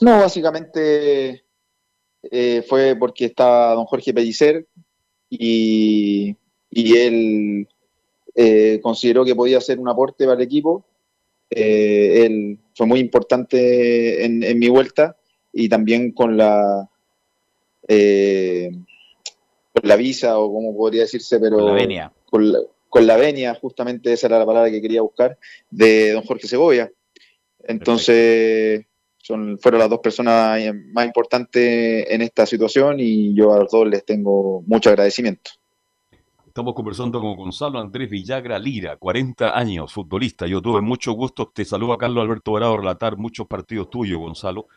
No, 0.00 0.18
básicamente 0.20 1.44
eh, 2.22 2.62
fue 2.68 2.96
porque 2.96 3.26
estaba 3.26 3.74
don 3.74 3.86
Jorge 3.86 4.12
Pellicer 4.12 4.66
y, 5.30 6.36
y 6.70 6.96
él 6.96 7.68
eh, 8.34 8.80
consideró 8.82 9.24
que 9.24 9.34
podía 9.34 9.58
hacer 9.58 9.78
un 9.78 9.88
aporte 9.88 10.24
para 10.24 10.36
el 10.36 10.42
equipo. 10.42 10.84
Eh, 11.50 12.24
él 12.26 12.58
fue 12.74 12.86
muy 12.86 13.00
importante 13.00 14.24
en, 14.24 14.42
en 14.42 14.58
mi 14.58 14.68
vuelta 14.68 15.16
y 15.52 15.68
también 15.68 16.12
con 16.12 16.36
la 16.36 16.88
con 17.86 19.88
la 19.88 19.96
visa 19.96 20.38
o 20.38 20.52
como 20.52 20.76
podría 20.76 21.02
decirse, 21.02 21.38
pero 21.38 21.58
Con 21.58 21.66
la 21.66 21.72
venia. 21.74 22.12
con 22.26 22.52
la, 22.52 22.58
con 22.88 23.06
la 23.06 23.16
venia, 23.16 23.54
justamente 23.56 24.12
esa 24.12 24.28
era 24.28 24.38
la 24.38 24.46
palabra 24.46 24.70
que 24.70 24.80
quería 24.80 25.02
buscar, 25.02 25.36
de 25.68 26.12
don 26.12 26.22
Jorge 26.24 26.46
Segovia. 26.46 26.90
Entonces, 27.66 28.86
son, 29.18 29.58
fueron 29.58 29.80
las 29.80 29.90
dos 29.90 30.00
personas 30.00 30.60
eh, 30.60 30.72
más 30.92 31.06
importantes 31.06 32.06
en 32.10 32.22
esta 32.22 32.46
situación 32.46 32.96
y 32.98 33.34
yo 33.34 33.54
a 33.54 33.60
los 33.60 33.72
dos 33.72 33.88
les 33.88 34.04
tengo 34.04 34.62
mucho 34.66 34.90
agradecimiento. 34.90 35.50
Estamos 36.46 36.74
conversando 36.74 37.20
con 37.20 37.34
Gonzalo 37.34 37.80
Andrés 37.80 38.08
Villagra 38.08 38.60
Lira, 38.60 38.96
40 38.96 39.58
años, 39.58 39.92
futbolista. 39.92 40.46
Yo 40.46 40.62
tuve 40.62 40.80
mucho 40.80 41.12
gusto, 41.12 41.50
te 41.52 41.64
saludo 41.64 41.94
a 41.94 41.98
Carlos 41.98 42.22
Alberto 42.22 42.52
Bravo, 42.52 42.76
relatar 42.76 43.16
muchos 43.16 43.48
partidos 43.48 43.90
tuyos, 43.90 44.20
Gonzalo. 44.20 44.68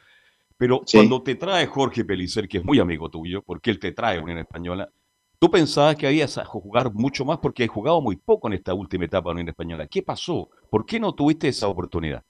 Pero 0.57 0.81
cuando 0.91 1.22
te 1.22 1.35
trae 1.35 1.68
Jorge 1.68 2.03
Pelicer, 2.03 2.47
que 2.47 2.57
es 2.57 2.65
muy 2.65 2.80
amigo 2.80 3.09
tuyo, 3.09 3.43
porque 3.43 3.69
él 3.69 3.77
te 3.77 3.91
trae 3.91 4.19
Unión 4.19 4.39
Española, 4.39 4.89
¿tú 5.38 5.51
pensabas 5.51 5.95
que 5.95 6.07
habías 6.07 6.39
a 6.39 6.45
jugar 6.45 6.91
mucho 6.93 7.26
más 7.26 7.38
porque 7.38 7.65
has 7.65 7.69
jugado 7.69 8.01
muy 8.01 8.15
poco 8.15 8.47
en 8.47 8.55
esta 8.55 8.73
última 8.73 9.05
etapa 9.05 9.30
de 9.30 9.34
Unión 9.34 9.49
Española? 9.49 9.85
¿Qué 9.85 10.01
pasó? 10.01 10.49
¿Por 10.72 10.84
qué 10.84 10.99
no 10.99 11.14
tuviste 11.14 11.47
esa 11.47 11.68
oportunidad? 11.68 12.23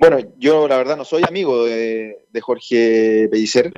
Bueno, 0.00 0.18
yo 0.38 0.66
la 0.66 0.78
verdad 0.78 0.96
no 0.96 1.04
soy 1.04 1.22
amigo 1.28 1.66
de, 1.66 2.16
Jorge 2.40 3.28
Pellicer. 3.30 3.70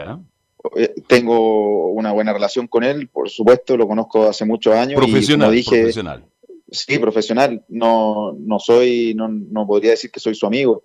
Eh, 0.77 0.95
tengo 1.09 1.89
una 1.89 2.13
buena 2.13 2.33
relación 2.33 2.69
con 2.69 2.85
él, 2.85 3.09
por 3.09 3.29
supuesto, 3.29 3.77
lo 3.77 3.89
conozco 3.89 4.29
hace 4.29 4.45
muchos 4.45 4.73
años. 4.73 5.01
Profesional, 5.01 5.53
y 5.53 5.57
dije, 5.57 5.79
profesional. 5.81 6.25
Sí, 6.71 7.01
profesional. 7.01 7.65
No, 7.69 8.37
no 8.39 8.61
soy, 8.61 9.15
no, 9.17 9.27
no 9.27 9.67
podría 9.67 9.91
decir 9.91 10.13
que 10.13 10.21
soy 10.21 10.37
su 10.37 10.47
amigo. 10.47 10.85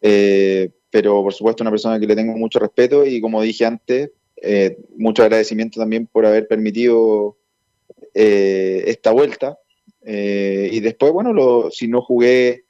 Eh, 0.00 0.70
pero 0.88 1.22
por 1.22 1.34
supuesto 1.34 1.62
una 1.62 1.70
persona 1.70 2.00
que 2.00 2.06
le 2.06 2.16
tengo 2.16 2.32
mucho 2.32 2.58
respeto 2.58 3.04
y 3.04 3.20
como 3.20 3.42
dije 3.42 3.66
antes, 3.66 4.12
eh, 4.40 4.78
mucho 4.96 5.22
agradecimiento 5.22 5.78
también 5.78 6.06
por 6.06 6.24
haber 6.24 6.48
permitido 6.48 7.36
eh, 8.14 8.84
esta 8.86 9.12
vuelta. 9.12 9.58
Y 10.02 10.80
después, 10.80 11.12
bueno, 11.12 11.34
lo, 11.34 11.70
si 11.70 11.86
no 11.86 12.00
jugué 12.00 12.64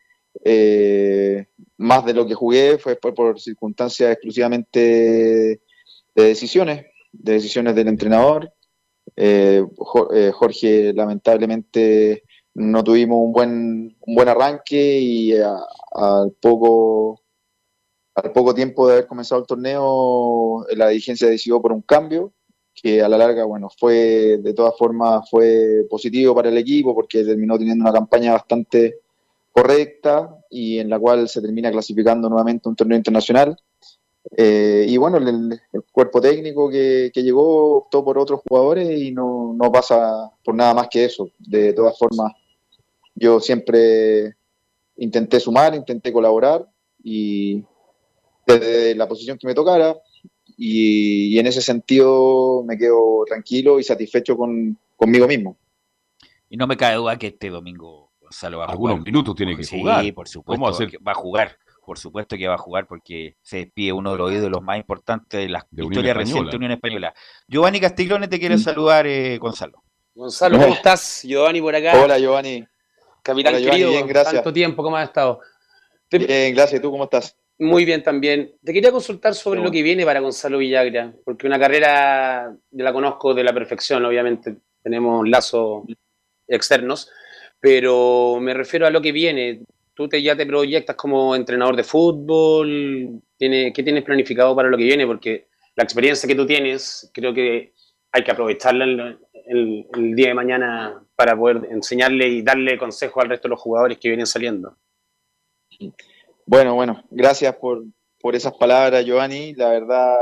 más 1.81 2.05
de 2.05 2.13
lo 2.13 2.27
que 2.27 2.35
jugué 2.35 2.77
fue 2.79 2.97
por, 2.97 3.41
circunstancias 3.41 4.13
exclusivamente 4.13 4.81
de 6.15 6.23
decisiones, 6.23 6.87
de 7.13 7.33
decisiones 7.33 7.75
del 7.75 7.89
entrenador. 7.89 8.53
Jorge, 10.33 10.93
lamentablemente, 10.93 12.25
no 12.55 12.85
tuvimos 12.85 13.19
un 13.25 13.33
buen, 13.33 13.97
un 13.99 14.15
buen 14.15 14.29
arranque 14.29 14.99
y 15.01 15.33
al 15.33 16.33
poco 16.41 17.23
al 18.15 18.33
poco 18.33 18.55
tiempo 18.55 18.87
de 18.87 18.95
haber 18.95 19.07
comenzado 19.07 19.41
el 19.41 19.47
torneo, 19.47 20.67
la 20.77 20.89
dirigencia 20.89 21.29
decidió 21.29 21.63
por 21.63 21.73
un 21.73 21.81
cambio, 21.81 22.35
que 22.75 23.01
a 23.03 23.09
la 23.09 23.17
larga, 23.17 23.45
bueno, 23.45 23.69
fue, 23.79 24.39
de 24.39 24.53
todas 24.53 24.77
formas, 24.77 25.29
fue 25.31 25.87
positivo 25.89 26.35
para 26.35 26.51
el 26.51 26.59
equipo 26.59 26.95
porque 26.95 27.25
terminó 27.25 27.57
teniendo 27.57 27.83
una 27.83 27.93
campaña 27.93 28.33
bastante 28.33 28.97
correcta 29.53 30.40
y 30.51 30.79
en 30.79 30.91
la 30.91 30.99
cual 30.99 31.29
se 31.29 31.41
termina 31.41 31.71
clasificando 31.71 32.29
nuevamente 32.29 32.69
un 32.69 32.77
torneo 32.77 32.99
internacional. 32.99 33.57
Eh, 34.37 34.85
y 34.89 34.97
bueno, 34.99 35.17
el, 35.17 35.61
cuerpo 35.93 36.21
técnico 36.21 36.69
que, 36.69 37.11
que, 37.15 37.23
llegó 37.23 37.79
optó 37.79 38.05
por 38.05 38.19
otros 38.19 38.41
jugadores 38.47 38.91
y 38.91 39.13
no, 39.13 39.55
no 39.55 39.73
pasa 39.73 40.31
por 40.45 40.55
nada 40.55 40.75
más 40.75 40.89
que 40.89 41.05
eso. 41.05 41.31
De 41.39 41.73
todas 41.73 41.97
formas, 41.97 42.33
yo 43.15 43.41
siempre 43.41 44.37
intenté 44.97 45.41
sumar, 45.41 45.75
intenté 45.75 46.13
colaborar 46.13 46.69
y, 47.03 47.65
desde 48.47 48.95
la 48.95 49.09
posición 49.09 49.39
que 49.39 49.47
me 49.47 49.55
tocara 49.55 49.97
y, 50.57 51.39
en 51.39 51.47
ese 51.47 51.63
sentido 51.63 52.63
me 52.65 52.77
quedo 52.77 53.25
tranquilo 53.27 53.79
y 53.79 53.85
satisfecho 53.85 54.37
con, 54.37 54.79
conmigo 54.97 55.27
mismo. 55.27 55.57
Y 56.49 56.57
no 56.57 56.67
me 56.67 56.77
cabe 56.77 56.97
duda 56.97 57.19
que 57.19 57.29
este 57.29 57.49
domingo 57.49 58.10
Gonzalo 58.31 58.59
va 58.59 58.67
a 58.67 58.69
Algunos 58.69 59.01
minutos 59.01 59.35
tiene 59.35 59.57
que 59.57 59.67
jugar. 59.67 60.05
Sí, 60.05 60.13
por 60.13 60.29
supuesto. 60.29 60.87
Va 61.07 61.13
a 61.13 61.15
jugar. 61.15 61.59
Por 61.85 61.99
supuesto 61.99 62.37
que 62.37 62.47
va 62.47 62.55
a 62.55 62.59
jugar 62.59 62.87
porque 62.87 63.35
se 63.43 63.57
despide 63.57 63.93
uno 63.93 64.13
de 64.13 64.19
los 64.19 64.33
ídolos 64.33 64.63
más 64.63 64.79
importantes 64.79 65.41
de 65.41 65.49
la 65.49 65.67
historia 65.73 66.15
reciente 66.15 66.53
de 66.53 66.57
Unión 66.57 66.71
Española. 66.71 67.13
Giovanni 67.49 67.81
Castiglione 67.81 68.29
te 68.29 68.39
quiere 68.39 68.57
mm. 68.57 68.61
saludar, 68.61 69.07
eh, 69.09 69.37
Gonzalo. 69.39 69.83
Gonzalo, 70.15 70.59
¿cómo 70.61 70.75
estás? 70.75 71.23
Giovanni 71.25 71.61
por 71.61 71.75
acá. 71.75 72.01
Hola, 72.01 72.19
Giovanni. 72.21 72.65
Capitán 73.23 73.55
querido, 73.55 73.91
bien, 73.91 74.07
gracias. 74.07 74.35
tanto 74.35 74.53
tiempo, 74.53 74.83
¿cómo 74.83 74.97
has 74.97 75.09
estado? 75.09 75.41
Bien, 76.11 76.55
gracias. 76.55 76.79
¿Y 76.79 76.83
tú 76.83 76.91
cómo 76.93 77.05
estás? 77.05 77.37
Muy 77.59 77.85
bien 77.85 78.03
también. 78.03 78.55
Te 78.65 78.73
quería 78.73 78.93
consultar 78.93 79.35
sobre 79.35 79.61
lo 79.61 79.73
que 79.73 79.83
viene 79.83 80.05
para 80.05 80.21
Gonzalo 80.21 80.59
Villagra, 80.59 81.13
porque 81.25 81.49
una 81.49 81.59
carrera, 81.59 82.55
yo 82.71 82.85
la 82.85 82.93
conozco 82.93 83.35
de 83.35 83.43
la 83.43 83.53
perfección, 83.53 84.05
obviamente 84.05 84.57
tenemos 84.83 85.29
lazos 85.29 85.83
externos, 86.47 87.11
pero 87.61 88.39
me 88.41 88.55
refiero 88.55 88.87
a 88.87 88.91
lo 88.91 89.01
que 89.01 89.13
viene. 89.13 89.61
Tú 89.95 90.09
te, 90.09 90.23
ya 90.23 90.35
te 90.37 90.47
proyectas 90.47 90.97
como 90.97 91.37
entrenador 91.37 91.77
de 91.77 91.85
fútbol, 91.85 93.21
¿Tiene, 93.37 93.73
¿qué 93.73 93.83
tienes 93.83 94.05
planificado 94.05 94.55
para 94.57 94.69
lo 94.69 94.77
que 94.77 94.85
viene? 94.85 95.07
Porque 95.07 95.49
la 95.77 95.85
experiencia 95.85 96.27
que 96.27 96.35
tú 96.35 96.47
tienes, 96.47 97.11
creo 97.13 97.33
que 97.33 97.73
hay 98.13 98.25
que 98.25 98.31
aprovecharla 98.31 98.85
el, 98.85 99.19
el 99.47 100.15
día 100.15 100.29
de 100.29 100.35
mañana 100.35 101.03
para 101.17 101.37
poder 101.37 101.69
enseñarle 101.71 102.29
y 102.29 102.43
darle 102.43 102.79
consejo 102.79 103.21
al 103.21 103.29
resto 103.29 103.49
de 103.49 103.51
los 103.51 103.61
jugadores 103.61 103.99
que 103.99 104.09
vienen 104.09 104.27
saliendo. 104.27 104.77
Bueno, 106.47 106.75
bueno, 106.75 107.05
gracias 107.11 107.55
por, 107.57 107.85
esas 108.33 108.55
palabras, 108.55 109.05
Giovanni. 109.05 109.55
La 109.55 109.69
verdad, 109.69 110.17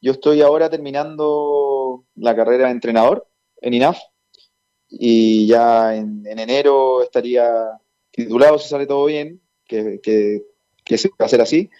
yo 0.00 0.12
estoy 0.12 0.40
ahora 0.40 0.70
terminando 0.70 2.04
la 2.14 2.34
carrera 2.34 2.66
de 2.66 2.72
entrenador 2.72 3.26
en 3.60 3.74
INAF 3.74 3.98
y 4.90 5.46
ya 5.46 5.94
en, 5.94 6.26
enero 6.26 7.02
estaría 7.02 7.48
titulado 8.10 8.58
si 8.58 8.68
sale 8.68 8.86
todo 8.86 9.06
bien, 9.06 9.40
que, 9.66 10.00
se 10.86 11.08
va 11.10 11.14
a 11.20 11.24
hacer 11.24 11.40
así. 11.40 11.70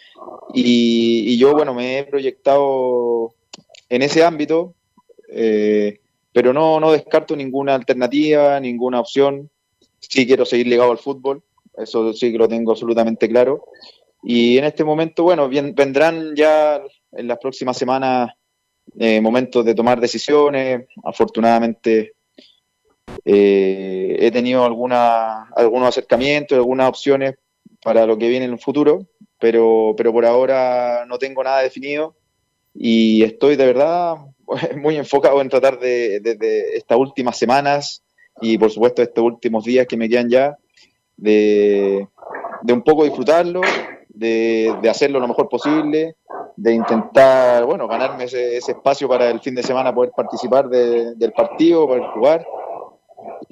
Y, 0.55 1.37
yo, 1.39 1.53
bueno, 1.53 1.75
me 1.75 1.99
he 1.99 2.05
proyectado 2.05 3.35
en 3.89 4.03
ese 4.03 4.23
ámbito, 4.23 4.75
eh, 5.29 5.99
pero 6.33 6.53
no, 6.53 6.79
no 6.79 6.93
descarto 6.93 7.35
ninguna 7.35 7.75
alternativa, 7.75 8.61
ninguna 8.61 9.01
opción. 9.01 9.51
Sí 9.99 10.27
quiero 10.27 10.45
seguir 10.45 10.69
ligado 10.69 10.93
al 10.93 10.99
fútbol, 10.99 11.43
eso 11.77 12.13
sí 12.13 12.31
que 12.31 12.39
lo 12.39 12.49
tengo 12.49 12.71
absolutamente 12.71 13.29
claro. 13.29 13.65
Y 14.23 14.59
en 14.59 14.65
este 14.65 14.85
momento, 14.85 15.25
bueno, 15.25 15.49
bien, 15.49 15.75
vendrán 15.75 16.37
ya 16.37 16.81
en 17.13 17.27
las 17.27 17.39
próximas 17.39 17.77
semanas 17.77 18.31
eh, 18.99 19.21
momentos 19.21 19.65
de 19.65 19.75
tomar 19.75 20.01
decisiones. 20.01 20.87
Afortunadamente 21.03 22.15
eh, 23.25 24.17
he 24.19 24.31
tenido 24.31 24.65
alguna, 24.65 25.45
algunos 25.57 25.89
acercamientos, 25.89 26.57
algunas 26.57 26.89
opciones 26.89 27.35
para 27.83 28.07
lo 28.07 28.19
que 28.19 28.29
viene 28.29 28.47
en 28.47 28.53
el 28.53 28.59
futuro, 28.59 29.07
pero, 29.39 29.95
pero 29.97 30.13
por 30.13 30.27
ahora 30.27 31.05
no 31.07 31.19
tengo 31.19 31.43
nada 31.43 31.61
definido 31.61 32.17
y 32.75 33.23
estoy 33.23 33.57
de 33.57 33.67
verdad 33.67 34.17
muy 34.77 34.97
enfocado 34.97 35.41
en 35.41 35.49
tratar 35.49 35.79
de, 35.79 36.21
de 36.21 36.77
estas 36.77 36.99
últimas 36.99 37.37
semanas 37.37 38.03
y 38.41 38.59
por 38.59 38.71
supuesto 38.71 39.03
estos 39.03 39.25
últimos 39.25 39.65
días 39.65 39.87
que 39.87 39.97
me 39.97 40.09
quedan 40.09 40.29
ya, 40.29 40.57
de, 41.17 42.07
un 42.69 42.83
poco 42.83 43.05
disfrutarlo, 43.05 43.61
de, 44.09 44.75
hacerlo 44.89 45.21
lo 45.21 45.29
mejor 45.29 45.49
posible, 45.49 46.17
de 46.57 46.73
intentar, 46.73 47.65
bueno, 47.65 47.87
ganarme 47.87 48.25
ese, 48.25 48.57
espacio 48.57 49.09
para 49.09 49.31
el 49.31 49.41
fin 49.41 49.55
de 49.55 49.63
semana 49.63 49.95
poder 49.95 50.13
participar 50.17 50.69
del 50.69 51.33
partido, 51.33 51.87
poder 51.87 52.05
jugar. 52.15 52.47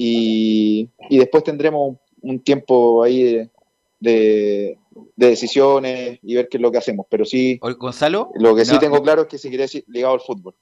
Y, 0.00 0.88
después 1.10 1.42
tendremos 1.42 1.96
un 2.22 2.38
tiempo 2.38 3.02
ahí 3.02 3.50
de, 3.98 4.78
decisiones 5.16 6.20
y 6.22 6.36
ver 6.36 6.48
qué 6.48 6.56
es 6.56 6.60
lo 6.62 6.70
que 6.70 6.78
hacemos. 6.78 7.06
Pero 7.10 7.24
sí, 7.24 7.58
Gonzalo, 7.58 8.30
lo 8.36 8.54
que 8.54 8.64
sí 8.64 8.78
tengo 8.78 9.02
claro 9.02 9.22
es 9.22 9.28
que 9.28 9.38
seguiré 9.38 9.66
ligado 9.88 10.14
al 10.14 10.20
fútbol. 10.20 10.54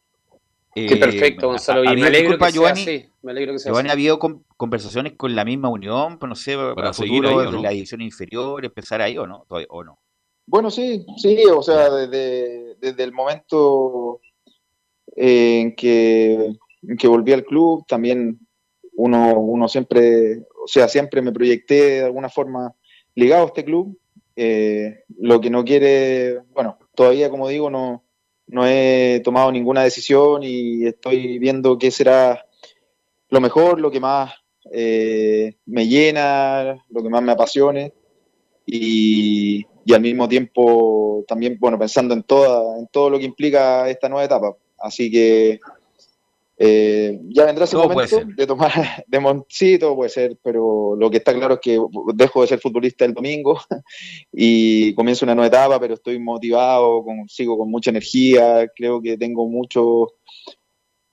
Qué 0.74 0.86
eh, 0.86 0.96
perfecto, 0.96 1.48
Gonzalo. 1.48 1.84
Y 1.84 1.96
me 1.96 2.06
alegro, 2.06 2.38
que 2.38 2.50
Giovanni, 2.50 2.84
sea 2.84 3.10
me 3.22 3.32
alegro 3.32 3.52
que 3.52 3.58
sea 3.58 3.70
Giovanni, 3.70 3.90
¿ha 3.90 3.92
habido 3.92 4.18
conversaciones 4.56 5.12
con 5.14 5.34
la 5.34 5.44
misma 5.44 5.68
unión, 5.68 6.18
pues 6.18 6.28
no 6.28 6.34
sé, 6.34 6.56
para, 6.74 6.94
seguir 6.94 7.26
ahí, 7.26 7.62
la 7.62 7.70
división 7.70 8.00
inferior, 8.00 8.64
empezar 8.64 9.02
ahí 9.02 9.18
o 9.18 9.26
no? 9.26 9.44
¿O 9.48 9.84
no? 9.84 9.98
Bueno, 10.46 10.70
sí, 10.70 11.04
sí, 11.18 11.44
o 11.46 11.62
sea, 11.62 11.90
desde, 11.90 12.76
desde 12.76 13.04
el 13.04 13.12
momento 13.12 14.20
en 15.14 15.74
que, 15.74 16.52
en 16.82 16.96
que 16.96 17.08
volví 17.08 17.32
al 17.32 17.44
club, 17.44 17.84
también 17.86 18.45
uno, 18.96 19.38
uno 19.38 19.68
siempre, 19.68 20.40
o 20.62 20.66
sea, 20.66 20.88
siempre 20.88 21.22
me 21.22 21.32
proyecté 21.32 22.00
de 22.00 22.04
alguna 22.04 22.28
forma 22.28 22.74
ligado 23.14 23.44
a 23.44 23.46
este 23.46 23.64
club. 23.64 23.98
Eh, 24.34 25.04
lo 25.18 25.40
que 25.40 25.48
no 25.50 25.64
quiere, 25.64 26.40
bueno, 26.52 26.78
todavía 26.94 27.30
como 27.30 27.48
digo, 27.48 27.70
no, 27.70 28.04
no 28.48 28.66
he 28.66 29.20
tomado 29.24 29.50
ninguna 29.50 29.82
decisión 29.82 30.42
y 30.42 30.86
estoy 30.86 31.38
viendo 31.38 31.78
qué 31.78 31.90
será 31.90 32.46
lo 33.30 33.40
mejor, 33.40 33.80
lo 33.80 33.90
que 33.90 34.00
más 34.00 34.34
eh, 34.72 35.56
me 35.66 35.86
llena, 35.86 36.84
lo 36.90 37.02
que 37.02 37.08
más 37.08 37.22
me 37.22 37.32
apasione 37.32 37.92
y, 38.66 39.64
al 39.92 40.00
mismo 40.00 40.28
tiempo 40.28 41.24
también, 41.28 41.56
bueno, 41.60 41.78
pensando 41.78 42.12
en, 42.12 42.24
toda, 42.24 42.78
en 42.78 42.88
todo 42.88 43.08
lo 43.08 43.18
que 43.18 43.24
implica 43.24 43.88
esta 43.88 44.08
nueva 44.08 44.24
etapa. 44.24 44.56
Así 44.78 45.10
que 45.10 45.60
Eh, 46.58 47.20
ya 47.28 47.44
vendrá 47.44 47.64
ese 47.64 47.76
Todo 47.76 47.88
momento 47.88 48.18
de 48.34 48.46
tomar, 48.46 48.72
de 49.06 49.94
puede 49.94 50.08
ser, 50.08 50.38
pero 50.42 50.96
lo 50.96 51.10
que 51.10 51.18
está 51.18 51.34
claro 51.34 51.54
es 51.54 51.60
que 51.60 51.78
dejo 52.14 52.40
de 52.40 52.46
ser 52.46 52.60
futbolista 52.60 53.04
el 53.04 53.12
domingo 53.12 53.60
y 54.32 54.94
comienzo 54.94 55.26
una 55.26 55.34
nueva 55.34 55.48
etapa, 55.48 55.78
pero 55.78 55.94
estoy 55.94 56.18
motivado, 56.18 57.04
con- 57.04 57.28
sigo 57.28 57.58
con 57.58 57.70
mucha 57.70 57.90
energía, 57.90 58.70
creo 58.74 59.02
que 59.02 59.18
tengo 59.18 59.46
mucho 59.48 60.14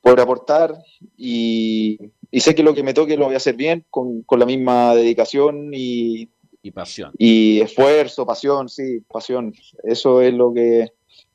por 0.02 0.20
aportar 0.20 0.76
y, 1.18 1.98
y 2.32 2.40
sé 2.40 2.56
que 2.56 2.64
lo 2.64 2.74
que 2.74 2.84
me 2.84 2.94
toque 2.94 3.18
lo 3.18 3.26
voy 3.26 3.34
a 3.34 3.38
hacer 3.38 3.56
bien, 3.56 3.86
con, 3.90 4.22
con 4.24 4.40
la 4.40 4.46
misma 4.46 4.96
dedicación 4.96 5.72
y, 5.74 6.30
Y 6.62 6.72
pasión. 6.72 7.12
y 7.18 7.62
esfuerzo, 7.62 8.26
pasión, 8.26 8.70
sí, 8.70 9.02
pasión. 9.10 9.54
Eso 9.84 10.22
es 10.22 10.34
lo 10.34 10.54
que 10.54 10.62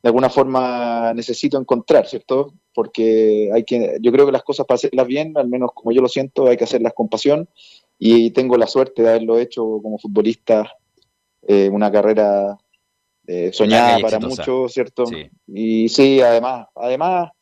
de 0.01 0.09
alguna 0.09 0.29
forma 0.31 1.13
necesito 1.15 1.59
encontrar, 1.59 2.07
¿cierto? 2.07 2.55
Porque 2.79 3.51
hay 3.53 3.65
que, 3.65 3.99
yo 4.01 4.13
creo 4.13 4.25
que 4.25 4.31
las 4.31 4.45
cosas 4.45 4.65
para 4.65 4.77
hacerlas 4.77 5.09
bien, 5.09 5.37
al 5.37 5.49
menos 5.49 5.73
como 5.75 5.91
yo 5.91 6.01
lo 6.01 6.07
siento, 6.07 6.47
hay 6.47 6.57
que 6.57 6.63
hacerlas 6.63 6.93
con 6.95 7.09
pasión 7.09 7.49
y 7.99 8.31
tengo 8.31 8.57
la 8.57 8.69
suerte 8.69 9.03
de 9.03 9.09
haberlo 9.09 9.37
hecho 9.37 9.81
como 9.83 9.99
futbolista, 9.99 10.77
eh, 11.43 11.69
una 11.69 11.91
carrera 11.91 12.57
eh, 13.27 13.51
soñada 13.53 13.99
para 13.99 14.21
muchos, 14.21 14.73
¿cierto? 14.73 15.07
Sí. 15.07 15.29
Y 15.49 15.89
sí, 15.89 16.21
además, 16.21 16.69
además, 16.77 17.33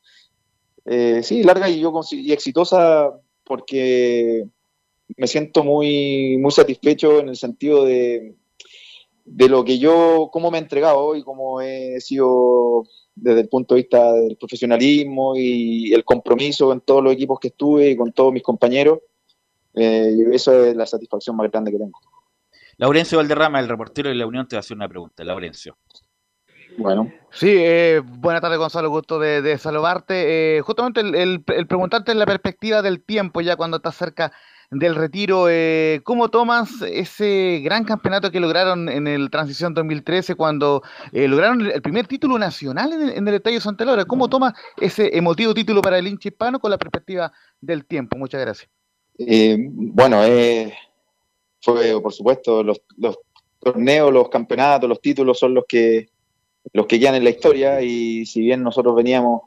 eh, 0.86 1.20
sí, 1.22 1.42
larga 1.42 1.68
y 1.68 1.80
yo 1.80 1.92
y 2.12 2.32
exitosa 2.32 3.12
porque 3.44 4.42
me 5.18 5.26
siento 5.26 5.64
muy, 5.64 6.38
muy 6.38 6.50
satisfecho 6.50 7.20
en 7.20 7.28
el 7.28 7.36
sentido 7.36 7.84
de, 7.84 8.36
de 9.26 9.48
lo 9.50 9.66
que 9.66 9.78
yo, 9.78 10.30
cómo 10.32 10.50
me 10.50 10.56
he 10.56 10.62
entregado 10.62 11.14
y 11.14 11.22
cómo 11.22 11.60
he 11.60 12.00
sido 12.00 12.86
desde 13.16 13.40
el 13.40 13.48
punto 13.48 13.74
de 13.74 13.80
vista 13.80 14.12
del 14.12 14.36
profesionalismo 14.36 15.34
y 15.36 15.92
el 15.92 16.04
compromiso 16.04 16.72
en 16.72 16.80
todos 16.82 17.02
los 17.02 17.12
equipos 17.12 17.40
que 17.40 17.48
estuve 17.48 17.90
y 17.90 17.96
con 17.96 18.12
todos 18.12 18.32
mis 18.32 18.42
compañeros. 18.42 19.00
Eh, 19.74 20.12
y 20.16 20.34
eso 20.34 20.64
es 20.64 20.76
la 20.76 20.86
satisfacción 20.86 21.34
más 21.36 21.50
grande 21.50 21.72
que 21.72 21.78
tengo. 21.78 21.98
Laurencio 22.78 23.18
Valderrama, 23.18 23.58
el 23.58 23.68
reportero 23.68 24.10
de 24.10 24.14
la 24.14 24.26
Unión, 24.26 24.46
te 24.46 24.54
va 24.56 24.58
a 24.58 24.60
hacer 24.60 24.76
una 24.76 24.88
pregunta. 24.88 25.24
Laurencio. 25.24 25.76
Bueno. 26.78 27.10
Sí, 27.30 27.48
eh, 27.56 28.02
buenas 28.04 28.42
tardes 28.42 28.58
Gonzalo, 28.58 28.90
gusto 28.90 29.18
de, 29.18 29.40
de 29.40 29.56
saludarte. 29.56 30.58
Eh, 30.58 30.60
justamente 30.60 31.00
el, 31.00 31.14
el- 31.14 31.44
el 31.46 31.66
preguntarte 31.66 32.12
en 32.12 32.18
la 32.18 32.26
perspectiva 32.26 32.82
del 32.82 33.02
tiempo, 33.02 33.40
ya 33.40 33.56
cuando 33.56 33.78
estás 33.78 33.96
cerca 33.96 34.30
del 34.70 34.94
retiro, 34.94 35.48
eh, 35.48 36.00
¿cómo 36.04 36.28
tomas 36.28 36.82
ese 36.82 37.60
gran 37.62 37.84
campeonato 37.84 38.30
que 38.30 38.40
lograron 38.40 38.88
en 38.88 39.06
el 39.06 39.30
Transición 39.30 39.74
2013 39.74 40.34
cuando 40.34 40.82
eh, 41.12 41.28
lograron 41.28 41.60
el 41.60 41.82
primer 41.82 42.06
título 42.06 42.38
nacional 42.38 42.92
en 42.92 43.28
el, 43.28 43.34
Estadio 43.34 43.60
Santa 43.60 43.84
Laura? 43.84 44.04
¿Cómo 44.04 44.28
tomas 44.28 44.54
ese 44.80 45.16
emotivo 45.16 45.54
título 45.54 45.82
para 45.82 45.98
el 45.98 46.06
hincha 46.06 46.28
hispano 46.28 46.58
con 46.58 46.70
la 46.70 46.78
perspectiva 46.78 47.32
del 47.60 47.84
tiempo? 47.84 48.18
Muchas 48.18 48.40
gracias. 48.40 48.70
Eh, 49.18 49.56
bueno, 49.70 50.24
eh, 50.24 50.74
fue 51.60 52.00
por 52.00 52.12
supuesto 52.12 52.62
los, 52.62 52.80
los 52.96 53.18
torneos, 53.60 54.12
los 54.12 54.28
campeonatos, 54.28 54.88
los 54.88 55.00
títulos 55.00 55.38
son 55.38 55.54
los 55.54 55.64
que 55.66 56.08
los 56.72 56.86
que 56.86 56.98
quedan 56.98 57.14
en 57.14 57.24
la 57.24 57.30
historia 57.30 57.80
y 57.80 58.26
si 58.26 58.40
bien 58.40 58.62
nosotros 58.62 58.94
veníamos 58.96 59.42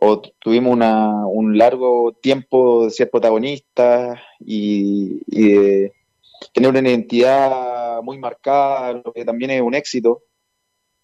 o 0.00 0.20
tu- 0.20 0.30
tuvimos 0.40 0.72
una- 0.72 1.26
un 1.26 1.56
largo 1.58 2.12
tiempo 2.22 2.84
de 2.84 2.90
ser 2.90 3.10
protagonistas 3.10 4.18
y, 4.40 5.20
de 5.26 5.92
tener 6.54 6.70
una 6.70 6.80
identidad 6.80 8.02
muy 8.02 8.18
marcada, 8.18 8.94
lo 9.04 9.12
que 9.12 9.24
también 9.24 9.50
es 9.52 9.62
un 9.62 9.74
éxito, 9.74 10.22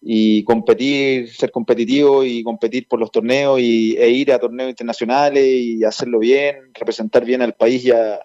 y 0.01 0.43
competir, 0.43 1.29
ser 1.33 1.51
competitivo 1.51 2.23
y 2.23 2.43
competir 2.43 2.87
por 2.87 2.99
los 2.99 3.11
torneos 3.11 3.59
y, 3.59 3.97
e 3.97 4.09
ir 4.09 4.31
a 4.31 4.39
torneos 4.39 4.69
internacionales 4.69 5.43
y 5.45 5.83
hacerlo 5.83 6.19
bien, 6.19 6.57
representar 6.73 7.25
bien 7.25 7.41
al 7.41 7.53
país 7.55 7.85
y 7.85 7.91
a, 7.91 8.19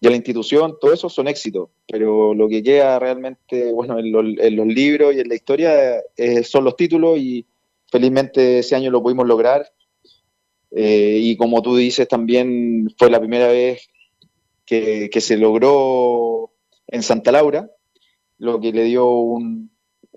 la 0.00 0.14
institución, 0.16 0.76
todo 0.80 0.92
eso 0.92 1.08
son 1.08 1.26
éxitos, 1.28 1.70
pero 1.88 2.32
lo 2.34 2.48
que 2.48 2.62
queda 2.62 2.98
realmente, 2.98 3.72
bueno, 3.72 3.98
en, 3.98 4.12
los- 4.12 4.38
en 4.38 4.56
los 4.56 4.66
libros 4.66 5.14
y 5.14 5.20
en 5.20 5.28
la 5.28 5.34
historia 5.34 5.96
eh, 6.16 6.44
son 6.44 6.64
los 6.64 6.76
títulos 6.76 7.18
y 7.18 7.44
felizmente 7.90 8.60
ese 8.60 8.76
año 8.76 8.90
lo 8.90 9.02
pudimos 9.02 9.26
lograr. 9.26 9.66
Eh, 10.70 11.18
y 11.20 11.36
como 11.36 11.62
tú 11.62 11.76
dices, 11.76 12.08
también 12.08 12.88
fue 12.98 13.10
la 13.10 13.20
primera 13.20 13.48
vez 13.48 13.88
que, 14.64 15.08
que 15.10 15.20
se 15.20 15.36
logró 15.36 16.50
en 16.88 17.02
Santa 17.02 17.32
Laura, 17.32 17.70
lo 18.38 18.60
que 18.60 18.72
le 18.72 18.84
dio 18.84 19.08
un, 19.08 19.70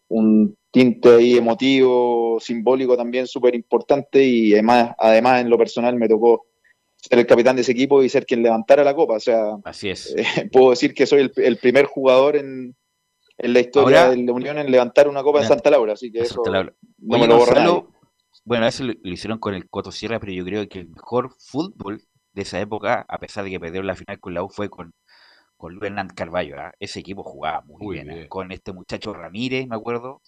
un 0.07 0.57
tinte 0.71 1.09
ahí 1.15 1.38
emotivo, 1.38 2.39
simbólico 2.39 2.97
también 2.97 3.27
súper 3.27 3.55
importante 3.55 4.23
y 4.23 4.53
además, 4.53 4.91
además 4.97 5.41
en 5.41 5.49
lo 5.49 5.57
personal 5.57 5.95
me 5.95 6.07
tocó 6.09 6.45
ser 6.95 7.19
el 7.19 7.26
capitán 7.27 7.55
de 7.55 7.61
ese 7.61 7.71
equipo 7.71 8.03
y 8.03 8.09
ser 8.09 8.26
quien 8.26 8.43
levantara 8.43 8.84
la 8.84 8.95
copa. 8.95 9.15
O 9.15 9.19
sea, 9.19 9.55
Así 9.63 9.89
es. 9.89 10.13
eh, 10.17 10.23
puedo 10.51 10.71
decir 10.71 10.93
que 10.93 11.05
soy 11.05 11.21
el, 11.21 11.31
el 11.38 11.57
primer 11.57 11.85
jugador 11.85 12.35
en, 12.35 12.76
en 13.38 13.53
la 13.53 13.59
historia 13.61 14.01
Ahora- 14.05 14.15
de 14.15 14.23
la 14.23 14.34
Unión 14.34 14.57
en 14.57 14.69
levantar 14.71 15.07
una 15.07 15.23
copa 15.23 15.41
en. 15.41 15.47
Santa 15.47 15.69
Laura, 15.69 15.93
así 15.93 16.11
que 16.11 16.19
eso 16.19 16.41
Laura. 16.45 16.73
no 16.99 17.15
Oye, 17.15 17.21
me 17.21 17.27
lo 17.27 17.38
borra 17.38 17.53
Gonzalo, 17.53 17.73
nadie. 17.84 17.98
Bueno, 18.45 18.68
eso 18.68 18.84
lo, 18.84 18.94
lo 18.94 19.11
hicieron 19.11 19.40
con 19.40 19.53
el 19.53 19.70
Coto 19.70 19.91
Sierra, 19.91 20.20
pero 20.20 20.32
yo 20.32 20.44
creo 20.45 20.68
que 20.68 20.80
el 20.80 20.90
mejor 20.90 21.36
fútbol 21.40 22.03
de 22.34 22.41
esa 22.41 22.60
época, 22.60 23.06
a 23.07 23.18
pesar 23.18 23.44
de 23.44 23.52
que 23.52 23.60
perdieron 23.60 23.88
la 23.88 23.95
final 23.95 24.20
con 24.20 24.34
la 24.34 24.44
U, 24.44 24.49
fue 24.49 24.70
con, 24.70 24.94
con 25.57 25.74
Luis 25.74 25.86
Hernández 25.86 26.16
Carballo. 26.16 26.56
¿ah? 26.57 26.72
Ese 26.80 27.02
equipo 27.02 27.24
jugaba 27.24 27.61
muy, 27.61 27.95
bien, 27.95 28.11
¿ah? 28.11 28.26
con 28.30 28.52
este 28.52 28.72
muchacho 28.72 29.14
Ramírez, 29.14 29.68
me 29.68 29.76
acuerdo. 29.76 30.22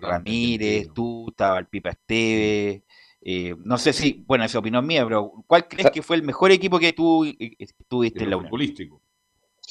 Ramírez, 0.00 0.88
tú, 0.94 1.26
estaba 1.28 1.58
el 1.58 1.66
Pipa 1.66 1.90
Esteve. 1.90 2.84
eh, 3.20 3.54
no 3.64 3.76
sé 3.78 3.92
si, 3.92 4.24
bueno, 4.26 4.44
esa 4.44 4.58
opinión 4.58 4.86
mía, 4.86 5.04
pero 5.04 5.32
¿cuál 5.46 5.68
crees 5.68 5.90
que 5.90 6.02
fue 6.02 6.16
el 6.16 6.22
mejor 6.22 6.50
equipo 6.52 6.78
que 6.78 6.92
tú 6.92 7.24
eh, 7.24 7.36
eh, 7.38 7.66
tuviste 7.86 8.24
en 8.24 8.30
la 8.30 8.38
Unión? 8.38 8.50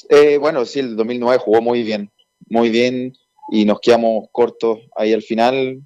Eh, 0.08 0.38
bueno, 0.38 0.64
sí, 0.64 0.78
el 0.78 0.96
2009 0.96 1.38
jugó 1.38 1.60
muy 1.60 1.82
bien, 1.82 2.10
muy 2.48 2.70
bien 2.70 3.12
y 3.50 3.64
nos 3.64 3.80
quedamos 3.80 4.28
cortos 4.30 4.78
ahí 4.94 5.12
al 5.12 5.22
final, 5.22 5.82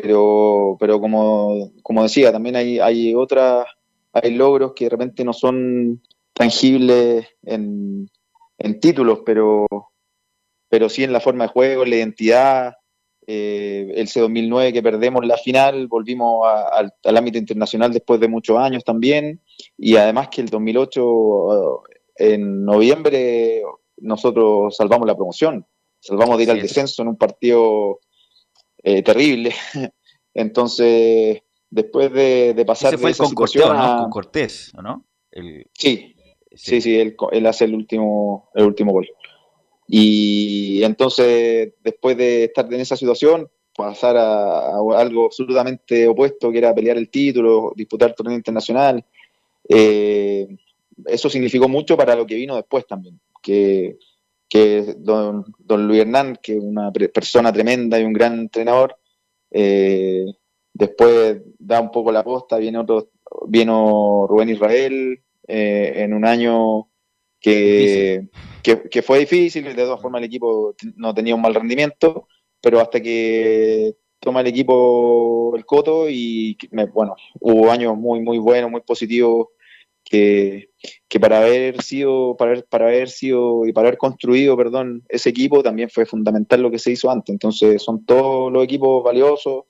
pero, 0.00 0.76
pero 0.80 1.00
como, 1.00 1.70
como 1.84 2.02
decía, 2.02 2.32
también 2.32 2.56
hay, 2.56 2.80
hay 2.80 3.14
otras, 3.14 3.64
hay 4.12 4.34
logros 4.34 4.72
que 4.74 4.86
de 4.86 4.90
repente 4.90 5.24
no 5.24 5.32
son 5.32 6.02
tangibles 6.32 7.28
en, 7.44 8.10
en 8.58 8.80
títulos, 8.80 9.20
pero, 9.24 9.66
pero 10.68 10.88
sí 10.88 11.04
en 11.04 11.12
la 11.12 11.20
forma 11.20 11.44
de 11.44 11.50
juego, 11.50 11.84
en 11.84 11.90
la 11.90 11.96
identidad. 11.96 12.74
Eh, 13.24 13.92
el 13.94 14.08
C2009 14.08 14.72
que 14.72 14.82
perdemos 14.82 15.24
la 15.24 15.36
final, 15.38 15.86
volvimos 15.86 16.44
a- 16.44 16.68
al, 16.70 16.92
al 17.04 17.16
ámbito 17.16 17.38
internacional 17.38 17.92
después 17.92 18.18
de 18.18 18.26
muchos 18.26 18.58
años 18.58 18.82
también, 18.82 19.40
y 19.78 19.94
además 19.96 20.28
que 20.28 20.40
el 20.40 20.48
2008 20.48 21.82
en 22.16 22.64
noviembre 22.64 23.62
nosotros 23.98 24.76
salvamos 24.76 25.06
la 25.06 25.14
promoción, 25.14 25.64
salvamos 26.00 26.36
de 26.36 26.42
ir 26.42 26.50
al 26.50 26.60
descenso 26.60 27.02
en 27.02 27.08
un 27.08 27.16
partido 27.16 28.00
eh, 28.84 29.02
terrible. 29.02 29.52
Entonces, 30.34 31.42
después 31.70 32.12
de, 32.12 32.54
de 32.54 32.64
pasar 32.64 32.94
Ese 32.94 32.98
fue 32.98 33.06
de 33.06 33.10
el 33.10 33.12
esa 33.12 33.24
con 33.24 33.34
Cortés, 33.34 33.62
a- 33.64 33.96
Con 33.98 34.10
Cortés, 34.10 34.72
¿o 34.76 34.82
no? 34.82 35.04
El- 35.32 35.66
Sí, 35.72 36.14
sí, 36.54 36.80
sí, 36.80 36.98
él, 37.00 37.16
él 37.32 37.46
hace 37.46 37.64
el 37.64 37.74
último, 37.74 38.50
el 38.54 38.64
último 38.66 38.92
gol. 38.92 39.08
Y 39.86 40.82
entonces, 40.82 41.74
después 41.82 42.16
de 42.16 42.44
estar 42.44 42.72
en 42.72 42.80
esa 42.80 42.96
situación, 42.96 43.48
pasar 43.76 44.16
a, 44.16 44.68
a 44.68 44.78
algo 44.96 45.26
absolutamente 45.26 46.06
opuesto, 46.08 46.50
que 46.50 46.58
era 46.58 46.74
pelear 46.74 46.96
el 46.96 47.10
título, 47.10 47.72
disputar 47.76 48.14
torneo 48.14 48.36
internacional, 48.36 49.04
eh, 49.68 50.46
eso 51.06 51.28
significó 51.28 51.68
mucho 51.68 51.96
para 51.96 52.14
lo 52.14 52.24
que 52.26 52.36
vino 52.36 52.56
después 52.56 52.86
también, 52.86 53.20
que, 53.42 53.98
que 54.48 54.94
don, 54.98 55.44
don 55.58 55.86
Luis 55.88 56.00
Hernán, 56.02 56.38
que 56.42 56.56
es 56.56 56.62
una 56.62 56.92
persona 56.92 57.52
tremenda 57.52 57.98
y 57.98 58.04
un 58.04 58.12
gran 58.12 58.38
entrenador, 58.38 58.96
eh, 59.50 60.24
después 60.72 61.40
da 61.58 61.80
un 61.80 61.90
poco 61.90 62.12
la 62.12 62.22
posta, 62.22 62.58
viene 62.58 62.78
otro, 62.78 63.10
vino 63.48 64.26
Rubén 64.28 64.50
Israel 64.50 65.20
eh, 65.48 65.92
en 65.96 66.12
un 66.14 66.24
año 66.24 66.88
que, 67.40 68.28
que, 68.62 68.88
que 68.88 69.02
fue 69.02 69.18
difícil, 69.20 69.64
de 69.64 69.74
todas 69.74 70.00
formas 70.00 70.20
el 70.20 70.26
equipo 70.26 70.74
no 70.96 71.14
tenía 71.14 71.34
un 71.34 71.42
mal 71.42 71.54
rendimiento, 71.54 72.28
pero 72.60 72.80
hasta 72.80 73.00
que 73.00 73.94
toma 74.20 74.40
el 74.40 74.46
equipo 74.46 75.52
el 75.56 75.66
coto 75.66 76.08
y 76.08 76.56
me- 76.70 76.86
bueno, 76.86 77.14
hubo 77.40 77.70
años 77.70 77.96
muy, 77.96 78.20
muy 78.20 78.38
buenos, 78.38 78.70
muy 78.70 78.80
positivos 78.80 79.48
que, 80.04 80.70
que 81.08 81.18
para 81.18 81.38
haber 81.38 81.82
sido, 81.82 82.36
para 82.36 82.52
haber, 82.52 82.64
para 82.66 82.86
haber 82.86 83.08
sido 83.08 83.66
y 83.66 83.72
para 83.72 83.88
haber 83.88 83.98
construido, 83.98 84.56
perdón, 84.56 85.02
ese 85.08 85.30
equipo 85.30 85.62
también 85.62 85.88
fue 85.90 86.06
fundamental 86.06 86.60
lo 86.60 86.70
que 86.70 86.78
se 86.78 86.92
hizo 86.92 87.10
antes. 87.10 87.32
Entonces 87.32 87.82
son 87.82 88.04
todos 88.04 88.52
los 88.52 88.62
equipos 88.62 89.02
valiosos 89.02 89.64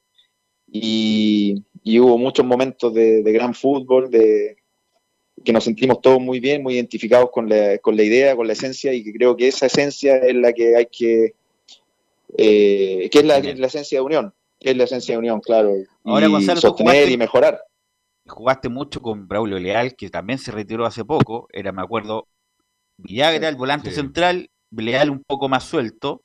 y, 0.70 1.62
y 1.82 2.00
hubo 2.00 2.18
muchos 2.18 2.44
momentos 2.44 2.92
de, 2.92 3.22
de 3.22 3.32
gran 3.32 3.54
fútbol, 3.54 4.10
de 4.10 4.56
que 5.44 5.52
nos 5.52 5.64
sentimos 5.64 6.00
todos 6.00 6.20
muy 6.20 6.40
bien, 6.40 6.62
muy 6.62 6.74
identificados 6.74 7.30
con 7.30 7.48
la, 7.48 7.78
con 7.78 7.96
la 7.96 8.02
idea, 8.02 8.34
con 8.34 8.46
la 8.46 8.54
esencia 8.54 8.92
y 8.92 9.04
que 9.04 9.12
creo 9.12 9.36
que 9.36 9.48
esa 9.48 9.66
esencia 9.66 10.16
es 10.16 10.34
la 10.34 10.52
que 10.52 10.76
hay 10.76 10.86
que, 10.86 11.34
eh, 12.36 13.08
que 13.10 13.18
es 13.18 13.24
la, 13.24 13.40
la 13.40 13.66
esencia 13.66 13.98
de 13.98 14.02
unión, 14.02 14.34
que 14.58 14.70
es 14.70 14.76
la 14.76 14.84
esencia 14.84 15.14
de 15.14 15.18
unión, 15.18 15.40
claro, 15.40 15.72
Ahora, 16.04 16.26
y 16.26 16.30
Gonzalo, 16.30 16.60
sostener 16.60 17.10
y 17.10 17.16
mejorar. 17.16 17.60
Jugaste 18.26 18.68
mucho 18.68 19.00
con 19.02 19.28
Braulio 19.28 19.58
Leal, 19.58 19.94
que 19.96 20.10
también 20.10 20.38
se 20.38 20.52
retiró 20.52 20.86
hace 20.86 21.04
poco, 21.04 21.48
era, 21.52 21.72
me 21.72 21.82
acuerdo, 21.82 22.28
Villagra, 22.98 23.48
el 23.48 23.56
volante 23.56 23.90
Sí. 23.90 23.96
central, 23.96 24.50
Leal 24.70 25.10
un 25.10 25.22
poco 25.24 25.48
más 25.48 25.64
suelto, 25.64 26.22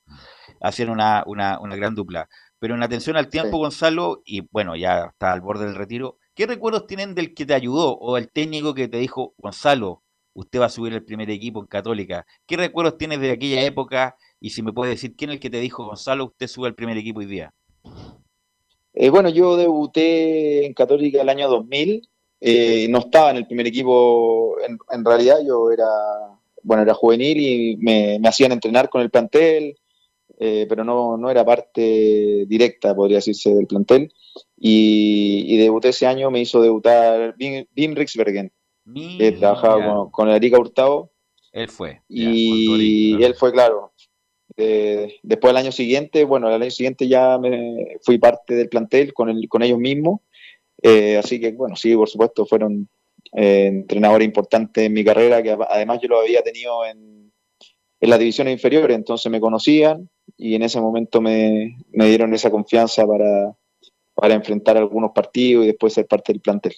hacían 0.61 0.89
una, 0.89 1.23
una, 1.27 1.59
una 1.59 1.75
gran 1.75 1.95
dupla. 1.95 2.29
Pero 2.59 2.75
en 2.75 2.83
atención 2.83 3.17
al 3.17 3.29
tiempo, 3.29 3.57
Sí. 3.57 3.61
Gonzalo, 3.63 4.21
y 4.25 4.41
bueno, 4.51 4.75
ya 4.75 5.05
está 5.11 5.31
al 5.33 5.41
borde 5.41 5.65
del 5.65 5.75
retiro, 5.75 6.17
¿qué 6.35 6.47
recuerdos 6.47 6.87
tienen 6.87 7.15
del 7.15 7.33
que 7.33 7.45
te 7.45 7.53
ayudó 7.53 7.97
o 7.97 8.17
el 8.17 8.31
técnico 8.31 8.73
que 8.73 8.87
te 8.87 8.97
dijo, 8.97 9.33
Gonzalo, 9.37 10.03
usted 10.33 10.59
va 10.61 10.65
a 10.65 10.69
subir 10.69 10.93
el 10.93 11.03
primer 11.05 11.29
equipo 11.29 11.59
en 11.61 11.67
Católica? 11.67 12.25
¿Qué 12.47 12.57
recuerdos 12.57 12.97
tienes 12.97 13.19
de 13.21 13.31
aquella 13.31 13.61
época? 13.63 14.15
Y 14.39 14.51
si 14.51 14.61
me 14.63 14.73
puede 14.73 14.91
decir, 14.91 15.15
¿quién 15.15 15.31
es 15.31 15.35
el 15.35 15.39
que 15.41 15.49
te 15.49 15.59
dijo, 15.59 15.85
Gonzalo, 15.85 16.25
usted 16.25 16.47
sube 16.47 16.67
al 16.67 16.75
primer 16.75 16.97
equipo 16.97 17.19
hoy 17.19 17.25
día? 17.27 17.53
Eh, 18.93 19.09
bueno, 19.09 19.29
yo 19.29 19.55
debuté 19.57 20.65
en 20.65 20.73
Católica 20.73 21.21
el 21.21 21.29
año 21.29 21.47
2000. 21.49 22.07
eh, 22.41 22.87
no 22.89 22.99
estaba 22.99 23.31
en 23.31 23.37
el 23.37 23.47
primer 23.47 23.67
equipo. 23.67 24.57
En, 24.67 24.77
en 24.91 25.05
realidad, 25.05 25.37
yo 25.45 25.71
era, 25.71 25.87
bueno, 26.63 26.83
era 26.83 26.93
juvenil 26.93 27.37
y 27.39 27.77
me, 27.77 28.17
me 28.19 28.27
hacían 28.29 28.51
entrenar 28.51 28.89
con 28.89 29.01
el 29.01 29.09
plantel, 29.09 29.75
eh, 30.39 30.65
pero 30.69 30.83
no, 30.85 31.17
no 31.17 31.29
era 31.29 31.43
parte 31.45 32.45
directa, 32.47 32.95
podría 32.95 33.17
decirse, 33.17 33.53
del 33.53 33.67
plantel. 33.67 34.13
Y, 34.57 35.45
y 35.53 35.57
debuté 35.57 35.89
ese 35.89 36.07
año, 36.07 36.31
me 36.31 36.39
hizo 36.41 36.61
debutar 36.61 37.35
Bim, 37.37 37.65
Bim 37.73 37.93
Rixbergen, 37.95 38.51
que 39.17 39.31
trabajaba 39.33 39.77
Mira. 39.77 39.93
con, 39.93 40.11
con 40.11 40.29
Erika 40.29 40.59
Hurtado. 40.59 41.11
Él 41.51 41.67
fue. 41.69 42.01
Y 42.07 43.21
él 43.23 43.35
fue, 43.35 43.51
claro. 43.51 43.88
De- 44.63 45.19
después 45.23 45.49
del 45.53 45.63
año 45.63 45.71
siguiente, 45.71 46.23
bueno, 46.25 46.47
al 46.47 46.61
año 46.61 46.71
siguiente 46.71 47.07
ya 47.07 47.37
me 47.37 47.97
fui 48.01 48.17
parte 48.17 48.55
del 48.55 48.69
plantel 48.69 49.13
con, 49.13 49.29
el, 49.29 49.47
con 49.47 49.63
ellos 49.63 49.79
mismos. 49.79 50.21
Eh, 50.81 51.17
así 51.17 51.39
que, 51.39 51.51
bueno, 51.51 51.75
sí, 51.75 51.95
por 51.95 52.09
supuesto, 52.09 52.45
fueron 52.45 52.87
eh, 53.33 53.65
entrenadores 53.67 54.25
importantes 54.25 54.85
en 54.85 54.93
mi 54.93 55.03
carrera, 55.03 55.41
que 55.43 55.51
además 55.69 55.99
yo 56.01 56.07
lo 56.07 56.21
había 56.21 56.41
tenido 56.41 56.85
en, 56.85 57.31
en 57.99 58.09
las 58.09 58.19
divisiones 58.19 58.53
inferiores, 58.53 58.95
entonces 58.95 59.31
me 59.31 59.41
conocían 59.41 60.09
y 60.37 60.55
en 60.55 60.63
ese 60.63 60.79
momento 60.79 61.21
me, 61.21 61.77
me 61.91 62.07
dieron 62.07 62.33
esa 62.33 62.49
confianza 62.49 63.05
para, 63.05 63.55
para 64.13 64.33
enfrentar 64.35 64.77
algunos 64.77 65.11
partidos 65.11 65.65
y 65.65 65.67
después 65.67 65.93
ser 65.93 66.07
parte 66.07 66.31
del 66.31 66.41
plantel. 66.41 66.73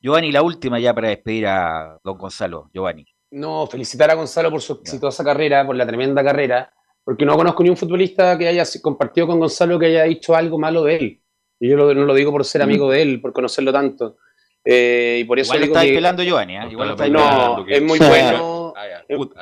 Giovanni, 0.00 0.30
la 0.30 0.42
última 0.42 0.78
ya 0.78 0.94
para 0.94 1.08
despedir 1.08 1.46
a 1.46 1.98
don 2.04 2.18
Gonzalo. 2.18 2.68
Giovanni. 2.72 3.06
No, 3.34 3.66
felicitar 3.66 4.10
a 4.10 4.14
Gonzalo 4.14 4.50
por 4.50 4.60
su 4.62 4.74
exitosa 4.74 5.24
carrera, 5.24 5.66
por 5.66 5.74
la 5.74 5.86
tremenda 5.86 6.22
carrera, 6.22 6.72
porque 7.02 7.24
no 7.24 7.36
conozco 7.36 7.62
ni 7.64 7.70
un 7.70 7.76
futbolista 7.76 8.38
que 8.38 8.46
haya 8.48 8.64
compartido 8.80 9.26
con 9.26 9.40
Gonzalo 9.40 9.78
que 9.78 9.86
haya 9.86 10.04
dicho 10.04 10.34
algo 10.36 10.58
malo 10.58 10.84
de 10.84 10.96
él. 10.96 11.20
Y 11.58 11.68
yo 11.68 11.76
lo- 11.76 11.92
no 11.94 12.04
lo 12.04 12.14
digo 12.14 12.30
por 12.30 12.44
ser 12.44 12.62
amigo 12.62 12.90
de 12.90 13.02
él, 13.02 13.20
por 13.20 13.32
conocerlo 13.32 13.72
tanto. 13.72 14.18
Eh, 14.64 15.18
y 15.20 15.24
por 15.24 15.38
eso 15.38 15.48
Igual 15.54 15.60
lo 15.60 15.66
digo 15.66 15.76
está 15.76 15.86
que- 15.88 15.94
pelando 15.94 16.22
Giovanni, 16.22 16.56
¿eh? 16.56 16.60
Igual 16.70 16.88
lo 16.88 16.94
está 16.94 17.08
no, 17.08 17.66
es 17.68 17.82
muy 17.82 17.98
bueno. 17.98 18.72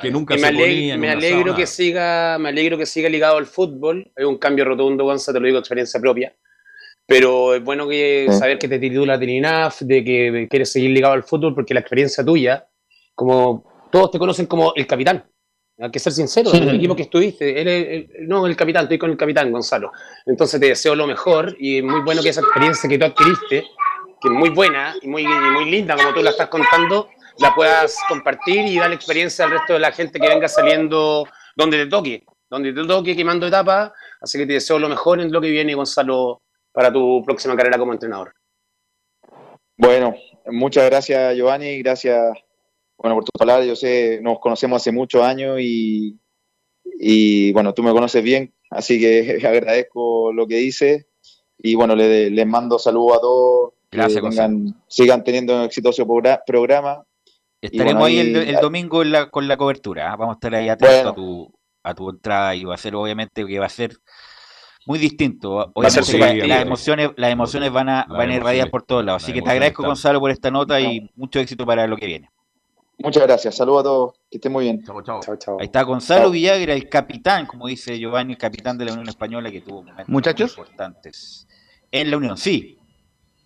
que 0.01 0.11
nunca 0.11 0.35
Y 0.35 0.39
se 0.39 0.51
me, 0.51 0.57
aleg- 0.57 0.97
me 0.97 1.09
alegro 1.09 1.55
que 1.55 1.65
siga, 1.67 2.37
me 2.39 2.49
alegro 2.49 2.77
que 2.77 2.85
siga 2.85 3.09
ligado 3.09 3.37
al 3.37 3.45
fútbol. 3.45 4.11
Es 4.15 4.25
un 4.25 4.37
cambio 4.37 4.65
rotundo, 4.65 5.03
Gonzalo, 5.05 5.35
te 5.35 5.39
lo 5.39 5.45
digo 5.47 5.59
experiencia 5.59 5.99
propia. 5.99 6.35
Pero 7.05 7.53
es 7.53 7.63
bueno 7.63 7.87
que 7.87 8.27
saber 8.31 8.57
que 8.57 8.67
te 8.67 8.79
titulas 8.79 9.19
de 9.19 9.31
INAF, 9.31 9.81
de 9.81 10.03
que 10.03 10.47
quieres 10.49 10.71
seguir 10.71 10.89
ligado 10.91 11.13
al 11.13 11.23
fútbol, 11.23 11.53
porque 11.53 11.73
la 11.73 11.79
experiencia 11.81 12.23
tuya, 12.25 12.67
como 13.15 13.71
todos 13.93 14.09
te 14.11 14.17
conocen 14.19 14.47
como 14.47 14.73
el 14.75 14.87
capitán. 14.87 15.23
Hay 15.79 15.91
que 15.91 15.99
ser 15.99 16.11
sincero, 16.13 16.49
Sí. 16.49 16.57
el 16.57 16.75
equipo 16.75 16.95
que 16.95 17.03
estuviste, 17.03 17.61
el- 17.61 18.27
no 18.27 18.45
el 18.47 18.55
capitán, 18.55 18.83
estoy 18.83 18.97
con 18.97 19.11
el 19.11 19.17
capitán, 19.17 19.51
Gonzalo. 19.51 19.91
Entonces 20.25 20.59
te 20.59 20.67
deseo 20.67 20.95
lo 20.95 21.05
mejor 21.07 21.55
y 21.59 21.77
es 21.77 21.83
muy 21.83 22.01
bueno 22.01 22.21
que 22.23 22.29
esa 22.29 22.41
experiencia 22.41 22.89
que 22.89 22.97
tú 22.97 23.05
adquiriste, 23.05 23.63
que 24.19 24.27
es 24.27 24.31
muy 24.33 24.49
buena 24.49 24.95
y 25.01 25.07
muy, 25.07 25.23
y 25.23 25.27
muy 25.27 25.69
linda, 25.69 25.95
como 25.95 26.11
tú 26.13 26.21
la 26.23 26.31
estás 26.31 26.47
contando, 26.47 27.09
la 27.39 27.53
puedas 27.55 27.97
compartir 28.09 28.65
y 28.65 28.77
darle 28.77 28.95
experiencia 28.95 29.45
al 29.45 29.51
resto 29.51 29.73
de 29.73 29.79
la 29.79 29.91
gente 29.91 30.19
que 30.19 30.27
venga 30.27 30.47
saliendo 30.47 31.27
donde 31.55 31.77
te 31.83 31.89
toque, 31.89 32.23
donde 32.49 32.73
te 32.73 32.85
toque, 32.85 33.15
quemando 33.15 33.45
etapas. 33.47 33.91
Así 34.21 34.37
que 34.39 34.45
te 34.47 34.53
deseo 34.53 34.79
lo 34.79 34.89
mejor 34.89 35.19
en 35.21 35.31
lo 35.31 35.39
que 35.41 35.49
viene, 35.51 35.75
Gonzalo, 35.75 36.41
para 36.71 36.91
tu 36.91 37.23
próxima 37.25 37.55
carrera 37.55 37.77
como 37.77 37.93
entrenador. 37.93 38.33
Bueno, 39.77 40.15
muchas 40.47 40.85
gracias 40.89 41.35
Giovanni, 41.35 41.79
gracias 41.79 42.19
bueno, 42.97 43.15
por 43.15 43.23
tus 43.25 43.37
palabras. 43.37 43.67
Yo 43.67 43.75
sé, 43.75 44.19
nos 44.21 44.39
conocemos 44.39 44.81
hace 44.81 44.91
muchos 44.91 45.21
años 45.23 45.57
y, 45.61 46.17
y 46.99 47.51
bueno, 47.53 47.73
tú 47.73 47.83
me 47.83 47.91
conoces 47.91 48.23
bien, 48.23 48.53
así 48.69 48.99
que 48.99 49.37
agradezco 49.47 50.31
lo 50.33 50.47
que 50.47 50.57
dices 50.57 51.05
y 51.57 51.75
bueno, 51.75 51.95
le- 51.95 52.29
les 52.29 52.47
mando 52.47 52.77
saludos 52.79 53.17
a 53.17 53.21
todos. 53.21 53.73
que 53.89 53.97
Gracias, 53.97 54.23
tengan- 54.23 54.75
sigan 54.87 55.23
teniendo 55.23 55.55
un 55.55 55.63
exitoso 55.63 56.05
progra- 56.05 56.41
programa. 56.45 57.03
Estaremos 57.61 58.01
bueno, 58.01 58.05
ahí 58.05 58.19
el, 58.19 58.35
ahí- 58.37 58.49
el 58.49 58.55
domingo 58.57 59.01
en 59.01 59.11
la- 59.11 59.29
con 59.29 59.47
la 59.47 59.55
cobertura. 59.57 60.11
¿ah? 60.11 60.15
Vamos 60.17 60.33
a 60.33 60.37
estar 60.37 60.55
ahí 60.55 60.67
atentos 60.69 60.95
Bueno. 61.03 61.09
a, 61.11 61.15
tu, 61.15 61.53
a 61.83 61.93
tu 61.95 62.09
entrada 62.09 62.55
y 62.55 62.63
va 62.65 62.75
a 62.75 62.77
ser 62.77 62.95
obviamente 62.95 63.45
que 63.45 63.59
va 63.59 63.67
a 63.67 63.69
ser 63.69 63.95
muy 64.85 64.99
distinto. 64.99 65.53
Va 65.55 65.63
a 65.63 65.71
Obviamente 65.73 66.17
la- 66.17 66.47
las 66.47 66.61
emociones, 66.63 67.09
las 67.15 67.31
emociones 67.31 67.71
van 67.71 67.87
a, 67.87 68.05
van 68.09 68.29
a 68.31 68.35
irradiar 68.35 68.69
por 68.69 68.83
todos 68.83 69.05
lados. 69.05 69.23
Así 69.23 69.31
que 69.31 69.41
te 69.41 69.49
agradezco. 69.49 69.83
Gonzalo, 69.83 70.19
por 70.19 70.31
esta 70.31 70.51
nota 70.51 70.81
y 70.81 71.09
mucho 71.15 71.39
éxito 71.39 71.65
para 71.65 71.87
lo 71.87 71.95
que 71.95 72.07
viene. 72.07 72.29
Muchas 73.03 73.23
gracias, 73.23 73.55
saludos 73.55 73.81
a 73.81 73.83
todos, 73.83 74.13
que 74.31 74.37
estén 74.37 74.51
muy 74.53 74.63
bien. 74.63 74.81
Chao, 74.83 75.01
chao. 75.01 75.19
Chao, 75.19 75.35
chao. 75.35 75.57
Ahí 75.59 75.65
está 75.65 75.83
Gonzalo 75.83 76.31
Villagra, 76.31 76.73
el 76.73 76.87
capitán, 76.87 77.45
como 77.45 77.67
dice 77.67 77.99
Giovanni, 77.99 78.33
el 78.33 78.39
capitán 78.39 78.77
de 78.77 78.85
la 78.85 78.93
Unión 78.93 79.09
Española 79.09 79.51
que 79.51 79.59
tuvo 79.59 79.83
momentos 79.83 80.07
Muchachos. 80.07 80.57
muy 80.57 80.63
importantes 80.65 81.45
en 81.91 82.09
la 82.09 82.15
Unión. 82.17 82.37
Sí, 82.37 82.79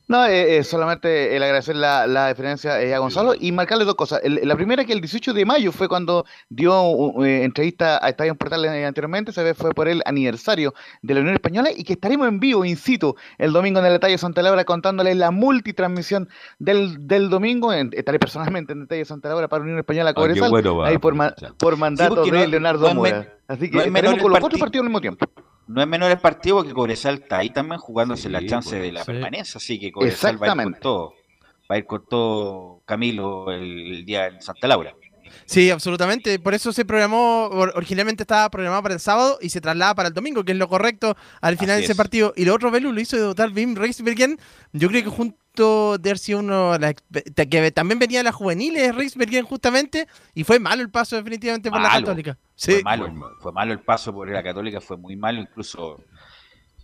No, 0.09 0.25
eh, 0.25 0.57
eh, 0.59 0.63
solamente 0.63 1.35
el 1.35 1.43
agradecer 1.43 1.75
la, 1.75 2.07
la 2.07 2.29
diferencia 2.29 2.81
eh, 2.81 2.95
a 2.95 2.99
Gonzalo 2.99 3.33
y 3.37 3.51
marcarle 3.51 3.83
dos 3.83 3.95
cosas. 3.95 4.21
El- 4.23 4.39
la 4.47 4.55
primera 4.55 4.85
que 4.85 4.93
el 4.93 5.01
18 5.01 5.33
de 5.33 5.43
mayo 5.45 5.73
fue 5.73 5.89
cuando 5.89 6.23
dio 6.47 6.81
uh, 6.81 7.25
eh, 7.25 7.43
entrevista 7.43 7.99
a 8.01 8.07
Estadio 8.07 8.33
Portal 8.35 8.63
anteriormente, 8.65 9.33
se 9.33 9.43
ve 9.43 9.53
fue 9.53 9.71
por 9.71 9.89
el 9.89 10.01
aniversario 10.05 10.73
de 11.01 11.13
la 11.13 11.19
Unión 11.19 11.33
Española 11.35 11.69
y 11.75 11.83
que 11.83 11.91
estaremos 11.93 12.25
en 12.29 12.39
vivo, 12.39 12.63
in 12.63 12.77
situ, 12.77 13.15
el 13.37 13.51
domingo 13.51 13.79
en 13.81 13.85
el 13.85 13.93
Estadio 13.95 14.17
Santa 14.17 14.41
Laura 14.41 14.63
contándoles 14.63 15.17
la 15.17 15.31
multitransmisión 15.31 16.29
del, 16.57 17.05
del 17.05 17.29
domingo. 17.29 17.73
En- 17.73 17.89
estaré 17.91 18.17
personalmente 18.17 18.71
en 18.71 18.77
el 18.79 18.83
Estadio 18.83 19.03
Santa 19.03 19.27
Laura 19.27 19.49
para 19.49 19.63
Unión 19.63 19.77
Española 19.79 20.11
Ah, 20.11 20.13
Cobresal, 20.13 20.49
bueno 20.49 20.83
ahí 20.85 20.97
por, 20.99 21.15
ma- 21.15 21.35
por 21.57 21.75
mandato 21.75 22.15
no 22.15 22.39
de 22.39 22.47
Leonardo 22.47 22.87
no 22.87 22.95
Mora. 22.95 23.33
Así 23.49 23.69
que 23.69 23.75
no 23.77 23.83
estaremos 23.83 24.21
con 24.21 24.31
los 24.31 24.39
cuatro 24.39 24.57
partido. 24.59 24.59
partidos 24.59 24.83
al 24.83 24.89
mismo 24.89 25.01
tiempo. 25.01 25.25
No 25.67 25.81
es 25.81 25.87
menor 25.87 26.11
el 26.11 26.19
partido 26.19 26.57
porque 26.57 26.73
Cobresal 26.73 27.15
está 27.15 27.39
ahí 27.39 27.49
también 27.49 27.79
jugándose 27.79 28.29
la 28.29 28.45
chance 28.45 28.71
pues, 28.71 28.81
de 28.81 28.91
la 28.91 29.01
sí. 29.01 29.11
permanencia. 29.11 29.57
Así 29.57 29.79
que 29.79 29.91
Cobresal 29.91 30.41
va 30.41 30.47
a 30.47 30.55
ir 30.55 30.63
con 30.63 30.79
todo. 30.79 31.13
Va 31.69 31.75
a 31.75 31.77
ir 31.77 31.85
con 31.85 32.05
todo 32.05 32.81
Camilo 32.85 33.51
el, 33.51 33.95
el 33.95 34.05
día 34.05 34.27
en 34.27 34.41
Santa 34.41 34.67
Laura. 34.67 34.95
Sí, 35.45 35.69
absolutamente. 35.69 36.39
Por 36.39 36.53
eso 36.53 36.71
se 36.73 36.85
programó, 36.85 37.47
or- 37.47 37.73
originalmente 37.75 38.23
estaba 38.23 38.49
programado 38.49 38.83
para 38.83 38.93
el 38.95 38.99
sábado 38.99 39.37
y 39.41 39.49
se 39.49 39.61
traslada 39.61 39.95
para 39.95 40.09
el 40.09 40.13
domingo, 40.13 40.43
que 40.43 40.51
es 40.53 40.57
lo 40.57 40.67
correcto 40.67 41.15
al 41.41 41.57
final 41.57 41.75
Así 41.75 41.81
de 41.81 41.83
ese 41.85 41.91
es. 41.93 41.97
partido. 41.97 42.33
Y 42.35 42.45
lo 42.45 42.53
otro, 42.55 42.71
Belu, 42.71 42.91
lo 42.91 42.99
hizo 43.01 43.17
debutar 43.17 43.51
Wim 43.51 43.75
Reisbergen. 43.75 44.39
Yo 44.73 44.87
creo 44.89 45.03
que 45.03 45.09
junto 45.09 45.97
de 45.97 46.09
haber 46.11 46.19
sido 46.19 46.39
uno, 46.39 46.77
la 46.77 46.93
que 46.93 47.71
también 47.71 47.97
venía 47.97 48.19
de 48.19 48.23
las 48.25 48.35
juveniles, 48.35 48.93
Reisbergen 48.95 49.43
justamente, 49.45 50.07
y 50.35 50.43
fue 50.43 50.59
malo 50.59 50.81
el 50.83 50.89
paso 50.91 51.15
definitivamente 51.15 51.71
por 51.71 51.81
la. 51.81 51.89
Católica. 51.89 52.37
Fue 52.55 52.77
Sí. 52.77 52.83
malo, 52.83 53.11
fue 53.41 53.51
malo 53.51 53.73
el 53.73 53.79
paso 53.79 54.13
por 54.13 54.29
la 54.29 54.43
Católica, 54.43 54.81
fue 54.81 54.97
muy 54.97 55.15
malo, 55.15 55.39
incluso 55.41 56.03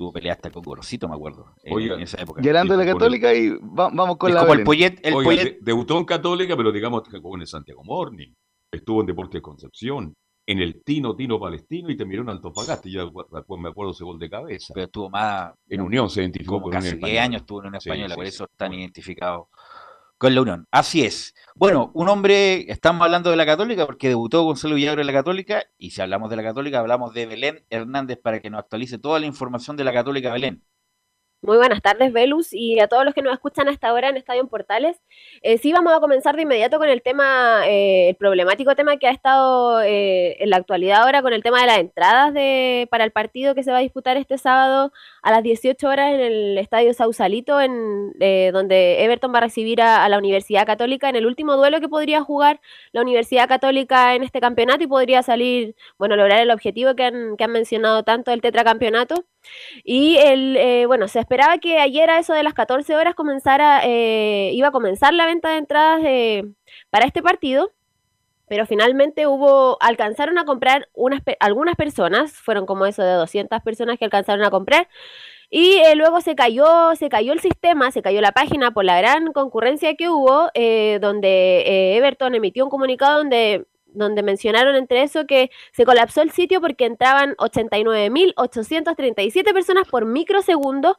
tuvo 0.03 0.11
pelea 0.13 0.33
hasta 0.33 0.51
con 0.51 0.61
Gorosito, 0.63 1.07
me 1.07 1.15
acuerdo, 1.15 1.53
en, 1.63 1.73
Oiga, 1.73 1.95
en 1.95 2.01
esa 2.01 2.21
época. 2.21 2.41
Llorando 2.41 2.75
de 2.77 2.85
la 2.85 2.91
con 2.91 3.01
el- 3.03 3.19
Católica 3.21 3.33
y 3.33 3.49
va- 3.49 3.89
vamos 3.93 4.17
con 4.17 4.29
Es 4.29 4.35
la 4.35 4.41
como 4.41 4.53
el. 4.53 4.63
Poyet, 4.63 4.99
el 5.03 5.13
Oiga, 5.13 5.29
Poyet- 5.31 5.43
de- 5.43 5.57
debutó 5.61 5.97
en 5.97 6.05
Católica, 6.05 6.57
pero 6.57 6.71
digamos 6.71 7.03
que 7.03 7.17
jugó 7.19 7.35
en 7.35 7.41
el 7.41 7.47
Santiago 7.47 7.83
Morning. 7.83 8.33
Estuvo 8.71 9.01
en 9.01 9.07
Deportes 9.07 9.41
Concepción, 9.41 10.13
en 10.45 10.59
el 10.59 10.83
Tino 10.83 11.15
Tino 11.15 11.39
Palestino 11.39 11.89
y 11.89 11.95
terminó 11.95 12.23
en 12.23 12.29
Antofagasta. 12.31 12.89
Y 12.89 12.93
ya 12.93 13.03
después 13.05 13.61
me 13.61 13.69
acuerdo 13.69 13.91
ese 13.91 14.03
gol 14.03 14.19
de 14.19 14.29
cabeza. 14.29 14.73
pero 14.73 14.85
estuvo 14.87 15.09
más 15.09 15.53
En 15.69 15.79
Unión 15.81 16.09
se 16.09 16.21
identificó 16.21 16.61
con 16.61 16.71
casi 16.71 16.87
Unión 16.87 16.99
10 16.99 17.09
Española. 17.11 17.23
años 17.23 17.41
estuvo 17.43 17.61
en 17.61 17.67
una 17.67 17.79
Sí, 17.79 17.89
española, 17.89 18.09
sí, 18.09 18.15
por 18.15 18.25
sí. 18.25 18.29
eso 18.29 18.43
están 18.51 18.73
identificados 18.73 19.47
con 20.17 20.35
la 20.35 20.41
Unión. 20.41 20.67
Así 20.71 21.03
es. 21.03 21.33
Bueno, 21.55 21.91
un 21.93 22.09
hombre, 22.09 22.71
estamos 22.71 23.03
hablando 23.03 23.29
de 23.29 23.35
la 23.35 23.45
Católica 23.45 23.85
porque 23.85 24.09
debutó 24.09 24.43
Gonzalo 24.43 24.75
Villagra 24.75 25.01
en 25.01 25.07
la 25.07 25.13
Católica 25.13 25.63
y 25.77 25.91
si 25.91 26.01
hablamos 26.01 26.29
de 26.29 26.35
la 26.35 26.43
Católica 26.43 26.79
hablamos 26.79 27.13
de 27.13 27.25
Belén 27.25 27.65
Hernández 27.69 28.19
para 28.21 28.39
que 28.39 28.49
nos 28.49 28.59
actualice 28.59 28.97
toda 28.97 29.19
la 29.19 29.25
información 29.25 29.77
de 29.77 29.83
la 29.83 29.93
Católica 29.93 30.31
Belén. 30.31 30.63
Muy 31.43 31.57
buenas 31.57 31.81
tardes, 31.81 32.13
Velus, 32.13 32.53
y 32.53 32.79
a 32.79 32.87
todos 32.87 33.03
los 33.03 33.13
que 33.13 33.21
nos 33.21 33.33
escuchan 33.33 33.67
hasta 33.67 33.89
ahora 33.89 34.07
en 34.07 34.15
Estadio 34.15 34.39
en 34.39 34.47
Portales. 34.47 35.01
Eh, 35.41 35.57
sí, 35.57 35.73
vamos 35.73 35.91
a 35.91 35.99
comenzar 35.99 36.37
de 36.37 36.43
inmediato 36.43 36.77
con 36.77 36.87
el 36.87 37.01
tema, 37.01 37.67
eh, 37.67 38.07
el 38.07 38.15
problemático 38.15 38.75
tema 38.75 38.95
que 38.95 39.07
ha 39.07 39.11
estado 39.11 39.81
eh, 39.81 40.41
en 40.41 40.49
la 40.49 40.55
actualidad 40.55 41.01
ahora 41.03 41.21
con 41.21 41.33
el 41.33 41.43
tema 41.43 41.59
de 41.59 41.67
las 41.67 41.79
entradas 41.79 42.33
de, 42.33 42.87
para 42.89 43.03
el 43.03 43.11
partido 43.11 43.55
que 43.55 43.63
se 43.63 43.71
va 43.71 43.79
a 43.79 43.81
disputar 43.81 44.15
este 44.15 44.37
sábado 44.37 44.93
a 45.21 45.31
las 45.31 45.43
18 45.43 45.85
horas 45.85 46.13
en 46.13 46.21
el 46.21 46.57
Estadio 46.57 46.93
Sausalito, 46.93 47.59
en, 47.59 48.13
eh, 48.21 48.51
donde 48.53 49.03
Everton 49.03 49.33
va 49.33 49.39
a 49.39 49.41
recibir 49.41 49.81
a, 49.81 50.07
la 50.07 50.17
Universidad 50.19 50.65
Católica 50.65 51.09
en 51.09 51.17
el 51.17 51.25
último 51.25 51.57
duelo 51.57 51.81
que 51.81 51.89
podría 51.89 52.21
jugar 52.21 52.61
la 52.93 53.01
Universidad 53.01 53.49
Católica 53.49 54.15
en 54.15 54.23
este 54.23 54.39
campeonato 54.39 54.85
y 54.85 54.87
podría 54.87 55.21
salir, 55.23 55.75
bueno, 55.97 56.15
lograr 56.15 56.39
el 56.39 56.51
objetivo 56.51 56.95
que 56.95 57.03
han, 57.03 57.35
que 57.35 57.43
han 57.43 57.51
mencionado 57.51 58.03
tanto 58.03 58.31
del 58.31 58.39
tetracampeonato. 58.39 59.25
Y 59.83 60.17
el, 60.17 60.57
eh, 60.57 60.85
bueno, 60.85 61.07
se 61.07 61.19
esperaba 61.19 61.57
que 61.57 61.79
ayer 61.79 62.09
a 62.09 62.19
eso 62.19 62.33
de 62.33 62.43
las 62.43 62.53
14 62.53 62.95
horas 62.95 63.15
comenzara, 63.15 63.81
eh, 63.83 64.51
iba 64.53 64.69
a 64.69 64.71
comenzar 64.71 65.13
la 65.13 65.25
venta 65.25 65.51
de 65.51 65.57
entradas 65.57 66.01
para 66.89 67.05
este 67.05 67.21
partido 67.21 67.71
pero 68.47 68.67
finalmente 68.67 69.25
hubo, 69.25 69.77
alcanzaron 69.81 70.37
a 70.37 70.45
comprar 70.45 70.87
unas, 70.93 71.21
algunas 71.39 71.75
personas, 71.75 72.33
fueron 72.33 72.67
como 72.67 72.85
eso 72.85 73.01
de 73.01 73.13
200 73.13 73.61
personas 73.61 73.97
que 73.97 74.05
alcanzaron 74.05 74.45
a 74.45 74.51
comprar, 74.51 74.87
y 75.49 75.77
eh, 75.85 75.95
luego 75.95 76.19
se 76.21 76.35
cayó, 76.35 76.95
se 76.95 77.09
cayó 77.09 77.31
el 77.33 77.39
sistema, 77.39 77.91
se 77.91 78.01
cayó 78.01 78.21
la 78.21 78.31
página 78.31 78.71
por 78.71 78.85
la 78.85 78.97
gran 78.97 79.33
concurrencia 79.33 79.95
que 79.95 80.09
hubo, 80.09 80.49
eh, 80.55 80.97
donde 81.01 81.61
eh, 81.61 81.97
Everton 81.97 82.35
emitió 82.35 82.63
un 82.63 82.71
comunicado 82.71 83.19
donde 83.19 83.65
donde 83.93 84.23
mencionaron 84.23 84.75
entre 84.75 85.03
eso 85.03 85.25
que 85.25 85.51
se 85.71 85.85
colapsó 85.85 86.21
el 86.21 86.31
sitio 86.31 86.59
porque 86.61 86.85
entraban 86.85 87.35
89.837 87.37 89.53
personas 89.53 89.87
por 89.87 90.05
microsegundo 90.05 90.97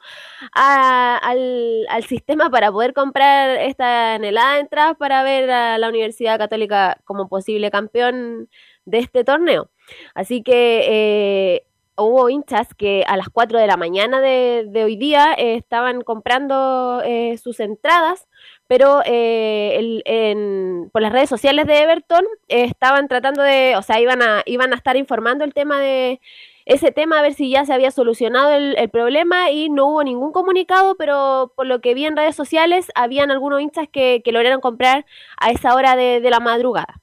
al, 0.53 1.87
al, 1.89 2.05
sistema 2.05 2.51
para 2.51 2.71
poder 2.73 2.93
comprar 2.95 3.59
esta 3.61 4.15
anhelada 4.15 4.61
entrada 4.61 4.95
para 4.95 5.23
ver 5.23 5.51
a 5.51 5.79
la 5.79 5.89
Universidad 5.89 6.39
Católica 6.39 6.99
como 7.05 7.29
posible 7.29 7.71
campeón 7.71 8.49
de 8.85 8.99
este 8.99 9.25
torneo. 9.25 9.71
Así 10.15 10.43
que 10.43 11.57
eh, 11.57 11.67
hubo 11.97 12.29
hinchas 12.29 12.75
que 12.75 13.05
a 13.07 13.17
las 13.17 13.29
4 13.29 13.59
de 13.59 13.67
la 13.67 13.77
mañana 13.77 14.21
de, 14.21 14.69
hoy 14.85 14.97
día 14.97 15.35
eh, 15.37 15.57
estaban 15.57 16.03
comprando 16.03 17.03
eh, 17.05 17.39
sus 17.39 17.61
entradas, 17.61 18.29
pero 18.75 19.03
eh, 19.05 20.89
por 20.91 21.01
las 21.01 21.13
redes 21.13 21.29
sociales 21.29 21.65
de 21.69 21.79
Everton 21.81 22.25
estaban 22.49 23.07
tratando 23.07 23.41
de, 23.41 23.77
o 23.77 23.83
sea, 23.83 24.01
iban 24.01 24.21
a, 24.21 24.43
iban 24.47 24.73
a 24.73 24.77
estar 24.77 24.97
informando 24.97 25.45
el 25.45 25.55
tema 25.55 25.79
de 25.79 26.21
ese 26.65 26.91
tema, 26.91 27.21
a 27.21 27.23
ver 27.23 27.35
si 27.35 27.49
ya 27.51 27.65
se 27.65 27.73
había 27.73 27.93
solucionado 27.93 28.53
el, 28.53 28.91
problema 28.91 29.53
y 29.53 29.71
no 29.71 29.87
hubo 29.87 30.03
ningún 30.03 30.33
comunicado, 30.33 30.97
pero 30.97 31.53
por 31.55 31.67
lo 31.67 31.81
que 31.81 31.95
vi 31.95 32.05
en 32.05 32.17
redes 32.17 32.35
sociales, 32.35 32.89
habían 32.97 33.31
algunos 33.31 33.61
hinchas 33.61 33.87
que, 33.89 34.21
lograron 34.27 34.61
comprar 34.61 35.07
a 35.37 35.53
esa 35.53 35.73
hora 35.77 35.95
de, 35.95 36.21
la 36.29 36.41
madrugada. 36.41 37.01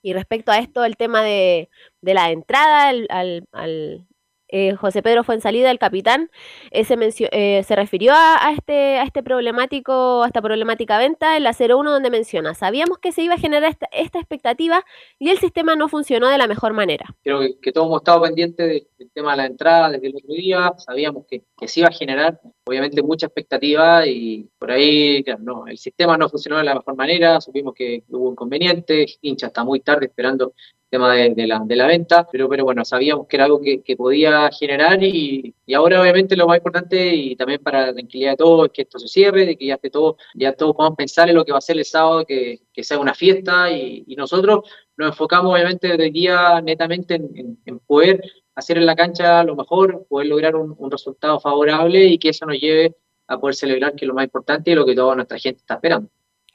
Y 0.00 0.14
respecto 0.14 0.52
a 0.52 0.58
esto, 0.58 0.86
el 0.86 0.96
tema 0.96 1.22
de, 1.22 1.68
de 2.00 2.14
la 2.14 2.30
entrada 2.30 2.88
al, 2.88 4.07
eh, 4.48 4.74
José 4.76 5.02
Pedro 5.02 5.24
fue 5.24 5.34
en 5.34 5.40
salida, 5.40 5.70
el 5.70 5.78
capitán, 5.78 6.30
eh, 6.70 6.84
se, 6.84 6.96
eh, 7.32 7.64
refirió 7.68 8.12
a, 8.14 8.52
este, 8.56 8.98
a 8.98 9.02
este 9.02 9.22
problemático, 9.22 10.22
a 10.22 10.26
esta 10.26 10.40
problemática 10.40 10.98
venta 10.98 11.36
en 11.36 11.44
la 11.44 11.52
01 11.52 11.90
donde 11.90 12.10
menciona, 12.10 12.54
sabíamos 12.54 12.98
que 12.98 13.12
se 13.12 13.22
iba 13.22 13.34
a 13.34 13.38
generar 13.38 13.76
esta, 13.92 14.18
expectativa 14.18 14.84
y 15.18 15.28
el 15.28 15.38
sistema 15.38 15.76
no 15.76 15.88
funcionó 15.88 16.28
de 16.28 16.38
la 16.38 16.46
mejor 16.46 16.72
manera. 16.72 17.14
Creo 17.22 17.40
que, 17.60 17.72
todos 17.72 17.86
hemos 17.86 18.00
estado 18.00 18.22
pendientes 18.22 18.86
del 18.98 19.10
tema 19.12 19.32
de 19.32 19.36
la 19.36 19.46
entrada 19.46 19.90
desde 19.90 20.08
el 20.08 20.16
otro 20.16 20.34
día, 20.34 20.72
sabíamos 20.78 21.26
que, 21.26 21.42
se 21.66 21.80
iba 21.80 21.88
a 21.88 21.92
generar 21.92 22.40
obviamente 22.64 23.02
mucha 23.02 23.26
expectativa 23.26 24.06
y 24.06 24.48
por 24.58 24.70
ahí, 24.70 25.24
no, 25.40 25.66
el 25.66 25.76
sistema 25.78 26.16
no 26.16 26.28
funcionó 26.28 26.58
de 26.58 26.64
la 26.64 26.74
mejor 26.74 26.96
manera, 26.96 27.40
supimos 27.40 27.74
que 27.74 28.04
hubo 28.08 28.32
inconvenientes, 28.32 29.18
hincha 29.20 29.48
está 29.48 29.64
muy 29.64 29.80
tarde 29.80 30.06
esperando 30.06 30.54
tema 30.90 31.14
de, 31.14 31.46
la, 31.46 31.60
de 31.64 31.76
la 31.76 31.86
venta, 31.86 32.26
pero, 32.30 32.48
pero 32.48 32.64
bueno, 32.64 32.84
sabíamos 32.84 33.26
que 33.26 33.36
era 33.36 33.44
algo 33.44 33.60
que, 33.60 33.96
podía 33.96 34.50
generar 34.50 35.02
y, 35.02 35.54
y, 35.66 35.74
ahora 35.74 36.00
obviamente 36.00 36.36
lo 36.36 36.46
más 36.46 36.58
importante 36.58 37.14
y 37.14 37.36
también 37.36 37.62
para 37.62 37.86
la 37.86 37.92
tranquilidad 37.92 38.32
de 38.32 38.36
todos 38.36 38.66
es 38.66 38.72
que 38.72 38.82
esto 38.82 38.98
se 38.98 39.08
cierre, 39.08 39.44
de 39.44 39.56
que 39.56 39.66
ya 39.66 39.74
esté 39.74 39.90
todo, 39.90 40.16
ya 40.34 40.52
todos 40.52 40.74
podamos 40.74 40.96
pensar 40.96 41.28
en 41.28 41.34
lo 41.34 41.44
que 41.44 41.52
va 41.52 41.58
a 41.58 41.60
ser 41.60 41.76
el 41.76 41.84
sábado, 41.84 42.24
que, 42.24 42.60
que 42.72 42.84
sea 42.84 42.98
una 42.98 43.14
fiesta 43.14 43.70
y, 43.70 44.04
nosotros 44.18 44.68
nos 44.96 45.10
enfocamos 45.10 45.52
obviamente 45.52 45.86
desde 45.88 46.06
el 46.06 46.12
día 46.12 46.60
netamente 46.60 47.14
en, 47.14 47.58
en, 47.64 47.78
poder 47.80 48.20
hacer 48.56 48.78
en 48.78 48.86
la 48.86 48.96
cancha 48.96 49.44
lo 49.44 49.54
mejor, 49.54 50.06
poder 50.08 50.26
lograr 50.26 50.56
un, 50.56 50.74
un 50.76 50.90
resultado 50.90 51.38
favorable 51.38 52.04
y 52.04 52.18
que 52.18 52.30
eso 52.30 52.46
nos 52.46 52.58
lleve 52.58 52.96
a 53.28 53.38
poder 53.38 53.54
celebrar, 53.54 53.94
que 53.94 54.04
es 54.04 54.08
lo 54.08 54.14
más 54.14 54.24
importante 54.24 54.72
y 54.72 54.74
lo 54.74 54.84
que 54.84 54.96
toda 54.96 55.14
nuestra 55.14 55.38
gente 55.38 55.60
está 55.60 55.74
esperando. 55.74 56.10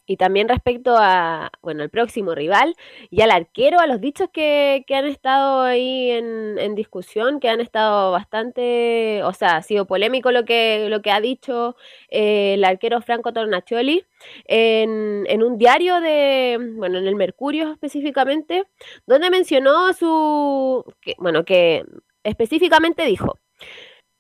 Y 0.05 0.17
también 0.17 0.49
respecto 0.49 0.95
a, 0.97 1.49
bueno, 1.61 1.81
el 1.83 1.89
próximo 1.89 2.35
rival 2.35 2.75
y 3.09 3.21
al 3.21 3.31
arquero, 3.31 3.79
a 3.79 3.87
los 3.87 4.01
dichos 4.01 4.29
que, 4.33 4.83
que 4.85 4.95
han 4.95 5.05
estado 5.05 5.61
ahí 5.61 6.11
en, 6.11 6.57
en, 6.59 6.75
discusión, 6.75 7.39
que 7.39 7.47
han 7.47 7.61
estado 7.61 8.11
bastante, 8.11 9.21
o 9.23 9.33
sea, 9.33 9.57
ha 9.57 9.61
sido 9.61 9.85
polémico 9.85 10.31
lo 10.31 10.43
que, 10.43 10.87
lo 10.89 11.01
que 11.01 11.11
ha 11.11 11.21
dicho 11.21 11.77
eh, 12.09 12.55
el 12.55 12.65
arquero 12.65 13.01
Franco 13.01 13.31
Tornaccioli 13.31 14.05
en, 14.45 15.25
en 15.27 15.43
un 15.43 15.57
diario 15.57 16.01
de, 16.01 16.57
bueno, 16.75 16.97
en 16.97 17.07
el 17.07 17.15
Mercurio 17.15 17.71
específicamente, 17.71 18.65
donde 19.05 19.29
mencionó 19.29 19.93
su, 19.93 20.83
que, 21.01 21.15
bueno, 21.17 21.45
que 21.45 21.85
específicamente 22.23 23.05
dijo, 23.05 23.39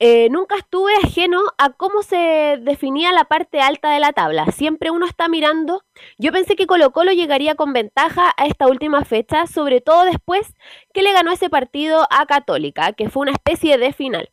eh, 0.05 0.27
nunca 0.29 0.57
estuve 0.57 0.91
ajeno 1.01 1.39
a 1.57 1.69
cómo 1.69 2.03
se 2.03 2.57
definía 2.59 3.13
la 3.13 3.23
parte 3.23 3.61
alta 3.61 3.89
de 3.93 4.01
la 4.01 4.11
tabla. 4.11 4.47
Siempre 4.47 4.91
uno 4.91 5.05
está 5.05 5.29
mirando. 5.29 5.85
Yo 6.17 6.33
pensé 6.33 6.57
que 6.57 6.67
Colo 6.67 6.91
Colo 6.91 7.13
llegaría 7.13 7.55
con 7.55 7.71
ventaja 7.71 8.33
a 8.35 8.47
esta 8.47 8.67
última 8.67 9.05
fecha, 9.05 9.47
sobre 9.47 9.79
todo 9.79 10.03
después 10.03 10.55
que 10.93 11.03
le 11.03 11.13
ganó 11.13 11.31
ese 11.31 11.49
partido 11.49 12.05
a 12.09 12.25
Católica, 12.25 12.91
que 12.91 13.09
fue 13.09 13.21
una 13.21 13.31
especie 13.31 13.77
de 13.77 13.93
final. 13.93 14.29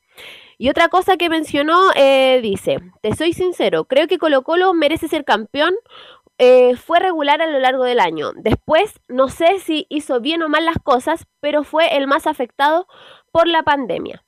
Y 0.59 0.71
otra 0.71 0.89
cosa 0.89 1.17
que 1.17 1.29
mencionó, 1.29 1.93
eh, 1.95 2.41
dice, 2.43 2.79
te 3.01 3.15
soy 3.15 3.33
sincero, 3.33 3.85
creo 3.85 4.09
que 4.09 4.19
Colo 4.19 4.43
Colo 4.43 4.75
merece 4.75 5.07
ser 5.07 5.25
campeón. 5.25 5.77
Eh, 6.39 6.75
fue 6.75 6.99
regular 6.99 7.43
a 7.43 7.47
lo 7.47 7.61
largo 7.61 7.85
del 7.85 8.01
año. 8.01 8.33
Después, 8.35 9.01
no 9.07 9.29
sé 9.29 9.61
si 9.61 9.87
hizo 9.89 10.21
bien 10.21 10.43
o 10.43 10.49
mal 10.49 10.65
las 10.65 10.79
cosas, 10.83 11.27
pero 11.39 11.63
fue 11.63 11.97
el 11.97 12.09
más 12.09 12.27
afectado 12.27 12.89
por 13.31 13.47
la 13.47 13.63
pandemia. 13.63 14.25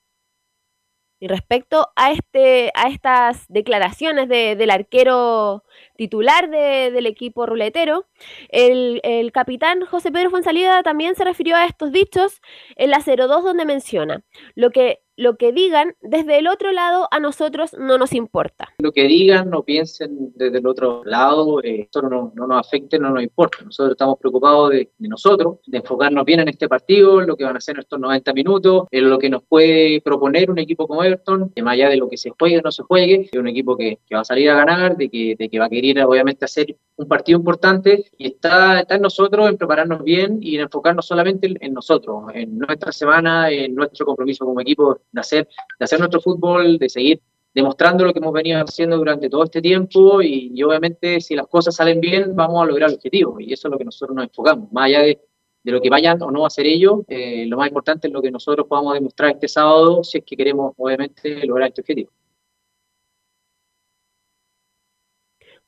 Y 1.22 1.28
respecto 1.28 1.92
a, 1.94 2.10
este, 2.10 2.72
a 2.74 2.88
estas 2.88 3.46
declaraciones 3.48 4.28
del 4.28 4.70
arquero 4.72 5.62
titular 5.96 6.50
del 6.50 7.06
equipo 7.06 7.46
ruletero, 7.46 8.06
el, 8.48 9.00
el, 9.04 9.32
capitán 9.32 9.84
José 9.84 10.10
Pedro 10.10 10.30
Fonsalida 10.30 10.82
también 10.82 11.14
se 11.14 11.24
refirió 11.24 11.56
a 11.56 11.66
estos 11.66 11.92
dichos 11.92 12.40
en 12.76 12.90
la 12.90 13.00
02 13.00 13.44
donde 13.44 13.64
menciona, 13.64 14.22
lo 14.54 14.70
que 14.70 15.00
lo 15.16 15.36
que 15.36 15.52
digan 15.52 15.94
desde 16.00 16.38
el 16.38 16.48
otro 16.48 16.72
lado 16.72 17.06
a 17.10 17.20
nosotros 17.20 17.76
no 17.78 17.98
nos 17.98 18.12
importa. 18.12 18.68
Lo 18.78 18.92
que 18.92 19.04
digan, 19.04 19.50
no 19.50 19.62
piensen 19.62 20.32
desde 20.34 20.58
el 20.58 20.66
otro 20.66 21.02
lado, 21.04 21.62
eh, 21.62 21.82
esto 21.82 22.02
no, 22.02 22.32
no, 22.34 22.46
nos 22.46 22.66
afecte, 22.66 22.98
no 22.98 23.10
nos 23.10 23.22
importa. 23.22 23.58
Nosotros 23.64 23.92
estamos 23.92 24.18
preocupados 24.18 24.70
de, 24.70 24.90
nosotros, 24.98 25.58
de 25.66 25.78
enfocarnos 25.78 26.24
bien 26.24 26.40
en 26.40 26.48
este 26.48 26.68
partido, 26.68 27.20
en 27.20 27.26
lo 27.26 27.36
que 27.36 27.44
van 27.44 27.54
a 27.54 27.58
hacer 27.58 27.78
estos 27.78 28.00
90 28.00 28.32
minutos, 28.32 28.84
en 28.90 29.10
lo 29.10 29.18
que 29.18 29.28
nos 29.28 29.42
puede 29.44 30.00
proponer 30.00 30.50
un 30.50 30.58
equipo 30.58 30.88
como 30.88 31.04
Everton, 31.04 31.52
más 31.62 31.72
allá 31.74 31.90
de 31.90 31.96
lo 31.96 32.08
que 32.08 32.16
se 32.16 32.30
juegue 32.30 32.58
o 32.58 32.62
no 32.62 32.72
se 32.72 32.82
juegue, 32.82 33.28
es 33.30 33.38
un 33.38 33.48
equipo 33.48 33.76
que, 33.76 33.98
que, 34.08 34.14
va 34.14 34.22
a 34.22 34.24
salir 34.24 34.50
a 34.50 34.54
ganar, 34.54 34.96
de 34.96 35.08
que, 35.08 35.36
de 35.38 35.48
que 35.48 35.58
va 35.58 35.66
a 35.66 35.70
querer 35.70 35.81
obviamente 36.06 36.44
hacer 36.44 36.76
un 36.96 37.08
partido 37.08 37.38
importante 37.38 38.04
y 38.16 38.28
está, 38.28 38.80
está 38.80 38.94
en 38.96 39.02
nosotros 39.02 39.48
en 39.48 39.56
prepararnos 39.56 40.02
bien 40.02 40.38
y 40.40 40.56
en 40.56 40.62
enfocarnos 40.62 41.06
solamente 41.06 41.54
en, 41.60 41.72
nosotros, 41.72 42.24
en 42.34 42.58
nuestra 42.58 42.92
semana, 42.92 43.50
en 43.50 43.74
nuestro 43.74 44.06
compromiso 44.06 44.44
como 44.44 44.60
equipo 44.60 45.00
de 45.10 45.20
hacer, 45.20 45.48
de 45.78 45.84
hacer 45.84 45.98
nuestro 45.98 46.20
fútbol, 46.20 46.78
de 46.78 46.88
seguir 46.88 47.20
demostrando 47.54 48.04
lo 48.04 48.12
que 48.12 48.18
hemos 48.18 48.32
venido 48.32 48.60
haciendo 48.60 48.96
durante 48.96 49.28
todo 49.28 49.44
este 49.44 49.60
tiempo 49.60 50.22
y, 50.22 50.62
obviamente 50.62 51.20
si 51.20 51.34
las 51.34 51.46
cosas 51.48 51.74
salen 51.74 52.00
bien 52.00 52.34
vamos 52.34 52.62
a 52.62 52.66
lograr 52.66 52.88
el 52.88 52.96
objetivo 52.96 53.38
y 53.40 53.52
eso 53.52 53.68
es 53.68 53.72
lo 53.72 53.78
que 53.78 53.84
nosotros 53.84 54.16
nos 54.16 54.24
enfocamos, 54.24 54.72
más 54.72 54.86
allá 54.86 55.00
de, 55.00 55.20
de 55.62 55.72
lo 55.72 55.80
que 55.80 55.90
vayan 55.90 56.20
o 56.22 56.30
no 56.30 56.44
a 56.44 56.46
hacer 56.46 56.66
ellos, 56.66 57.00
eh, 57.08 57.44
lo 57.46 57.58
más 57.58 57.68
importante 57.68 58.08
es 58.08 58.12
lo 58.12 58.22
que 58.22 58.30
nosotros 58.30 58.66
podamos 58.66 58.94
demostrar 58.94 59.32
este 59.32 59.48
sábado 59.48 60.02
si 60.02 60.18
es 60.18 60.24
que 60.24 60.36
queremos 60.36 60.74
obviamente 60.76 61.46
lograr 61.46 61.68
este 61.68 61.82
objetivo. 61.82 62.10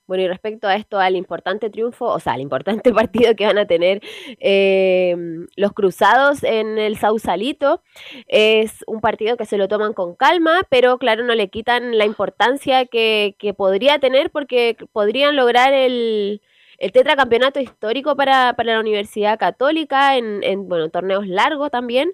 Bueno, 0.07 0.23
y 0.25 0.29
respecto 0.29 0.69
a 0.69 0.77
esto, 0.77 0.99
al 0.99 1.17
importante 1.17 1.71
triunfo, 1.71 2.07
o 2.07 2.21
sea, 2.21 2.35
al 2.35 2.41
importante 2.43 2.93
partido 2.95 3.35
que 3.35 3.47
van 3.47 3.59
a 3.59 3.67
tener 3.67 4.03
eh, 4.41 5.17
los 5.57 5.73
cruzados 5.73 6.43
en 6.45 6.79
el 6.79 6.99
Sausalito, 6.99 7.83
es 8.27 8.85
un 8.87 9.01
partido 9.01 9.37
que 9.37 9.47
se 9.47 9.57
lo 9.57 9.69
toman 9.69 9.95
con 9.95 10.15
calma, 10.15 10.63
pero 10.69 10.99
claro, 10.99 11.25
no 11.25 11.35
le 11.35 11.49
quitan 11.49 11.97
la 11.97 12.05
importancia 12.05 12.85
que, 12.87 13.37
que 13.39 13.55
podría 13.55 13.99
tener 13.99 14.31
porque 14.31 14.77
podrían 14.93 15.37
lograr 15.37 15.73
el, 15.73 16.43
el 16.79 16.93
tetracampeonato 16.93 17.61
histórico 17.61 18.17
para, 18.17 18.55
la 18.57 18.81
Universidad 18.81 19.39
Católica 19.39 20.17
en, 20.17 20.69
bueno, 20.69 20.89
torneos 20.91 21.27
largos 21.27 21.71
también. 21.71 22.13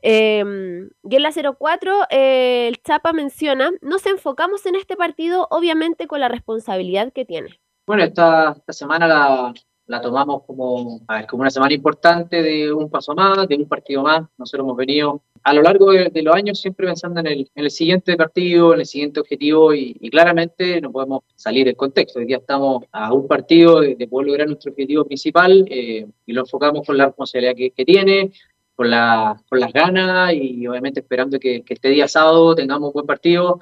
Em, 0.00 0.90
y 1.08 1.16
en 1.16 1.22
la 1.22 1.32
04, 1.32 2.06
eh, 2.10 2.68
el 2.68 2.82
Chapa 2.82 3.12
menciona, 3.12 3.70
nos 3.80 4.06
enfocamos 4.06 4.66
en 4.66 4.74
este 4.74 4.96
partido 4.96 5.46
obviamente 5.50 6.06
con 6.06 6.20
la 6.20 6.28
responsabilidad 6.28 7.12
que 7.12 7.24
tiene. 7.24 7.60
Bueno, 7.86 8.04
esta, 8.04 8.54
esta 8.56 8.72
semana 8.72 9.06
la, 9.08 9.54
la 9.86 10.00
tomamos 10.00 10.44
como, 10.44 11.00
como 11.28 11.40
una 11.40 11.50
semana 11.50 11.74
importante 11.74 12.42
de 12.42 12.72
un 12.72 12.88
paso 12.90 13.14
más, 13.14 13.46
de 13.46 13.56
un 13.56 13.68
partido 13.68 14.02
más. 14.02 14.22
Nosotros 14.38 14.64
hemos 14.64 14.76
venido 14.76 15.22
a 15.44 15.52
lo 15.54 15.62
largo 15.62 15.90
de, 15.90 16.22
los 16.22 16.34
años 16.34 16.60
siempre 16.60 16.86
pensando 16.86 17.20
en 17.20 17.26
el, 17.26 17.50
en 17.54 17.64
el, 17.64 17.70
siguiente 17.70 18.16
partido, 18.16 18.74
en 18.74 18.80
el 18.80 18.86
siguiente 18.86 19.20
objetivo 19.20 19.74
y, 19.74 19.94
claramente 20.10 20.80
no 20.80 20.92
podemos 20.92 21.22
salir 21.34 21.66
del 21.66 21.76
contexto. 21.76 22.18
Hoy 22.18 22.26
día 22.26 22.38
estamos 22.38 22.84
a 22.92 23.12
un 23.12 23.26
partido 23.26 23.80
de, 23.80 24.06
poder 24.08 24.28
lograr 24.28 24.46
nuestro 24.46 24.72
objetivo 24.72 25.04
principal 25.04 25.64
eh, 25.68 26.06
y 26.26 26.32
lo 26.32 26.42
enfocamos 26.42 26.86
con 26.86 26.96
la 26.96 27.06
responsabilidad 27.06 27.54
que, 27.56 27.84
tiene, 27.84 28.30
con, 28.74 28.90
la, 28.90 29.40
con 29.48 29.58
las 29.60 29.72
ganas 29.72 30.32
y 30.34 30.66
obviamente 30.66 31.00
esperando 31.00 31.38
que 31.38 31.64
este 31.66 31.88
día 31.88 32.08
sábado 32.08 32.54
tengamos 32.54 32.88
un 32.88 32.92
buen 32.92 33.06
partido 33.06 33.60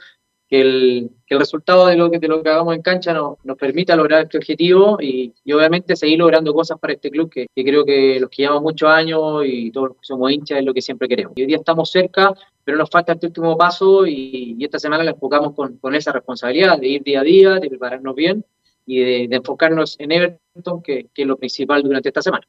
que 0.50 0.60
el, 0.60 1.10
que 1.26 1.34
el 1.34 1.40
resultado 1.40 1.86
de 1.86 1.96
lo 1.96 2.10
que, 2.10 2.18
de 2.18 2.26
lo 2.26 2.42
que 2.42 2.50
hagamos 2.50 2.74
en 2.74 2.82
cancha 2.82 3.14
nos, 3.14 3.38
nos 3.44 3.56
permita 3.56 3.94
lograr 3.94 4.24
este 4.24 4.36
objetivo 4.36 4.98
y, 5.00 5.32
y, 5.44 5.52
obviamente 5.52 5.94
seguir 5.94 6.18
logrando 6.18 6.52
cosas 6.52 6.76
para 6.80 6.92
este 6.92 7.08
club 7.08 7.30
que, 7.30 7.46
que, 7.54 7.64
creo 7.64 7.84
que 7.84 8.18
los 8.18 8.28
que 8.28 8.42
llevamos 8.42 8.64
muchos 8.64 8.88
años 8.88 9.44
y 9.46 9.70
todos 9.70 9.90
los 9.90 9.96
que 9.98 10.04
somos 10.06 10.32
hinchas 10.32 10.58
es 10.58 10.64
lo 10.64 10.74
que 10.74 10.82
siempre 10.82 11.06
queremos. 11.06 11.34
Y 11.36 11.42
hoy 11.42 11.46
día 11.46 11.58
estamos 11.58 11.88
cerca, 11.88 12.34
pero 12.64 12.76
nos 12.76 12.90
falta 12.90 13.12
este 13.12 13.28
último 13.28 13.56
paso 13.56 14.04
y, 14.06 14.56
y 14.58 14.64
esta 14.64 14.80
semana 14.80 15.04
la 15.04 15.12
enfocamos 15.12 15.54
con, 15.54 15.76
con, 15.78 15.94
esa 15.94 16.10
responsabilidad 16.10 16.80
de 16.80 16.88
ir 16.88 17.02
día 17.04 17.20
a 17.20 17.22
día, 17.22 17.54
de 17.54 17.68
prepararnos 17.68 18.16
bien 18.16 18.44
y 18.84 18.98
de, 18.98 19.28
de 19.28 19.36
enfocarnos 19.36 19.94
en 20.00 20.10
Everton, 20.10 20.82
que, 20.82 21.06
que 21.14 21.22
es 21.22 21.28
lo 21.28 21.36
principal 21.36 21.80
durante 21.84 22.08
esta 22.08 22.22
semana. 22.22 22.44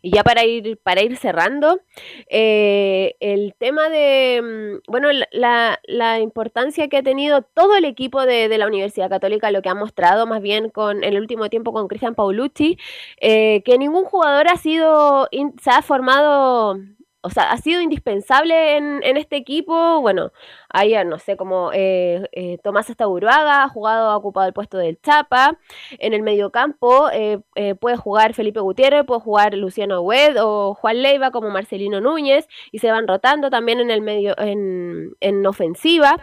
Y 0.00 0.10
ya 0.10 0.22
para 0.22 0.44
ir, 0.44 0.78
para 0.82 1.02
ir 1.02 1.16
cerrando, 1.16 1.80
eh, 2.28 3.14
el 3.20 3.54
tema 3.58 3.88
de, 3.88 4.40
mm, 4.42 4.90
bueno, 4.90 5.08
la, 5.32 5.80
la, 5.84 6.20
importancia 6.20 6.88
que 6.88 6.98
ha 6.98 7.02
tenido 7.02 7.42
todo 7.42 7.76
el 7.76 7.84
equipo 7.84 8.26
de, 8.26 8.48
de, 8.48 8.58
la 8.58 8.66
Universidad 8.66 9.08
Católica, 9.08 9.50
lo 9.50 9.62
que 9.62 9.68
ha 9.68 9.74
mostrado 9.74 10.26
más 10.26 10.42
bien 10.42 10.70
con 10.70 11.04
el 11.04 11.18
último 11.18 11.48
tiempo 11.48 11.72
con 11.72 11.88
Cristian 11.88 12.14
Paulucci, 12.14 12.78
eh, 13.20 13.62
que 13.64 13.78
ningún 13.78 14.04
jugador 14.04 14.48
ha 14.48 14.56
sido, 14.56 15.28
se 15.62 15.70
ha 15.70 15.82
formado 15.82 16.78
o 17.24 17.30
sea, 17.30 17.52
ha 17.52 17.56
sido 17.56 17.80
indispensable 17.80 18.76
en, 18.76 19.00
en, 19.04 19.16
este 19.16 19.36
equipo. 19.36 20.00
Bueno, 20.00 20.32
hay, 20.68 20.92
no 21.04 21.20
sé, 21.20 21.36
como 21.36 21.70
eh, 21.72 22.28
eh, 22.32 22.58
Tomás 22.64 22.90
Estaburuaga 22.90 23.62
ha 23.62 23.68
jugado, 23.68 24.10
ha 24.10 24.16
ocupado 24.16 24.48
el 24.48 24.52
puesto 24.52 24.76
del 24.76 25.00
Chapa. 25.00 25.56
En 25.98 26.14
el 26.14 26.22
mediocampo 26.22 27.10
eh, 27.12 27.38
eh, 27.54 27.76
puede 27.76 27.96
jugar 27.96 28.34
Felipe 28.34 28.58
Gutiérrez, 28.58 29.04
puede 29.06 29.20
jugar 29.20 29.54
Luciano 29.54 30.00
Wed 30.00 30.36
o 30.42 30.74
Juan 30.74 31.00
Leiva 31.00 31.30
como 31.30 31.48
Marcelino 31.50 32.00
Núñez 32.00 32.48
y 32.72 32.80
se 32.80 32.90
van 32.90 33.06
rotando 33.06 33.50
también 33.50 33.78
en 33.78 33.92
el 33.92 34.02
medio, 34.02 34.36
en, 34.38 35.14
en 35.20 35.46
ofensiva. 35.46 36.16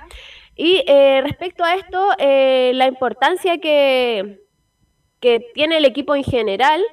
Y 0.58 0.84
eh, 0.86 1.22
respecto 1.24 1.64
a 1.64 1.76
esto, 1.76 2.10
la 2.20 2.88
importancia 2.88 3.60
que, 3.60 4.42
que 5.22 5.40
tiene 5.54 5.78
el 5.78 5.86
equipo 5.86 6.14
en 6.14 6.26
general. 6.26 6.84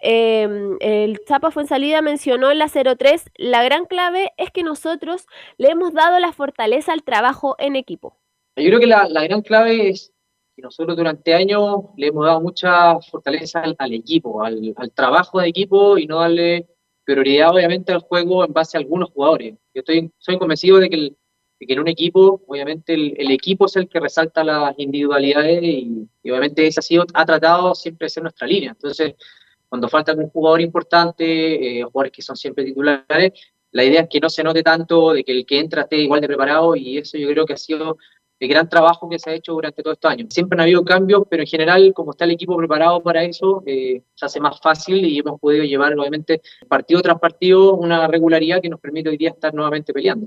Eh, 0.00 0.76
el 0.80 1.20
Chapa 1.26 1.50
Fuensalida 1.50 2.00
mencionó 2.02 2.50
en 2.50 2.58
la 2.58 2.68
03, 2.68 3.30
la 3.36 3.62
gran 3.62 3.84
clave 3.84 4.32
es 4.36 4.50
que 4.50 4.62
nosotros 4.62 5.26
le 5.58 5.70
hemos 5.70 5.92
dado 5.92 6.18
la 6.18 6.32
fortaleza 6.32 6.92
al 6.92 7.02
trabajo 7.02 7.56
en 7.58 7.76
equipo. 7.76 8.16
Yo 8.56 8.66
creo 8.66 8.80
que 8.80 8.86
la, 8.86 9.06
gran 9.24 9.42
clave 9.42 9.90
es 9.90 10.12
que 10.56 10.62
nosotros 10.62 10.96
durante 10.96 11.34
años 11.34 11.84
le 11.96 12.08
hemos 12.08 12.26
dado 12.26 12.40
mucha 12.40 12.98
fortaleza 13.00 13.62
al, 13.78 13.92
equipo, 13.92 14.42
al, 14.42 14.74
trabajo 14.94 15.40
de 15.40 15.48
equipo 15.48 15.98
y 15.98 16.06
no 16.06 16.20
darle 16.20 16.68
prioridad 17.04 17.50
obviamente 17.50 17.92
al 17.92 18.00
juego 18.00 18.44
en 18.44 18.52
base 18.52 18.76
a 18.76 18.80
algunos 18.80 19.10
jugadores. 19.10 19.54
Yo 19.74 19.80
estoy, 19.80 20.10
soy 20.18 20.38
convencido 20.38 20.78
de 20.78 20.90
que, 20.90 21.16
en 21.60 21.78
un 21.78 21.88
equipo, 21.88 22.42
obviamente 22.46 22.94
el, 22.94 23.30
equipo 23.30 23.66
es 23.66 23.76
el 23.76 23.88
que 23.88 24.00
resalta 24.00 24.42
las 24.42 24.78
individualidades 24.78 25.62
y, 25.62 26.08
obviamente 26.24 26.66
ese 26.66 26.80
ha, 26.80 26.82
sido, 26.82 27.04
ha 27.12 27.26
tratado 27.26 27.74
siempre 27.74 28.06
de 28.06 28.10
ser 28.10 28.22
nuestra 28.22 28.46
línea. 28.46 28.70
Entonces, 28.70 29.14
cuando 29.70 29.88
falta 29.88 30.10
algún 30.10 30.28
jugador 30.28 30.60
importante, 30.60 31.24
eh, 31.78 31.82
jugadores 31.84 32.12
que 32.12 32.22
son 32.22 32.36
siempre 32.36 32.64
titulares, 32.64 33.32
la 33.70 33.84
idea 33.84 34.02
es 34.02 34.08
que 34.10 34.20
no 34.20 34.28
se 34.28 34.42
note 34.42 34.62
tanto 34.62 35.12
de 35.12 35.22
que 35.22 35.32
el 35.32 35.46
que 35.46 35.60
entra 35.60 35.82
esté 35.82 35.96
igual 35.96 36.20
de 36.20 36.26
preparado 36.26 36.74
y 36.74 36.98
eso 36.98 37.16
yo 37.16 37.28
creo 37.28 37.46
que 37.46 37.52
ha 37.52 37.56
sido 37.56 37.96
el 38.40 38.48
gran 38.48 38.68
trabajo 38.68 39.08
que 39.08 39.18
se 39.18 39.30
ha 39.30 39.34
hecho 39.34 39.52
durante 39.52 39.82
todos 39.82 39.96
estos 39.96 40.10
años. 40.10 40.28
Siempre 40.30 40.56
han 40.56 40.62
habido 40.62 40.84
cambios, 40.84 41.22
pero 41.30 41.42
en 41.42 41.46
general, 41.46 41.92
como 41.94 42.10
está 42.10 42.24
el 42.24 42.32
equipo 42.32 42.56
preparado 42.56 43.00
para 43.02 43.22
eso, 43.22 43.62
eh, 43.66 44.02
se 44.14 44.26
hace 44.26 44.40
más 44.40 44.58
fácil 44.60 45.04
y 45.04 45.18
hemos 45.18 45.38
podido 45.38 45.62
llevar, 45.62 45.96
obviamente, 45.96 46.40
partido 46.66 47.00
tras 47.02 47.20
partido, 47.20 47.74
una 47.74 48.08
regularidad 48.08 48.60
que 48.60 48.70
nos 48.70 48.80
permite 48.80 49.10
hoy 49.10 49.18
día 49.18 49.30
estar 49.30 49.54
nuevamente 49.54 49.92
peleando. 49.92 50.26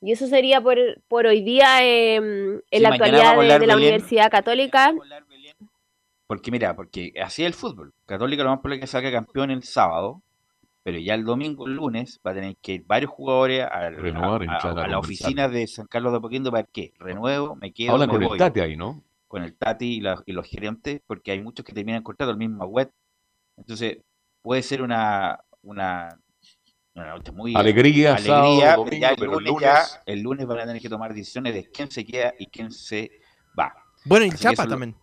Y 0.00 0.12
eso 0.12 0.26
sería 0.26 0.60
por, 0.60 0.78
por 1.08 1.26
hoy 1.26 1.42
día 1.42 1.84
eh, 1.84 2.16
en 2.16 2.62
sí, 2.70 2.80
la 2.80 2.88
actualidad 2.90 3.38
de, 3.38 3.58
de 3.58 3.66
la 3.66 3.76
Universidad 3.76 4.30
Católica. 4.30 4.94
Porque 6.26 6.50
mira, 6.50 6.74
porque 6.74 7.12
así 7.22 7.42
es 7.42 7.46
el 7.46 7.54
fútbol. 7.54 7.94
Católica 8.04 8.42
lo 8.42 8.50
más 8.50 8.58
probable 8.60 8.76
es 8.76 8.80
que 8.82 8.86
salga 8.88 9.12
campeón 9.12 9.50
el 9.50 9.62
sábado, 9.62 10.22
pero 10.82 10.98
ya 10.98 11.14
el 11.14 11.24
domingo, 11.24 11.66
el 11.66 11.74
lunes, 11.74 12.20
va 12.26 12.32
a 12.32 12.34
tener 12.34 12.56
que 12.60 12.74
ir 12.74 12.84
varios 12.86 13.10
jugadores 13.10 13.62
a, 13.64 13.90
Renovar, 13.90 14.42
a, 14.48 14.56
a, 14.56 14.84
a 14.84 14.88
la 14.88 14.98
oficina 14.98 15.48
de 15.48 15.66
San 15.66 15.86
Carlos 15.86 16.12
de 16.12 16.18
Apoquindo 16.18 16.50
para 16.50 16.64
qué, 16.64 16.92
renuevo, 16.98 17.56
me 17.56 17.72
quedo, 17.72 17.92
Hablan 17.92 18.08
me 18.08 18.14
con 18.14 18.22
voy. 18.24 18.32
el 18.32 18.38
Tati 18.38 18.60
ahí, 18.60 18.76
¿no? 18.76 19.02
Con 19.28 19.42
el 19.42 19.54
Tati 19.56 19.96
y, 19.96 20.00
la, 20.00 20.22
y, 20.26 20.32
los 20.32 20.46
gerentes, 20.48 21.00
porque 21.06 21.32
hay 21.32 21.40
muchos 21.40 21.64
que 21.64 21.72
terminan 21.72 22.02
contrato 22.02 22.30
el 22.32 22.38
mismo 22.38 22.64
web. 22.66 22.90
Entonces, 23.56 23.98
puede 24.42 24.62
ser 24.62 24.82
una, 24.82 25.40
una, 25.62 26.18
una 26.94 27.10
noche 27.10 27.32
muy 27.32 27.54
alegría, 27.56 28.14
alegría 28.14 28.34
sábado, 28.34 28.84
domingo, 28.84 29.00
ya 29.00 29.10
el 29.10 29.16
pero 29.16 29.32
lunes, 29.32 29.46
el 29.48 29.52
lunes 29.54 29.60
ya 29.62 30.02
el 30.06 30.20
lunes 30.22 30.46
van 30.46 30.58
a 30.60 30.66
tener 30.66 30.82
que 30.82 30.88
tomar 30.88 31.14
decisiones 31.14 31.54
de 31.54 31.70
quién 31.70 31.90
se 31.90 32.04
queda 32.04 32.34
y 32.38 32.46
quién 32.46 32.70
se 32.70 33.10
va. 33.58 33.74
Bueno, 34.04 34.30
que 34.30 34.38
Chapa 34.38 34.64
lo- 34.64 34.70
también. 34.70 34.94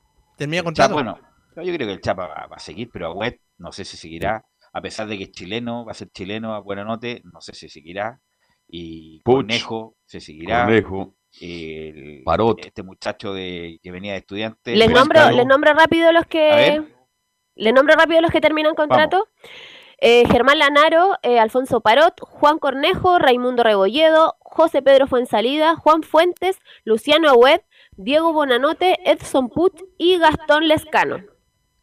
Termina 0.44 0.60
el 0.60 0.64
contrato. 0.66 0.96
Chapa, 0.96 1.04
bueno, 1.04 1.20
yo 1.66 1.74
creo 1.74 1.88
que 1.88 1.94
el 1.94 2.02
Chapa 2.02 2.28
va, 2.28 2.48
va 2.48 2.56
a 2.56 2.60
seguir, 2.60 2.90
pero 2.92 3.08
a 3.08 3.12
Wet 3.14 3.40
no 3.58 3.72
sé 3.72 3.86
si 3.86 3.98
seguirá, 3.98 4.46
a 4.74 4.82
pesar 4.82 5.08
de 5.08 5.18
que 5.18 5.26
es 5.26 5.32
chileno, 5.32 5.86
va 5.86 5.92
a 5.92 5.96
ser 5.96 6.10
chileno 6.12 6.54
a 6.56 6.60
buena 6.60 6.84
note, 6.84 7.22
no 7.32 7.42
sé 7.42 7.54
si 7.54 7.70
seguirá. 7.70 8.20
Y 8.68 9.22
Puch, 9.24 9.36
Cornejo 9.36 9.96
se 10.06 10.20
seguirá. 10.20 10.64
Cornejo, 10.66 11.16
El- 11.40 12.24
Parot. 12.26 12.66
este 12.66 12.82
muchacho 12.84 13.34
de 13.34 13.80
que 13.84 13.92
venía 13.92 14.14
de 14.14 14.20
estudiante. 14.20 14.76
Les 14.76 14.90
nombro, 14.90 15.32
les 15.32 15.46
nombro 15.46 15.74
rápido 15.74 16.12
los 16.12 16.26
que 16.26 16.82
les 17.56 17.74
nombro 17.74 17.96
rápido 17.96 18.22
los 18.22 18.32
que 18.32 18.42
terminan 18.42 18.74
contrato. 18.76 19.28
Eh, 20.00 20.26
Germán 20.28 20.60
Lanaro, 20.60 21.18
eh, 21.22 21.40
Alfonso 21.40 21.80
Parot, 21.82 22.20
Juan 22.20 22.60
Cornejo, 22.60 23.20
Raimundo 23.20 23.64
Rebolledo, 23.64 24.36
José 24.40 24.82
Pedro 24.82 25.08
Fuensalida, 25.08 25.76
Juan 25.76 26.04
Fuentes, 26.04 26.58
Luciano 26.84 27.30
Agüed, 27.30 27.62
Diego 27.98 28.34
Bonanote, 28.34 28.98
Edson 29.06 29.50
Puch 29.50 29.82
y 29.98 30.18
Gastón 30.18 30.68
Lescano. 30.68 31.18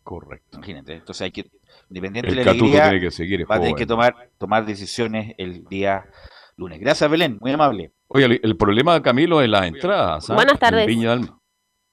Correcto. 0.02 0.58
Imagínate, 0.58 0.94
entonces 0.94 1.22
hay 1.22 1.30
que, 1.30 1.50
independiente 1.88 2.30
El 2.30 2.36
de 2.36 2.44
la 2.44 2.50
alegría, 2.50 2.82
tiene 2.84 3.00
que 3.00 3.10
seguir, 3.10 3.40
es 3.42 3.48
va 3.48 3.56
a 3.56 3.60
tener 3.60 3.76
que 3.76 3.86
tomar, 3.86 4.30
tomar 4.38 4.66
decisiones 4.66 5.34
el 5.38 5.64
día 5.66 6.06
lunes. 6.56 6.80
Gracias, 6.80 7.10
Belén, 7.10 7.38
muy 7.40 7.52
amable. 7.52 7.92
Oye, 8.08 8.24
el, 8.24 8.40
el 8.42 8.56
problema, 8.56 9.00
Camilo, 9.02 9.40
es 9.40 9.48
las 9.48 9.66
entradas. 9.66 10.28
¿ah? 10.30 10.34
Buenas 10.34 10.58
tardes. 10.58 10.86
Viña 10.86 11.16
del 11.16 11.30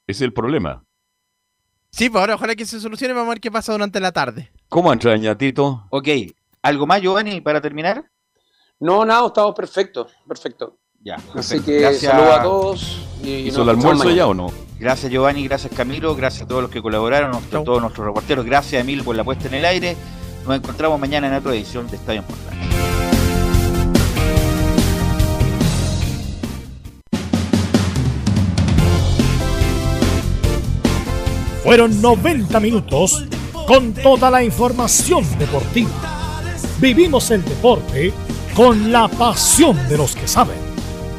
es 0.07 0.21
el 0.21 0.33
problema. 0.33 0.83
Sí, 1.91 2.09
pues 2.09 2.21
ahora 2.21 2.35
ojalá 2.35 2.55
que 2.55 2.65
se 2.65 2.79
solucione. 2.79 3.13
Vamos 3.13 3.27
a 3.27 3.33
ver 3.33 3.39
qué 3.41 3.51
pasa 3.51 3.73
durante 3.73 3.99
la 3.99 4.11
tarde. 4.11 4.51
¿Cómo 4.69 4.91
entra 4.91 5.15
Ñatito? 5.17 5.87
Ok, 5.89 6.07
¿algo 6.61 6.87
más, 6.87 7.01
Giovanni, 7.01 7.41
para 7.41 7.61
terminar? 7.61 8.09
No, 8.79 9.05
nada, 9.05 9.27
estamos 9.27 9.55
perfectos, 9.55 10.15
perfecto. 10.27 10.77
Ya, 11.03 11.17
Así 11.35 11.59
que 11.61 11.79
Gracias. 11.79 12.11
saludos 12.11 12.37
a 12.37 12.43
todos. 12.43 12.97
Y, 13.23 13.29
¿Hizo 13.47 13.59
nos 13.59 13.63
el 13.65 13.69
almuerzo 13.69 14.03
mañana. 14.03 14.15
ya 14.17 14.27
o 14.27 14.33
no? 14.33 14.47
Gracias 14.79 15.11
Giovanni, 15.11 15.43
gracias 15.47 15.73
Camilo, 15.75 16.15
gracias 16.15 16.43
a 16.43 16.47
todos 16.47 16.61
los 16.61 16.69
que 16.71 16.81
colaboraron, 16.81 17.33
a 17.35 17.39
todos 17.63 17.81
nuestros 17.81 18.05
reporteros, 18.05 18.45
gracias 18.45 18.79
Emil 18.81 19.03
por 19.03 19.15
la 19.15 19.23
puesta 19.23 19.47
en 19.47 19.55
el 19.55 19.65
aire. 19.65 19.95
Nos 20.45 20.55
encontramos 20.55 20.99
mañana 20.99 21.27
en 21.27 21.33
otra 21.33 21.53
edición 21.53 21.87
de 21.89 21.95
Estadio 21.97 22.19
en 22.19 22.25
Portal. 22.25 22.57
Fueron 31.63 32.01
90 32.01 32.59
minutos 32.59 33.25
con 33.67 33.93
toda 33.93 34.31
la 34.31 34.43
información 34.43 35.25
deportiva. 35.37 35.89
Vivimos 36.79 37.29
el 37.31 37.43
deporte 37.43 38.13
con 38.55 38.91
la 38.91 39.07
pasión 39.07 39.75
de 39.89 39.97
los 39.97 40.15
que 40.15 40.27
saben. 40.27 40.66